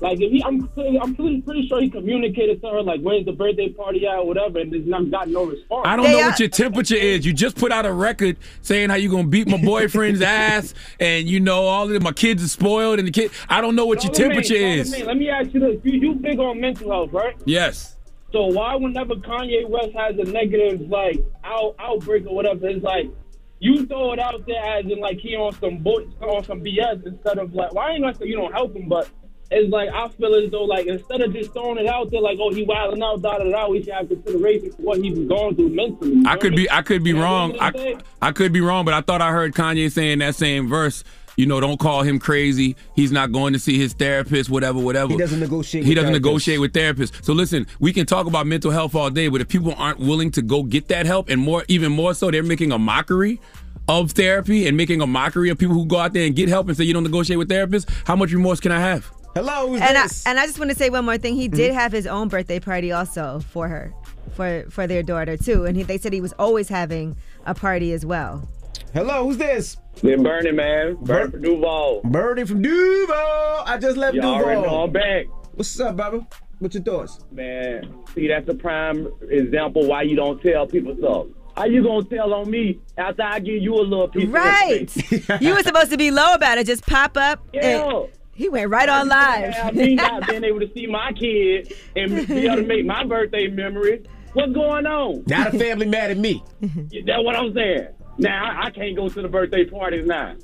like 0.00 0.20
if 0.20 0.30
he, 0.32 0.42
I'm, 0.44 0.66
pretty- 0.68 0.98
I'm 0.98 1.14
pretty, 1.14 1.40
pretty 1.42 1.68
sure 1.68 1.80
he 1.80 1.90
communicated 1.90 2.62
to 2.62 2.68
her 2.68 2.82
like, 2.82 3.00
where's 3.00 3.24
the 3.24 3.32
birthday 3.32 3.68
party 3.68 4.06
at, 4.06 4.18
or 4.18 4.26
whatever, 4.26 4.58
and 4.58 4.72
there's 4.72 4.86
not 4.86 5.10
got 5.10 5.28
no 5.28 5.44
response. 5.44 5.86
I 5.86 5.96
don't 5.96 6.10
know 6.10 6.18
what 6.18 6.38
your 6.38 6.48
temperature 6.48 6.94
is. 6.96 7.26
You 7.26 7.32
just 7.32 7.56
put 7.56 7.72
out 7.72 7.84
a 7.84 7.92
record 7.92 8.36
saying 8.62 8.88
how 8.90 8.96
you 8.96 9.10
gonna 9.10 9.26
beat 9.26 9.48
my 9.48 9.62
boyfriend's 9.62 10.22
ass, 10.22 10.74
and 10.98 11.28
you 11.28 11.40
know 11.40 11.64
all 11.64 11.90
of. 11.90 12.02
My 12.02 12.12
kids 12.12 12.42
are 12.42 12.48
spoiled, 12.48 12.98
and 12.98 13.08
the 13.08 13.12
kid. 13.12 13.30
I 13.48 13.60
don't 13.60 13.74
know 13.76 13.84
what 13.84 14.02
your 14.04 14.12
Charlamagne, 14.12 14.16
temperature 14.16 14.54
is. 14.54 14.94
Charlamagne, 14.94 15.06
Let 15.06 15.16
me 15.16 15.28
ask 15.28 15.52
you 15.52 15.60
this: 15.60 15.80
you, 15.84 16.00
you 16.00 16.14
big 16.14 16.38
on 16.38 16.60
mental 16.60 16.90
health, 16.90 17.12
right? 17.12 17.36
Yes. 17.44 17.96
So 18.32 18.46
why, 18.46 18.76
whenever 18.76 19.16
Kanye 19.16 19.68
West 19.68 19.90
has 19.96 20.16
a 20.18 20.24
negative 20.30 20.88
like 20.88 21.22
out, 21.44 21.74
outbreak 21.78 22.26
or 22.26 22.34
whatever, 22.34 22.68
it's 22.68 22.82
like 22.84 23.10
you 23.58 23.84
throw 23.86 24.12
it 24.12 24.18
out 24.20 24.46
there 24.46 24.64
as 24.64 24.84
in 24.84 24.98
like 25.00 25.18
he 25.18 25.34
on 25.36 25.52
some 25.60 25.78
bull, 25.78 26.06
on 26.22 26.44
some 26.44 26.60
BS 26.62 27.04
instead 27.06 27.38
of 27.38 27.52
like. 27.54 27.74
Well, 27.74 27.88
ain't 27.88 28.02
gonna 28.02 28.14
say 28.14 28.26
you 28.26 28.36
don't 28.36 28.52
help 28.52 28.74
him, 28.74 28.88
but 28.88 29.08
it's 29.50 29.70
like 29.72 29.88
I 29.90 30.08
feel 30.08 30.34
as 30.34 30.50
though 30.50 30.64
like 30.64 30.86
instead 30.86 31.20
of 31.20 31.32
just 31.32 31.52
throwing 31.52 31.78
it 31.78 31.86
out 31.86 32.10
there 32.10 32.20
like 32.20 32.38
oh 32.40 32.52
he 32.52 32.62
wilding 32.62 33.02
out, 33.02 33.20
da 33.22 33.38
da 33.38 33.44
da, 33.50 33.68
we 33.68 33.82
should 33.82 33.92
have 33.92 34.08
consideration 34.08 34.70
for 34.72 34.82
what 34.82 35.00
he 35.02 35.10
was 35.10 35.26
going 35.28 35.56
through 35.56 35.70
mentally. 35.70 36.22
I 36.26 36.36
could 36.36 36.54
be 36.56 36.70
I 36.70 36.82
could 36.82 37.02
be 37.02 37.10
And 37.10 37.20
wrong. 37.20 37.52
end 37.52 37.60
of 37.60 37.72
the 37.74 37.96
I 38.22 38.28
I 38.28 38.32
could 38.32 38.52
be 38.52 38.60
wrong, 38.60 38.84
but 38.84 38.94
I 38.94 39.00
thought 39.00 39.20
I 39.22 39.30
heard 39.32 39.54
Kanye 39.54 39.90
saying 39.90 40.18
that 40.20 40.34
same 40.34 40.68
verse. 40.68 41.02
You 41.36 41.46
know, 41.46 41.58
don't 41.58 41.78
call 41.80 42.02
him 42.02 42.18
crazy. 42.18 42.76
He's 42.94 43.12
not 43.12 43.32
going 43.32 43.54
to 43.54 43.58
see 43.58 43.78
his 43.78 43.94
therapist, 43.94 44.50
whatever, 44.50 44.78
whatever. 44.78 45.12
He 45.12 45.16
doesn't 45.18 45.40
negotiate 45.40 45.84
He 45.84 45.90
with 45.90 45.96
doesn't 45.96 46.10
therapists. 46.10 46.14
negotiate 46.14 46.60
with 46.60 46.72
therapists. 46.74 47.24
So 47.24 47.32
listen, 47.32 47.66
we 47.78 47.94
can 47.94 48.04
talk 48.04 48.26
about 48.26 48.46
mental 48.46 48.70
health 48.70 48.94
all 48.94 49.08
day, 49.08 49.28
but 49.28 49.40
if 49.40 49.48
people 49.48 49.72
aren't 49.78 50.00
willing 50.00 50.30
to 50.32 50.42
go 50.42 50.62
get 50.64 50.88
that 50.88 51.06
help, 51.06 51.30
and 51.30 51.40
more, 51.40 51.64
even 51.68 51.92
more 51.92 52.12
so, 52.12 52.30
they're 52.30 52.42
making 52.42 52.72
a 52.72 52.78
mockery 52.78 53.40
of 53.88 54.10
therapy 54.12 54.66
and 54.68 54.76
making 54.76 55.00
a 55.00 55.06
mockery 55.06 55.48
of 55.48 55.56
people 55.56 55.74
who 55.74 55.86
go 55.86 55.96
out 55.98 56.12
there 56.12 56.26
and 56.26 56.36
get 56.36 56.48
help 56.50 56.68
and 56.68 56.76
say 56.76 56.84
you 56.84 56.92
don't 56.92 57.04
negotiate 57.04 57.38
with 57.38 57.48
therapists. 57.48 57.88
How 58.06 58.16
much 58.16 58.32
remorse 58.32 58.60
can 58.60 58.72
I 58.72 58.80
have? 58.80 59.10
Hello, 59.34 59.68
who's 59.68 59.80
and 59.80 59.96
this? 59.96 60.26
I 60.26 60.30
and 60.30 60.40
I 60.40 60.46
just 60.46 60.58
want 60.58 60.70
to 60.70 60.76
say 60.76 60.90
one 60.90 61.04
more 61.04 61.18
thing. 61.18 61.34
He 61.36 61.46
Mm-hmm. 61.48 61.56
did 61.56 61.74
have 61.74 61.92
his 61.92 62.06
own 62.06 62.28
birthday 62.28 62.58
party 62.60 62.90
also 62.92 63.40
for 63.40 63.68
her, 63.68 63.94
for 64.32 64.64
for 64.70 64.86
their 64.86 65.02
daughter 65.02 65.36
too. 65.36 65.64
And 65.66 65.76
he, 65.76 65.82
they 65.84 65.98
said 65.98 66.12
he 66.12 66.20
was 66.20 66.32
always 66.38 66.68
having 66.68 67.16
a 67.46 67.54
party 67.54 67.92
as 67.92 68.04
well. 68.04 68.48
Hello, 68.92 69.24
who's 69.24 69.36
this? 69.36 69.76
Been 70.02 70.22
burning, 70.22 70.56
man. 70.56 70.96
Burning 71.02 71.30
from 71.30 71.42
Duval. 71.42 72.00
Birdie 72.04 72.44
from 72.44 72.60
Duval. 72.62 73.62
I 73.66 73.78
just 73.80 73.96
left 73.96 74.14
You 74.14 74.20
Duval. 74.22 74.36
already 74.44 74.60
know 74.62 74.82
I'm 74.84 74.90
back. 74.92 75.26
What's 75.54 75.78
up, 75.78 75.96
Bubba? 75.96 76.26
What's 76.58 76.74
your 76.74 76.82
thoughts? 76.84 77.20
Man, 77.30 77.94
see, 78.14 78.28
that's 78.28 78.48
a 78.48 78.54
prime 78.54 79.08
example 79.30 79.86
why 79.86 80.02
you 80.02 80.16
don't 80.16 80.42
tell 80.42 80.66
people 80.66 80.96
stuff. 80.98 81.26
How 81.56 81.64
you 81.66 81.82
gonna 81.82 82.04
tell 82.04 82.32
on 82.34 82.50
me 82.50 82.80
after 82.98 83.22
I 83.22 83.38
give 83.40 83.62
you 83.62 83.74
a 83.74 83.82
little 83.82 84.08
piece 84.08 84.28
Right. 84.28 85.30
of 85.30 85.42
you 85.42 85.54
were 85.54 85.62
supposed 85.62 85.90
to 85.92 85.96
be 85.96 86.10
low 86.10 86.34
about 86.34 86.58
it. 86.58 86.66
Just 86.66 86.84
pop 86.86 87.16
up. 87.16 87.46
Yeah. 87.52 87.84
and 88.02 88.08
he 88.40 88.48
went 88.48 88.70
right 88.70 88.88
on 88.88 89.06
live. 89.08 89.52
Yeah, 89.52 89.70
me 89.70 89.94
not 89.94 90.26
being 90.26 90.44
able 90.44 90.60
to 90.60 90.72
see 90.72 90.86
my 90.86 91.12
kid 91.12 91.74
and 91.94 92.26
be 92.26 92.46
able 92.46 92.56
to 92.56 92.62
make 92.62 92.86
my 92.86 93.04
birthday 93.04 93.48
memories. 93.48 94.06
What's 94.32 94.52
going 94.52 94.86
on? 94.86 95.24
Now 95.26 95.50
the 95.50 95.58
family 95.58 95.86
mad 95.86 96.10
at 96.10 96.16
me. 96.16 96.42
That's 96.60 97.22
what 97.22 97.36
I'm 97.36 97.52
saying. 97.52 97.88
Now 98.16 98.44
I, 98.44 98.66
I 98.66 98.70
can't 98.70 98.96
go 98.96 99.10
to 99.10 99.22
the 99.22 99.28
birthday 99.28 99.66
parties 99.66 100.06
now. 100.06 100.36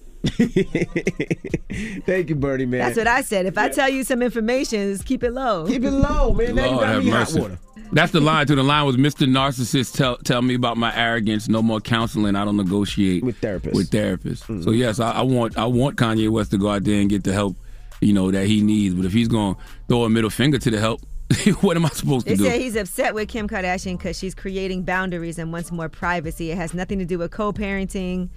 Thank 2.04 2.28
you, 2.28 2.34
Bernie, 2.34 2.66
man. 2.66 2.80
That's 2.80 2.98
what 2.98 3.06
I 3.06 3.22
said. 3.22 3.46
If 3.46 3.56
I 3.56 3.68
tell 3.70 3.88
you 3.88 4.04
some 4.04 4.22
information, 4.22 4.92
just 4.92 5.06
keep 5.06 5.22
it 5.22 5.30
low. 5.30 5.66
Keep 5.66 5.84
it 5.84 5.90
low, 5.90 6.34
man. 6.34 6.56
Lord 6.56 6.86
have 6.86 7.04
mercy. 7.04 7.56
That's 7.92 8.12
the 8.12 8.20
line. 8.20 8.46
To 8.48 8.54
the 8.54 8.62
line 8.62 8.84
was 8.84 8.96
Mr. 8.96 9.26
Narcissist. 9.28 9.94
Tell 9.94 10.16
tell 10.18 10.42
me 10.42 10.54
about 10.54 10.76
my 10.76 10.94
arrogance. 10.94 11.48
No 11.48 11.62
more 11.62 11.80
counseling. 11.80 12.34
I 12.34 12.44
don't 12.44 12.56
negotiate 12.56 13.22
with 13.22 13.40
therapists. 13.40 13.74
With 13.74 13.90
therapists. 13.90 14.44
Mm. 14.46 14.64
So 14.64 14.70
yes, 14.70 15.00
I, 15.00 15.12
I 15.12 15.22
want 15.22 15.56
I 15.56 15.66
want 15.66 15.96
Kanye 15.96 16.28
West 16.28 16.50
to 16.50 16.58
go 16.58 16.68
out 16.68 16.84
there 16.84 17.00
and 17.00 17.08
get 17.08 17.24
the 17.24 17.32
help, 17.32 17.56
you 18.00 18.12
know, 18.12 18.30
that 18.30 18.46
he 18.46 18.60
needs. 18.62 18.94
But 18.94 19.04
if 19.04 19.12
he's 19.12 19.28
going 19.28 19.54
to 19.54 19.60
throw 19.88 20.04
a 20.04 20.08
middle 20.10 20.30
finger 20.30 20.58
to 20.58 20.70
the 20.70 20.80
help, 20.80 21.00
what 21.60 21.76
am 21.76 21.84
I 21.86 21.88
supposed 21.90 22.26
They 22.26 22.32
to 22.32 22.36
do? 22.38 22.44
said 22.44 22.60
he's 22.60 22.76
upset 22.76 23.14
with 23.14 23.28
Kim 23.28 23.48
Kardashian 23.48 23.98
because 23.98 24.18
she's 24.18 24.34
creating 24.34 24.84
boundaries 24.84 25.38
and 25.38 25.52
wants 25.52 25.72
more 25.72 25.88
privacy. 25.88 26.50
It 26.50 26.56
has 26.56 26.72
nothing 26.74 26.98
to 27.00 27.04
do 27.04 27.18
with 27.18 27.30
co-parenting, 27.32 28.28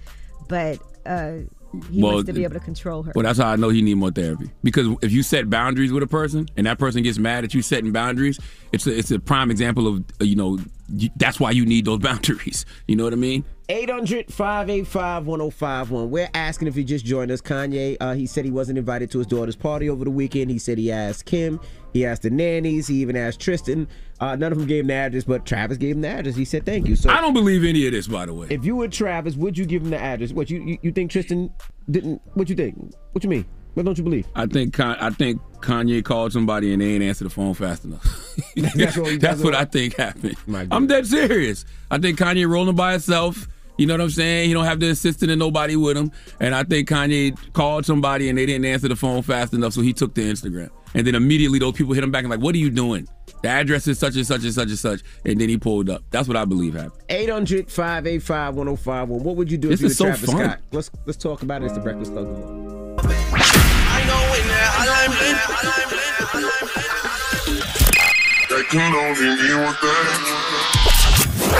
but 0.48 0.80
uh, 1.06 1.32
he 1.88 2.02
Well, 2.02 2.14
wants 2.14 2.26
to 2.26 2.32
be 2.32 2.42
able 2.42 2.54
to 2.54 2.60
control 2.60 3.04
her. 3.04 3.12
Well, 3.14 3.22
that's 3.22 3.38
how 3.38 3.48
I 3.48 3.56
know 3.56 3.68
he 3.68 3.80
need 3.80 3.94
more 3.94 4.10
therapy. 4.10 4.50
Because 4.64 4.88
if 5.02 5.12
you 5.12 5.22
set 5.22 5.48
boundaries 5.48 5.92
with 5.92 6.02
a 6.02 6.06
person 6.08 6.48
and 6.56 6.66
that 6.66 6.78
person 6.80 7.02
gets 7.04 7.18
mad 7.18 7.44
at 7.44 7.54
you 7.54 7.62
setting 7.62 7.92
boundaries, 7.92 8.40
it's 8.72 8.88
a, 8.88 8.98
it's 8.98 9.12
a 9.12 9.20
prime 9.20 9.52
example 9.52 9.86
of 9.86 10.04
you 10.20 10.34
know 10.34 10.58
that's 11.16 11.38
why 11.40 11.50
you 11.50 11.64
need 11.64 11.84
those 11.84 11.98
boundaries. 12.00 12.66
You 12.86 12.96
know 12.96 13.04
what 13.04 13.12
I 13.12 13.16
mean? 13.16 13.44
800 13.68 14.32
585 14.32 15.26
1051. 15.26 16.10
We're 16.10 16.28
asking 16.34 16.66
if 16.66 16.76
you 16.76 16.82
just 16.82 17.04
joined 17.04 17.30
us. 17.30 17.40
Kanye, 17.40 17.96
uh, 18.00 18.14
he 18.14 18.26
said 18.26 18.44
he 18.44 18.50
wasn't 18.50 18.78
invited 18.78 19.12
to 19.12 19.18
his 19.18 19.28
daughter's 19.28 19.54
party 19.54 19.88
over 19.88 20.04
the 20.04 20.10
weekend. 20.10 20.50
He 20.50 20.58
said 20.58 20.76
he 20.76 20.90
asked 20.90 21.24
Kim, 21.24 21.60
he 21.92 22.04
asked 22.04 22.22
the 22.22 22.30
nannies, 22.30 22.88
he 22.88 22.96
even 22.96 23.16
asked 23.16 23.38
Tristan. 23.38 23.86
Uh, 24.18 24.34
none 24.34 24.50
of 24.50 24.58
them 24.58 24.66
gave 24.66 24.80
him 24.80 24.88
the 24.88 24.94
address, 24.94 25.22
but 25.22 25.46
Travis 25.46 25.78
gave 25.78 25.94
him 25.94 26.02
the 26.02 26.08
address. 26.08 26.34
He 26.34 26.44
said 26.44 26.66
thank 26.66 26.88
you. 26.88 26.96
So 26.96 27.10
I 27.10 27.20
don't 27.20 27.32
believe 27.32 27.64
any 27.64 27.86
of 27.86 27.92
this, 27.92 28.08
by 28.08 28.26
the 28.26 28.34
way. 28.34 28.48
If 28.50 28.64
you 28.64 28.74
were 28.74 28.88
Travis, 28.88 29.36
would 29.36 29.56
you 29.56 29.64
give 29.64 29.82
him 29.82 29.90
the 29.90 30.00
address? 30.00 30.32
What 30.32 30.50
you 30.50 30.60
you, 30.62 30.78
you 30.82 30.90
think 30.90 31.12
Tristan 31.12 31.52
didn't? 31.90 32.20
What 32.34 32.48
you 32.48 32.56
think? 32.56 32.76
What 33.12 33.22
you 33.22 33.30
mean? 33.30 33.46
What 33.74 33.86
don't 33.86 33.96
you 33.96 34.04
believe? 34.04 34.26
I 34.34 34.46
think 34.46 34.80
I 34.80 35.10
think 35.10 35.40
Kanye 35.62 36.04
called 36.04 36.32
somebody 36.32 36.72
and 36.72 36.80
they 36.82 36.94
ain't 36.94 37.02
answer 37.02 37.24
the 37.24 37.30
phone 37.30 37.54
fast 37.54 37.84
enough. 37.84 38.02
That's 38.74 38.96
what, 38.96 39.20
That's 39.20 39.42
what 39.42 39.54
I 39.54 39.64
think 39.64 39.96
happened. 39.96 40.36
I'm 40.70 40.86
dead 40.86 41.06
serious. 41.06 41.64
I 41.90 41.98
think 41.98 42.18
Kanye 42.18 42.48
rolling 42.48 42.76
by 42.76 42.92
himself. 42.92 43.46
You 43.78 43.86
know 43.86 43.94
what 43.94 44.02
I'm 44.02 44.10
saying? 44.10 44.48
He 44.48 44.52
don't 44.52 44.66
have 44.66 44.78
the 44.78 44.90
assistant 44.90 45.30
and 45.30 45.38
nobody 45.38 45.74
with 45.74 45.96
him. 45.96 46.12
And 46.38 46.54
I 46.54 46.64
think 46.64 46.86
Kanye 46.88 47.34
called 47.54 47.86
somebody 47.86 48.28
and 48.28 48.36
they 48.36 48.44
didn't 48.44 48.66
answer 48.66 48.88
the 48.88 48.96
phone 48.96 49.22
fast 49.22 49.54
enough, 49.54 49.72
so 49.72 49.80
he 49.80 49.94
took 49.94 50.12
the 50.14 50.20
Instagram. 50.30 50.68
And 50.92 51.06
then 51.06 51.14
immediately 51.14 51.58
those 51.58 51.72
people 51.72 51.94
hit 51.94 52.04
him 52.04 52.10
back 52.10 52.24
and 52.24 52.30
like, 52.30 52.40
"What 52.40 52.54
are 52.54 52.58
you 52.58 52.68
doing? 52.68 53.08
The 53.42 53.48
address 53.48 53.86
is 53.86 53.98
such 53.98 54.16
and 54.16 54.26
such 54.26 54.42
and 54.44 54.52
such 54.52 54.68
and 54.68 54.78
such." 54.78 55.00
And 55.24 55.40
then 55.40 55.48
he 55.48 55.56
pulled 55.56 55.88
up. 55.88 56.02
That's 56.10 56.28
what 56.28 56.36
I 56.36 56.44
believe 56.44 56.74
happened. 56.74 57.00
800 57.08 57.70
585 57.70 58.54
1051. 58.56 59.22
What 59.22 59.36
would 59.36 59.50
you 59.50 59.56
do 59.56 59.68
This 59.68 59.80
if 59.80 59.82
you 59.82 59.86
were 59.86 59.90
is 59.92 59.96
so 59.98 60.04
Travis 60.06 60.30
fun. 60.30 60.44
Scott? 60.44 60.60
Let's 60.72 60.90
let's 61.06 61.16
talk 61.16 61.42
about 61.42 61.62
it. 61.62 61.66
It's 61.66 61.74
the 61.74 61.80
Breakfast 61.80 62.12
Club. 62.12 63.29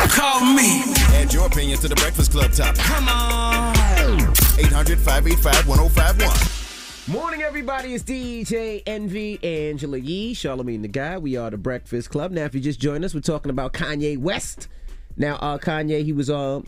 Call 0.09 0.45
me. 0.55 0.83
Add 1.15 1.33
your 1.33 1.47
opinion 1.47 1.79
to 1.81 1.89
the 1.89 1.95
Breakfast 1.97 2.33
Club 2.33 2.53
topic. 2.53 2.81
Come 2.81 3.09
on. 3.09 3.77
800 4.59 4.99
585 4.99 5.69
1051. 5.69 7.15
Morning, 7.15 7.43
everybody. 7.43 7.95
It's 7.95 8.05
DJ 8.05 8.83
Envy 8.87 9.39
Angela 9.43 9.99
Yee, 9.99 10.35
Charlamagne 10.35 10.83
the 10.83 10.89
Guy. 10.89 11.19
We 11.19 11.37
are 11.37 11.51
the 11.51 11.59
Breakfast 11.59 12.11
Club. 12.11 12.31
Now, 12.31 12.45
if 12.45 12.55
you 12.55 12.61
just 12.61 12.81
joined 12.81 13.05
us, 13.05 13.15
we're 13.15 13.21
talking 13.21 13.51
about 13.51 13.73
Kanye 13.73 14.17
West. 14.17 14.69
Now, 15.17 15.37
uh, 15.37 15.59
Kanye, 15.59 16.05
he 16.05 16.13
was 16.13 16.31
uh, 16.31 16.61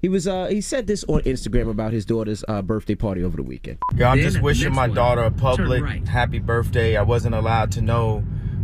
he 0.00 0.08
was 0.08 0.26
uh, 0.26 0.46
he 0.46 0.60
said 0.60 0.86
this 0.86 1.04
on 1.04 1.20
Instagram 1.22 1.68
about 1.68 1.92
his 1.92 2.04
daughter's 2.04 2.44
uh, 2.48 2.62
birthday 2.62 2.94
party 2.94 3.22
over 3.22 3.36
the 3.36 3.42
weekend. 3.42 3.78
Yeah, 3.94 4.10
I'm 4.10 4.18
just 4.18 4.40
wishing 4.40 4.74
my 4.74 4.88
daughter 4.88 5.22
a 5.22 5.30
public 5.30 6.06
happy 6.06 6.38
birthday. 6.38 6.96
I 6.96 7.02
wasn't 7.02 7.34
allowed 7.34 7.72
to 7.72 7.82
know 7.82 8.20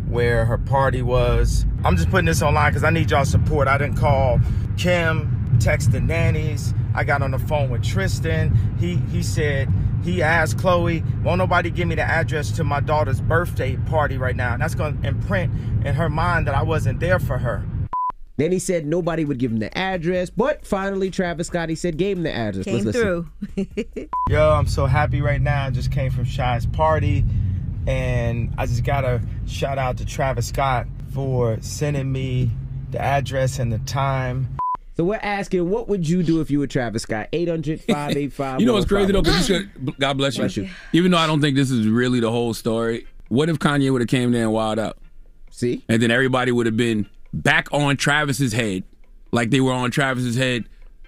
where 0.08 0.44
her 0.46 0.58
party 0.58 1.02
was. 1.02 1.66
I'm 1.84 1.96
just 1.96 2.10
putting 2.10 2.26
this 2.26 2.42
online 2.42 2.70
because 2.70 2.84
I 2.84 2.90
need 2.90 3.10
y'all 3.10 3.24
support. 3.24 3.68
I 3.68 3.76
didn't 3.76 3.96
call 3.96 4.40
Kim, 4.78 5.58
text 5.60 5.92
the 5.92 6.00
nannies. 6.00 6.72
I 6.94 7.04
got 7.04 7.20
on 7.20 7.32
the 7.32 7.38
phone 7.38 7.70
with 7.70 7.82
Tristan. 7.82 8.56
He 8.78 8.96
he 8.96 9.22
said 9.22 9.68
he 10.02 10.22
asked 10.22 10.58
Chloe, 10.58 11.02
won't 11.22 11.38
nobody 11.38 11.68
give 11.70 11.88
me 11.88 11.96
the 11.96 12.02
address 12.02 12.50
to 12.52 12.64
my 12.64 12.80
daughter's 12.80 13.20
birthday 13.20 13.76
party 13.76 14.16
right 14.16 14.36
now? 14.36 14.54
And 14.54 14.62
that's 14.62 14.74
gonna 14.74 14.96
imprint 15.06 15.52
in 15.84 15.94
her 15.94 16.08
mind 16.08 16.46
that 16.46 16.54
I 16.54 16.62
wasn't 16.62 17.00
there 17.00 17.18
for 17.18 17.38
her. 17.38 17.62
Then 18.38 18.52
he 18.52 18.58
said 18.58 18.84
nobody 18.86 19.24
would 19.24 19.38
give 19.38 19.50
him 19.50 19.58
the 19.58 19.76
address, 19.76 20.28
but 20.30 20.66
finally 20.66 21.10
Travis 21.10 21.46
Scott 21.46 21.68
he 21.70 21.74
said 21.74 21.96
gave 21.96 22.18
him 22.18 22.22
the 22.22 22.34
address. 22.34 22.64
Came 22.66 22.84
Let's 22.84 22.98
through. 22.98 23.28
Yo, 24.28 24.50
I'm 24.52 24.66
so 24.66 24.86
happy 24.86 25.22
right 25.22 25.40
now. 25.40 25.64
I 25.66 25.70
just 25.70 25.90
came 25.90 26.10
from 26.10 26.24
Chi's 26.24 26.66
party. 26.66 27.24
And 27.86 28.52
I 28.58 28.66
just 28.66 28.82
gotta 28.84 29.22
shout 29.46 29.78
out 29.78 29.96
to 29.98 30.04
Travis 30.04 30.48
Scott 30.48 30.86
for 31.14 31.56
sending 31.60 32.10
me 32.10 32.50
the 32.90 33.00
address 33.00 33.58
and 33.60 33.72
the 33.72 33.78
time. 33.78 34.56
So 34.96 35.04
we're 35.04 35.20
asking, 35.22 35.70
what 35.70 35.88
would 35.88 36.08
you 36.08 36.22
do 36.22 36.40
if 36.40 36.50
you 36.50 36.58
were 36.58 36.66
Travis 36.66 37.02
Scott? 37.02 37.28
800 37.32 37.82
585 37.82 38.60
You 38.60 38.66
know 38.66 38.72
what's 38.72 38.86
crazy 38.86 39.12
though? 39.12 39.22
'Cause 39.22 39.48
you 39.48 39.54
should, 39.56 39.98
God 40.00 40.14
bless 40.18 40.36
you. 40.36 40.42
Bless 40.42 40.56
you. 40.56 40.68
Even 40.92 41.10
though 41.12 41.18
I 41.18 41.26
don't 41.28 41.40
think 41.40 41.54
this 41.54 41.70
is 41.70 41.86
really 41.86 42.18
the 42.18 42.30
whole 42.30 42.54
story, 42.54 43.06
what 43.28 43.48
if 43.48 43.58
Kanye 43.60 43.92
would 43.92 44.00
have 44.00 44.08
came 44.08 44.32
there 44.32 44.42
and 44.42 44.52
wild 44.52 44.78
out? 44.80 44.98
See? 45.50 45.84
And 45.88 46.02
then 46.02 46.10
everybody 46.10 46.50
would 46.50 46.66
have 46.66 46.76
been 46.76 47.06
back 47.42 47.68
on 47.72 47.96
Travis's 47.96 48.52
head, 48.52 48.84
like 49.32 49.50
they 49.50 49.60
were 49.60 49.72
on 49.72 49.90
Travis's 49.90 50.36
head 50.36 50.64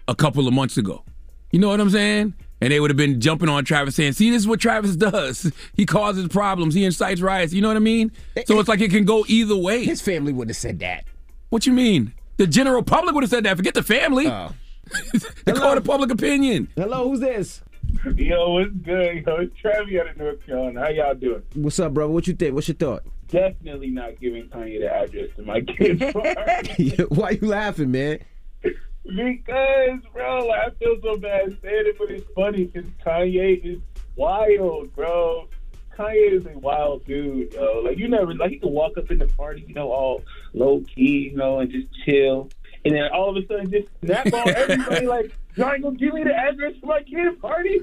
a 0.06 0.14
couple 0.14 0.46
of 0.46 0.54
months 0.54 0.76
ago. 0.76 1.04
You 1.50 1.58
know 1.58 1.68
what 1.68 1.80
I'm 1.80 1.90
saying? 1.90 2.34
And 2.60 2.72
they 2.72 2.80
would 2.80 2.90
have 2.90 2.96
been 2.96 3.20
jumping 3.20 3.48
on 3.48 3.64
Travis 3.64 3.94
saying, 3.94 4.12
see, 4.14 4.30
this 4.30 4.40
is 4.42 4.48
what 4.48 4.60
Travis 4.60 4.96
does. 4.96 5.52
He 5.74 5.86
causes 5.86 6.26
problems. 6.28 6.74
He 6.74 6.84
incites 6.84 7.20
riots. 7.20 7.52
You 7.52 7.62
know 7.62 7.68
what 7.68 7.76
I 7.76 7.80
mean? 7.80 8.10
So 8.46 8.58
it's 8.58 8.68
like 8.68 8.80
it 8.80 8.90
can 8.90 9.04
go 9.04 9.24
either 9.28 9.56
way. 9.56 9.84
His 9.84 10.00
family 10.00 10.32
would 10.32 10.48
have 10.48 10.56
said 10.56 10.80
that. 10.80 11.04
What 11.50 11.66
you 11.66 11.72
mean? 11.72 12.12
The 12.36 12.48
general 12.48 12.82
public 12.82 13.14
would 13.14 13.22
have 13.22 13.30
said 13.30 13.44
that. 13.44 13.56
Forget 13.56 13.74
the 13.74 13.82
family. 13.84 14.24
the 14.24 15.52
court 15.52 15.78
of 15.78 15.84
public 15.84 16.10
opinion. 16.10 16.68
Hello, 16.74 17.08
who's 17.08 17.20
this? 17.20 17.62
Yo, 18.16 18.50
what's 18.50 18.70
good? 18.82 19.24
Yo, 19.26 19.36
it's 19.36 19.56
Travis 19.58 19.94
out 20.00 20.08
of 20.08 20.16
North 20.16 20.46
Carolina. 20.46 20.80
How 20.80 20.88
y'all 20.88 21.14
doing? 21.14 21.42
What's 21.54 21.78
up, 21.80 21.94
brother? 21.94 22.12
What 22.12 22.26
you 22.26 22.34
think? 22.34 22.54
What's 22.54 22.68
your 22.68 22.76
thought? 22.76 23.02
Definitely 23.28 23.90
not 23.90 24.18
giving 24.20 24.48
Kanye 24.48 24.80
the 24.80 24.92
address 24.92 25.30
to 25.36 25.42
my 25.42 25.60
kid's. 25.60 26.00
Why 27.08 27.30
you 27.30 27.48
laughing, 27.48 27.90
man? 27.90 28.20
because, 28.62 30.00
bro, 30.12 30.50
I 30.50 30.70
feel 30.78 30.96
so 31.02 31.16
bad 31.16 31.56
saying 31.62 31.86
it, 31.86 31.98
but 31.98 32.10
it's 32.10 32.26
funny 32.34 32.64
because 32.64 32.88
Kanye 33.04 33.64
is 33.64 33.78
wild, 34.16 34.94
bro. 34.94 35.48
Kanye 35.96 36.32
is 36.32 36.46
a 36.46 36.58
wild 36.58 37.04
dude, 37.06 37.52
yo. 37.54 37.82
Like, 37.84 37.98
you 37.98 38.08
never, 38.08 38.34
like, 38.34 38.50
he 38.50 38.58
can 38.58 38.70
walk 38.70 38.98
up 38.98 39.10
in 39.10 39.18
the 39.18 39.26
party, 39.26 39.64
you 39.66 39.74
know, 39.74 39.90
all 39.90 40.22
low 40.52 40.82
key, 40.94 41.30
you 41.30 41.36
know, 41.36 41.60
and 41.60 41.70
just 41.70 41.88
chill. 42.04 42.50
And 42.84 42.94
then 42.94 43.08
all 43.12 43.30
of 43.30 43.42
a 43.42 43.46
sudden 43.46 43.70
just 43.70 43.88
snap 44.04 44.32
on 44.32 44.48
everybody, 44.48 45.06
like, 45.06 45.32
y'all 45.58 45.72
ain't 45.72 45.82
gonna 45.82 45.96
give 45.96 46.14
me 46.14 46.24
the 46.24 46.34
address 46.34 46.72
for 46.80 46.86
my 46.86 47.02
kid's 47.02 47.38
party? 47.40 47.80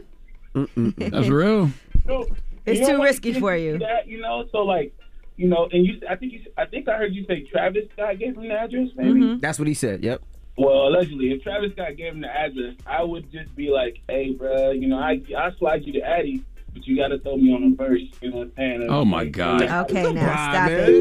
That's 0.97 1.27
real. 1.27 1.69
So, 2.07 2.27
It's 2.65 2.87
too 2.87 3.01
risky 3.01 3.33
for 3.39 3.55
you. 3.55 3.77
That, 3.79 4.07
you 4.07 4.21
know, 4.21 4.45
so 4.51 4.59
like, 4.59 4.93
you 5.37 5.47
know, 5.47 5.67
and 5.71 5.85
you, 5.85 6.01
I 6.09 6.15
think 6.15 6.33
you, 6.33 6.41
I 6.57 6.65
think 6.65 6.87
I 6.87 6.97
heard 6.97 7.13
you 7.13 7.25
say 7.25 7.41
Travis 7.51 7.83
Scott 7.93 8.17
gave 8.19 8.35
him 8.37 8.47
the 8.47 8.55
address, 8.55 8.89
maybe. 8.95 9.11
Mm-hmm. 9.19 9.39
That's 9.39 9.59
what 9.59 9.67
he 9.67 9.73
said. 9.73 10.03
Yep. 10.03 10.21
Well, 10.57 10.87
allegedly, 10.87 11.31
if 11.31 11.43
Travis 11.43 11.73
Scott 11.73 11.97
gave 11.97 12.13
him 12.13 12.21
the 12.21 12.29
address, 12.29 12.75
I 12.87 13.03
would 13.03 13.29
just 13.31 13.53
be 13.55 13.69
like, 13.69 13.99
"Hey, 14.07 14.31
bro, 14.31 14.71
you 14.71 14.87
know, 14.87 14.97
I 14.97 15.21
I 15.37 15.51
slide 15.59 15.85
you 15.85 15.91
to 15.93 16.01
Addy, 16.01 16.41
but 16.73 16.87
you 16.87 16.95
got 16.95 17.09
to 17.09 17.19
throw 17.19 17.35
me 17.35 17.53
on 17.53 17.61
him 17.63 17.75
first. 17.75 18.03
You 18.21 18.31
know 18.31 18.37
what 18.37 18.47
I'm 18.47 18.53
saying? 18.55 18.87
Oh, 18.89 19.03
my 19.03 19.25
God. 19.25 19.63
Okay, 19.63 20.03
now 20.13 20.25
Bye, 20.25 20.53
stop 20.53 20.69
man. 20.69 20.93
it. 20.93 20.99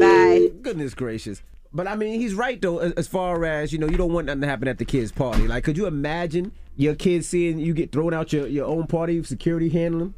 Bye. 0.51 0.57
Goodness 0.61 0.93
gracious. 0.93 1.41
But 1.73 1.87
I 1.87 1.95
mean, 1.95 2.19
he's 2.19 2.33
right 2.33 2.61
though. 2.61 2.79
As, 2.79 2.91
as 2.93 3.07
far 3.07 3.43
as 3.45 3.71
you 3.73 3.79
know, 3.79 3.87
you 3.87 3.97
don't 3.97 4.11
want 4.13 4.27
nothing 4.27 4.41
to 4.41 4.47
happen 4.47 4.67
at 4.67 4.77
the 4.77 4.85
kids' 4.85 5.11
party. 5.13 5.47
Like, 5.47 5.63
could 5.63 5.77
you 5.77 5.85
imagine 5.87 6.51
your 6.75 6.95
kids 6.95 7.27
seeing 7.27 7.59
you 7.59 7.73
get 7.73 7.91
thrown 7.91 8.13
out 8.13 8.33
your, 8.33 8.47
your 8.47 8.65
own 8.65 8.87
party, 8.87 9.23
security 9.23 9.69
handling, 9.69 10.13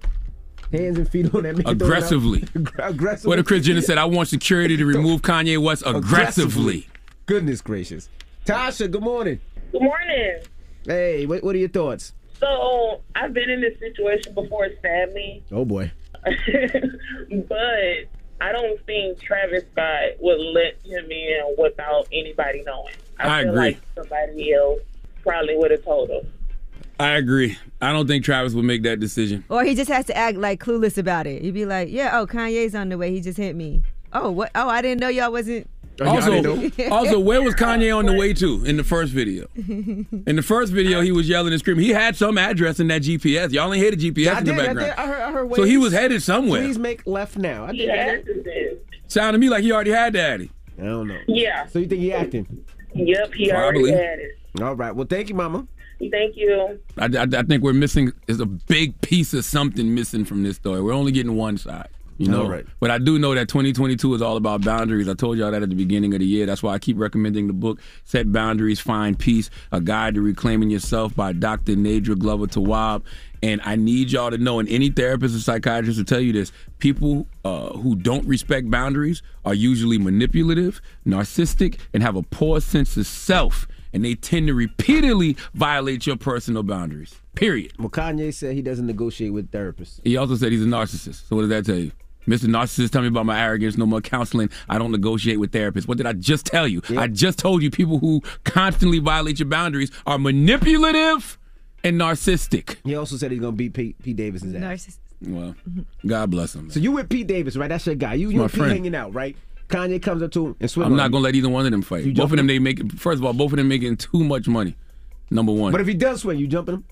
hands 0.71 0.97
and 0.97 1.09
feet 1.09 1.33
on 1.33 1.43
that 1.43 1.57
man? 1.57 1.67
Aggressively. 1.67 2.43
aggressively. 2.77 3.29
What 3.29 3.39
if 3.39 3.45
Kris 3.45 3.65
Jenner 3.65 3.81
said, 3.81 3.97
I 3.97 4.05
want 4.05 4.29
security 4.29 4.77
to 4.77 4.85
remove 4.87 5.21
Kanye 5.21 5.57
West 5.57 5.83
aggressively? 5.85 6.87
Goodness 7.25 7.61
gracious. 7.61 8.09
Tasha, 8.45 8.89
good 8.89 9.03
morning. 9.03 9.39
Good 9.71 9.81
morning. 9.81 10.39
Hey, 10.85 11.25
what, 11.25 11.43
what 11.43 11.55
are 11.55 11.59
your 11.59 11.69
thoughts? 11.69 12.13
So 12.39 13.01
I've 13.15 13.33
been 13.33 13.49
in 13.49 13.61
this 13.61 13.77
situation 13.79 14.33
before, 14.33 14.69
sadly, 14.81 15.43
Oh 15.51 15.65
boy. 15.65 15.91
but 16.23 18.07
I 18.39 18.51
don't 18.51 18.83
think 18.85 19.19
Travis 19.19 19.63
Scott 19.71 20.03
would 20.19 20.39
let 20.39 20.77
him 20.83 21.09
in 21.11 21.55
without 21.57 22.07
anybody 22.11 22.63
knowing. 22.65 22.93
I 23.19 23.43
feel 23.43 23.51
agree. 23.51 23.61
like 23.61 23.81
somebody 23.95 24.53
else 24.53 24.79
probably 25.23 25.57
would 25.57 25.71
have 25.71 25.83
told 25.83 26.09
him. 26.09 26.31
I 26.99 27.11
agree. 27.17 27.57
I 27.81 27.91
don't 27.93 28.07
think 28.07 28.23
Travis 28.25 28.53
would 28.53 28.65
make 28.65 28.83
that 28.83 28.99
decision. 28.99 29.43
Or 29.49 29.63
he 29.63 29.75
just 29.75 29.89
has 29.91 30.05
to 30.05 30.17
act 30.17 30.37
like 30.37 30.59
clueless 30.59 30.97
about 30.97 31.27
it. 31.27 31.41
He'd 31.43 31.53
be 31.53 31.65
like, 31.65 31.89
"Yeah, 31.91 32.19
oh, 32.19 32.25
Kanye's 32.25 32.73
on 32.73 32.89
the 32.89 32.97
way. 32.97 33.11
He 33.11 33.21
just 33.21 33.37
hit 33.37 33.55
me. 33.55 33.83
Oh, 34.13 34.31
what? 34.31 34.49
Oh, 34.55 34.67
I 34.67 34.81
didn't 34.81 34.99
know 35.01 35.09
y'all 35.09 35.31
wasn't." 35.31 35.69
Oh, 35.99 36.05
also, 36.07 36.69
also, 36.91 37.19
where 37.19 37.41
was 37.41 37.55
Kanye 37.55 37.95
on 37.95 38.05
the 38.05 38.13
way 38.13 38.31
to 38.33 38.63
in 38.65 38.77
the 38.77 38.83
first 38.83 39.11
video? 39.13 39.47
In 39.55 40.35
the 40.35 40.43
first 40.43 40.71
video, 40.71 41.01
he 41.01 41.11
was 41.11 41.27
yelling 41.27 41.53
and 41.53 41.59
screaming. 41.59 41.85
He 41.85 41.91
had 41.91 42.15
some 42.15 42.37
address 42.37 42.79
in 42.79 42.87
that 42.89 43.01
GPS. 43.01 43.51
Y'all 43.51 43.73
ain't 43.73 43.81
hear 43.81 43.89
the 43.91 43.97
GPS 44.11 44.35
I 44.35 44.39
in 44.39 44.45
the 44.45 44.51
did, 44.51 44.59
I 44.61 44.65
background. 44.67 44.79
did. 44.95 44.99
I 44.99 45.07
heard, 45.07 45.21
I 45.21 45.31
heard 45.31 45.55
So 45.55 45.63
he 45.63 45.77
was 45.77 45.93
headed 45.93 46.21
somewhere. 46.21 46.61
Please 46.61 46.77
make 46.77 47.05
left 47.07 47.35
now. 47.37 47.65
I 47.65 47.71
did 47.71 47.79
Yeah. 47.87 48.15
that. 48.17 48.79
Sounded 49.07 49.31
to 49.33 49.37
me 49.39 49.49
like 49.49 49.63
he 49.63 49.71
already 49.71 49.89
had 49.91 50.13
daddy. 50.13 50.51
I 50.79 50.83
don't 50.83 51.07
know. 51.07 51.17
Yeah. 51.27 51.65
So 51.67 51.79
you 51.79 51.87
think 51.87 52.01
he 52.01 52.13
acting? 52.13 52.63
Yep, 52.93 53.33
he 53.33 53.49
Probably. 53.49 53.91
already 53.91 53.91
had 53.91 54.19
it. 54.19 54.37
All 54.61 54.75
right. 54.75 54.95
Well, 54.95 55.07
thank 55.09 55.29
you, 55.29 55.35
Mama. 55.35 55.67
Thank 55.99 56.37
you. 56.37 56.79
I, 56.97 57.05
I, 57.05 57.23
I 57.23 57.43
think 57.43 57.63
we're 57.63 57.73
missing. 57.73 58.11
There's 58.25 58.39
a 58.39 58.45
big 58.45 58.99
piece 59.01 59.33
of 59.33 59.43
something 59.45 59.93
missing 59.95 60.25
from 60.25 60.43
this 60.43 60.57
story. 60.57 60.81
We're 60.81 60.93
only 60.93 61.11
getting 61.11 61.35
one 61.35 61.57
side. 61.57 61.89
You 62.19 62.29
know, 62.29 62.43
All 62.45 62.49
right. 62.49 62.65
but 62.79 62.89
I 62.89 62.97
do 62.97 63.19
know 63.19 63.35
that 63.35 63.47
2022 63.47 64.15
is 64.15 64.23
all 64.23 64.37
about 64.37 64.63
boundaries. 64.63 65.07
I 65.07 65.13
told 65.13 65.37
y'all 65.37 65.51
that 65.51 65.61
at 65.61 65.69
the 65.69 65.75
beginning 65.75 66.15
of 66.15 66.19
the 66.19 66.25
year. 66.25 66.47
That's 66.47 66.63
why 66.63 66.73
I 66.73 66.79
keep 66.79 66.97
recommending 66.97 67.45
the 67.45 67.53
book 67.53 67.79
"Set 68.05 68.31
Boundaries, 68.31 68.79
Find 68.79 69.17
Peace: 69.19 69.51
A 69.71 69.79
Guide 69.79 70.15
to 70.15 70.21
Reclaiming 70.21 70.71
Yourself" 70.71 71.15
by 71.15 71.31
Dr. 71.31 71.73
Nedra 71.75 72.17
Glover 72.17 72.47
Tawwab. 72.47 73.03
And 73.43 73.61
I 73.63 73.75
need 73.75 74.11
y'all 74.11 74.31
to 74.31 74.37
know, 74.39 74.57
and 74.57 74.67
any 74.67 74.89
therapist 74.89 75.35
or 75.35 75.39
psychiatrist 75.39 75.99
will 75.99 76.05
tell 76.05 76.19
you 76.19 76.33
this: 76.33 76.51
people 76.79 77.27
uh, 77.45 77.69
who 77.77 77.95
don't 77.95 78.25
respect 78.25 78.71
boundaries 78.71 79.21
are 79.45 79.53
usually 79.53 79.99
manipulative, 79.99 80.81
narcissistic, 81.05 81.77
and 81.93 82.01
have 82.01 82.15
a 82.15 82.23
poor 82.23 82.61
sense 82.61 82.97
of 82.97 83.05
self. 83.05 83.67
And 83.97 84.05
they 84.05 84.13
tend 84.13 84.45
to 84.45 84.53
repeatedly 84.53 85.35
violate 85.55 86.05
your 86.05 86.17
personal 86.17 86.61
boundaries. 86.61 87.15
Period. 87.33 87.73
Well, 87.79 87.89
Kanye 87.89 88.31
said 88.31 88.53
he 88.53 88.61
doesn't 88.61 88.85
negotiate 88.85 89.33
with 89.33 89.49
therapists. 89.49 89.99
He 90.03 90.15
also 90.17 90.35
said 90.35 90.51
he's 90.51 90.61
a 90.61 90.67
narcissist. 90.67 91.27
So 91.27 91.35
what 91.35 91.41
does 91.41 91.49
that 91.49 91.65
tell 91.65 91.79
you? 91.79 91.91
Mr. 92.27 92.43
Narcissist, 92.45 92.91
tell 92.91 93.01
me 93.01 93.07
about 93.07 93.25
my 93.25 93.41
arrogance. 93.41 93.75
No 93.75 93.87
more 93.87 93.99
counseling. 94.01 94.51
I 94.69 94.77
don't 94.77 94.91
negotiate 94.91 95.39
with 95.39 95.51
therapists. 95.51 95.87
What 95.87 95.97
did 95.97 96.05
I 96.05 96.13
just 96.13 96.45
tell 96.45 96.67
you? 96.67 96.83
I 96.95 97.07
just 97.07 97.39
told 97.39 97.63
you 97.63 97.71
people 97.71 97.97
who 97.97 98.21
constantly 98.43 98.99
violate 98.99 99.39
your 99.39 99.47
boundaries 99.49 99.89
are 100.05 100.19
manipulative 100.19 101.39
and 101.83 101.99
narcissistic. 101.99 102.75
He 102.83 102.93
also 102.95 103.15
said 103.17 103.31
he's 103.31 103.39
gonna 103.39 103.53
beat 103.53 103.73
Pete, 103.73 103.97
Pete 104.03 104.15
Davis's 104.15 104.53
ass. 104.53 104.61
Narcissist. 104.61 104.97
Well, 105.21 105.55
God 106.05 106.29
bless 106.29 106.53
him. 106.53 106.69
So 106.69 106.79
you 106.79 106.91
with 106.91 107.09
Pete 107.09 107.25
Davis, 107.25 107.55
right? 107.55 107.67
That's 107.69 107.87
your 107.87 107.95
guy. 107.95 108.13
You, 108.13 108.27
He's 108.27 108.35
you 108.35 108.41
my 108.41 108.47
Pete 108.47 108.57
friend. 108.57 108.71
hanging 108.71 108.93
out, 108.93 109.15
right? 109.15 109.35
Kanye 109.69 110.01
comes 110.01 110.23
up 110.23 110.31
to 110.31 110.47
him 110.47 110.55
and 110.59 110.71
swim. 110.71 110.87
I'm 110.87 110.95
not 110.95 111.11
gonna 111.11 111.23
let 111.23 111.35
either 111.35 111.49
one 111.49 111.65
of 111.65 111.71
them 111.71 111.81
fight. 111.81 112.05
You 112.05 112.13
Both 112.13 112.31
of 112.31 112.37
them, 112.37 112.47
they 112.47 112.59
make. 112.59 112.91
First 112.93 113.19
of 113.19 113.25
all, 113.25 113.33
both 113.33 113.51
of 113.51 113.57
them 113.57 113.67
making 113.67 113.97
too 113.97 114.23
much 114.23 114.47
money. 114.47 114.75
Number 115.29 115.51
one. 115.51 115.71
But 115.71 115.81
if 115.81 115.87
he 115.87 115.93
does 115.93 116.21
swing, 116.21 116.39
you 116.39 116.47
jumping 116.47 116.75
him? 116.75 116.85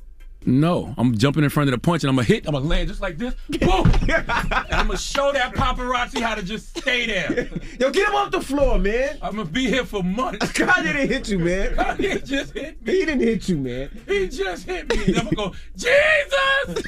No, 0.48 0.94
I'm 0.98 1.18
jumping 1.18 1.44
in 1.44 1.50
front 1.50 1.70
of 1.70 1.72
the 1.72 1.80
punch 1.80 2.04
and 2.04 2.10
I'm 2.10 2.16
gonna 2.16 2.28
hit. 2.28 2.46
I'm 2.46 2.54
gonna 2.54 2.66
land 2.66 2.88
just 2.88 3.02
like 3.02 3.18
this. 3.18 3.34
Boom! 3.50 3.92
and 4.08 4.30
I'm 4.30 4.88
gonna 4.88 4.98
show 4.98 5.32
that 5.32 5.56
paparazzi 5.56 6.22
how 6.22 6.36
to 6.36 6.44
just 6.44 6.78
stay 6.78 7.08
there. 7.08 7.50
Yo, 7.80 7.90
get 7.90 8.08
him 8.08 8.16
off 8.16 8.30
the 8.30 8.42
floor, 8.42 8.78
man. 8.78 9.18
I'm 9.24 9.38
gonna 9.38 9.50
be 9.50 9.68
here 9.68 9.86
for 9.86 10.04
months. 10.04 10.46
Kanye 10.52 10.84
didn't 10.84 11.10
hit 11.10 11.30
you, 11.30 11.40
man. 11.40 11.76
Kanye 11.76 12.24
just 12.24 12.54
hit 12.54 12.86
me. 12.86 12.94
He 12.94 13.06
didn't 13.06 13.22
hit 13.22 13.50
you, 13.50 13.58
man. 13.58 13.90
He 14.08 14.28
just 14.28 14.66
hit 14.68 14.88
me. 14.90 15.06
And 15.06 15.18
I'm 15.18 15.30
gonna 15.30 15.36
go, 15.36 15.56
Jesus! 15.76 16.84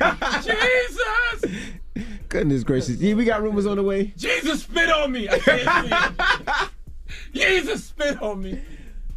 Jesus! 0.46 1.58
Goodness 2.30 2.64
gracious. 2.64 2.98
Yeah, 2.98 3.14
we 3.14 3.26
got 3.26 3.42
rumors 3.42 3.66
on 3.66 3.78
the 3.78 3.84
way. 3.84 4.14
Jesus 4.18 4.64
spit 4.64 4.90
on 4.90 5.12
me. 5.12 5.30
I 5.30 5.40
can't. 5.40 6.70
Jesus 7.34 7.86
spit 7.86 8.22
on 8.22 8.42
me. 8.42 8.60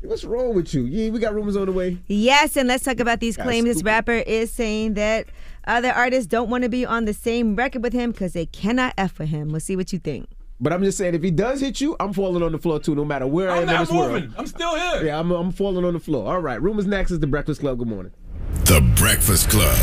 What's 0.03 0.25
wrong 0.25 0.55
with 0.55 0.73
you? 0.73 0.83
Yeah, 0.87 1.11
we 1.11 1.19
got 1.19 1.35
rumors 1.35 1.57
on 1.57 1.67
the 1.67 1.73
way. 1.73 1.99
Yes, 2.07 2.57
and 2.57 2.69
let's 2.69 2.85
talk 2.85 3.01
about 3.01 3.21
these 3.21 3.37
That's 3.37 3.47
claims. 3.47 3.67
This 3.67 3.83
rapper 3.83 4.13
is 4.13 4.51
saying 4.53 4.95
that 4.95 5.27
other 5.67 5.91
artists 5.91 6.27
don't 6.27 6.49
want 6.49 6.63
to 6.65 6.71
be 6.71 6.87
on 6.87 7.05
the 7.05 7.13
same 7.13 7.55
record 7.57 7.83
with 7.83 7.93
him 7.93 8.13
because 8.13 8.33
they 8.33 8.47
cannot 8.47 8.95
F 8.97 9.19
with 9.19 9.29
him. 9.29 9.49
We'll 9.51 9.61
see 9.61 9.77
what 9.77 9.93
you 9.93 9.99
think. 9.99 10.29
But 10.63 10.73
I'm 10.73 10.83
just 10.85 10.97
saying, 10.97 11.15
if 11.15 11.23
he 11.23 11.31
does 11.31 11.61
hit 11.61 11.81
you, 11.81 11.97
I'm 12.01 12.13
falling 12.13 12.43
on 12.43 12.53
the 12.53 12.59
floor 12.59 12.79
too, 12.81 12.95
no 12.95 13.05
matter 13.05 13.27
where 13.27 13.51
I 13.51 13.57
I'm 13.57 13.63
am 13.65 13.69
in 13.69 13.75
not 13.75 13.81
this 13.81 13.93
moving. 13.93 14.13
world. 14.13 14.35
I'm 14.39 14.47
still 14.47 14.75
here. 14.77 15.07
Yeah, 15.07 15.19
I'm, 15.19 15.31
I'm 15.33 15.53
falling 15.53 15.85
on 15.85 15.95
the 15.95 16.01
floor. 16.01 16.33
All 16.33 16.41
right, 16.41 16.61
rumors 16.61 16.87
next 16.87 17.11
is 17.11 17.19
the 17.21 17.27
Breakfast 17.27 17.61
Club. 17.61 17.79
Good 17.79 17.89
morning. 17.89 18.13
The 18.65 18.81
Breakfast 18.97 19.51
Club. 19.51 19.77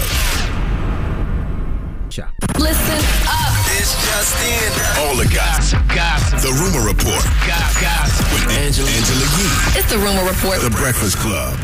Chop. 2.18 2.34
Listen 2.58 2.98
up. 3.30 3.54
It's 3.78 3.94
just 3.94 4.34
in. 4.42 5.06
All 5.06 5.16
the 5.16 5.32
gossip. 5.32 5.78
Gossip. 5.94 6.40
The 6.42 6.50
Rumor 6.50 6.88
Report. 6.88 7.24
Gossip. 7.46 8.34
With 8.34 8.58
Angela, 8.58 8.90
Angela 8.90 9.28
Yee. 9.38 9.78
It's 9.78 9.92
the 9.92 10.00
Rumor 10.00 10.28
Report. 10.28 10.60
The 10.62 10.72
Breakfast 10.72 11.18
Club. 11.18 11.56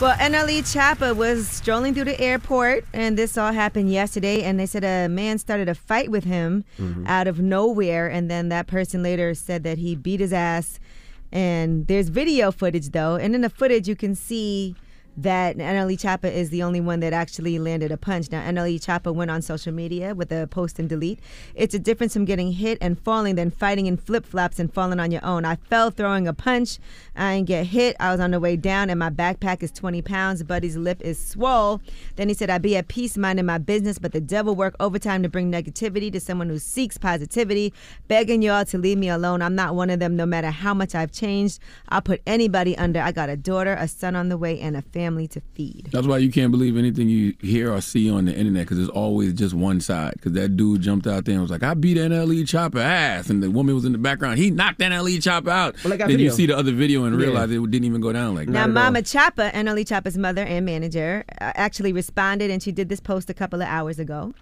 Well, 0.00 0.16
NLE 0.16 0.60
Choppa 0.62 1.16
was 1.16 1.48
strolling 1.48 1.92
through 1.92 2.04
the 2.04 2.20
airport, 2.20 2.84
and 2.92 3.18
this 3.18 3.36
all 3.36 3.50
happened 3.50 3.90
yesterday. 3.90 4.44
And 4.44 4.60
they 4.60 4.66
said 4.66 4.84
a 4.84 5.08
man 5.08 5.38
started 5.38 5.68
a 5.68 5.74
fight 5.74 6.12
with 6.12 6.22
him 6.22 6.64
mm-hmm. 6.78 7.04
out 7.08 7.26
of 7.26 7.40
nowhere, 7.40 8.06
and 8.06 8.30
then 8.30 8.48
that 8.50 8.68
person 8.68 9.02
later 9.02 9.34
said 9.34 9.64
that 9.64 9.78
he 9.78 9.96
beat 9.96 10.20
his 10.20 10.32
ass. 10.32 10.78
And 11.32 11.88
there's 11.88 12.10
video 12.10 12.52
footage 12.52 12.90
though, 12.90 13.16
and 13.16 13.34
in 13.34 13.40
the 13.40 13.50
footage 13.50 13.88
you 13.88 13.96
can 13.96 14.14
see 14.14 14.76
that 15.22 15.56
NLE 15.56 15.98
Choppa 16.00 16.32
is 16.32 16.50
the 16.50 16.62
only 16.62 16.80
one 16.80 17.00
that 17.00 17.12
actually 17.12 17.58
landed 17.58 17.92
a 17.92 17.96
punch. 17.96 18.30
Now, 18.30 18.42
NLE 18.42 18.80
Choppa 18.80 19.14
went 19.14 19.30
on 19.30 19.42
social 19.42 19.72
media 19.72 20.14
with 20.14 20.32
a 20.32 20.46
post 20.46 20.78
and 20.78 20.88
delete. 20.88 21.20
It's 21.54 21.74
a 21.74 21.78
difference 21.78 22.14
from 22.14 22.24
getting 22.24 22.52
hit 22.52 22.78
and 22.80 22.98
falling 22.98 23.34
than 23.34 23.50
fighting 23.50 23.86
in 23.86 23.96
flip 23.96 24.24
flops 24.24 24.58
and 24.58 24.72
falling 24.72 24.98
on 24.98 25.10
your 25.10 25.24
own. 25.24 25.44
I 25.44 25.56
fell 25.56 25.90
throwing 25.90 26.26
a 26.26 26.32
punch. 26.32 26.78
I 27.14 27.36
didn't 27.36 27.48
get 27.48 27.66
hit. 27.66 27.96
I 28.00 28.12
was 28.12 28.20
on 28.20 28.30
the 28.30 28.40
way 28.40 28.56
down, 28.56 28.88
and 28.88 28.98
my 28.98 29.10
backpack 29.10 29.62
is 29.62 29.70
20 29.70 30.00
pounds. 30.02 30.42
Buddy's 30.42 30.76
lip 30.76 31.02
is 31.02 31.18
swole. 31.18 31.82
Then 32.16 32.28
he 32.28 32.34
said, 32.34 32.48
I 32.48 32.58
be 32.58 32.76
at 32.76 32.88
peace 32.88 33.18
minding 33.18 33.46
my 33.46 33.58
business, 33.58 33.98
but 33.98 34.12
the 34.12 34.20
devil 34.20 34.54
work 34.54 34.74
overtime 34.80 35.22
to 35.22 35.28
bring 35.28 35.52
negativity 35.52 36.10
to 36.12 36.20
someone 36.20 36.48
who 36.48 36.58
seeks 36.58 36.96
positivity. 36.96 37.74
Begging 38.08 38.40
y'all 38.40 38.64
to 38.64 38.78
leave 38.78 38.98
me 38.98 39.10
alone. 39.10 39.42
I'm 39.42 39.54
not 39.54 39.74
one 39.74 39.90
of 39.90 39.98
them, 39.98 40.16
no 40.16 40.24
matter 40.24 40.50
how 40.50 40.72
much 40.72 40.94
I've 40.94 41.12
changed. 41.12 41.58
I'll 41.90 42.00
put 42.00 42.22
anybody 42.26 42.76
under. 42.78 43.00
I 43.00 43.12
got 43.12 43.28
a 43.28 43.36
daughter, 43.36 43.74
a 43.78 43.86
son 43.86 44.16
on 44.16 44.30
the 44.30 44.38
way, 44.38 44.58
and 44.58 44.76
a 44.76 44.82
family 44.82 45.09
to 45.28 45.40
feed. 45.54 45.88
That's 45.92 46.06
why 46.06 46.18
you 46.18 46.30
can't 46.30 46.50
believe 46.50 46.76
anything 46.76 47.08
you 47.08 47.34
hear 47.40 47.72
or 47.72 47.80
see 47.80 48.10
on 48.10 48.24
the 48.24 48.34
internet 48.36 48.62
because 48.62 48.78
it's 48.78 48.88
always 48.88 49.32
just 49.34 49.54
one 49.54 49.80
side. 49.80 50.14
Because 50.14 50.32
that 50.32 50.56
dude 50.56 50.80
jumped 50.82 51.06
out 51.06 51.24
there 51.24 51.34
and 51.34 51.42
was 51.42 51.50
like, 51.50 51.62
"I 51.62 51.74
beat 51.74 51.96
NLE 51.98 52.42
Choppa 52.44 52.80
ass," 52.80 53.30
and 53.30 53.42
the 53.42 53.50
woman 53.50 53.74
was 53.74 53.84
in 53.84 53.92
the 53.92 53.98
background. 53.98 54.38
He 54.38 54.50
knocked 54.50 54.80
NLE 54.80 55.18
Choppa 55.18 55.48
out. 55.48 55.76
Well, 55.84 55.92
I 55.92 55.96
then 55.96 56.08
video. 56.08 56.24
you 56.24 56.30
see 56.30 56.46
the 56.46 56.56
other 56.56 56.72
video 56.72 57.04
and 57.04 57.18
Yeah. 57.18 57.26
realize 57.26 57.50
it 57.50 57.70
didn't 57.70 57.84
even 57.84 58.00
go 58.00 58.12
down 58.12 58.34
like 58.34 58.48
Now, 58.48 58.66
that. 58.66 58.72
Now, 58.72 58.84
Mama 58.84 59.02
Choppa, 59.02 59.52
NLE 59.52 59.84
Choppa's 59.84 60.16
mother 60.18 60.42
and 60.44 60.64
manager, 60.66 61.24
uh, 61.40 61.52
actually 61.54 61.92
responded, 61.92 62.50
and 62.50 62.62
she 62.62 62.72
did 62.72 62.88
this 62.88 63.00
post 63.00 63.28
a 63.30 63.34
couple 63.34 63.60
of 63.62 63.68
hours 63.68 63.98
ago. 63.98 64.34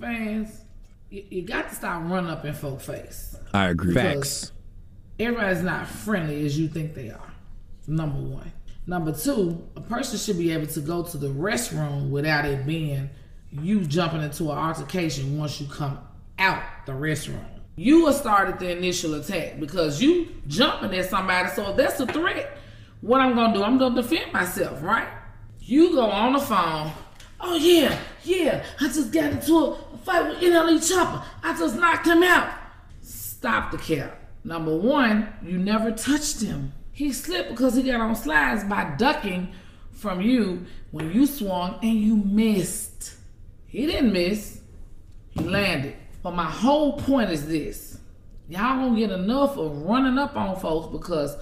Fans, 0.00 0.62
you, 1.10 1.24
you 1.30 1.42
got 1.42 1.68
to 1.68 1.74
stop 1.74 2.02
running 2.10 2.30
up 2.30 2.44
in 2.44 2.52
folk 2.54 2.80
face. 2.80 3.36
I 3.52 3.68
agree. 3.68 3.94
Because 3.94 4.52
Everybody's 5.18 5.62
not 5.62 5.86
friendly 5.88 6.44
as 6.44 6.58
you 6.58 6.68
think 6.68 6.94
they 6.94 7.08
are. 7.10 7.32
Number 7.86 8.18
one. 8.20 8.52
Number 8.86 9.12
two, 9.12 9.66
a 9.74 9.80
person 9.80 10.18
should 10.18 10.38
be 10.38 10.52
able 10.52 10.68
to 10.68 10.80
go 10.80 11.02
to 11.02 11.18
the 11.18 11.28
restroom 11.28 12.10
without 12.10 12.44
it 12.44 12.64
being 12.64 13.10
you 13.50 13.84
jumping 13.84 14.22
into 14.22 14.44
an 14.44 14.58
altercation 14.58 15.38
once 15.38 15.60
you 15.60 15.66
come 15.66 15.98
out 16.38 16.62
the 16.86 16.92
restroom. 16.92 17.44
You 17.74 18.12
started 18.12 18.58
the 18.58 18.70
initial 18.70 19.14
attack 19.14 19.58
because 19.58 20.00
you 20.00 20.28
jumping 20.46 20.96
at 20.96 21.10
somebody. 21.10 21.48
So 21.50 21.70
if 21.70 21.76
that's 21.76 22.00
a 22.00 22.06
threat, 22.06 22.56
what 23.00 23.20
I'm 23.20 23.34
gonna 23.34 23.54
do, 23.54 23.62
I'm 23.62 23.76
gonna 23.76 24.00
defend 24.00 24.32
myself, 24.32 24.82
right? 24.82 25.08
You 25.60 25.92
go 25.92 26.08
on 26.08 26.34
the 26.34 26.40
phone. 26.40 26.92
Oh 27.40 27.56
yeah, 27.56 27.98
yeah. 28.22 28.64
I 28.80 28.84
just 28.84 29.12
got 29.12 29.32
into 29.32 29.56
a 29.56 29.98
fight 30.04 30.28
with 30.28 30.38
NLE 30.38 30.78
Choppa. 30.78 31.24
I 31.42 31.58
just 31.58 31.76
knocked 31.76 32.06
him 32.06 32.22
out. 32.22 32.52
Stop 33.02 33.72
the 33.72 33.78
cap. 33.78 34.16
Number 34.44 34.74
one, 34.76 35.28
you 35.42 35.58
never 35.58 35.90
touched 35.90 36.40
him. 36.40 36.72
He 36.96 37.12
slipped 37.12 37.50
because 37.50 37.74
he 37.74 37.82
got 37.82 38.00
on 38.00 38.16
slides 38.16 38.64
by 38.64 38.94
ducking 38.96 39.52
from 39.90 40.22
you 40.22 40.64
when 40.92 41.12
you 41.12 41.26
swung 41.26 41.78
and 41.82 41.92
you 41.92 42.16
missed. 42.16 43.16
He 43.66 43.84
didn't 43.84 44.14
miss. 44.14 44.62
He 45.28 45.40
landed. 45.40 45.94
But 46.22 46.34
my 46.34 46.50
whole 46.50 46.98
point 46.98 47.28
is 47.28 47.46
this. 47.46 47.98
Y'all 48.48 48.78
gonna 48.78 48.98
get 48.98 49.10
enough 49.10 49.58
of 49.58 49.82
running 49.82 50.16
up 50.16 50.38
on 50.38 50.58
folks 50.58 50.90
because 50.90 51.36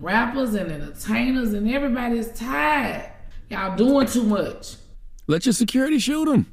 rappers 0.00 0.54
and 0.54 0.70
entertainers 0.70 1.52
and 1.52 1.68
everybody 1.68 2.18
is 2.18 2.30
tired. 2.38 3.10
Y'all 3.50 3.76
doing 3.76 4.06
too 4.06 4.22
much. 4.22 4.76
Let 5.26 5.46
your 5.46 5.52
security 5.52 5.98
shoot 5.98 6.28
him. 6.28 6.51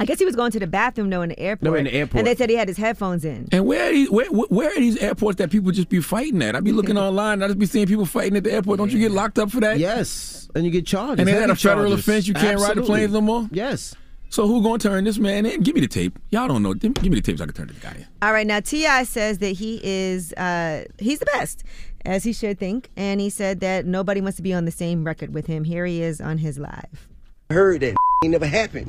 I 0.00 0.04
guess 0.04 0.18
he 0.18 0.24
was 0.24 0.34
going 0.34 0.50
to 0.52 0.58
the 0.58 0.66
bathroom 0.66 1.10
though 1.10 1.22
in 1.22 1.28
the 1.28 1.38
airport. 1.38 1.62
No, 1.70 1.74
in 1.74 1.84
the 1.84 1.92
airport. 1.92 2.18
And 2.18 2.26
they 2.26 2.34
said 2.34 2.50
he 2.50 2.56
had 2.56 2.68
his 2.68 2.76
headphones 2.76 3.24
in. 3.24 3.48
And 3.52 3.66
where 3.66 3.88
are, 3.88 3.92
these, 3.92 4.10
where, 4.10 4.26
where 4.26 4.70
are 4.70 4.80
these 4.80 4.96
airports 4.98 5.38
that 5.38 5.50
people 5.50 5.70
just 5.70 5.88
be 5.88 6.00
fighting 6.00 6.42
at? 6.42 6.56
I 6.56 6.60
be 6.60 6.72
looking 6.72 6.98
online. 6.98 7.42
I 7.42 7.46
just 7.46 7.58
be 7.58 7.66
seeing 7.66 7.86
people 7.86 8.06
fighting 8.06 8.36
at 8.36 8.44
the 8.44 8.52
airport. 8.52 8.78
Don't 8.78 8.90
you 8.90 8.98
get 8.98 9.12
locked 9.12 9.38
up 9.38 9.50
for 9.50 9.60
that? 9.60 9.78
Yes, 9.78 10.48
and 10.54 10.64
you 10.64 10.70
get 10.70 10.86
charged. 10.86 11.20
And 11.20 11.28
is 11.28 11.34
that 11.34 11.40
heavy 11.42 11.52
a 11.52 11.56
federal 11.56 11.90
charges. 11.90 12.08
offense? 12.08 12.28
You 12.28 12.34
can't 12.34 12.58
ride 12.58 12.76
the 12.76 12.82
planes 12.82 13.12
no 13.12 13.20
more. 13.20 13.48
Yes. 13.52 13.94
So 14.32 14.46
who 14.46 14.62
gonna 14.62 14.78
turn 14.78 15.04
this 15.04 15.18
man 15.18 15.44
in? 15.44 15.60
Give 15.60 15.74
me 15.74 15.82
the 15.82 15.86
tape. 15.86 16.18
Y'all 16.30 16.48
don't 16.48 16.62
know. 16.62 16.72
Give 16.72 17.02
me 17.02 17.16
the 17.16 17.20
tape 17.20 17.36
so 17.36 17.44
I 17.44 17.46
can 17.48 17.54
turn 17.54 17.66
this 17.66 17.78
guy 17.78 17.92
in. 17.92 18.06
All 18.22 18.32
right, 18.32 18.46
now 18.46 18.60
T.I. 18.60 19.04
says 19.04 19.38
that 19.38 19.50
he 19.50 19.78
is 19.84 20.32
uh, 20.32 20.84
he's 20.98 21.18
the 21.18 21.26
best, 21.26 21.64
as 22.06 22.24
he 22.24 22.32
should 22.32 22.58
think, 22.58 22.88
and 22.96 23.20
he 23.20 23.28
said 23.28 23.60
that 23.60 23.84
nobody 23.84 24.22
wants 24.22 24.36
to 24.38 24.42
be 24.42 24.54
on 24.54 24.64
the 24.64 24.70
same 24.70 25.04
record 25.04 25.34
with 25.34 25.46
him. 25.46 25.64
Here 25.64 25.84
he 25.84 26.02
is 26.02 26.18
on 26.18 26.38
his 26.38 26.58
live. 26.58 27.08
I 27.50 27.54
heard 27.54 27.82
that 27.82 27.94
ain't 28.24 28.32
never 28.32 28.46
happened. 28.46 28.88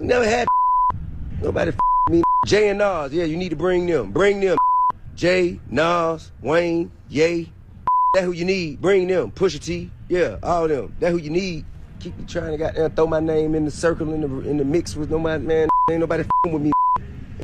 Never 0.00 0.24
had 0.24 0.46
Nobody 1.42 1.72
me. 2.10 2.22
Jay 2.46 2.68
and 2.68 2.78
Nas, 2.78 3.12
yeah, 3.12 3.24
you 3.24 3.36
need 3.36 3.48
to 3.50 3.56
bring 3.56 3.86
them. 3.86 4.12
Bring 4.12 4.40
them. 4.40 4.56
Jay, 5.14 5.60
Nas, 5.68 6.30
Wayne, 6.40 6.90
Ye. 7.08 7.52
That 8.14 8.24
who 8.24 8.32
you 8.32 8.44
need. 8.44 8.80
Bring 8.80 9.08
them. 9.08 9.32
Pusha 9.32 9.60
T, 9.60 9.90
yeah, 10.08 10.36
all 10.42 10.68
them. 10.68 10.96
That 11.00 11.10
who 11.10 11.18
you 11.18 11.30
need. 11.30 11.64
Keep 12.00 12.18
you 12.18 12.26
trying 12.26 12.52
to 12.52 12.56
goddamn 12.58 12.92
throw 12.92 13.06
my 13.06 13.20
name 13.20 13.54
in 13.54 13.64
the 13.64 13.70
circle 13.70 14.12
in 14.14 14.20
the 14.20 14.48
in 14.48 14.56
the 14.56 14.64
mix 14.64 14.94
with 14.94 15.10
nobody, 15.10 15.44
man. 15.44 15.68
Ain't 15.90 16.00
nobody 16.00 16.24
with 16.44 16.62
me. 16.62 16.72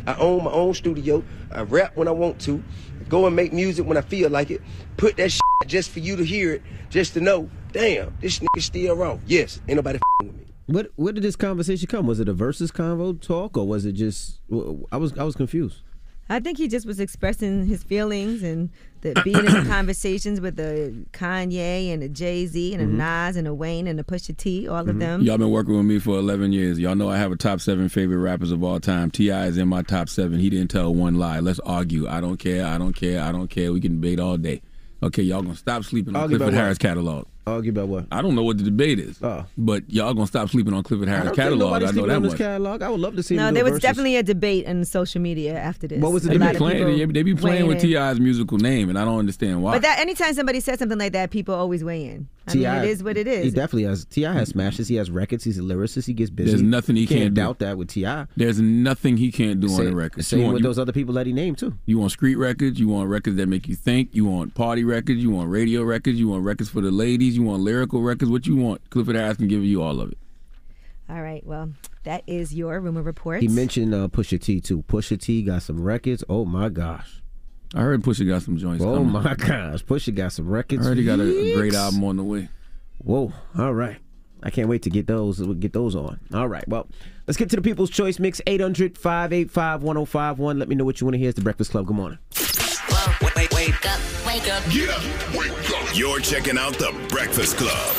I 0.06 0.14
own 0.14 0.44
my 0.44 0.52
own 0.52 0.74
studio. 0.74 1.24
I 1.50 1.62
rap 1.62 1.96
when 1.96 2.08
I 2.08 2.12
want 2.12 2.40
to. 2.42 2.62
Go 3.08 3.26
and 3.26 3.34
make 3.36 3.52
music 3.52 3.86
when 3.86 3.96
I 3.96 4.00
feel 4.00 4.30
like 4.30 4.50
it. 4.50 4.62
Put 4.96 5.16
that 5.16 5.30
shit 5.30 5.40
just 5.66 5.90
for 5.90 5.98
you 5.98 6.16
to 6.16 6.24
hear 6.24 6.52
it, 6.52 6.62
just 6.88 7.14
to 7.14 7.20
know. 7.20 7.50
Damn, 7.72 8.16
this 8.20 8.38
nigga 8.38 8.62
still 8.62 8.96
wrong. 8.96 9.20
Yes, 9.26 9.60
ain't 9.68 9.76
nobody 9.76 9.98
with 10.22 10.34
me. 10.34 10.43
What 10.66 10.90
where 10.96 11.12
did 11.12 11.22
this 11.22 11.36
conversation 11.36 11.86
come? 11.88 12.06
Was 12.06 12.20
it 12.20 12.28
a 12.28 12.32
versus 12.32 12.70
convo 12.70 13.20
talk 13.20 13.56
or 13.56 13.66
was 13.66 13.84
it 13.84 13.92
just? 13.92 14.40
I 14.90 14.96
was 14.96 15.16
I 15.18 15.24
was 15.24 15.36
confused. 15.36 15.80
I 16.30 16.40
think 16.40 16.56
he 16.56 16.68
just 16.68 16.86
was 16.86 17.00
expressing 17.00 17.66
his 17.66 17.82
feelings 17.82 18.42
and 18.42 18.70
the, 19.02 19.12
being 19.24 19.36
in 19.36 19.44
the 19.44 19.64
conversations 19.68 20.40
with 20.40 20.56
the 20.56 21.04
Kanye 21.12 21.92
and 21.92 22.00
the 22.00 22.08
Jay 22.08 22.46
Z 22.46 22.72
and 22.72 22.80
the 22.82 22.86
Mhm. 22.86 22.96
Nas 23.28 23.36
and 23.36 23.46
the 23.46 23.52
Wayne 23.52 23.86
and 23.86 23.98
the 23.98 24.04
Pusha 24.04 24.34
T, 24.34 24.66
all 24.66 24.88
of 24.88 24.98
them. 24.98 25.20
Y'all 25.20 25.36
been 25.36 25.50
working 25.50 25.76
with 25.76 25.84
me 25.84 25.98
for 25.98 26.16
11 26.18 26.50
years. 26.54 26.78
Y'all 26.78 26.94
know 26.94 27.10
I 27.10 27.18
have 27.18 27.30
a 27.30 27.36
top 27.36 27.60
seven 27.60 27.90
favorite 27.90 28.16
rappers 28.20 28.52
of 28.52 28.64
all 28.64 28.80
time. 28.80 29.10
T.I. 29.10 29.48
is 29.48 29.58
in 29.58 29.68
my 29.68 29.82
top 29.82 30.08
seven. 30.08 30.38
He 30.40 30.48
didn't 30.48 30.70
tell 30.70 30.94
one 30.94 31.16
lie. 31.18 31.40
Let's 31.40 31.60
argue. 31.60 32.08
I 32.08 32.22
don't 32.22 32.38
care. 32.38 32.64
I 32.64 32.78
don't 32.78 32.94
care. 32.94 33.22
I 33.22 33.30
don't 33.30 33.48
care. 33.50 33.70
We 33.74 33.80
can 33.82 34.00
debate 34.00 34.18
all 34.18 34.38
day. 34.38 34.62
Okay, 35.02 35.22
y'all 35.22 35.42
gonna 35.42 35.56
stop 35.56 35.84
sleeping 35.84 36.16
on 36.16 36.30
Clifford? 36.30 36.54
Harris 36.54 36.78
catalog. 36.78 37.26
Argue 37.46 37.72
about 37.72 37.88
what? 37.88 38.06
I 38.10 38.22
don't 38.22 38.34
know 38.34 38.42
what 38.42 38.56
the 38.56 38.64
debate 38.64 38.98
is. 38.98 39.22
Oh. 39.22 39.44
But 39.58 39.88
y'all 39.90 40.14
gonna 40.14 40.26
stop 40.26 40.48
sleeping 40.48 40.72
on 40.72 40.82
Clifford 40.82 41.08
Harris 41.08 41.24
don't 41.24 41.36
think 41.36 41.48
catalog. 41.48 41.82
I 41.82 41.90
know 41.90 42.06
that 42.06 42.20
much. 42.20 42.38
catalog. 42.38 42.82
I 42.82 42.88
would 42.88 43.00
love 43.00 43.16
to 43.16 43.22
see. 43.22 43.36
No, 43.36 43.52
there 43.52 43.64
was 43.64 43.72
versus. 43.72 43.82
definitely 43.82 44.16
a 44.16 44.22
debate 44.22 44.64
in 44.64 44.82
social 44.86 45.20
media 45.20 45.54
after 45.54 45.86
this. 45.86 46.00
What 46.00 46.12
was 46.12 46.22
the 46.22 46.30
A 46.30 46.38
They 46.38 46.38
lot 46.38 46.52
be 46.52 46.58
playing, 46.58 46.98
they, 46.98 47.04
they 47.04 47.22
be 47.22 47.34
playing 47.34 47.66
with. 47.66 47.80
T.I.'s 47.80 48.18
musical 48.18 48.56
name, 48.56 48.88
and 48.88 48.98
I 48.98 49.04
don't 49.04 49.18
understand 49.18 49.62
why. 49.62 49.72
But 49.72 49.82
that 49.82 49.98
anytime 49.98 50.32
somebody 50.32 50.60
says 50.60 50.78
something 50.78 50.98
like 50.98 51.12
that, 51.12 51.30
people 51.30 51.54
always 51.54 51.84
weigh 51.84 52.06
in. 52.06 52.28
I 52.46 52.54
mean, 52.54 52.66
it 52.66 52.84
is 52.84 53.02
what 53.02 53.16
it 53.16 53.26
is. 53.26 53.44
He 53.44 53.50
definitely 53.50 53.84
has. 53.84 54.04
T.I. 54.04 54.32
has 54.32 54.50
smashes. 54.50 54.86
He 54.88 54.96
has 54.96 55.10
records. 55.10 55.44
He's 55.44 55.58
a 55.58 55.62
lyricist. 55.62 56.06
He 56.06 56.12
gets 56.12 56.30
busy. 56.30 56.50
There's 56.50 56.62
nothing 56.62 56.94
he 56.96 57.02
You 57.02 57.08
can't 57.08 57.34
do. 57.34 57.40
doubt 57.40 57.58
that 57.60 57.78
with 57.78 57.88
Ti. 57.88 58.24
There's 58.36 58.60
nothing 58.60 59.16
he 59.16 59.32
can't 59.32 59.60
do 59.60 59.68
on 59.68 59.76
Same- 59.76 59.84
the 59.86 59.96
record. 59.96 60.24
same 60.24 60.40
You 60.40 60.44
want- 60.44 60.54
with 60.54 60.60
you- 60.62 60.68
those 60.68 60.78
other 60.78 60.92
people 60.92 61.14
that 61.14 61.26
he 61.26 61.32
named 61.32 61.56
too. 61.58 61.74
You 61.86 61.98
want 61.98 62.12
street 62.12 62.36
records, 62.36 62.78
you 62.78 62.88
want 62.88 63.08
records 63.08 63.36
that 63.36 63.48
make 63.48 63.66
you 63.66 63.74
think, 63.74 64.10
you 64.12 64.26
want 64.26 64.54
party 64.54 64.84
records, 64.84 65.22
you 65.22 65.30
want 65.30 65.48
radio 65.50 65.82
records, 65.82 66.18
you 66.20 66.28
want 66.28 66.44
records 66.44 66.68
for 66.68 66.82
the 66.82 66.90
ladies, 66.90 67.34
you 67.36 67.42
want 67.44 67.62
lyrical 67.62 68.02
records, 68.02 68.30
what 68.30 68.46
you 68.46 68.56
want. 68.56 68.90
Clifford 68.90 69.16
Harris 69.16 69.38
can 69.38 69.48
give 69.48 69.64
you 69.64 69.80
all 69.82 70.00
of 70.00 70.12
it. 70.12 70.18
All 71.08 71.20
right, 71.22 71.44
well, 71.46 71.70
that 72.04 72.22
is 72.26 72.54
your 72.54 72.80
rumor 72.80 73.02
report. 73.02 73.40
He 73.42 73.48
mentioned 73.48 73.94
uh, 73.94 74.08
Pusha 74.08 74.40
T 74.40 74.60
too. 74.60 74.82
Pusha 74.82 75.20
T 75.20 75.42
got 75.42 75.62
some 75.62 75.82
records. 75.82 76.22
Oh 76.28 76.44
my 76.44 76.68
gosh. 76.68 77.22
I 77.74 77.80
heard 77.80 78.02
Pusha 78.02 78.26
got 78.26 78.42
some 78.42 78.56
joints. 78.56 78.84
Oh 78.84 78.96
coming. 78.96 79.12
my 79.12 79.34
gosh, 79.34 79.84
Pusha 79.84 80.14
got 80.14 80.32
some 80.32 80.48
records. 80.48 80.84
I 80.84 80.88
heard 80.90 80.98
he 80.98 81.04
got 81.04 81.20
a, 81.20 81.24
a 81.24 81.54
great 81.54 81.74
album 81.74 82.04
on 82.04 82.16
the 82.16 82.24
way. 82.24 82.48
Whoa! 82.98 83.32
All 83.58 83.74
right, 83.74 83.98
I 84.42 84.50
can't 84.50 84.68
wait 84.68 84.82
to 84.82 84.90
get 84.90 85.06
those 85.06 85.40
get 85.56 85.72
those 85.72 85.94
on. 85.96 86.20
All 86.32 86.48
right, 86.48 86.66
well, 86.68 86.86
let's 87.26 87.36
get 87.36 87.50
to 87.50 87.56
the 87.56 87.62
People's 87.62 87.90
Choice 87.90 88.18
Mix 88.18 88.40
800-585-1051. 88.46 90.58
Let 90.58 90.68
me 90.68 90.74
know 90.74 90.84
what 90.84 91.00
you 91.00 91.06
want 91.06 91.14
to 91.14 91.18
hear. 91.18 91.28
It's 91.30 91.36
the 91.36 91.42
Breakfast 91.42 91.70
Club. 91.70 91.86
Good 91.86 91.96
morning. 91.96 92.18
Wake, 93.36 93.50
wake 93.52 93.86
up, 93.86 94.00
wake 94.26 94.48
up. 94.52 94.62
Get 94.70 94.90
up, 94.90 95.02
wake 95.34 95.70
up. 95.70 95.96
You're 95.96 96.20
checking 96.20 96.58
out 96.58 96.74
the 96.74 96.92
Breakfast 97.08 97.56
Club. 97.56 97.96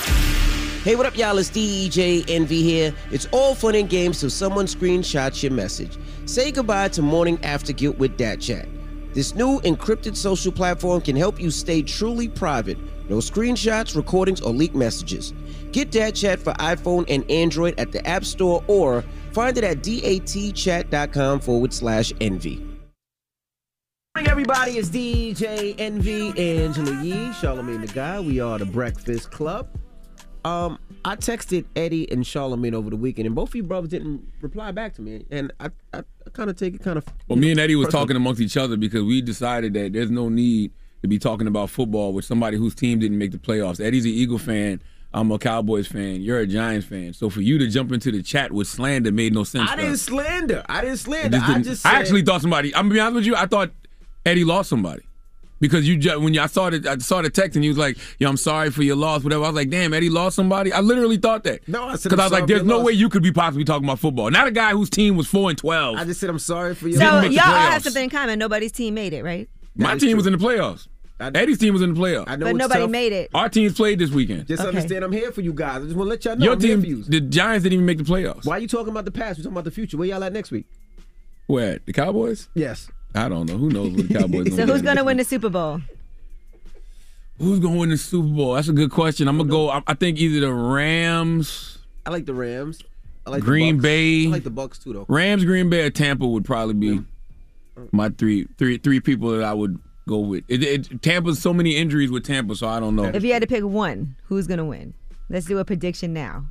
Hey, 0.84 0.96
what 0.96 1.06
up, 1.08 1.18
y'all? 1.18 1.38
It's 1.40 1.50
DJ 1.50 2.24
Envy 2.30 2.62
here. 2.62 2.94
It's 3.12 3.26
all 3.32 3.56
fun 3.56 3.74
and 3.76 3.90
games 3.90 4.20
till 4.20 4.30
someone 4.30 4.68
screenshots 4.68 5.42
your 5.42 5.52
message. 5.52 5.98
Say 6.26 6.52
goodbye 6.52 6.90
to 6.90 7.02
morning 7.02 7.40
after 7.44 7.74
guilt 7.74 7.98
with 7.98 8.18
Dat 8.18 8.40
Chat. 8.40 8.68
This 9.16 9.34
new 9.34 9.62
encrypted 9.62 10.18
social 10.18 10.52
platform 10.52 11.00
can 11.00 11.16
help 11.16 11.40
you 11.40 11.50
stay 11.50 11.82
truly 11.82 12.28
private. 12.28 12.78
No 13.08 13.20
screenshots, 13.20 13.96
recordings, 13.96 14.42
or 14.42 14.52
leaked 14.52 14.76
messages. 14.76 15.34
Get 15.72 15.90
Dat 15.90 16.16
Chat 16.16 16.38
for 16.38 16.52
iPhone 16.56 17.06
and 17.08 17.30
Android 17.32 17.80
at 17.80 17.94
the 17.94 18.06
App 18.06 18.26
Store 18.26 18.62
or 18.68 19.06
find 19.32 19.58
it 19.58 19.64
at 19.64 19.78
datchat.com 19.78 21.40
forward 21.40 21.74
slash 21.74 22.12
envy. 22.20 22.62
morning, 24.18 24.32
everybody. 24.32 24.74
It's 24.74 24.90
DJ 24.90 25.76
Envy, 25.80 26.28
Angela 26.38 27.02
Yee, 27.02 27.30
Charlamagne 27.40 27.88
the 27.88 27.94
Guy. 27.94 28.20
We 28.20 28.42
are 28.42 28.60
the 28.60 28.66
Breakfast 28.66 29.32
Club. 29.32 29.70
Um, 30.44 30.78
I 31.08 31.16
texted 31.16 31.66
Eddie 31.76 32.12
and 32.12 32.24
Charlamagne 32.24 32.74
over 32.74 32.90
the 32.90 32.96
weekend, 32.96 33.28
and 33.28 33.36
both 33.36 33.50
of 33.50 33.56
you 33.56 33.62
brothers 33.64 33.92
didn't 33.92 34.28
reply 34.42 34.72
back 34.72 34.96
to 34.96 35.04
me, 35.04 35.24
and 35.30 35.54
I, 35.60 35.70
I, 35.94 36.00
I 36.00 36.30
kind 36.34 36.50
of 36.50 36.58
take 36.58 36.74
it 36.74 36.82
kind 36.84 36.98
of. 36.98 37.06
Well, 37.28 37.38
me 37.38 37.52
and 37.52 37.60
Eddie 37.60 37.76
was 37.76 37.90
talking 37.90 38.16
amongst 38.16 38.42
each 38.42 38.58
other 38.58 38.76
because 38.76 39.04
we 39.04 39.22
decided 39.22 39.74
that 39.76 39.94
there's 39.94 40.10
no 40.10 40.30
need 40.30 40.72
to 41.04 41.08
be 41.08 41.20
talking 41.20 41.46
about 41.46 41.70
football 41.70 42.12
with 42.12 42.26
somebody 42.26 42.58
whose 42.58 42.74
team 42.74 42.98
didn't 43.00 43.20
make 43.20 43.32
the 43.32 43.38
playoffs. 43.38 43.80
Eddie's 43.80 44.06
an 44.06 44.12
Eagle 44.12 44.40
fan. 44.40 44.82
I'm 45.14 45.32
a 45.32 45.38
Cowboys 45.38 45.88
fan. 45.88 46.22
You're 46.24 46.40
a 46.40 46.48
Giants 46.48 46.88
fan. 46.88 47.14
So 47.14 47.30
for 47.30 47.40
you 47.42 47.58
to 47.60 47.68
jump 47.68 47.92
into 47.94 48.12
the 48.12 48.22
chat 48.24 48.52
with 48.52 48.68
slander 48.68 49.12
made 49.14 49.34
no 49.34 49.44
sense. 49.46 49.70
I 49.70 49.76
didn't 49.78 49.98
slander. 49.98 50.64
I 50.68 50.82
didn't 50.82 50.98
slander. 50.98 51.38
just 51.38 51.44
I 51.50 51.54
didn't- 51.54 51.64
just 51.66 51.82
said, 51.84 51.90
I 51.94 52.00
actually 52.00 52.24
thought 52.24 52.42
somebody. 52.42 52.76
I'm 52.76 52.86
gonna 52.86 52.96
be 52.96 53.00
honest 53.00 53.16
with 53.16 53.26
you. 53.28 53.36
I 53.36 53.46
thought 53.46 53.72
Eddie 54.26 54.44
lost 54.44 54.70
somebody 54.70 55.04
because 55.60 55.88
you 55.88 55.98
just, 55.98 56.20
when 56.20 56.34
you, 56.34 56.42
I 56.42 56.48
saw 56.48 56.70
the 56.70 56.90
I 56.90 56.98
saw 56.98 57.22
the 57.22 57.30
text 57.30 57.56
and 57.56 57.64
he 57.64 57.70
was 57.70 57.78
like, 57.78 57.98
"Yo, 58.20 58.28
I'm 58.30 58.38
sorry 58.38 58.72
for 58.72 58.84
your 58.84 58.96
loss." 58.96 59.24
Whatever. 59.24 59.44
I 59.44 59.48
was 59.48 59.56
like, 59.56 59.70
"Damn, 59.70 59.94
Eddie 59.94 60.10
lost 60.10 60.36
somebody." 60.36 60.72
I 60.74 60.80
literally 60.82 61.18
thought 61.18 61.44
that. 61.46 61.68
No, 61.68 61.84
I 61.86 61.96
said 61.96 62.10
because 62.10 62.20
I'm 62.20 62.26
was 62.26 62.32
like, 62.32 62.48
"There's 62.48 62.64
no 62.64 62.78
loss." 62.78 62.86
way 62.88 62.94
you 62.94 63.10
could 63.10 63.24
be 63.24 63.32
possibly 63.32 63.64
talking 63.64 63.86
about 63.86 64.00
football." 64.00 64.30
Not 64.32 64.48
a 64.48 64.52
guy 64.52 64.72
whose 64.72 64.90
team 64.90 65.16
was 65.16 65.28
four 65.28 65.50
and 65.50 65.58
twelve. 65.58 65.98
I 65.98 66.04
just 66.06 66.20
said 66.20 66.30
I'm 66.30 66.40
sorry 66.40 66.76
for 66.76 66.88
your. 66.88 67.00
So 67.00 67.22
make 67.22 67.32
y'all 67.32 67.46
all 67.46 67.52
have 67.54 67.84
something 67.84 68.04
in 68.06 68.10
common. 68.10 68.38
Nobody's 68.40 68.72
team 68.72 68.94
made 68.94 69.14
it, 69.14 69.24
right? 69.24 69.50
My 69.76 69.98
team 69.98 70.18
was 70.18 70.26
in 70.28 70.34
the 70.34 70.40
playoffs. 70.40 70.88
Eddie's 71.18 71.60
team 71.60 71.72
was 71.72 71.82
in 71.82 71.94
the 71.94 72.00
playoffs. 72.00 72.26
I 72.28 72.36
know 72.36 72.48
But 72.48 72.58
nobody 72.58 72.82
tough. 72.82 72.90
made 72.90 73.14
it. 73.14 73.32
Our 73.34 73.48
teams 73.48 73.74
played 73.74 74.00
this 74.00 74.12
weekend. 74.12 74.48
Just 74.48 74.60
Okay. 74.60 74.68
understand 74.68 75.02
I'm 75.06 75.14
here 75.14 75.32
for 75.32 75.40
you 75.40 75.54
guys. 75.54 75.78
I 75.82 75.86
just 75.86 75.96
want 75.96 76.08
to 76.08 76.10
let 76.10 76.26
y'all 76.26 76.36
know 76.36 76.44
Your 76.44 76.54
I'm 76.56 76.60
here 76.60 76.76
team, 76.76 76.82
for 76.82 76.88
you. 76.88 77.04
the 77.04 77.22
Giants 77.22 77.64
didn't 77.64 77.74
even 77.76 77.86
make 77.86 78.00
the 78.00 78.04
playoffs. 78.04 78.46
Why 78.46 78.58
are 78.58 78.60
you 78.60 78.68
talking 78.68 78.90
about 78.90 79.06
the 79.06 79.12
past? 79.12 79.40
We're 79.40 79.44
talking 79.44 79.54
about 79.54 79.64
the 79.64 79.72
future. 79.72 79.96
Where 79.96 80.10
y'all 80.10 80.22
at 80.26 80.34
next 80.34 80.52
week? 80.52 80.66
Where 81.48 81.80
the 81.86 81.94
Cowboys? 81.94 82.50
Yes. 82.54 82.90
I 83.16 83.30
don't 83.30 83.48
know. 83.50 83.58
Who 83.58 83.70
knows 83.70 83.92
what 83.94 84.08
the 84.08 84.14
Cowboys? 84.14 84.48
Are? 84.54 84.56
So 84.56 84.66
who's 84.66 84.82
gonna 84.82 85.04
win 85.04 85.18
the 85.18 85.24
Super 85.24 85.50
Bowl? 85.50 85.82
Who's 87.38 87.60
gonna 87.60 87.78
win 87.78 87.90
the 87.90 87.98
Super 87.98 88.28
Bowl? 88.28 88.54
That's 88.54 88.68
a 88.70 88.74
good 88.74 88.92
question. 88.92 89.28
I'm 89.28 89.38
gonna 89.38 89.50
go. 89.50 89.70
I, 89.70 89.82
I 89.88 89.94
think 89.94 90.18
either 90.20 90.42
the 90.42 90.54
Rams, 90.54 91.80
I 92.06 92.10
like 92.10 92.26
the 92.26 92.34
Rams. 92.34 92.82
I 93.26 93.32
like 93.32 93.42
the 93.42 93.46
Green 93.46 93.78
Bucks. 93.78 93.84
Bay. 93.84 94.26
I 94.28 94.30
like 94.30 94.44
the 94.44 94.50
Bucks 94.50 94.80
too, 94.80 94.94
though. 94.94 95.06
Rams, 95.10 95.44
Green 95.46 95.70
Bay, 95.70 95.86
or 95.86 95.90
Tampa 95.90 96.28
would 96.28 96.46
probably 96.46 96.76
be 96.76 97.02
my 97.92 98.10
three, 98.10 98.48
three, 98.58 98.78
three 98.78 99.00
people 99.00 99.32
that 99.32 99.44
I 99.44 99.54
would 99.54 99.80
go 100.08 100.20
with. 100.20 100.44
It, 100.48 100.64
it, 100.64 101.02
Tampa's 101.02 101.40
so 101.42 101.54
many 101.54 101.76
injuries 101.76 102.12
with 102.12 102.24
Tampa, 102.26 102.56
so 102.56 102.68
I 102.68 102.80
don't 102.80 102.96
know. 102.96 103.06
If 103.06 103.24
you 103.24 103.34
had 103.34 103.42
to 103.42 103.48
pick 103.48 103.64
one, 103.64 104.16
who's 104.26 104.48
gonna 104.48 104.66
win? 104.66 104.94
Let's 105.30 105.46
do 105.48 105.58
a 105.58 105.66
prediction 105.66 106.14
now. 106.14 106.46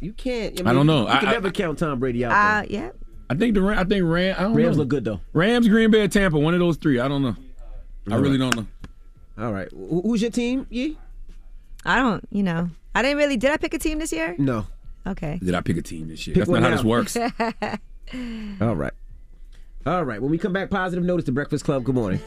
You 0.00 0.12
can't. 0.12 0.66
I 0.66 0.72
don't 0.74 0.86
know. 0.86 1.02
You 1.02 1.08
I- 1.08 1.18
can 1.20 1.28
I- 1.28 1.32
never 1.32 1.50
count 1.50 1.78
Tom 1.78 1.98
Brady 1.98 2.24
out. 2.24 2.32
Uh, 2.32 2.60
though. 2.62 2.66
yeah. 2.70 2.90
I 3.30 3.34
think 3.34 3.54
the 3.54 3.62
Ram, 3.62 3.78
I 3.78 3.84
think 3.84 4.04
Ram. 4.04 4.36
I 4.38 4.42
don't 4.42 4.54
Rams 4.54 4.76
know. 4.76 4.82
look 4.82 4.88
good 4.88 5.04
though. 5.04 5.20
Rams, 5.32 5.68
Green 5.68 5.90
Bay, 5.90 6.06
Tampa. 6.08 6.38
One 6.38 6.54
of 6.54 6.60
those 6.60 6.76
three. 6.76 7.00
I 7.00 7.08
don't 7.08 7.22
know. 7.22 7.36
I 8.10 8.14
All 8.14 8.20
really 8.20 8.38
right. 8.38 8.52
don't 8.52 8.66
know. 9.36 9.44
All 9.46 9.52
right. 9.52 9.68
Who's 9.72 10.20
your 10.22 10.30
team? 10.30 10.66
Yee? 10.70 10.98
I 11.84 11.98
don't. 11.98 12.26
You 12.30 12.42
know, 12.42 12.70
I 12.94 13.02
didn't 13.02 13.18
really. 13.18 13.36
Did 13.36 13.50
I 13.50 13.56
pick 13.56 13.74
a 13.74 13.78
team 13.78 13.98
this 13.98 14.12
year? 14.12 14.34
No. 14.38 14.66
Okay. 15.06 15.38
Did 15.42 15.54
I 15.54 15.60
pick 15.60 15.76
a 15.76 15.82
team 15.82 16.08
this 16.08 16.26
year? 16.26 16.34
Pick 16.34 16.42
That's 16.46 16.50
not 16.50 16.62
one 16.62 16.70
how 16.70 16.76
this 16.76 16.84
works. 16.84 17.16
All 18.60 18.76
right. 18.76 18.92
All 19.86 20.04
right. 20.04 20.20
When 20.20 20.30
we 20.30 20.38
come 20.38 20.52
back, 20.52 20.70
positive 20.70 21.04
notice, 21.04 21.26
the 21.26 21.32
Breakfast 21.32 21.64
Club. 21.64 21.84
Good 21.84 21.94
morning. 21.94 22.20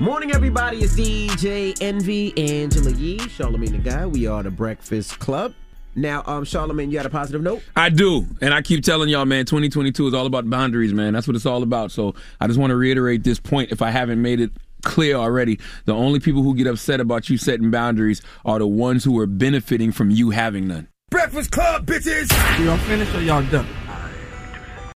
Morning, 0.00 0.32
everybody. 0.32 0.78
It's 0.78 0.94
DJ 0.94 1.76
Envy, 1.82 2.32
Angela 2.36 2.90
Yee, 2.92 3.18
Charlamagne 3.18 3.72
the 3.72 3.78
Guy. 3.78 4.06
We 4.06 4.26
are 4.26 4.42
the 4.42 4.50
Breakfast 4.50 5.18
Club. 5.18 5.52
Now, 5.94 6.22
um, 6.26 6.44
Charlamagne, 6.44 6.90
you 6.90 6.96
had 6.98 7.06
a 7.06 7.10
positive 7.10 7.42
note? 7.42 7.62
I 7.74 7.88
do. 7.88 8.26
And 8.40 8.54
I 8.54 8.62
keep 8.62 8.84
telling 8.84 9.08
y'all, 9.08 9.24
man, 9.24 9.44
2022 9.44 10.08
is 10.08 10.14
all 10.14 10.26
about 10.26 10.48
boundaries, 10.48 10.94
man. 10.94 11.12
That's 11.12 11.26
what 11.26 11.36
it's 11.36 11.46
all 11.46 11.62
about. 11.62 11.90
So 11.90 12.14
I 12.40 12.46
just 12.46 12.58
want 12.58 12.70
to 12.70 12.76
reiterate 12.76 13.24
this 13.24 13.40
point 13.40 13.72
if 13.72 13.82
I 13.82 13.90
haven't 13.90 14.22
made 14.22 14.40
it 14.40 14.50
clear 14.82 15.16
already. 15.16 15.58
The 15.84 15.94
only 15.94 16.20
people 16.20 16.42
who 16.42 16.54
get 16.54 16.66
upset 16.66 17.00
about 17.00 17.28
you 17.28 17.36
setting 17.36 17.70
boundaries 17.70 18.22
are 18.44 18.58
the 18.58 18.66
ones 18.66 19.04
who 19.04 19.18
are 19.18 19.26
benefiting 19.26 19.92
from 19.92 20.10
you 20.10 20.30
having 20.30 20.68
none. 20.68 20.88
Breakfast 21.10 21.50
Club, 21.50 21.86
bitches. 21.86 22.30
Y'all 22.64 22.78
finished 22.78 23.14
or 23.14 23.22
y'all 23.22 23.42
done? 23.50 23.66